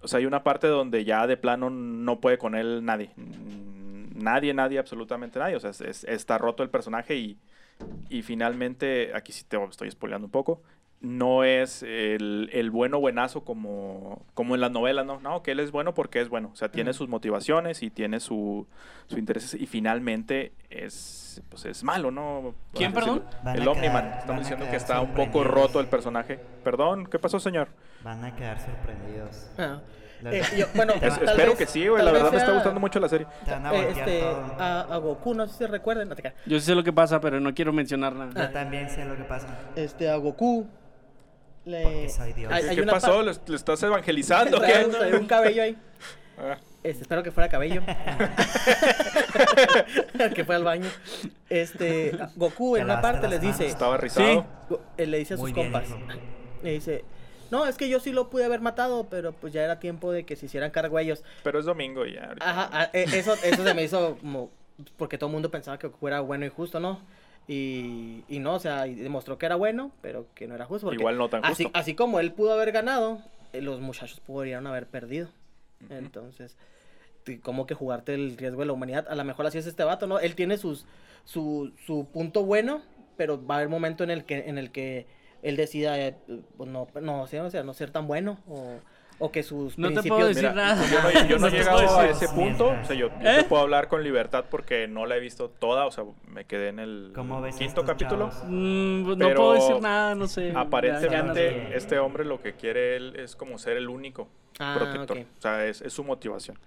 o 0.01 0.07
sea, 0.07 0.19
hay 0.19 0.25
una 0.25 0.43
parte 0.43 0.67
donde 0.67 1.03
ya 1.03 1.27
de 1.27 1.37
plano 1.37 1.69
no 1.69 2.19
puede 2.21 2.37
con 2.37 2.55
él 2.55 2.83
nadie. 2.85 3.11
Nadie, 4.15 4.53
nadie, 4.53 4.79
absolutamente 4.79 5.39
nadie. 5.39 5.55
O 5.55 5.59
sea, 5.59 5.71
es- 5.71 5.81
es- 5.81 6.03
está 6.05 6.37
roto 6.37 6.63
el 6.63 6.69
personaje 6.69 7.15
y, 7.15 7.37
y 8.09 8.21
finalmente, 8.21 9.11
aquí 9.13 9.31
sí 9.33 9.43
te 9.47 9.61
estoy 9.65 9.91
spoileando 9.91 10.27
un 10.27 10.31
poco, 10.31 10.61
no 11.01 11.45
es 11.45 11.81
el, 11.83 12.49
el 12.51 12.71
bueno 12.71 12.99
buenazo 12.99 13.45
como, 13.45 14.25
como 14.33 14.55
en 14.55 14.61
las 14.61 14.71
novelas, 14.71 15.05
¿no? 15.05 15.19
No, 15.21 15.41
que 15.43 15.51
él 15.51 15.59
es 15.61 15.71
bueno 15.71 15.93
porque 15.93 16.19
es 16.19 16.27
bueno. 16.29 16.49
O 16.51 16.55
sea, 16.57 16.69
tiene 16.71 16.91
sus 16.93 17.07
motivaciones 17.07 17.81
y 17.83 17.89
tiene 17.89 18.19
su, 18.19 18.67
su 19.07 19.17
intereses 19.17 19.59
y 19.59 19.65
finalmente 19.65 20.51
es, 20.69 21.41
pues 21.49 21.63
es 21.65 21.83
malo, 21.85 22.11
¿no? 22.11 22.53
¿Quién, 22.73 22.91
perdón? 22.93 23.23
El 23.45 23.67
Omniman. 23.67 24.03
quedar- 24.09 24.19
Estamos 24.19 24.41
diciendo 24.41 24.65
que 24.69 24.75
está 24.75 24.99
un 25.01 25.13
poco 25.13 25.43
roto 25.45 25.79
el 25.79 25.87
personaje. 25.87 26.37
Perdón, 26.63 27.05
¿qué 27.07 27.17
pasó, 27.17 27.39
señor? 27.39 27.69
Van 28.03 28.23
a 28.25 28.35
quedar 28.35 28.59
sorprendidos. 28.59 29.49
Ah, 29.57 29.79
eh, 30.25 30.41
yo- 30.57 30.65
bueno, 30.75 30.91
Es- 31.01 31.15
tal 31.17 31.29
espero 31.29 31.51
vez- 31.51 31.57
que 31.59 31.65
sí, 31.65 31.87
güey. 31.87 32.03
La 32.03 32.11
verdad 32.11 32.31
me 32.31 32.37
está 32.39 32.51
gustando 32.51 32.79
mucho 32.81 32.99
la 32.99 33.07
serie. 33.07 33.25
A 33.47 33.73
eh, 33.73 33.87
este, 33.91 34.21
a, 34.21 34.81
a 34.81 34.97
Goku, 34.97 35.33
no 35.33 35.47
sé 35.47 35.53
si 35.53 35.57
se 35.59 35.67
recuerdan. 35.67 36.09
no. 36.09 36.15
Yo 36.45 36.59
sí 36.59 36.65
sé 36.65 36.75
lo 36.75 36.83
que 36.83 36.91
pasa, 36.91 37.21
pero 37.21 37.39
no 37.39 37.53
quiero 37.53 37.71
mencionar 37.71 38.13
nada. 38.13 38.47
Yo 38.47 38.51
también 38.53 38.89
sé 38.89 39.05
lo 39.05 39.15
que 39.15 39.23
pasa. 39.23 39.47
Este, 39.77 40.09
a 40.09 40.17
Goku. 40.17 40.67
Le... 41.65 41.83
Porque 41.83 42.09
soy 42.09 42.33
Dios. 42.33 42.51
hay- 42.51 42.67
hay 42.67 42.75
¿Qué 42.75 42.81
una 42.81 42.93
pasó? 42.93 43.21
¿Le, 43.21 43.33
le 43.47 43.55
estás 43.55 43.81
evangelizando 43.83 44.59
qué? 44.61 45.15
un- 45.17 45.27
cabello 45.27 45.63
ahí. 45.63 45.77
Ah, 46.41 46.57
Este, 46.83 47.01
espero 47.01 47.21
que 47.21 47.31
fuera 47.31 47.49
cabello. 47.49 47.81
que 50.35 50.45
fue 50.45 50.55
al 50.55 50.63
baño. 50.63 50.89
Este, 51.49 52.17
Goku 52.35 52.77
en 52.77 52.85
una 52.85 53.01
parte 53.01 53.27
les 53.27 53.41
dice. 53.41 53.65
Estaba 53.65 53.97
rizado. 53.97 54.45
Go- 54.69 54.81
él 54.97 55.11
le 55.11 55.17
dice 55.19 55.33
a 55.33 55.37
sus 55.37 55.41
Muy 55.41 55.51
bien, 55.53 55.71
compas, 55.71 55.89
hijo. 55.89 55.99
le 56.63 56.71
dice, 56.71 57.03
no, 57.51 57.65
es 57.65 57.75
que 57.75 57.89
yo 57.89 57.99
sí 57.99 58.11
lo 58.13 58.29
pude 58.29 58.45
haber 58.45 58.61
matado, 58.61 59.07
pero 59.09 59.33
pues 59.33 59.51
ya 59.53 59.63
era 59.63 59.79
tiempo 59.79 60.11
de 60.11 60.25
que 60.25 60.35
se 60.37 60.45
hicieran 60.45 60.71
cargo 60.71 60.97
ellos. 60.99 61.23
Pero 61.43 61.59
es 61.59 61.65
domingo 61.65 62.05
y 62.05 62.13
ya. 62.13 62.25
ahorita. 62.27 62.49
Ajá, 62.49 62.69
ah, 62.71 62.89
eh, 62.93 63.05
eso, 63.13 63.33
eso 63.43 63.63
se 63.65 63.73
me 63.73 63.83
hizo 63.83 64.17
como, 64.21 64.49
porque 64.97 65.17
todo 65.17 65.27
el 65.29 65.33
mundo 65.33 65.51
pensaba 65.51 65.77
que 65.77 65.87
Goku 65.87 66.07
era 66.07 66.21
bueno 66.21 66.45
y 66.45 66.49
justo, 66.49 66.79
¿no? 66.79 67.01
Y, 67.51 68.23
y 68.27 68.37
no, 68.37 68.53
o 68.53 68.59
sea, 68.59 68.85
y 68.85 68.93
demostró 68.93 69.39
que 69.39 69.47
era 69.47 69.55
bueno, 69.55 69.91
pero 70.01 70.27
que 70.35 70.47
no 70.47 70.53
era 70.53 70.65
justo. 70.65 70.85
porque 70.85 70.99
Igual 70.99 71.17
no 71.17 71.29
tan 71.29 71.43
así, 71.43 71.63
justo. 71.63 71.79
así 71.79 71.95
como 71.95 72.19
él 72.19 72.31
pudo 72.31 72.53
haber 72.53 72.71
ganado, 72.71 73.23
eh, 73.53 73.61
los 73.61 73.81
muchachos 73.81 74.19
podrían 74.19 74.67
haber 74.67 74.85
perdido. 74.85 75.29
Entonces, 75.89 76.57
como 77.41 77.65
que 77.65 77.73
jugarte 77.73 78.13
el 78.13 78.37
riesgo 78.37 78.59
de 78.59 78.67
la 78.67 78.73
humanidad, 78.73 79.07
a 79.09 79.15
lo 79.15 79.23
mejor 79.23 79.47
así 79.47 79.57
es 79.57 79.65
este 79.65 79.83
vato, 79.83 80.05
¿no? 80.05 80.19
Él 80.19 80.35
tiene 80.35 80.57
sus, 80.59 80.85
su, 81.23 81.73
su 81.87 82.07
punto 82.13 82.43
bueno, 82.43 82.83
pero 83.17 83.43
va 83.43 83.55
a 83.55 83.57
haber 83.57 83.69
momento 83.69 84.03
en 84.03 84.11
el 84.11 84.25
que, 84.25 84.47
en 84.47 84.59
el 84.59 84.71
que 84.71 85.07
él 85.41 85.55
decida, 85.55 85.99
eh, 85.99 86.15
pues 86.55 86.69
no, 86.69 86.87
no, 87.01 87.23
o 87.23 87.27
sea, 87.27 87.63
no 87.63 87.73
ser 87.73 87.89
tan 87.89 88.05
bueno, 88.05 88.37
o, 88.47 88.75
o 89.19 89.31
que 89.31 89.43
sus 89.43 89.77
No 89.77 89.91
te 89.91 90.07
puedo 90.07 90.27
decir 90.27 90.43
Mira, 90.49 90.53
nada. 90.53 90.85
yo 90.87 91.01
no, 91.01 91.27
yo 91.27 91.37
no 91.39 91.47
he 91.47 91.51
llegado 91.51 91.97
a 91.99 92.07
ese 92.07 92.27
punto. 92.29 92.69
O 92.69 92.85
sea, 92.85 92.95
yo, 92.95 93.09
yo 93.21 93.29
¿Eh? 93.29 93.35
te 93.39 93.43
puedo 93.43 93.61
hablar 93.61 93.87
con 93.89 94.03
libertad 94.03 94.45
porque 94.49 94.87
no 94.87 95.05
la 95.05 95.17
he 95.17 95.19
visto 95.19 95.49
toda. 95.49 95.85
O 95.85 95.91
sea, 95.91 96.05
me 96.27 96.45
quedé 96.45 96.69
en 96.69 96.79
el 96.79 97.11
¿Cómo 97.13 97.41
ves 97.41 97.55
quinto 97.57 97.83
capítulo. 97.85 98.29
Mm, 98.47 99.17
no 99.17 99.33
puedo 99.35 99.53
decir 99.53 99.81
nada, 99.81 100.15
no 100.15 100.27
sé. 100.27 100.41
Ya- 100.41 100.47
ya 100.47 100.53
no 100.53 100.59
Aparentemente, 100.61 101.49
sé. 101.69 101.77
este 101.77 101.99
hombre 101.99 102.23
lo 102.25 102.41
que 102.41 102.53
quiere 102.53 102.95
él 102.95 103.15
es 103.17 103.35
como 103.35 103.57
ser 103.59 103.77
el 103.77 103.89
único 103.89 104.27
Ah, 104.59 104.75
protector. 104.77 105.17
O 105.19 105.41
sea, 105.41 105.65
es, 105.65 105.81
es 105.81 105.93
su 105.93 106.03
motivación. 106.03 106.57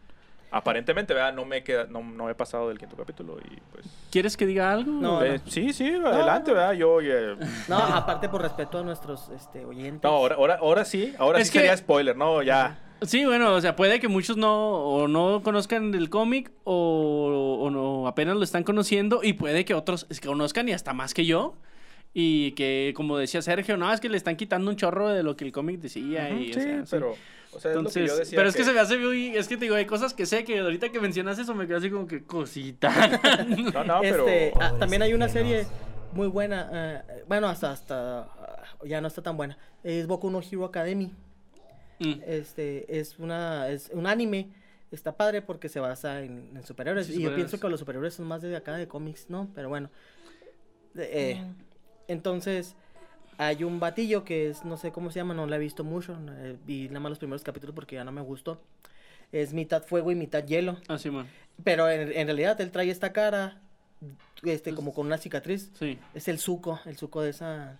Aparentemente, 0.54 1.14
¿verdad? 1.14 1.32
No 1.32 1.46
me 1.46 1.64
queda, 1.64 1.86
no, 1.88 2.02
no 2.02 2.28
he 2.28 2.34
pasado 2.34 2.68
del 2.68 2.78
quinto 2.78 2.94
capítulo 2.94 3.38
y 3.40 3.58
pues. 3.72 3.86
¿Quieres 4.10 4.36
que 4.36 4.44
diga 4.44 4.70
algo? 4.70 4.92
No, 4.92 5.24
eh, 5.24 5.40
Sí, 5.46 5.72
sí, 5.72 5.88
adelante, 6.04 6.52
¿verdad? 6.52 6.74
Yo, 6.74 6.92
oye, 6.92 7.36
No, 7.68 7.78
aparte 7.78 8.28
por 8.28 8.42
respeto 8.42 8.78
a 8.80 8.82
nuestros 8.82 9.30
este, 9.30 9.64
oyentes. 9.64 10.02
No, 10.02 10.10
ahora, 10.10 10.34
ahora, 10.34 10.58
ahora 10.60 10.84
sí, 10.84 11.14
ahora 11.18 11.38
Es 11.38 11.46
sí 11.48 11.54
que- 11.54 11.60
sería 11.60 11.74
spoiler, 11.76 12.14
¿no? 12.16 12.42
Ya. 12.42 12.78
Sí, 13.00 13.24
bueno, 13.24 13.54
o 13.54 13.60
sea, 13.62 13.74
puede 13.74 13.98
que 13.98 14.08
muchos 14.08 14.36
no 14.36 14.74
o 14.74 15.08
no 15.08 15.40
conozcan 15.42 15.94
el 15.94 16.10
cómic 16.10 16.52
o, 16.64 17.58
o 17.60 17.70
no 17.70 18.06
apenas 18.06 18.36
lo 18.36 18.44
están 18.44 18.62
conociendo 18.62 19.20
y 19.24 19.32
puede 19.32 19.64
que 19.64 19.72
otros 19.74 20.06
es 20.10 20.20
que 20.20 20.28
conozcan 20.28 20.68
y 20.68 20.72
hasta 20.72 20.92
más 20.92 21.14
que 21.14 21.24
yo 21.24 21.54
y 22.14 22.52
que 22.52 22.92
como 22.94 23.16
decía 23.16 23.40
Sergio, 23.42 23.76
no, 23.78 23.90
es 23.92 24.00
que 24.00 24.08
le 24.10 24.18
están 24.18 24.36
quitando 24.36 24.70
un 24.70 24.76
chorro 24.76 25.08
de 25.08 25.22
lo 25.22 25.34
que 25.34 25.44
el 25.46 25.50
cómic 25.50 25.80
decía 25.80 26.28
y 26.30 26.50
o 26.50 26.54
sí, 26.54 26.60
sí. 26.84 26.96
Pero. 27.52 27.58
O 27.58 27.60
sea, 27.60 27.70
es 27.70 27.76
lo 27.76 27.82
que 27.82 27.88
Entonces, 27.88 28.10
yo 28.10 28.16
decía. 28.18 28.36
pero 28.36 28.48
es 28.48 28.56
que 28.56 28.64
se 28.64 28.72
me 28.72 28.80
hace 28.80 28.98
muy, 28.98 29.36
es 29.36 29.48
que 29.48 29.56
te 29.56 29.64
digo, 29.64 29.74
hay 29.76 29.86
cosas 29.86 30.14
que 30.14 30.26
sé 30.26 30.44
que 30.44 30.58
ahorita 30.58 30.90
que 30.90 31.00
mencionas 31.00 31.38
eso 31.38 31.54
me 31.54 31.66
quedo 31.66 31.78
así 31.78 31.90
como 31.90 32.06
que 32.06 32.24
cosita. 32.24 32.90
No, 33.74 33.84
no, 33.84 34.00
pero. 34.00 34.26
Este, 34.28 34.52
ah, 34.60 34.74
también 34.78 35.02
hay 35.02 35.14
una 35.14 35.28
serie 35.28 35.66
muy 36.12 36.26
buena, 36.28 36.68
eh, 37.08 37.24
bueno, 37.28 37.48
hasta, 37.48 37.70
hasta, 37.72 38.28
ya 38.84 39.00
no 39.00 39.08
está 39.08 39.22
tan 39.22 39.36
buena, 39.36 39.56
es 39.82 40.06
Boku 40.06 40.30
no 40.30 40.40
Hero 40.40 40.64
Academy, 40.64 41.12
Mm. 41.98 42.20
este, 42.26 42.98
es 42.98 43.18
una, 43.20 43.68
es 43.68 43.90
un 43.94 44.06
anime, 44.08 44.48
está 44.90 45.16
padre 45.16 45.40
porque 45.40 45.68
se 45.68 45.78
basa 45.78 46.20
en, 46.22 46.50
en 46.56 46.64
superhéroes, 46.64 47.06
Sí, 47.06 47.20
y 47.20 47.22
yo 47.22 47.34
pienso 47.34 47.60
que 47.60 47.68
los 47.68 47.78
superhéroes 47.80 48.14
son 48.14 48.26
más 48.26 48.42
de 48.42 48.56
acá 48.56 48.76
de 48.76 48.88
cómics, 48.88 49.26
¿no? 49.30 49.48
Pero 49.54 49.68
bueno, 49.68 49.88
Eh, 50.96 51.36
eh, 51.38 51.44
entonces, 52.08 52.74
hay 53.38 53.64
un 53.64 53.80
batillo 53.80 54.24
que 54.24 54.50
es, 54.50 54.64
no 54.64 54.76
sé 54.76 54.92
cómo 54.92 55.10
se 55.10 55.18
llama, 55.20 55.34
no 55.34 55.46
la 55.46 55.56
he 55.56 55.58
visto 55.58 55.84
mucho, 55.84 56.16
eh, 56.38 56.56
vi 56.66 56.88
nada 56.88 57.00
más 57.00 57.10
los 57.10 57.18
primeros 57.18 57.42
capítulos 57.42 57.74
porque 57.74 57.96
ya 57.96 58.04
no 58.04 58.12
me 58.12 58.20
gustó, 58.20 58.60
es 59.32 59.52
mitad 59.52 59.82
fuego 59.82 60.10
y 60.10 60.14
mitad 60.14 60.44
hielo. 60.44 60.78
Así, 60.88 61.10
man. 61.10 61.26
Pero 61.64 61.88
en, 61.88 62.12
en 62.12 62.26
realidad 62.26 62.60
él 62.60 62.70
trae 62.70 62.90
esta 62.90 63.12
cara, 63.12 63.60
este, 64.42 64.74
como 64.74 64.92
con 64.92 65.06
una 65.06 65.18
cicatriz. 65.18 65.70
Sí. 65.78 65.98
Es 66.14 66.28
el 66.28 66.38
suco, 66.38 66.80
el 66.84 66.96
suco 66.96 67.22
de 67.22 67.30
esa, 67.30 67.78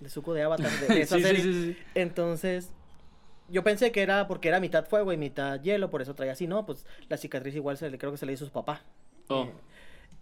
el 0.00 0.10
suco 0.10 0.34
de 0.34 0.42
Avatar, 0.42 0.70
de, 0.70 0.94
de 0.94 1.00
esa 1.02 1.16
sí, 1.16 1.22
serie. 1.22 1.42
sí, 1.42 1.52
sí. 1.52 1.76
Entonces, 1.94 2.70
yo 3.48 3.62
pensé 3.64 3.92
que 3.92 4.02
era 4.02 4.28
porque 4.28 4.48
era 4.48 4.60
mitad 4.60 4.86
fuego 4.86 5.12
y 5.12 5.16
mitad 5.16 5.60
hielo, 5.62 5.90
por 5.90 6.02
eso 6.02 6.14
traía 6.14 6.32
así, 6.32 6.46
¿no? 6.46 6.66
Pues 6.66 6.86
la 7.08 7.16
cicatriz 7.16 7.54
igual 7.54 7.76
se 7.76 7.90
le, 7.90 7.98
creo 7.98 8.12
que 8.12 8.18
se 8.18 8.26
le 8.26 8.32
hizo 8.32 8.44
a 8.44 8.48
su 8.48 8.52
papá. 8.52 8.82
Oh. 9.28 9.44
Eh, 9.44 9.52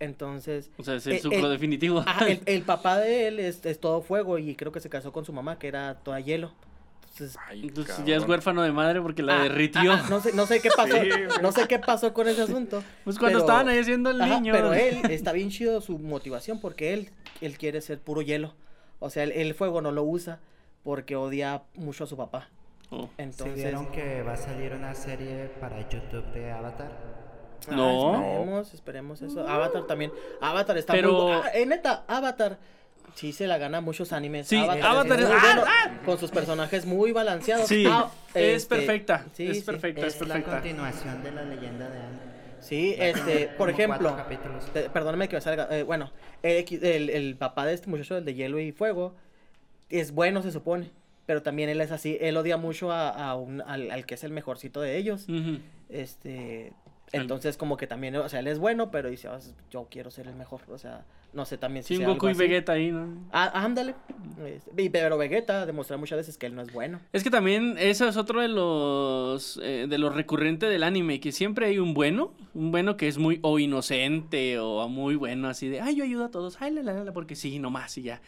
entonces, 0.00 0.70
O 0.78 0.82
sea, 0.82 0.94
es 0.96 1.06
el 1.06 1.14
Eh, 1.14 1.18
sucro 1.20 1.48
definitivo. 1.48 2.00
ajá, 2.06 2.26
el, 2.28 2.40
el 2.46 2.62
papá 2.62 2.98
de 2.98 3.28
él 3.28 3.40
es, 3.40 3.64
es 3.64 3.80
todo 3.80 4.02
fuego 4.02 4.38
y 4.38 4.54
creo 4.54 4.72
que 4.72 4.80
se 4.80 4.88
casó 4.88 5.12
con 5.12 5.24
su 5.24 5.32
mamá, 5.32 5.58
que 5.58 5.68
era 5.68 5.94
toda 5.96 6.20
hielo. 6.20 6.52
Entonces, 7.12 7.38
Ay, 7.48 7.62
Entonces 7.62 7.94
cabrón. 7.94 8.06
ya 8.06 8.16
es 8.16 8.28
huérfano 8.28 8.62
de 8.62 8.72
madre 8.72 9.00
porque 9.00 9.22
la 9.22 9.40
ah, 9.40 9.42
derritió. 9.44 9.90
ah, 9.92 10.04
no 10.10 10.20
sé, 10.20 10.34
no 10.34 10.44
sé 10.44 10.60
qué 10.60 10.68
pasó, 10.76 10.96
Sí, 11.00 11.08
no 11.40 11.50
sé 11.50 11.66
qué 11.66 11.78
pasó 11.78 12.12
con 12.12 12.28
ese 12.28 12.42
asunto. 12.42 12.84
pues 13.04 13.18
cuando 13.18 13.38
pero- 13.38 13.46
estaban 13.46 13.68
ahí 13.70 13.78
haciendo 13.78 14.10
el 14.10 14.20
Ajá, 14.20 14.34
niño. 14.34 14.52
pero 14.52 14.74
él 14.74 14.98
está 15.10 15.32
bien 15.32 15.48
chido 15.48 15.80
su 15.80 15.98
motivación 15.98 16.60
porque 16.60 16.92
él, 16.92 17.10
él 17.40 17.56
quiere 17.56 17.80
ser 17.80 18.00
puro 18.00 18.20
hielo. 18.20 18.54
O 18.98 19.08
sea, 19.08 19.22
el, 19.22 19.32
el 19.32 19.54
fuego 19.54 19.80
no 19.80 19.92
lo 19.92 20.02
usa 20.02 20.40
porque 20.84 21.16
odia 21.16 21.62
mucho 21.74 22.04
a 22.04 22.06
su 22.06 22.18
papá. 22.18 22.50
Oh. 22.90 23.06
¿Sí 23.06 23.10
Entonces, 23.16 23.54
vieron 23.56 23.90
que 23.92 24.22
va 24.22 24.34
a 24.34 24.36
salir 24.36 24.72
una 24.72 24.94
serie 24.94 25.46
para 25.58 25.88
YouTube 25.88 26.24
de 26.34 26.52
Avatar? 26.52 27.25
Ah, 27.68 27.74
No. 27.76 28.14
esperemos, 28.14 28.74
esperemos 28.74 29.22
eso. 29.22 29.48
Avatar 29.48 29.86
también. 29.86 30.12
Avatar 30.40 30.76
está 30.78 30.92
Pero- 30.92 31.12
muy 31.24 31.32
ah, 31.32 31.42
eh, 31.54 31.66
neta, 31.66 32.04
Avatar 32.08 32.58
sí 33.14 33.32
se 33.32 33.46
la 33.46 33.56
gana 33.58 33.80
muchos 33.80 34.12
animes. 34.12 34.46
Sí, 34.48 34.56
Avatar 34.58 35.04
muy 35.06 35.22
es- 35.22 35.28
bueno, 35.42 35.62
¡Ah, 35.66 35.90
con 36.04 36.18
sus 36.18 36.30
personajes 36.30 36.84
muy 36.86 37.12
balanceados. 37.12 37.66
Sí, 37.68 37.84
Ah, 37.88 38.10
es 38.34 38.62
este, 38.62 38.76
perfecta. 38.76 39.24
sí, 39.32 39.48
es 39.48 39.58
sí. 39.60 39.62
perfecta, 39.64 40.06
es, 40.06 40.14
Es 40.14 40.20
la 40.20 40.34
perfecta. 40.34 40.60
continuación 40.60 41.22
de 41.22 41.32
la 41.32 41.42
leyenda 41.44 41.88
de 41.88 41.98
Anne. 41.98 42.18
Sí, 42.60 42.94
este, 42.98 43.46
por 43.56 43.70
Como 43.70 43.70
ejemplo, 43.70 44.16
te- 44.72 44.90
perdóname 44.90 45.28
que 45.28 45.36
me 45.36 45.40
salga, 45.40 45.68
eh, 45.70 45.82
bueno, 45.84 46.10
el, 46.42 46.64
el- 46.84 47.10
el 47.10 47.36
papá 47.36 47.64
de 47.64 47.74
este 47.74 47.88
muchacho, 47.88 48.16
el 48.16 48.24
de 48.24 48.34
hielo 48.34 48.58
y 48.58 48.72
fuego, 48.72 49.14
es 49.88 50.10
bueno, 50.12 50.42
se 50.42 50.50
supone, 50.50 50.90
pero 51.26 51.42
también 51.42 51.68
él 51.68 51.80
es 51.80 51.92
así, 51.92 52.18
él 52.20 52.36
odia 52.36 52.56
mucho 52.56 52.90
a, 52.90 53.08
a 53.10 53.34
un- 53.36 53.60
al, 53.62 53.90
al 53.92 54.04
que 54.04 54.14
es 54.14 54.24
el 54.24 54.32
mejorcito 54.32 54.80
de 54.80 54.96
ellos, 54.96 55.26
este, 55.88 56.72
entonces 57.16 57.56
como 57.56 57.76
que 57.76 57.86
también, 57.86 58.16
o 58.16 58.28
sea, 58.28 58.40
él 58.40 58.46
es 58.46 58.58
bueno, 58.58 58.90
pero 58.90 59.08
dice, 59.10 59.28
"Ah, 59.28 59.38
yo 59.70 59.86
quiero 59.90 60.10
ser 60.10 60.26
el 60.28 60.34
mejor, 60.36 60.62
o 60.68 60.78
sea, 60.78 61.04
no 61.32 61.44
sé 61.44 61.58
también 61.58 61.84
si 61.84 61.94
Sí, 61.94 61.98
sea 61.98 62.08
Goku 62.08 62.28
y 62.28 62.30
así. 62.30 62.38
Vegeta 62.38 62.72
ahí, 62.72 62.90
¿no? 62.90 63.08
Ah, 63.30 63.50
ándale, 63.54 63.94
este, 64.46 64.90
pero 64.90 65.18
Vegeta 65.18 65.66
demuestra 65.66 65.96
muchas 65.98 66.16
veces 66.18 66.38
que 66.38 66.46
él 66.46 66.54
no 66.54 66.62
es 66.62 66.72
bueno. 66.72 67.00
Es 67.12 67.22
que 67.22 67.30
también 67.30 67.76
eso 67.78 68.08
es 68.08 68.16
otro 68.16 68.40
de 68.40 68.48
los 68.48 69.60
eh, 69.62 69.86
de 69.88 69.98
lo 69.98 70.08
recurrente 70.10 70.66
del 70.66 70.82
anime, 70.82 71.20
que 71.20 71.32
siempre 71.32 71.66
hay 71.66 71.78
un 71.78 71.92
bueno, 71.94 72.32
un 72.54 72.70
bueno 72.70 72.96
que 72.96 73.08
es 73.08 73.18
muy 73.18 73.38
o 73.42 73.58
inocente 73.58 74.58
o 74.58 74.88
muy 74.88 75.16
bueno 75.16 75.48
así 75.48 75.68
de, 75.68 75.80
ay, 75.80 75.96
yo 75.96 76.04
ayudo 76.04 76.24
a 76.24 76.30
todos, 76.30 76.56
ay, 76.60 76.72
la, 76.72 76.82
la, 76.82 77.04
la, 77.04 77.12
porque 77.12 77.34
sí, 77.36 77.58
nomás 77.58 77.98
y 77.98 78.02
ya. 78.02 78.20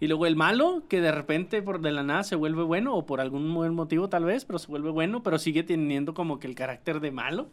Y 0.00 0.08
luego 0.08 0.26
el 0.26 0.34
malo, 0.36 0.82
que 0.88 1.00
de 1.00 1.12
repente 1.12 1.62
por 1.62 1.80
de 1.80 1.92
la 1.92 2.02
nada 2.02 2.24
se 2.24 2.34
vuelve 2.34 2.62
bueno, 2.62 2.94
o 2.94 3.06
por 3.06 3.20
algún 3.20 3.52
buen 3.54 3.74
motivo 3.74 4.08
tal 4.08 4.24
vez, 4.24 4.44
pero 4.44 4.58
se 4.58 4.66
vuelve 4.68 4.90
bueno, 4.90 5.22
pero 5.22 5.38
sigue 5.38 5.62
teniendo 5.62 6.14
como 6.14 6.38
que 6.40 6.46
el 6.46 6.54
carácter 6.54 7.00
de 7.00 7.10
malo. 7.10 7.48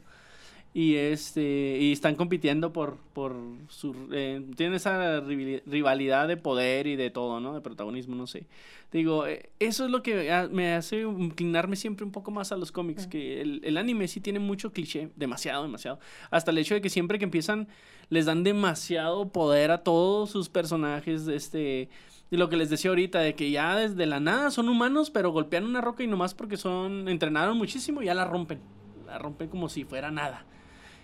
Y 0.74 0.96
este 0.96 1.78
y 1.82 1.92
están 1.92 2.16
compitiendo 2.16 2.72
por 2.72 2.96
por 3.12 3.36
su 3.68 3.94
eh, 4.14 4.42
tienen 4.56 4.76
esa 4.76 5.20
rivali- 5.20 5.62
rivalidad 5.66 6.30
de 6.30 6.38
poder 6.38 6.88
y 6.88 6.96
de 6.96 7.10
todo, 7.10 7.42
¿no? 7.42 7.54
De 7.54 7.60
protagonismo, 7.60 8.16
no 8.16 8.26
sé. 8.26 8.46
Digo, 8.90 9.28
eh, 9.28 9.50
eso 9.60 9.84
es 9.84 9.92
lo 9.92 10.02
que 10.02 10.32
me 10.52 10.74
hace 10.74 11.02
inclinarme 11.02 11.76
siempre 11.76 12.06
un 12.06 12.14
poco 12.14 12.32
más 12.32 12.54
a 12.54 12.58
los 12.58 12.72
cómics, 12.72 13.06
que 13.06 13.42
el, 13.42 13.60
el 13.66 13.76
anime 13.76 14.08
sí 14.08 14.22
tiene 14.22 14.40
mucho 14.40 14.72
cliché, 14.72 15.10
demasiado, 15.18 15.64
demasiado. 15.64 16.00
Hasta 16.30 16.52
el 16.52 16.58
hecho 16.58 16.74
de 16.74 16.82
que 16.82 16.90
siempre 16.90 17.20
que 17.20 17.26
empiezan 17.26 17.68
les 18.10 18.26
dan 18.26 18.44
demasiado 18.44 19.28
poder 19.28 19.72
a 19.72 19.84
todos 19.84 20.30
sus 20.30 20.48
personajes, 20.48 21.28
este, 21.28 21.90
y 22.30 22.38
lo 22.38 22.48
que 22.48 22.56
les 22.56 22.70
decía 22.70 22.92
ahorita, 22.92 23.20
de 23.20 23.36
que 23.36 23.52
ya 23.52 23.76
desde 23.76 24.06
la 24.06 24.22
nada 24.22 24.52
son 24.52 24.70
humanos, 24.70 25.10
pero 25.10 25.32
golpean 25.32 25.66
una 25.66 25.82
roca 25.82 26.04
y 26.04 26.08
nomás 26.08 26.34
porque 26.34 26.56
son, 26.56 27.10
entrenaron 27.10 27.58
muchísimo, 27.58 28.02
ya 28.02 28.14
la 28.14 28.24
rompen, 28.24 28.60
la 29.06 29.18
rompen 29.18 29.50
como 29.50 29.68
si 29.68 29.84
fuera 29.84 30.12
nada. 30.12 30.46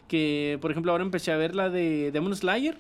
Que, 0.08 0.58
por 0.62 0.72
ejemplo, 0.72 0.91
ahora 0.91 1.03
empecé 1.03 1.32
a 1.32 1.38
ver 1.38 1.53
la 1.55 1.70
de 1.70 2.12
Demon 2.12 2.36
Slayer, 2.36 2.78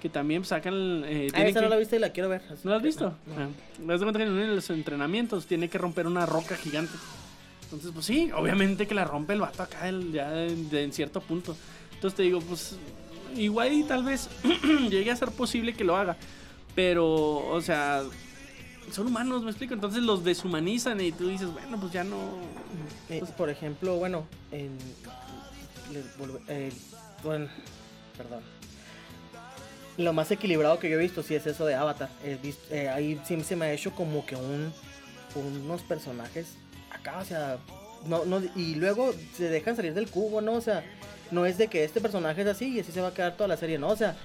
que 0.00 0.08
también 0.10 0.44
sacan... 0.44 1.04
Eh, 1.06 1.28
Ah, 1.32 1.42
esa 1.46 1.60
que- 1.60 1.64
no 1.64 1.70
la 1.70 1.76
viste 1.76 1.96
y 1.96 1.98
la 1.98 2.10
quiero 2.10 2.28
ver. 2.28 2.42
¿No 2.64 2.70
lo 2.70 2.76
has 2.76 2.82
visto? 2.82 3.14
no. 3.26 3.34
Ah, 3.42 3.48
das 3.86 4.00
cuenta 4.02 4.18
que 4.18 4.24
en 4.26 4.32
uno 4.32 4.40
de 4.42 4.54
los 4.54 4.68
entrenamientos 4.70 5.46
tiene 5.46 5.68
que 5.70 5.78
romper 5.78 6.06
una 6.06 6.26
roca 6.26 6.56
gigante. 6.56 6.92
Entonces, 7.64 7.90
pues 7.92 8.04
sí, 8.06 8.30
obviamente 8.36 8.86
que 8.86 8.94
la 8.94 9.04
rompe 9.04 9.32
el 9.32 9.40
vato 9.40 9.62
acá 9.62 9.88
el- 9.88 10.12
ya 10.12 10.30
de- 10.30 10.54
de- 10.54 10.84
en 10.84 10.92
cierto 10.92 11.20
punto. 11.20 11.56
Entonces 11.94 12.16
te 12.16 12.22
digo, 12.24 12.40
pues 12.40 12.76
igual 13.36 13.72
y 13.72 13.82
tal 13.84 14.04
vez 14.04 14.28
llegue 14.90 15.10
a 15.10 15.16
ser 15.16 15.30
posible 15.30 15.72
que 15.72 15.82
lo 15.84 15.96
haga. 15.96 16.16
Pero, 16.74 17.06
o 17.48 17.60
sea, 17.62 18.02
son 18.92 19.06
humanos, 19.06 19.42
me 19.42 19.50
explico. 19.50 19.72
Entonces 19.74 20.02
los 20.02 20.22
deshumanizan 20.24 21.00
y 21.00 21.10
tú 21.10 21.28
dices, 21.28 21.50
bueno, 21.50 21.80
pues 21.80 21.90
ya 21.92 22.04
no... 22.04 22.18
Eh, 23.08 23.22
por 23.36 23.48
ejemplo, 23.50 23.96
bueno, 23.96 24.26
en, 24.52 24.76
les 25.92 26.04
volve- 26.18 26.40
eh, 26.48 26.72
bueno, 27.22 27.48
perdón. 28.16 28.42
Lo 29.96 30.12
más 30.12 30.30
equilibrado 30.30 30.78
que 30.78 30.90
yo 30.90 30.96
he 30.98 31.02
visto 31.02 31.22
sí 31.22 31.34
es 31.34 31.46
eso 31.46 31.64
de 31.64 31.74
Avatar. 31.74 32.10
He 32.24 32.38
eh, 32.70 32.88
ahí 32.90 33.20
sí 33.24 33.40
se 33.42 33.56
me 33.56 33.66
ha 33.66 33.72
hecho 33.72 33.92
como 33.92 34.24
que 34.26 34.36
un 34.36 34.72
unos 35.34 35.82
personajes 35.82 36.46
acá, 36.90 37.18
o 37.18 37.24
sea, 37.24 37.58
no, 38.06 38.24
no, 38.24 38.40
y 38.54 38.74
luego 38.76 39.12
se 39.36 39.50
dejan 39.50 39.76
salir 39.76 39.92
del 39.92 40.08
cubo, 40.08 40.40
¿no? 40.40 40.54
O 40.54 40.60
sea, 40.62 40.82
no 41.30 41.44
es 41.44 41.58
de 41.58 41.68
que 41.68 41.84
este 41.84 42.00
personaje 42.00 42.40
es 42.40 42.46
así 42.46 42.68
y 42.76 42.80
así 42.80 42.90
se 42.90 43.02
va 43.02 43.08
a 43.08 43.14
quedar 43.14 43.36
toda 43.36 43.48
la 43.48 43.58
serie, 43.58 43.78
¿no? 43.78 43.88
O 43.88 43.96
sea, 43.96 44.16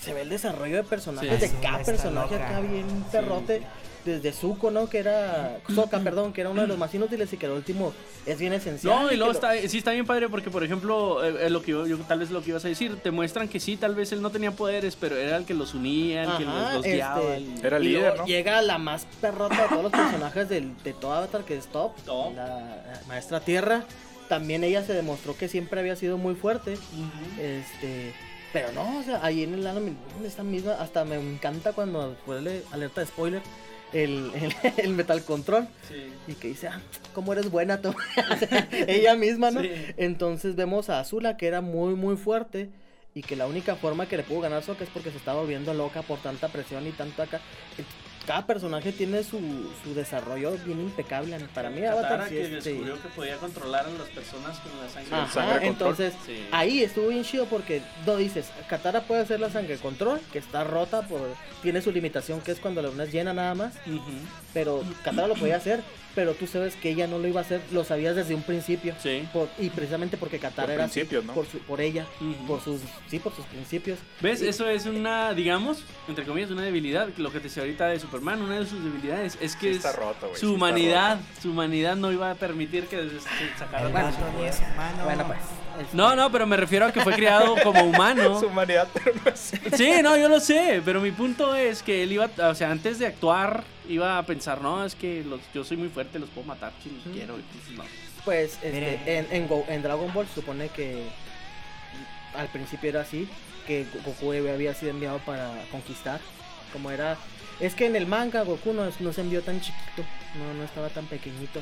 se 0.00 0.12
ve 0.14 0.22
el 0.22 0.28
desarrollo 0.28 0.76
de 0.76 0.84
personajes 0.84 1.40
Sí. 1.42 1.48
de 1.48 1.60
cada 1.60 1.82
personaje 1.82 2.34
loca. 2.34 2.48
acá 2.48 2.60
bien 2.60 2.86
perrote. 3.10 3.62
Desde 4.04 4.32
Zuko, 4.32 4.70
¿no? 4.70 4.88
Que 4.90 4.98
era. 4.98 5.58
Sokka, 5.74 5.98
perdón, 6.00 6.32
que 6.32 6.42
era 6.42 6.50
uno 6.50 6.60
de 6.62 6.68
los 6.68 6.76
más 6.76 6.94
inútiles 6.94 7.32
y 7.32 7.36
que 7.38 7.46
el 7.46 7.52
último 7.52 7.92
es 8.26 8.38
bien 8.38 8.52
esencial. 8.52 8.94
No, 8.94 9.06
y 9.06 9.10
que 9.10 9.16
luego 9.16 9.32
lo- 9.32 9.38
está, 9.38 9.52
sí 9.68 9.78
está 9.78 9.92
bien 9.92 10.04
padre 10.04 10.28
porque, 10.28 10.50
por 10.50 10.62
ejemplo, 10.62 11.24
eh, 11.24 11.46
eh, 11.46 11.50
lo 11.50 11.62
que 11.62 11.70
yo, 11.70 11.86
yo- 11.86 11.96
tal 11.98 12.18
vez 12.18 12.30
lo 12.30 12.42
que 12.42 12.50
ibas 12.50 12.64
a 12.64 12.68
decir, 12.68 12.96
te 13.02 13.10
muestran 13.10 13.48
que 13.48 13.58
sí, 13.60 13.76
tal 13.78 13.94
vez 13.94 14.12
él 14.12 14.20
no 14.20 14.28
tenía 14.30 14.50
poderes, 14.50 14.94
pero 14.96 15.16
era 15.16 15.36
el 15.38 15.46
que 15.46 15.54
los 15.54 15.72
unía, 15.74 16.22
el 16.24 16.36
que 16.36 16.44
Ajá, 16.44 16.62
los, 16.64 16.74
los 16.74 16.84
este, 16.86 16.96
guiaba. 16.96 17.36
el- 17.36 17.64
Era 17.64 17.76
el 17.78 17.84
y 17.84 17.88
líder, 17.88 18.16
¿no? 18.18 18.26
Llega 18.26 18.60
la 18.62 18.76
más 18.78 19.06
perrota 19.22 19.62
de 19.62 19.68
todos 19.68 19.82
los 19.84 19.92
personajes 19.92 20.48
del, 20.50 20.72
de 20.84 20.92
todo 20.92 21.12
Avatar, 21.14 21.44
que 21.44 21.56
es 21.56 21.66
Top, 21.68 21.96
Top. 22.04 22.34
La, 22.36 22.46
la 22.46 23.00
maestra 23.08 23.40
Tierra. 23.40 23.84
También 24.28 24.64
ella 24.64 24.82
se 24.84 24.92
demostró 24.94 25.36
que 25.36 25.48
siempre 25.48 25.80
había 25.80 25.96
sido 25.96 26.18
muy 26.18 26.34
fuerte. 26.34 26.76
Este. 27.40 28.12
Pero 28.52 28.70
no, 28.72 28.98
o 29.00 29.02
sea, 29.02 29.18
ahí 29.24 29.42
en 29.42 29.54
el 29.54 29.66
anime, 29.66 29.94
esta 30.24 30.44
misma, 30.44 30.74
hasta 30.74 31.04
me 31.04 31.16
encanta 31.16 31.72
cuando 31.72 32.14
ponerle 32.24 32.62
alerta 32.70 33.00
de 33.00 33.08
spoiler, 33.08 33.42
el, 33.94 34.30
el, 34.34 34.54
el 34.76 34.92
Metal 34.92 35.22
Control. 35.24 35.66
Sí. 35.88 36.12
Y 36.26 36.34
que 36.34 36.48
dice, 36.48 36.68
ah, 36.68 36.80
cómo 37.14 37.32
eres 37.32 37.50
buena 37.50 37.80
tú. 37.80 37.94
Ella 38.86 39.14
misma, 39.14 39.50
¿no? 39.50 39.62
Sí. 39.62 39.70
Entonces 39.96 40.56
vemos 40.56 40.90
a 40.90 41.00
Azula 41.00 41.36
que 41.36 41.46
era 41.46 41.60
muy, 41.60 41.94
muy 41.94 42.16
fuerte. 42.16 42.70
Y 43.16 43.22
que 43.22 43.36
la 43.36 43.46
única 43.46 43.76
forma 43.76 44.06
que 44.06 44.16
le 44.16 44.24
pudo 44.24 44.40
ganar 44.40 44.64
Sokka 44.64 44.82
es 44.82 44.90
porque 44.90 45.12
se 45.12 45.18
estaba 45.18 45.40
volviendo 45.40 45.72
loca 45.72 46.02
por 46.02 46.18
tanta 46.18 46.48
presión 46.48 46.84
y 46.86 46.90
tanto 46.90 47.22
acá. 47.22 47.40
Cada 48.26 48.46
personaje 48.46 48.90
tiene 48.92 49.22
su, 49.22 49.38
su 49.84 49.94
desarrollo 49.94 50.52
bien 50.64 50.80
impecable. 50.80 51.38
Para 51.54 51.68
mí, 51.70 51.84
Avatar 51.84 52.02
Katara 52.02 52.28
sí 52.28 52.34
que 52.36 52.42
es- 52.56 52.64
sí. 52.64 52.70
descubrió 52.70 53.02
que 53.02 53.08
podía 53.08 53.36
controlar 53.36 53.84
a 53.86 53.90
las 53.90 54.08
personas 54.08 54.58
con 54.60 54.72
la 54.80 54.88
sangre. 54.88 55.14
Ajá. 55.14 55.22
Ajá, 55.24 55.32
sangre 55.32 55.66
control. 55.68 55.90
entonces 55.90 56.14
Sí. 56.24 56.46
ahí 56.50 56.82
estuvo 56.82 57.08
bien 57.08 57.22
chido 57.24 57.44
porque 57.46 57.82
no 58.06 58.16
dices, 58.16 58.46
Katara 58.68 59.02
puede 59.02 59.20
hacer 59.22 59.40
la 59.40 59.50
sangre 59.50 59.76
control, 59.76 60.20
que 60.32 60.38
está 60.38 60.64
rota 60.64 61.02
por 61.02 61.20
tiene 61.62 61.80
su 61.82 61.92
limitación 61.92 62.40
que 62.40 62.52
es 62.52 62.58
cuando 62.60 62.80
la 62.82 62.88
luna 62.88 63.04
es 63.04 63.12
llena 63.12 63.32
nada 63.34 63.54
más, 63.54 63.74
pero 64.52 64.82
Katara 65.02 65.26
lo 65.28 65.34
podía 65.34 65.56
hacer, 65.56 65.82
pero 66.14 66.34
tú 66.34 66.46
sabes 66.46 66.76
que 66.76 66.90
ella 66.90 67.06
no 67.06 67.18
lo 67.18 67.26
iba 67.26 67.40
a 67.40 67.42
hacer, 67.44 67.60
lo 67.72 67.84
sabías 67.84 68.14
desde 68.14 68.34
un 68.34 68.42
principio. 68.42 68.94
Sí. 69.02 69.26
Por- 69.32 69.48
y 69.58 69.70
precisamente 69.70 70.16
porque 70.16 70.38
Katara 70.38 70.66
Por 70.66 70.74
era 70.74 70.84
así, 70.84 71.06
¿no? 71.26 71.32
por, 71.34 71.46
su- 71.46 71.58
por 71.60 71.80
ella, 71.80 72.06
por 72.46 72.60
sus 72.62 72.80
sí, 73.08 73.18
por 73.18 73.34
sus 73.34 73.44
principios. 73.46 73.98
¿Ves? 74.20 74.40
Eso 74.42 74.68
es 74.68 74.86
una, 74.86 75.32
digamos, 75.34 75.82
entre 76.06 76.24
comillas, 76.24 76.50
una 76.50 76.62
debilidad. 76.62 77.08
Lo 77.16 77.32
que 77.32 77.38
te 77.38 77.44
decía 77.44 77.62
ahorita 77.62 77.88
de 77.88 77.98
Superman, 78.14 78.42
una 78.42 78.60
de 78.60 78.66
sus 78.66 78.82
debilidades 78.84 79.36
es 79.40 79.56
que 79.56 79.70
Sí 79.72 79.76
está 79.76 79.90
es 79.90 79.96
roto, 79.96 80.28
güey, 80.28 80.34
sí 80.34 80.40
su 80.40 80.46
está 80.46 80.56
humanidad. 80.56 81.18
Su 81.42 81.50
humanidad 81.50 81.96
no 81.96 82.12
iba 82.12 82.30
a 82.30 82.34
permitir 82.36 82.86
que 82.86 83.10
sacara 83.58 83.88
es 83.88 83.90
humano. 83.90 85.04
Bueno, 85.04 85.26
pues. 85.26 85.38
No, 85.92 86.14
no, 86.14 86.30
pero 86.30 86.46
me 86.46 86.56
refiero 86.56 86.86
a 86.86 86.92
que 86.92 87.00
fue 87.00 87.14
criado 87.14 87.56
como 87.64 87.82
humano. 87.82 88.38
Su 88.40 88.46
humanidad, 88.46 88.86
pero 88.94 89.12
no 89.24 89.28
es. 89.32 89.52
Sí, 89.76 89.94
no, 90.02 90.16
yo 90.16 90.28
lo 90.28 90.38
sé, 90.38 90.80
pero 90.84 91.00
mi 91.00 91.10
punto 91.10 91.56
es 91.56 91.82
que 91.82 92.04
él 92.04 92.12
iba, 92.12 92.30
o 92.38 92.54
sea, 92.54 92.70
antes 92.70 93.00
de 93.00 93.08
actuar, 93.08 93.64
iba 93.88 94.16
a 94.18 94.22
pensar, 94.24 94.60
no, 94.60 94.84
es 94.84 94.94
que 94.94 95.24
los, 95.24 95.40
yo 95.52 95.64
soy 95.64 95.76
muy 95.76 95.88
fuerte, 95.88 96.20
los 96.20 96.28
puedo 96.30 96.46
matar 96.46 96.72
si 96.82 96.90
los 96.90 97.04
Ujú. 97.06 97.10
quiero. 97.16 97.34
pues, 97.34 97.76
no. 97.76 97.84
Pues 98.24 98.52
este, 98.62 99.18
en, 99.18 99.26
en, 99.32 99.48
Go- 99.48 99.66
en 99.68 99.82
Dragon 99.82 100.12
Ball 100.14 100.28
se 100.28 100.34
supone 100.36 100.68
que 100.68 101.02
al 102.36 102.46
principio 102.48 102.90
era 102.90 103.00
así, 103.00 103.28
que 103.66 103.84
Go- 103.92 104.00
Goku 104.12 104.30
había 104.32 104.72
sido 104.74 104.92
enviado 104.92 105.18
para 105.18 105.50
conquistar, 105.72 106.20
como 106.72 106.92
era... 106.92 107.16
Es 107.60 107.74
que 107.74 107.86
en 107.86 107.94
el 107.94 108.06
manga 108.06 108.42
Goku 108.42 108.72
no, 108.72 108.84
no 108.98 109.12
se 109.12 109.20
envió 109.20 109.42
tan 109.42 109.60
chiquito, 109.60 110.02
no, 110.36 110.54
no 110.54 110.64
estaba 110.64 110.88
tan 110.88 111.06
pequeñito, 111.06 111.60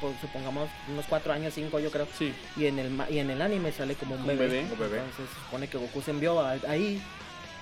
pues, 0.00 0.14
supongamos 0.20 0.68
unos 0.88 1.06
4 1.08 1.32
años, 1.32 1.54
5 1.54 1.78
yo 1.80 1.90
creo, 1.90 2.06
Sí, 2.18 2.34
y 2.56 2.66
en 2.66 2.78
el, 2.78 2.92
y 3.08 3.18
en 3.18 3.30
el 3.30 3.40
anime 3.40 3.72
sale 3.72 3.94
como 3.94 4.14
un 4.14 4.20
Un 4.20 4.26
bebé, 4.26 4.46
bebé. 4.78 4.98
Entonces 4.98 5.28
se 5.28 5.44
supone 5.44 5.68
que 5.68 5.78
Goku 5.78 6.02
se 6.02 6.10
envió 6.10 6.40
ahí, 6.40 7.00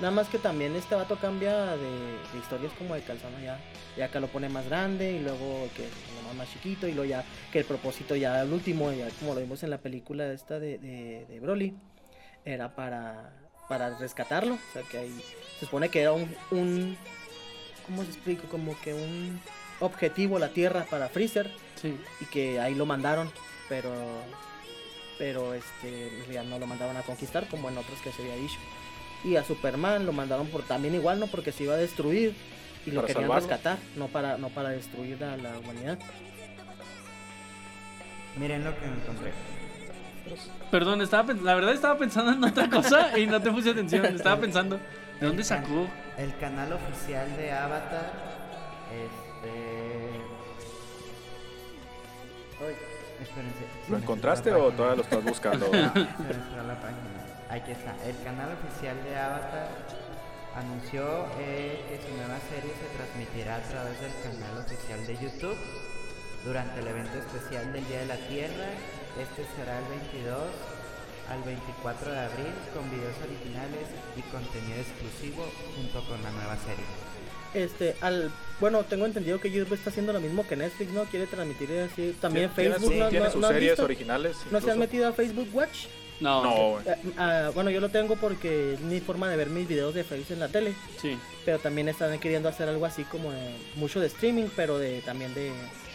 nada 0.01 0.11
más 0.11 0.29
que 0.29 0.39
también 0.39 0.75
este 0.75 0.97
vato 0.97 1.17
cambia 1.17 1.77
de, 1.77 1.91
de 2.33 2.39
historias 2.41 2.73
como 2.73 2.95
de 2.95 3.03
calzano 3.03 3.39
ya, 3.41 3.61
ya 3.97 4.07
acá 4.07 4.19
lo 4.19 4.27
pone 4.27 4.49
más 4.49 4.67
grande 4.67 5.13
y 5.13 5.21
luego 5.21 5.69
que 5.77 5.85
lo 6.17 6.29
más, 6.29 6.35
más 6.37 6.53
chiquito 6.53 6.89
y 6.89 6.93
luego 6.93 7.09
ya 7.09 7.25
que 7.53 7.61
el 7.61 7.65
propósito 7.65 8.17
ya 8.17 8.43
el 8.43 8.53
último, 8.53 8.91
ya 8.93 9.09
como 9.21 9.35
lo 9.35 9.41
vimos 9.41 9.63
en 9.63 9.71
la 9.71 9.79
película 9.79 10.33
esta 10.33 10.59
de, 10.59 10.79
de, 10.79 11.25
de 11.29 11.41
Broly, 11.41 11.75
era 12.45 12.75
para, 12.75 13.31
para 13.69 13.97
rescatarlo, 13.97 14.55
o 14.55 14.73
sea 14.73 14.83
que 14.83 14.99
ahí 14.99 15.21
se 15.59 15.67
supone 15.67 15.89
que 15.89 16.01
era 16.01 16.13
un, 16.13 16.35
un 16.51 16.97
¿cómo 17.89 18.05
se 18.05 18.11
explico? 18.11 18.47
Como 18.49 18.79
que 18.81 18.95
un 18.95 19.41
objetivo 19.81 20.39
la 20.39 20.51
Tierra 20.51 20.87
para 20.89 21.09
Freezer 21.09 21.51
Sí. 21.75 21.97
y 22.21 22.25
que 22.27 22.61
ahí 22.61 22.75
lo 22.75 22.87
mandaron, 22.87 23.31
pero 23.69 23.91
pero 25.19 25.53
este 25.55 26.07
en 26.09 26.21
realidad 26.21 26.45
no 26.45 26.59
lo 26.61 26.67
mandaron 26.69 26.97
a 26.97 27.03
conquistar 27.03 27.49
como 27.49 27.69
en 27.69 27.77
otros 27.79 28.01
que 28.03 28.13
se 28.13 28.23
había 28.23 28.37
dicho. 28.37 28.59
Y 29.25 29.35
a 29.35 29.43
Superman 29.43 30.07
lo 30.07 30.13
mandaron 30.13 30.47
por 30.47 30.63
también 30.63 30.95
igual, 30.95 31.19
¿no? 31.19 31.27
Porque 31.27 31.51
se 31.51 31.65
iba 31.65 31.75
a 31.75 31.77
destruir 31.77 32.37
y 32.87 32.93
lo 32.93 33.01
querían 33.05 33.25
salvarlo. 33.25 33.49
rescatar, 33.49 33.79
no 33.97 34.07
para 34.07 34.39
no 34.39 34.49
para 34.51 34.69
destruir 34.69 35.23
a 35.25 35.37
la 35.37 35.59
humanidad. 35.59 35.99
Miren 38.39 38.63
lo 38.65 38.79
que 38.79 38.87
me 38.87 38.95
encontré. 38.95 39.33
Perdón, 40.71 41.01
estaba 41.01 41.33
la 41.33 41.55
verdad 41.55 41.73
estaba 41.73 41.99
pensando 41.99 42.33
en 42.33 42.45
otra 42.45 42.69
cosa 42.71 43.19
y 43.19 43.27
no 43.27 43.41
te 43.41 43.51
puse 43.51 43.71
atención. 43.71 44.05
Estaba 44.05 44.41
pensando, 44.41 44.79
¿de 45.21 45.27
dónde 45.27 45.43
El 45.43 45.49
can- 45.49 45.63
sacó? 45.65 45.87
El 46.17 46.37
canal 46.39 46.73
oficial 46.73 47.37
de 47.37 47.53
Avatar. 47.53 48.13
Este. 48.93 50.21
Uy, 52.65 52.75
espérense. 53.23 53.59
se 53.87 53.91
¿Lo 53.93 53.99
encontraste 53.99 54.53
o 54.53 54.71
todavía 54.73 54.97
lo 54.97 55.03
estás 55.03 55.25
buscando? 55.25 55.67
No, 55.73 55.73
se 55.73 56.01
me 56.01 56.51
cerró 56.51 56.63
la 56.67 56.81
página. 56.81 57.19
Aquí 57.51 57.71
está. 57.73 57.95
El 58.07 58.17
canal 58.25 58.49
oficial 58.53 58.97
de 59.05 59.17
Avatar 59.19 59.69
anunció 60.57 61.27
eh, 61.39 61.85
que 61.89 62.01
su 62.09 62.17
nueva 62.17 62.39
serie 62.51 62.73
se 62.75 62.97
transmitirá 62.97 63.57
a 63.57 63.61
través 63.61 64.01
del 64.01 64.13
canal 64.23 64.59
oficial 64.65 65.07
de 65.07 65.15
YouTube 65.17 65.57
durante 66.45 66.81
el 66.81 66.89
evento 66.89 67.19
especial 67.19 67.73
del 67.73 67.87
Día 67.87 68.01
de 68.01 68.07
la 68.07 68.17
Tierra. 68.29 68.67
Este 69.21 69.45
será 69.57 69.79
el 69.79 69.85
22 69.87 70.39
al 71.31 71.43
24 71.43 72.11
de 72.13 72.19
abril 72.19 72.47
con 72.75 72.91
videos 72.91 73.15
originales 73.25 73.87
y 74.17 74.23
contenido 74.31 74.77
exclusivo 74.81 75.47
junto 75.77 76.09
con 76.09 76.23
la 76.23 76.31
nueva 76.33 76.57
serie. 76.57 76.85
Este, 77.55 77.97
al 78.03 78.31
bueno, 78.61 78.83
tengo 78.85 79.07
entendido 79.07 79.41
que 79.41 79.51
YouTube 79.51 79.75
está 79.75 79.91
haciendo 79.91 80.13
lo 80.13 80.21
mismo 80.21 80.47
que 80.47 80.57
Netflix, 80.57 80.91
¿no? 80.93 81.05
Quiere 81.05 81.27
transmitir 81.27 81.71
así 81.91 82.15
también 82.21 82.51
Tiene- 82.51 82.73
Facebook, 82.75 82.93
sí, 82.93 82.99
¿no? 82.99 83.09
tiene 83.09 83.25
¿No- 83.27 83.33
sus 83.33 83.41
no 83.41 83.49
series 83.49 83.71
visto? 83.73 83.85
originales. 83.85 84.37
¿No 84.51 84.61
se 84.61 84.71
han 84.71 84.79
metido 84.79 85.09
a 85.09 85.13
Facebook 85.13 85.49
Watch? 85.53 85.87
No, 86.21 86.43
No. 86.43 86.81
Eh, 86.81 86.97
ah, 87.17 87.51
bueno, 87.55 87.71
yo 87.71 87.81
lo 87.81 87.89
tengo 87.91 88.17
porque 88.17 88.75
es 88.75 88.81
mi 88.81 89.01
forma 89.01 89.29
de 89.31 89.37
ver 89.37 89.49
mis 89.51 89.69
videos 89.69 89.95
de 89.95 90.03
Facebook 90.05 90.33
en 90.33 90.41
la 90.41 90.49
tele. 90.49 90.75
sí. 91.01 91.17
Pero 91.45 91.59
también 91.61 91.89
están 91.89 92.19
queriendo 92.19 92.49
hacer 92.51 92.69
algo 92.69 92.85
así 92.85 93.05
como 93.05 93.33
de, 93.33 93.55
mucho 93.77 94.01
de 94.01 94.09
streaming, 94.09 94.49
pero 94.55 94.79
de 94.79 95.01
también 95.03 95.33
de... 95.33 95.51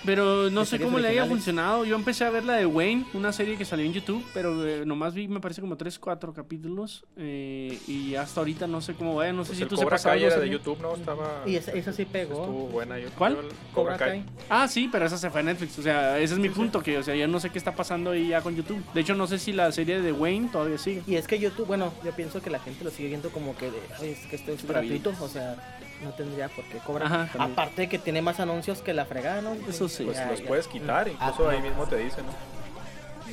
Pero 0.06 0.50
no 0.50 0.66
sé 0.66 0.80
cómo 0.80 1.00
le 1.00 1.08
haya 1.08 1.26
funcionado. 1.26 1.86
Yo 1.86 1.96
empecé 1.96 2.26
a 2.26 2.30
ver 2.30 2.44
la 2.44 2.56
de 2.56 2.66
Wayne, 2.66 3.06
una 3.14 3.32
serie 3.32 3.58
que 3.58 3.64
salió 3.66 3.86
en 3.86 3.94
YouTube, 3.94 4.24
pero 4.34 4.68
eh, 4.68 4.86
nomás 4.86 5.14
vi, 5.14 5.28
me 5.28 5.40
parece, 5.40 5.62
como 5.62 5.78
3, 5.78 5.98
4 6.00 6.34
capítulos. 6.34 7.06
eh, 7.18 7.80
y 7.88 8.16
hasta 8.16 8.42
ahorita 8.42 8.68
no 8.68 8.82
sé 8.82 8.94
cómo 8.96 9.16
vaya. 9.16 9.32
No 9.34 9.44
sé 9.46 9.50
Pues 9.50 9.58
si 9.58 9.64
el 9.64 9.70
tú 9.70 9.76
Cobra 9.78 9.98
Kai 10.00 10.24
era 10.24 10.40
de. 10.40 10.50
YouTube, 10.50 10.80
¿no? 10.82 10.96
Estaba... 10.96 11.44
Y 11.46 11.56
esa, 11.56 11.72
esa 11.72 11.94
sí 11.94 12.06
pegó. 12.06 12.42
Estuvo 12.42 12.68
buena. 12.68 13.00
Yo- 13.00 13.10
¿Cuál? 13.18 13.34
el 13.38 13.50
Cobra 13.74 13.98
Kai. 13.98 14.24
Ah, 14.50 14.68
sí, 14.68 14.90
pero 14.92 15.06
esa 15.06 15.18
se 15.18 15.30
fue 15.30 15.40
a 15.40 15.44
Netflix. 15.44 15.80
O 15.80 15.82
sea, 15.84 16.20
ese 16.20 16.34
es 16.34 16.40
mi 16.40 16.50
punto, 16.50 16.82
que 16.82 16.98
o 16.98 17.04
sea, 17.04 17.16
ya 17.16 17.28
no 17.28 17.40
sé 17.40 17.50
qué 17.50 17.58
está 17.58 17.74
pasando 17.76 18.12
ahí 18.12 18.28
ya 18.30 18.42
con 18.42 18.56
YouTube. 18.56 18.84
De 18.94 19.02
hecho, 19.02 19.16
no 19.16 19.28
sé 19.28 19.40
si 19.40 19.54
la 19.54 19.72
serie 19.72 20.02
de 20.02 20.12
Wayne 20.12 20.50
todavía 20.52 20.78
sigue. 20.78 21.02
Y 21.08 21.16
es 21.16 21.28
que 21.28 21.40
YouTube, 21.40 21.68
bueno, 21.68 21.94
yo 22.04 22.12
pienso 22.12 22.42
que 22.42 22.50
la 22.50 22.60
gente 22.60 22.84
lo 22.84 22.92
sigue 22.92 23.08
viendo 23.10 23.30
como 23.30 23.56
que, 23.56 23.72
de, 23.72 23.78
"Oye, 24.02 24.12
es 24.12 24.20
que 24.28 24.36
esto 24.36 24.52
es 24.52 24.66
gratuito, 24.68 25.14
o 25.22 25.28
sea, 25.30 25.56
no 26.04 26.12
tendría 26.12 26.50
por 26.50 26.64
qué 26.66 26.78
cobrar. 26.80 27.30
Aparte 27.40 27.88
que 27.90 27.98
tiene 28.00 28.22
más 28.22 28.40
anuncios 28.40 28.82
que 28.82 28.94
la 28.94 29.06
fregada, 29.06 29.42
¿no? 29.42 29.54
Eso 29.68 29.88
sí. 29.90 30.04
Pues 30.06 30.18
Ya, 30.18 30.26
los 30.30 30.42
ya. 30.42 30.48
puedes 30.48 30.68
quitar, 30.68 31.08
incluso 31.08 31.50
ahí 31.50 31.62
mismo 31.62 31.86
te 31.88 31.98
dicen, 31.98 32.26
¿no? 32.26 32.53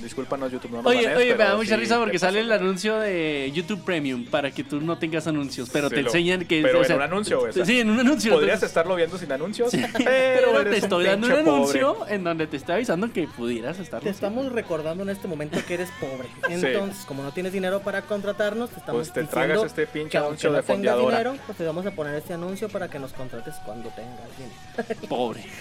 Discúlpanos, 0.03 0.51
YouTube, 0.51 0.71
no 0.73 0.79
Oye, 0.89 1.03
banees, 1.03 1.17
oye, 1.19 1.33
me 1.37 1.45
da 1.45 1.57
mucha 1.57 1.75
sí 1.75 1.81
risa 1.81 1.99
porque 1.99 2.19
sale 2.19 2.41
el 2.41 2.51
anuncio 2.53 2.99
de 2.99 3.51
YouTube 3.55 3.85
Premium 3.85 4.25
para 4.25 4.51
que 4.51 4.65
tú 4.65 4.81
no 4.81 4.97
tengas 4.99 5.27
anuncios, 5.27 5.69
pero 5.71 5.89
Sí, 5.89 5.95
te 5.97 6.03
lo- 6.03 6.09
enseñan 6.09 6.45
que... 6.47 6.63
pero 6.63 6.81
o 6.81 6.85
en 6.85 6.93
un 6.93 7.03
anuncio, 7.03 7.39
güey, 7.41 7.51
o 7.51 7.53
sea, 7.53 7.65
Sí, 7.67 7.81
en 7.81 7.91
un 7.91 8.01
anuncio. 8.01 8.33
Podrías 8.33 8.55
entonces- 8.55 8.71
estarlo 8.71 8.95
viendo 8.97 9.19
sin 9.19 9.31
anuncios, 9.33 9.71
Sí, 9.71 9.85
pero, 9.99 10.53
te 10.63 10.69
un 10.69 10.75
estoy 10.75 11.05
dando 11.05 11.27
un 11.27 11.33
pinche 11.35 11.45
pobre. 11.45 11.57
anuncio 11.81 12.07
en 12.09 12.25
donde 12.25 12.47
te 12.47 12.57
está 12.57 12.75
avisando 12.75 13.13
que 13.13 13.27
pudieras 13.29 13.79
estar. 13.79 14.01
Te 14.01 14.09
estamos 14.11 14.51
recordando 14.53 15.03
en 15.03 15.11
este 15.11 15.29
momento 15.29 15.59
que 15.67 15.75
eres 15.75 15.91
pobre. 16.01 16.29
Entonces, 16.49 17.05
como 17.05 17.23
no 17.23 17.33
tienes 17.33 17.53
dinero 17.53 17.81
para 17.81 18.03
contratarnos, 18.03 18.71
te 18.71 18.81
estamos 18.81 19.01
Pues 19.01 19.13
te 19.13 19.21
diciendo 19.23 19.47
tragas 19.55 19.67
este 19.67 19.87
pinche 19.87 20.17
anuncio 20.19 20.51
no 20.51 20.57
de 20.57 20.63
tengas 20.63 20.77
fondeadora. 20.77 21.19
dinero, 21.19 21.37
pues 21.47 21.59
te 21.59 21.65
vamos 21.65 21.85
a 21.85 21.91
poner 21.91 22.15
este 22.15 22.33
anuncio 22.33 22.69
para 22.69 22.89
que 22.89 22.99
nos 22.99 23.13
contrates 23.13 23.55
cuando 23.67 23.91
tengas 23.91 24.29
dinero. 24.39 25.09
pobre. 25.09 25.45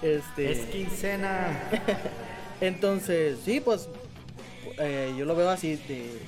Este, 0.00 0.52
Es 0.52 0.58
quincena. 0.66 1.58
Entonces, 2.60 3.38
sí, 3.44 3.60
pues 3.60 3.88
eh, 4.78 5.14
yo 5.16 5.24
lo 5.24 5.36
veo 5.36 5.50
así 5.50 5.76
de 5.76 6.18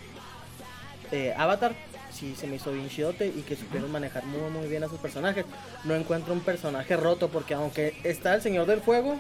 eh, 1.13 1.35
Avatar. 1.37 1.75
Sí, 2.13 2.35
se 2.37 2.47
me 2.47 2.57
hizo 2.57 2.73
bien 2.73 2.89
chidote 2.89 3.29
y 3.29 3.43
que 3.43 3.57
supieron 3.57 3.91
manejar 3.91 4.27
muy, 4.27 4.51
muy 4.51 4.69
bien 4.69 4.83
a 4.85 4.89
sus 4.89 4.99
personajes. 4.99 5.45
No 5.85 5.95
encuentro 5.95 6.33
un 6.33 6.41
personaje 6.41 6.97
roto 6.97 7.29
porque 7.29 7.55
aunque 7.55 7.97
está 8.05 8.35
el 8.35 8.43
Señor 8.43 8.67
del 8.67 8.81
Fuego, 8.81 9.17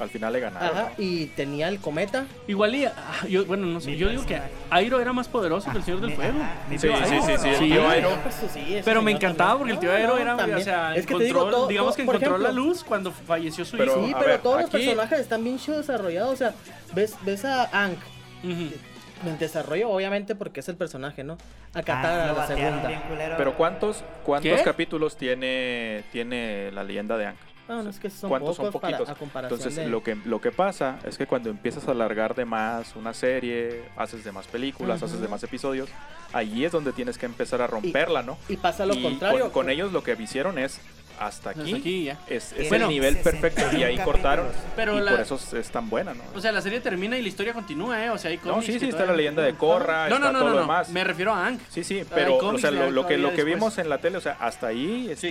Al 0.00 0.08
final 0.10 0.32
le 0.32 0.40
ganaron. 0.40 0.68
ajá, 0.76 0.82
¿no? 0.96 1.04
y 1.04 1.26
tenía 1.26 1.68
el 1.68 1.78
cometa, 1.78 2.24
Igual 2.48 2.74
y, 2.74 2.86
ah, 2.86 2.92
yo, 3.28 3.44
bueno, 3.44 3.66
no 3.66 3.80
sé, 3.80 3.90
Mi 3.90 3.96
yo 3.96 4.08
digo 4.08 4.26
que. 4.26 4.40
Airo 4.70 5.00
era 5.00 5.12
más 5.12 5.28
poderoso 5.28 5.70
que 5.70 5.78
el 5.78 5.84
Señor 5.84 6.00
del 6.00 6.12
Fuego. 6.12 6.38
Sí, 6.70 6.78
sí, 6.78 6.88
sí, 6.88 7.32
sí, 7.38 7.48
el 7.48 7.58
tío 7.58 7.88
Airo. 7.88 8.10
Pues, 8.22 8.82
Pero 8.84 9.02
me 9.02 9.12
encantaba 9.12 9.50
también. 9.58 9.76
porque 9.76 9.86
el 9.86 9.92
tío 9.92 9.92
Airo 9.92 10.18
era, 10.18 10.36
también. 10.36 10.58
o 10.58 10.60
sea, 10.62 10.96
es 10.96 11.06
que 11.06 11.14
te 11.14 11.24
digo, 11.24 11.40
encontró- 11.40 11.56
todo- 11.58 11.68
digamos 11.68 11.94
que 11.96 12.02
encontró 12.02 12.38
la 12.38 12.50
luz 12.52 12.82
cuando 12.82 13.12
falleció 13.12 13.64
su 13.64 13.76
Pero- 13.76 13.92
hijo. 13.98 14.06
Sí, 14.06 14.14
pero 14.18 14.26
ver, 14.26 14.40
todos 14.40 14.56
aquí- 14.56 14.62
los 14.64 14.70
personajes 14.84 15.20
están 15.20 15.44
bien 15.44 15.58
chido 15.58 15.78
desarrollados. 15.78 16.32
O 16.32 16.36
sea, 16.36 16.52
ves, 16.94 17.14
ves 17.24 17.44
a 17.44 17.64
Ank 17.84 17.98
en 18.44 19.38
desarrollo, 19.38 19.88
obviamente, 19.90 20.34
porque 20.34 20.60
es 20.60 20.68
el 20.68 20.76
personaje, 20.76 21.22
¿no? 21.22 21.38
A 21.74 21.82
Katara, 21.82 22.30
Ah, 22.30 22.34
la 22.36 22.46
segunda. 22.46 23.02
culero. 23.08 23.34
Pero 23.38 23.54
¿cuántos, 23.54 24.02
cuántos 24.24 24.58
¿Qué? 24.58 24.64
capítulos 24.64 25.16
tiene, 25.16 26.02
tiene 26.10 26.70
la 26.72 26.82
leyenda 26.82 27.16
de 27.16 27.26
Aang? 27.26 27.36
Ah, 27.72 27.82
no, 27.82 27.90
es 27.90 27.98
que 27.98 28.10
son 28.10 28.28
¿Cuántos 28.28 28.56
pocos 28.56 28.72
son 28.72 28.80
para- 28.80 28.96
poquitos? 28.98 29.14
a 29.14 29.18
comparación 29.18 29.58
Entonces, 29.58 29.84
de... 29.84 29.90
lo, 29.90 30.02
que, 30.02 30.14
lo 30.24 30.40
que 30.40 30.52
pasa 30.52 30.98
es 31.04 31.16
que 31.16 31.26
cuando 31.26 31.48
empiezas 31.50 31.88
a 31.88 31.92
alargar 31.92 32.34
de 32.34 32.44
más 32.44 32.94
una 32.96 33.14
serie, 33.14 33.82
haces 33.96 34.24
de 34.24 34.32
más 34.32 34.46
películas, 34.46 35.02
haces 35.02 35.20
de 35.20 35.28
más 35.28 35.42
episodios, 35.42 35.88
ahí 36.32 36.64
es 36.64 36.72
donde 36.72 36.92
tienes 36.92 37.16
que 37.18 37.26
empezar 37.26 37.62
a 37.62 37.66
romperla, 37.66 38.22
¿no? 38.22 38.36
Y 38.48 38.56
pasa 38.56 38.84
lo 38.86 38.94
y 38.94 39.02
contrario. 39.02 39.40
Con, 39.44 39.50
con 39.50 39.70
ellos 39.70 39.92
lo 39.92 40.02
que 40.02 40.12
hicieron 40.20 40.58
es 40.58 40.80
hasta 41.20 41.50
aquí, 41.50 41.60
Hasta 41.60 41.76
aquí 41.76 42.04
ya. 42.04 42.18
es, 42.26 42.52
es 42.52 42.68
Bueno, 42.68 42.86
el 42.86 42.90
nivel 42.90 43.16
perfecto 43.18 43.60
y 43.72 43.84
ahí 43.84 43.96
61 43.96 44.04
cortaron. 44.04 44.46
Pero 44.74 44.96
y 44.98 45.00
la- 45.02 45.10
por 45.12 45.20
eso 45.20 45.34
es, 45.36 45.52
es 45.52 45.70
tan 45.70 45.88
buena, 45.88 46.14
¿no? 46.14 46.22
O 46.34 46.40
sea, 46.40 46.50
la 46.52 46.60
serie 46.60 46.80
termina 46.80 47.16
y 47.16 47.22
la 47.22 47.28
historia 47.28 47.52
continúa, 47.52 48.04
¿eh? 48.04 48.10
O 48.10 48.18
sea, 48.18 48.30
hay 48.30 48.38
no, 48.38 48.54
cómics 48.54 48.66
sí, 48.66 48.72
que 48.74 48.78
sí, 48.80 48.88
está 48.88 49.04
la 49.06 49.12
leyenda 49.14 49.42
de 49.42 49.54
Korra, 49.54 50.08
No, 50.08 50.16
está 50.16 50.26
no, 50.26 50.32
no, 50.32 50.38
todo 50.40 50.48
no, 50.48 50.50
lo 50.50 50.54
no. 50.56 50.60
demás. 50.62 50.88
Me 50.90 51.04
refiero 51.04 51.32
a 51.32 51.46
Ank. 51.46 51.60
Sí, 51.68 51.84
sí, 51.84 52.02
pero 52.12 52.36
o 52.38 52.58
sea, 52.58 52.70
lo, 52.70 52.90
lo 52.90 53.06
que, 53.06 53.18
lo 53.18 53.28
que 53.30 53.36
después. 53.36 53.54
vimos 53.54 53.78
en 53.78 53.88
la 53.88 53.98
tele, 53.98 54.16
o 54.18 54.20
sea, 54.20 54.36
hasta 54.40 54.68
ahí 54.68 55.12
Sí. 55.16 55.28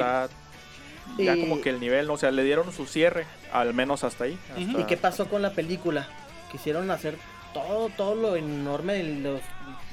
Ya 1.24 1.36
Y- 1.36 1.42
como 1.42 1.62
que 1.62 1.70
el 1.70 1.80
nivel, 1.80 2.10
o 2.10 2.18
sea, 2.18 2.32
le 2.32 2.44
dieron 2.44 2.72
su 2.74 2.86
cierre, 2.86 3.26
al 3.52 3.74
menos 3.74 4.04
hasta 4.04 4.26
ahí. 4.26 4.38
Hasta- 4.50 4.82
¿Y 4.82 4.84
qué 4.86 4.98
pasó 4.98 5.28
con 5.28 5.42
la 5.42 5.52
película? 5.52 6.08
Quisieron 6.52 6.90
hacer 6.92 7.16
todo, 7.54 7.90
todo 7.90 8.16
lo 8.16 8.36
enorme 8.36 8.94
de 8.94 9.04
los 9.22 9.42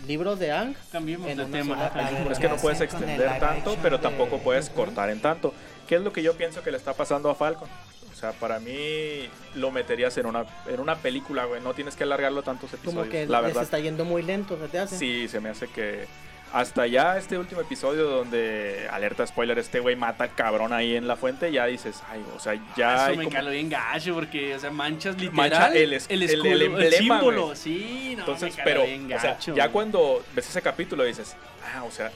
libros 0.07 0.39
de 0.39 0.53
Ang. 0.53 0.75
Cambiemos 0.93 1.29
En 1.29 1.39
de 1.39 1.45
tema. 1.47 1.91
Es 2.31 2.39
que 2.39 2.49
no 2.49 2.57
¿Qué 2.57 2.61
puedes 2.63 2.81
extender 2.81 3.39
tanto, 3.41 3.77
pero 3.83 3.97
de- 3.99 4.03
tampoco 4.03 4.39
puedes 4.39 4.71
cortar 4.71 5.11
en 5.11 5.21
tanto. 5.21 5.53
¿Qué 5.89 5.97
es 5.97 6.03
lo 6.03 6.13
que 6.13 6.23
yo 6.23 6.35
pienso 6.35 6.63
que 6.63 6.71
le 6.71 6.77
está 6.77 6.93
pasando 6.95 7.31
a 7.31 7.35
Falcon? 7.35 7.69
O 8.13 8.15
sea, 8.21 8.33
para 8.33 8.59
mí 8.59 9.29
lo 9.55 9.71
meterías 9.71 10.17
en 10.19 10.27
una, 10.27 10.45
en 10.67 10.81
una 10.81 10.97
película, 10.97 11.45
güey. 11.45 11.61
No 11.63 11.73
tienes 11.75 11.95
que 11.95 12.03
alargarlo 12.03 12.43
tantos 12.43 12.73
episodios. 12.73 12.99
Como 13.07 13.11
que 13.11 13.27
la 13.27 13.41
verdad. 13.41 13.63
está 13.63 13.79
yendo 13.79 14.05
muy 14.05 14.23
lento, 14.23 14.59
¿se 14.61 14.67
te 14.69 14.79
hace? 14.81 14.99
Sí, 14.99 15.29
se 15.29 15.39
me 15.41 15.51
hace 15.51 15.69
que 15.69 16.07
hasta 16.53 16.87
ya 16.87 17.17
este 17.19 17.37
último 17.39 17.61
episodio 17.61 18.05
donde, 18.05 18.89
alerta 18.91 19.27
spoiler, 19.27 19.59
este 19.59 19.81
güey 19.81 19.97
mata 19.97 20.25
al 20.25 20.35
cabrón 20.35 20.73
ahí 20.73 20.97
en 20.97 21.07
la 21.07 21.17
fuente, 21.17 21.53
ya 21.53 21.67
dices, 21.67 22.03
ay, 22.11 22.25
o 22.37 22.41
sea, 22.41 22.55
ya 22.77 23.07
hay 23.07 23.13
Eso 23.13 23.19
me 23.19 23.25
como- 23.25 23.37
caló 23.37 23.51
bien 23.51 23.69
gacho 23.69 24.15
porque, 24.15 24.55
o 24.55 24.59
sea, 24.59 24.71
manchas 24.71 25.15
literal 25.17 25.35
Mancha 25.51 25.69
el 25.75 25.93
es- 25.93 26.07
el- 26.09 26.23
el 26.23 26.31
escudo, 26.31 26.53
el, 26.53 26.63
emblema, 26.63 26.97
símbolo. 26.99 27.45
güey. 27.47 27.57
Sí, 27.57 28.15
no, 28.17 28.21
Entonces, 28.21 28.57
me 28.57 28.63
pero, 28.65 28.85
bien 28.85 29.07
o 29.13 29.21
sea, 29.21 29.33
gacho. 29.35 29.55
ya 29.55 29.69
cuando 29.71 30.25
ves 30.35 30.49
ese 30.49 30.63
capítulo 30.63 31.05
dices, 31.05 31.37
ah, 31.75 31.85
o 31.85 31.91
sea, 31.91 32.11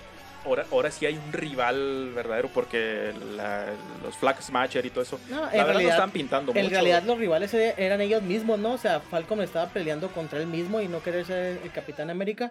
ahora, 0.45 0.65
ahora 0.73 0.91
sí 0.91 1.07
hay 1.07 1.15
un 1.15 1.33
rival 1.33 2.11
verdadero 2.15 2.49
porque 2.49 3.13
la- 3.37 3.67
los 4.03 4.17
Flag 4.17 4.43
Smasher 4.43 4.85
y 4.87 4.91
todo 4.91 5.03
eso, 5.03 5.21
No, 5.29 5.37
la 5.43 5.47
en 5.47 5.53
verdad 5.53 5.67
realidad, 5.67 5.95
están 5.95 6.11
pintando 6.11 6.53
en 6.53 6.59
mucho. 6.59 6.71
realidad 6.71 7.03
los 7.05 7.19
rivales 7.19 7.53
eran 7.55 8.01
ellos 8.01 8.23
mismos, 8.23 8.59
¿no? 8.59 8.73
O 8.73 8.79
sea, 8.79 9.01
Falcon 9.01 9.41
estaba 9.43 9.69
peleando 9.69 10.09
contra 10.11 10.41
él 10.41 10.47
mismo 10.47 10.81
y 10.81 10.89
no 10.89 11.03
querer 11.03 11.25
ser 11.27 11.61
el 11.63 11.71
Capitán 11.71 12.11
América. 12.11 12.51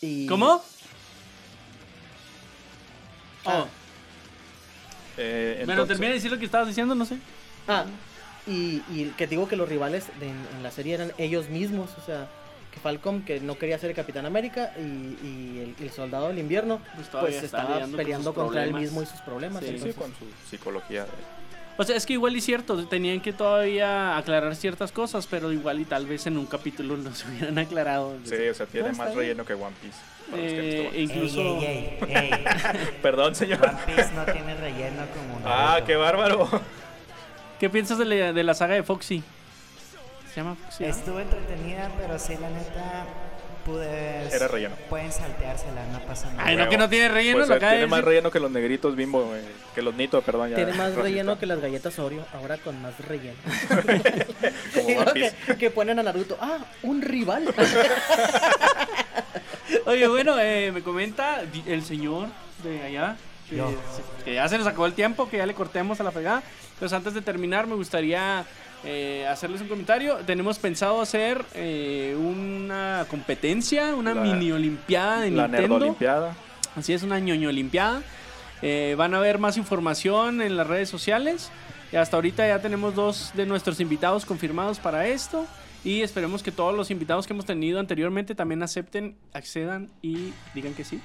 Y... 0.00 0.26
¿Cómo? 0.26 0.62
Ah, 3.44 3.64
Oh, 3.64 3.66
Eh, 5.16 5.54
bueno, 5.64 5.72
entonces- 5.82 5.96
termina 5.96 6.08
de 6.10 6.14
decir 6.14 6.30
lo 6.30 6.38
que 6.38 6.44
estabas 6.44 6.68
diciendo, 6.68 6.94
no 6.94 7.04
sé. 7.04 7.16
ah, 7.66 7.84
y, 8.46 8.82
y 8.90 9.12
que 9.16 9.26
digo 9.26 9.48
que 9.48 9.56
los 9.56 9.68
rivales 9.68 10.06
de- 10.20 10.28
en, 10.28 10.36
en 10.56 10.62
la 10.62 10.70
serie 10.70 10.94
eran 10.94 11.12
ellos 11.18 11.48
mismos, 11.48 11.90
o 12.00 12.06
sea, 12.06 12.28
que 12.72 12.78
Falcon 12.80 13.22
que 13.22 13.40
no 13.40 13.58
quería 13.58 13.78
ser 13.78 13.90
el 13.90 13.96
Capitán 13.96 14.26
América 14.26 14.72
y, 14.78 14.80
y 15.26 15.74
el, 15.78 15.84
el 15.84 15.90
Soldado 15.90 16.28
del 16.28 16.38
Invierno 16.38 16.80
Pues 16.94 17.08
pues 17.08 17.42
estaba 17.42 17.80
con 17.80 17.92
peleando 17.92 18.32
contra 18.34 18.62
él 18.64 18.72
mismo 18.74 19.02
y 19.02 19.06
sus 19.06 19.20
problemas. 19.20 19.64
Sí, 19.64 19.78
Sí, 19.78 19.92
con 19.92 20.10
su 20.14 20.24
psicología. 20.48 21.04
de- 21.04 21.10
O 21.78 21.84
sea, 21.84 21.96
es 21.96 22.06
que 22.06 22.12
igual 22.14 22.36
y 22.36 22.40
cierto, 22.40 22.86
tenían 22.86 23.20
que 23.20 23.32
todavía 23.32 24.16
aclarar 24.16 24.54
ciertas 24.54 24.92
cosas, 24.92 25.26
pero 25.26 25.52
igual 25.52 25.80
y 25.80 25.84
tal 25.84 26.06
vez 26.06 26.26
en 26.26 26.36
un 26.38 26.46
capítulo 26.46 26.96
los 26.96 27.24
hubieran 27.24 27.58
aclarado. 27.58 28.16
Sí, 28.24 28.34
o 28.48 28.54
sea, 28.54 28.66
tiene 28.66 28.90
No, 28.92 28.96
más 28.98 29.08
bien. 29.08 29.18
relleno 29.18 29.44
que 29.44 29.54
One 29.54 29.74
Piece. 29.82 29.98
Eh, 30.36 30.90
e 30.94 31.00
incluso. 31.02 31.40
Ey, 31.60 31.66
ey, 31.66 31.98
ey, 32.08 32.30
ey. 32.32 32.44
Perdón, 33.02 33.34
señor. 33.34 33.60
One 33.62 33.78
Piece 33.86 34.10
no 34.14 34.24
tiene 34.26 34.54
relleno 34.56 35.02
como 35.14 35.40
Ah, 35.46 35.66
Naruto. 35.72 35.86
qué 35.86 35.96
bárbaro. 35.96 36.48
¿Qué 37.58 37.70
piensas 37.70 37.98
de 37.98 38.04
la, 38.04 38.32
de 38.32 38.44
la 38.44 38.54
saga 38.54 38.74
de 38.74 38.82
Foxy? 38.82 39.22
Se 40.32 40.40
llama 40.40 40.54
Foxy. 40.54 40.84
¿no? 40.84 40.90
Estuvo 40.90 41.20
entretenida, 41.20 41.90
pero 41.98 42.18
sí, 42.18 42.34
la 42.40 42.50
neta, 42.50 43.06
pude... 43.64 44.28
Era 44.32 44.46
relleno. 44.46 44.76
Pueden 44.88 45.10
salteársela, 45.10 45.84
no 45.92 45.98
pasa 46.00 46.30
nada. 46.32 46.44
Ay, 46.48 46.56
no, 46.56 46.68
que 46.68 46.78
no 46.78 46.88
tiene 46.88 47.08
relleno, 47.08 47.38
Pues, 47.38 47.48
lo 47.48 47.56
eh, 47.56 47.58
tiene 47.58 47.86
más 47.88 47.98
decir. 48.00 48.04
relleno 48.10 48.30
que 48.30 48.38
los 48.38 48.50
negritos 48.52 48.94
bimbo, 48.94 49.24
güey, 49.24 49.40
que 49.74 49.82
los 49.82 49.94
nitos, 49.94 50.22
perdón. 50.22 50.50
Ya, 50.50 50.56
Tiene 50.56 50.70
más 50.72 50.78
racista. 50.88 51.02
relleno 51.02 51.38
que 51.38 51.46
las 51.46 51.60
galletas 51.60 51.98
Oreo, 51.98 52.24
ahora 52.34 52.58
con 52.58 52.80
más 52.80 52.94
relleno. 53.00 53.36
Como 54.74 55.04
que, 55.14 55.32
que 55.58 55.70
ponen 55.70 55.98
a 55.98 56.02
Naruto, 56.04 56.38
ah, 56.40 56.58
un 56.82 57.02
rival. 57.02 57.52
Oye, 59.86 60.06
bueno, 60.08 60.38
eh, 60.38 60.70
me 60.72 60.82
comenta 60.82 61.42
el 61.66 61.82
señor 61.84 62.28
de 62.62 62.82
allá 62.82 63.16
que, 63.48 63.56
se- 63.56 64.24
que 64.24 64.34
ya 64.34 64.48
se 64.48 64.58
nos 64.58 64.66
acabó 64.66 64.86
el 64.86 64.92
tiempo, 64.94 65.28
que 65.28 65.38
ya 65.38 65.46
le 65.46 65.54
cortemos 65.54 66.00
a 66.00 66.04
la 66.04 66.10
pegada. 66.10 66.42
Entonces, 66.74 66.94
antes 66.96 67.14
de 67.14 67.22
terminar, 67.22 67.66
me 67.66 67.74
gustaría 67.74 68.44
eh, 68.84 69.26
hacerles 69.28 69.60
un 69.60 69.68
comentario. 69.68 70.16
Tenemos 70.26 70.58
pensado 70.58 71.00
hacer 71.00 71.44
eh, 71.54 72.16
una 72.18 73.06
competencia, 73.10 73.94
una 73.94 74.14
La- 74.14 74.20
mini 74.22 74.52
olimpiada 74.52 75.20
de 75.20 75.30
La 75.30 75.48
Nintendo. 75.48 75.74
Nerdolimpiada. 75.74 76.34
Así 76.76 76.92
es, 76.92 77.02
una 77.02 77.18
ñoño 77.18 77.48
olimpiada. 77.48 78.02
Eh, 78.62 78.94
van 78.98 79.14
a 79.14 79.20
ver 79.20 79.38
más 79.38 79.56
información 79.56 80.40
en 80.42 80.56
las 80.56 80.66
redes 80.66 80.88
sociales. 80.88 81.50
Y 81.90 81.96
hasta 81.96 82.16
ahorita 82.16 82.46
ya 82.46 82.60
tenemos 82.60 82.94
dos 82.94 83.30
de 83.34 83.46
nuestros 83.46 83.80
invitados 83.80 84.26
confirmados 84.26 84.78
para 84.78 85.06
esto. 85.08 85.46
Y 85.84 86.02
esperemos 86.02 86.42
que 86.42 86.50
todos 86.52 86.74
los 86.74 86.90
invitados 86.90 87.26
que 87.26 87.32
hemos 87.32 87.46
tenido 87.46 87.78
anteriormente 87.80 88.34
también 88.34 88.62
acepten, 88.62 89.16
accedan 89.32 89.88
y 90.02 90.32
digan 90.54 90.74
que 90.74 90.84
sí 90.84 91.00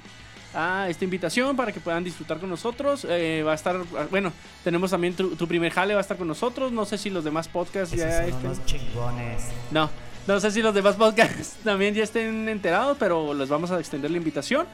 a 0.56 0.86
esta 0.88 1.02
invitación 1.04 1.56
para 1.56 1.72
que 1.72 1.80
puedan 1.80 2.04
disfrutar 2.04 2.38
con 2.38 2.48
nosotros. 2.48 3.04
Eh, 3.10 3.42
va 3.44 3.52
a 3.52 3.54
estar, 3.56 3.76
bueno, 4.10 4.32
tenemos 4.62 4.92
también 4.92 5.14
tu, 5.14 5.34
tu 5.34 5.48
primer 5.48 5.72
jale, 5.72 5.94
va 5.94 6.00
a 6.00 6.02
estar 6.02 6.16
con 6.16 6.28
nosotros. 6.28 6.70
No 6.70 6.84
sé 6.84 6.96
si 6.96 7.10
los 7.10 7.24
demás 7.24 7.48
podcasts 7.48 7.92
Esos 7.92 8.06
ya 8.06 8.18
son 8.20 8.28
estén. 8.30 8.46
unos 8.46 8.64
chingones. 8.64 9.42
No, 9.72 9.90
no 10.28 10.38
sé 10.38 10.52
si 10.52 10.62
los 10.62 10.72
demás 10.72 10.94
podcasts 10.94 11.56
también 11.64 11.92
ya 11.94 12.04
estén 12.04 12.48
enterados, 12.48 12.96
pero 13.00 13.34
les 13.34 13.48
vamos 13.48 13.72
a 13.72 13.80
extender 13.80 14.12
la 14.12 14.16
invitación. 14.18 14.66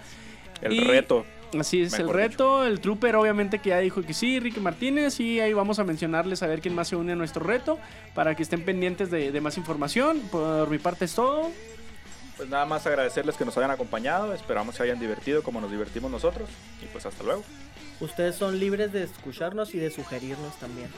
El 0.61 0.74
Y- 0.74 0.80
reto. 0.80 1.24
Así 1.59 1.82
es 1.82 1.98
el 1.98 2.09
reto, 2.09 2.64
el 2.64 2.80
trooper 2.80 3.16
obviamente 3.16 3.59
que 3.59 3.70
ya 3.70 3.78
dijo 3.78 4.03
que 4.03 4.14
sí, 4.14 4.38
Ricky 4.38 4.61
Martínez, 4.61 5.18
y 5.18 5.40
ahí 5.40 5.53
vamos 5.53 5.78
a 5.78 5.84
mencionarles 5.84 6.42
a 6.42 6.46
ver 6.46 6.61
quién 6.61 6.74
más 6.74 6.88
se 6.88 6.96
une 6.96 7.12
a 7.12 7.16
nuestro 7.16 7.44
reto, 7.44 7.78
para 8.14 8.34
que 8.36 8.42
estén 8.42 8.64
pendientes 8.64 9.11
de, 9.11 9.32
de 9.32 9.40
más 9.40 9.57
información. 9.57 10.20
Por 10.30 10.70
mi 10.70 10.78
parte 10.78 11.07
es 11.07 11.14
todo. 11.14 11.51
Pues 12.36 12.48
nada 12.48 12.64
más 12.64 12.86
agradecerles 12.86 13.36
que 13.36 13.44
nos 13.44 13.59
hayan 13.59 13.70
acompañado. 13.70 14.32
Esperamos 14.32 14.74
se 14.74 14.82
hayan 14.82 14.98
divertido 14.98 15.42
como 15.42 15.61
nos 15.61 15.70
divertimos 15.70 16.11
nosotros. 16.11 16.48
Y 16.82 16.86
pues 16.86 17.05
hasta 17.05 17.22
luego. 17.22 17.42
Ustedes 18.01 18.34
son 18.34 18.59
libres 18.59 18.92
de 18.92 19.03
escucharnos 19.03 19.74
y 19.74 19.78
de 19.78 19.90
sugerirnos 19.90 20.57
también. 20.59 20.88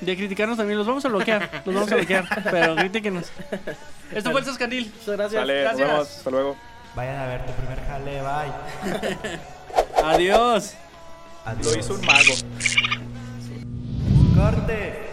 De 0.00 0.16
criticarnos 0.16 0.56
también, 0.56 0.78
los 0.78 0.86
vamos 0.86 1.04
a 1.04 1.08
bloquear, 1.08 1.62
los 1.66 1.74
vamos 1.74 1.92
a 1.92 1.96
bloquear, 1.96 2.26
pero 2.50 2.74
crítiquenos. 2.74 3.30
Esto 4.12 4.30
fue 4.30 4.40
el 4.40 4.46
Sascanil. 4.46 4.90
Muchas 4.98 5.16
gracias. 5.16 5.46
Nos 5.46 5.56
gracias. 5.56 5.88
vemos. 5.88 6.16
Hasta 6.16 6.30
luego. 6.30 6.56
Vayan 6.96 7.16
a 7.16 7.26
ver 7.26 7.46
tu 7.46 7.52
primer 7.52 7.80
jale, 7.86 8.22
bye. 8.22 9.38
Adiós. 10.04 10.74
Adiós. 11.44 11.72
Lo 11.72 11.78
hizo 11.78 11.94
un 11.94 12.06
mago. 12.06 12.34
Corte. 14.34 15.11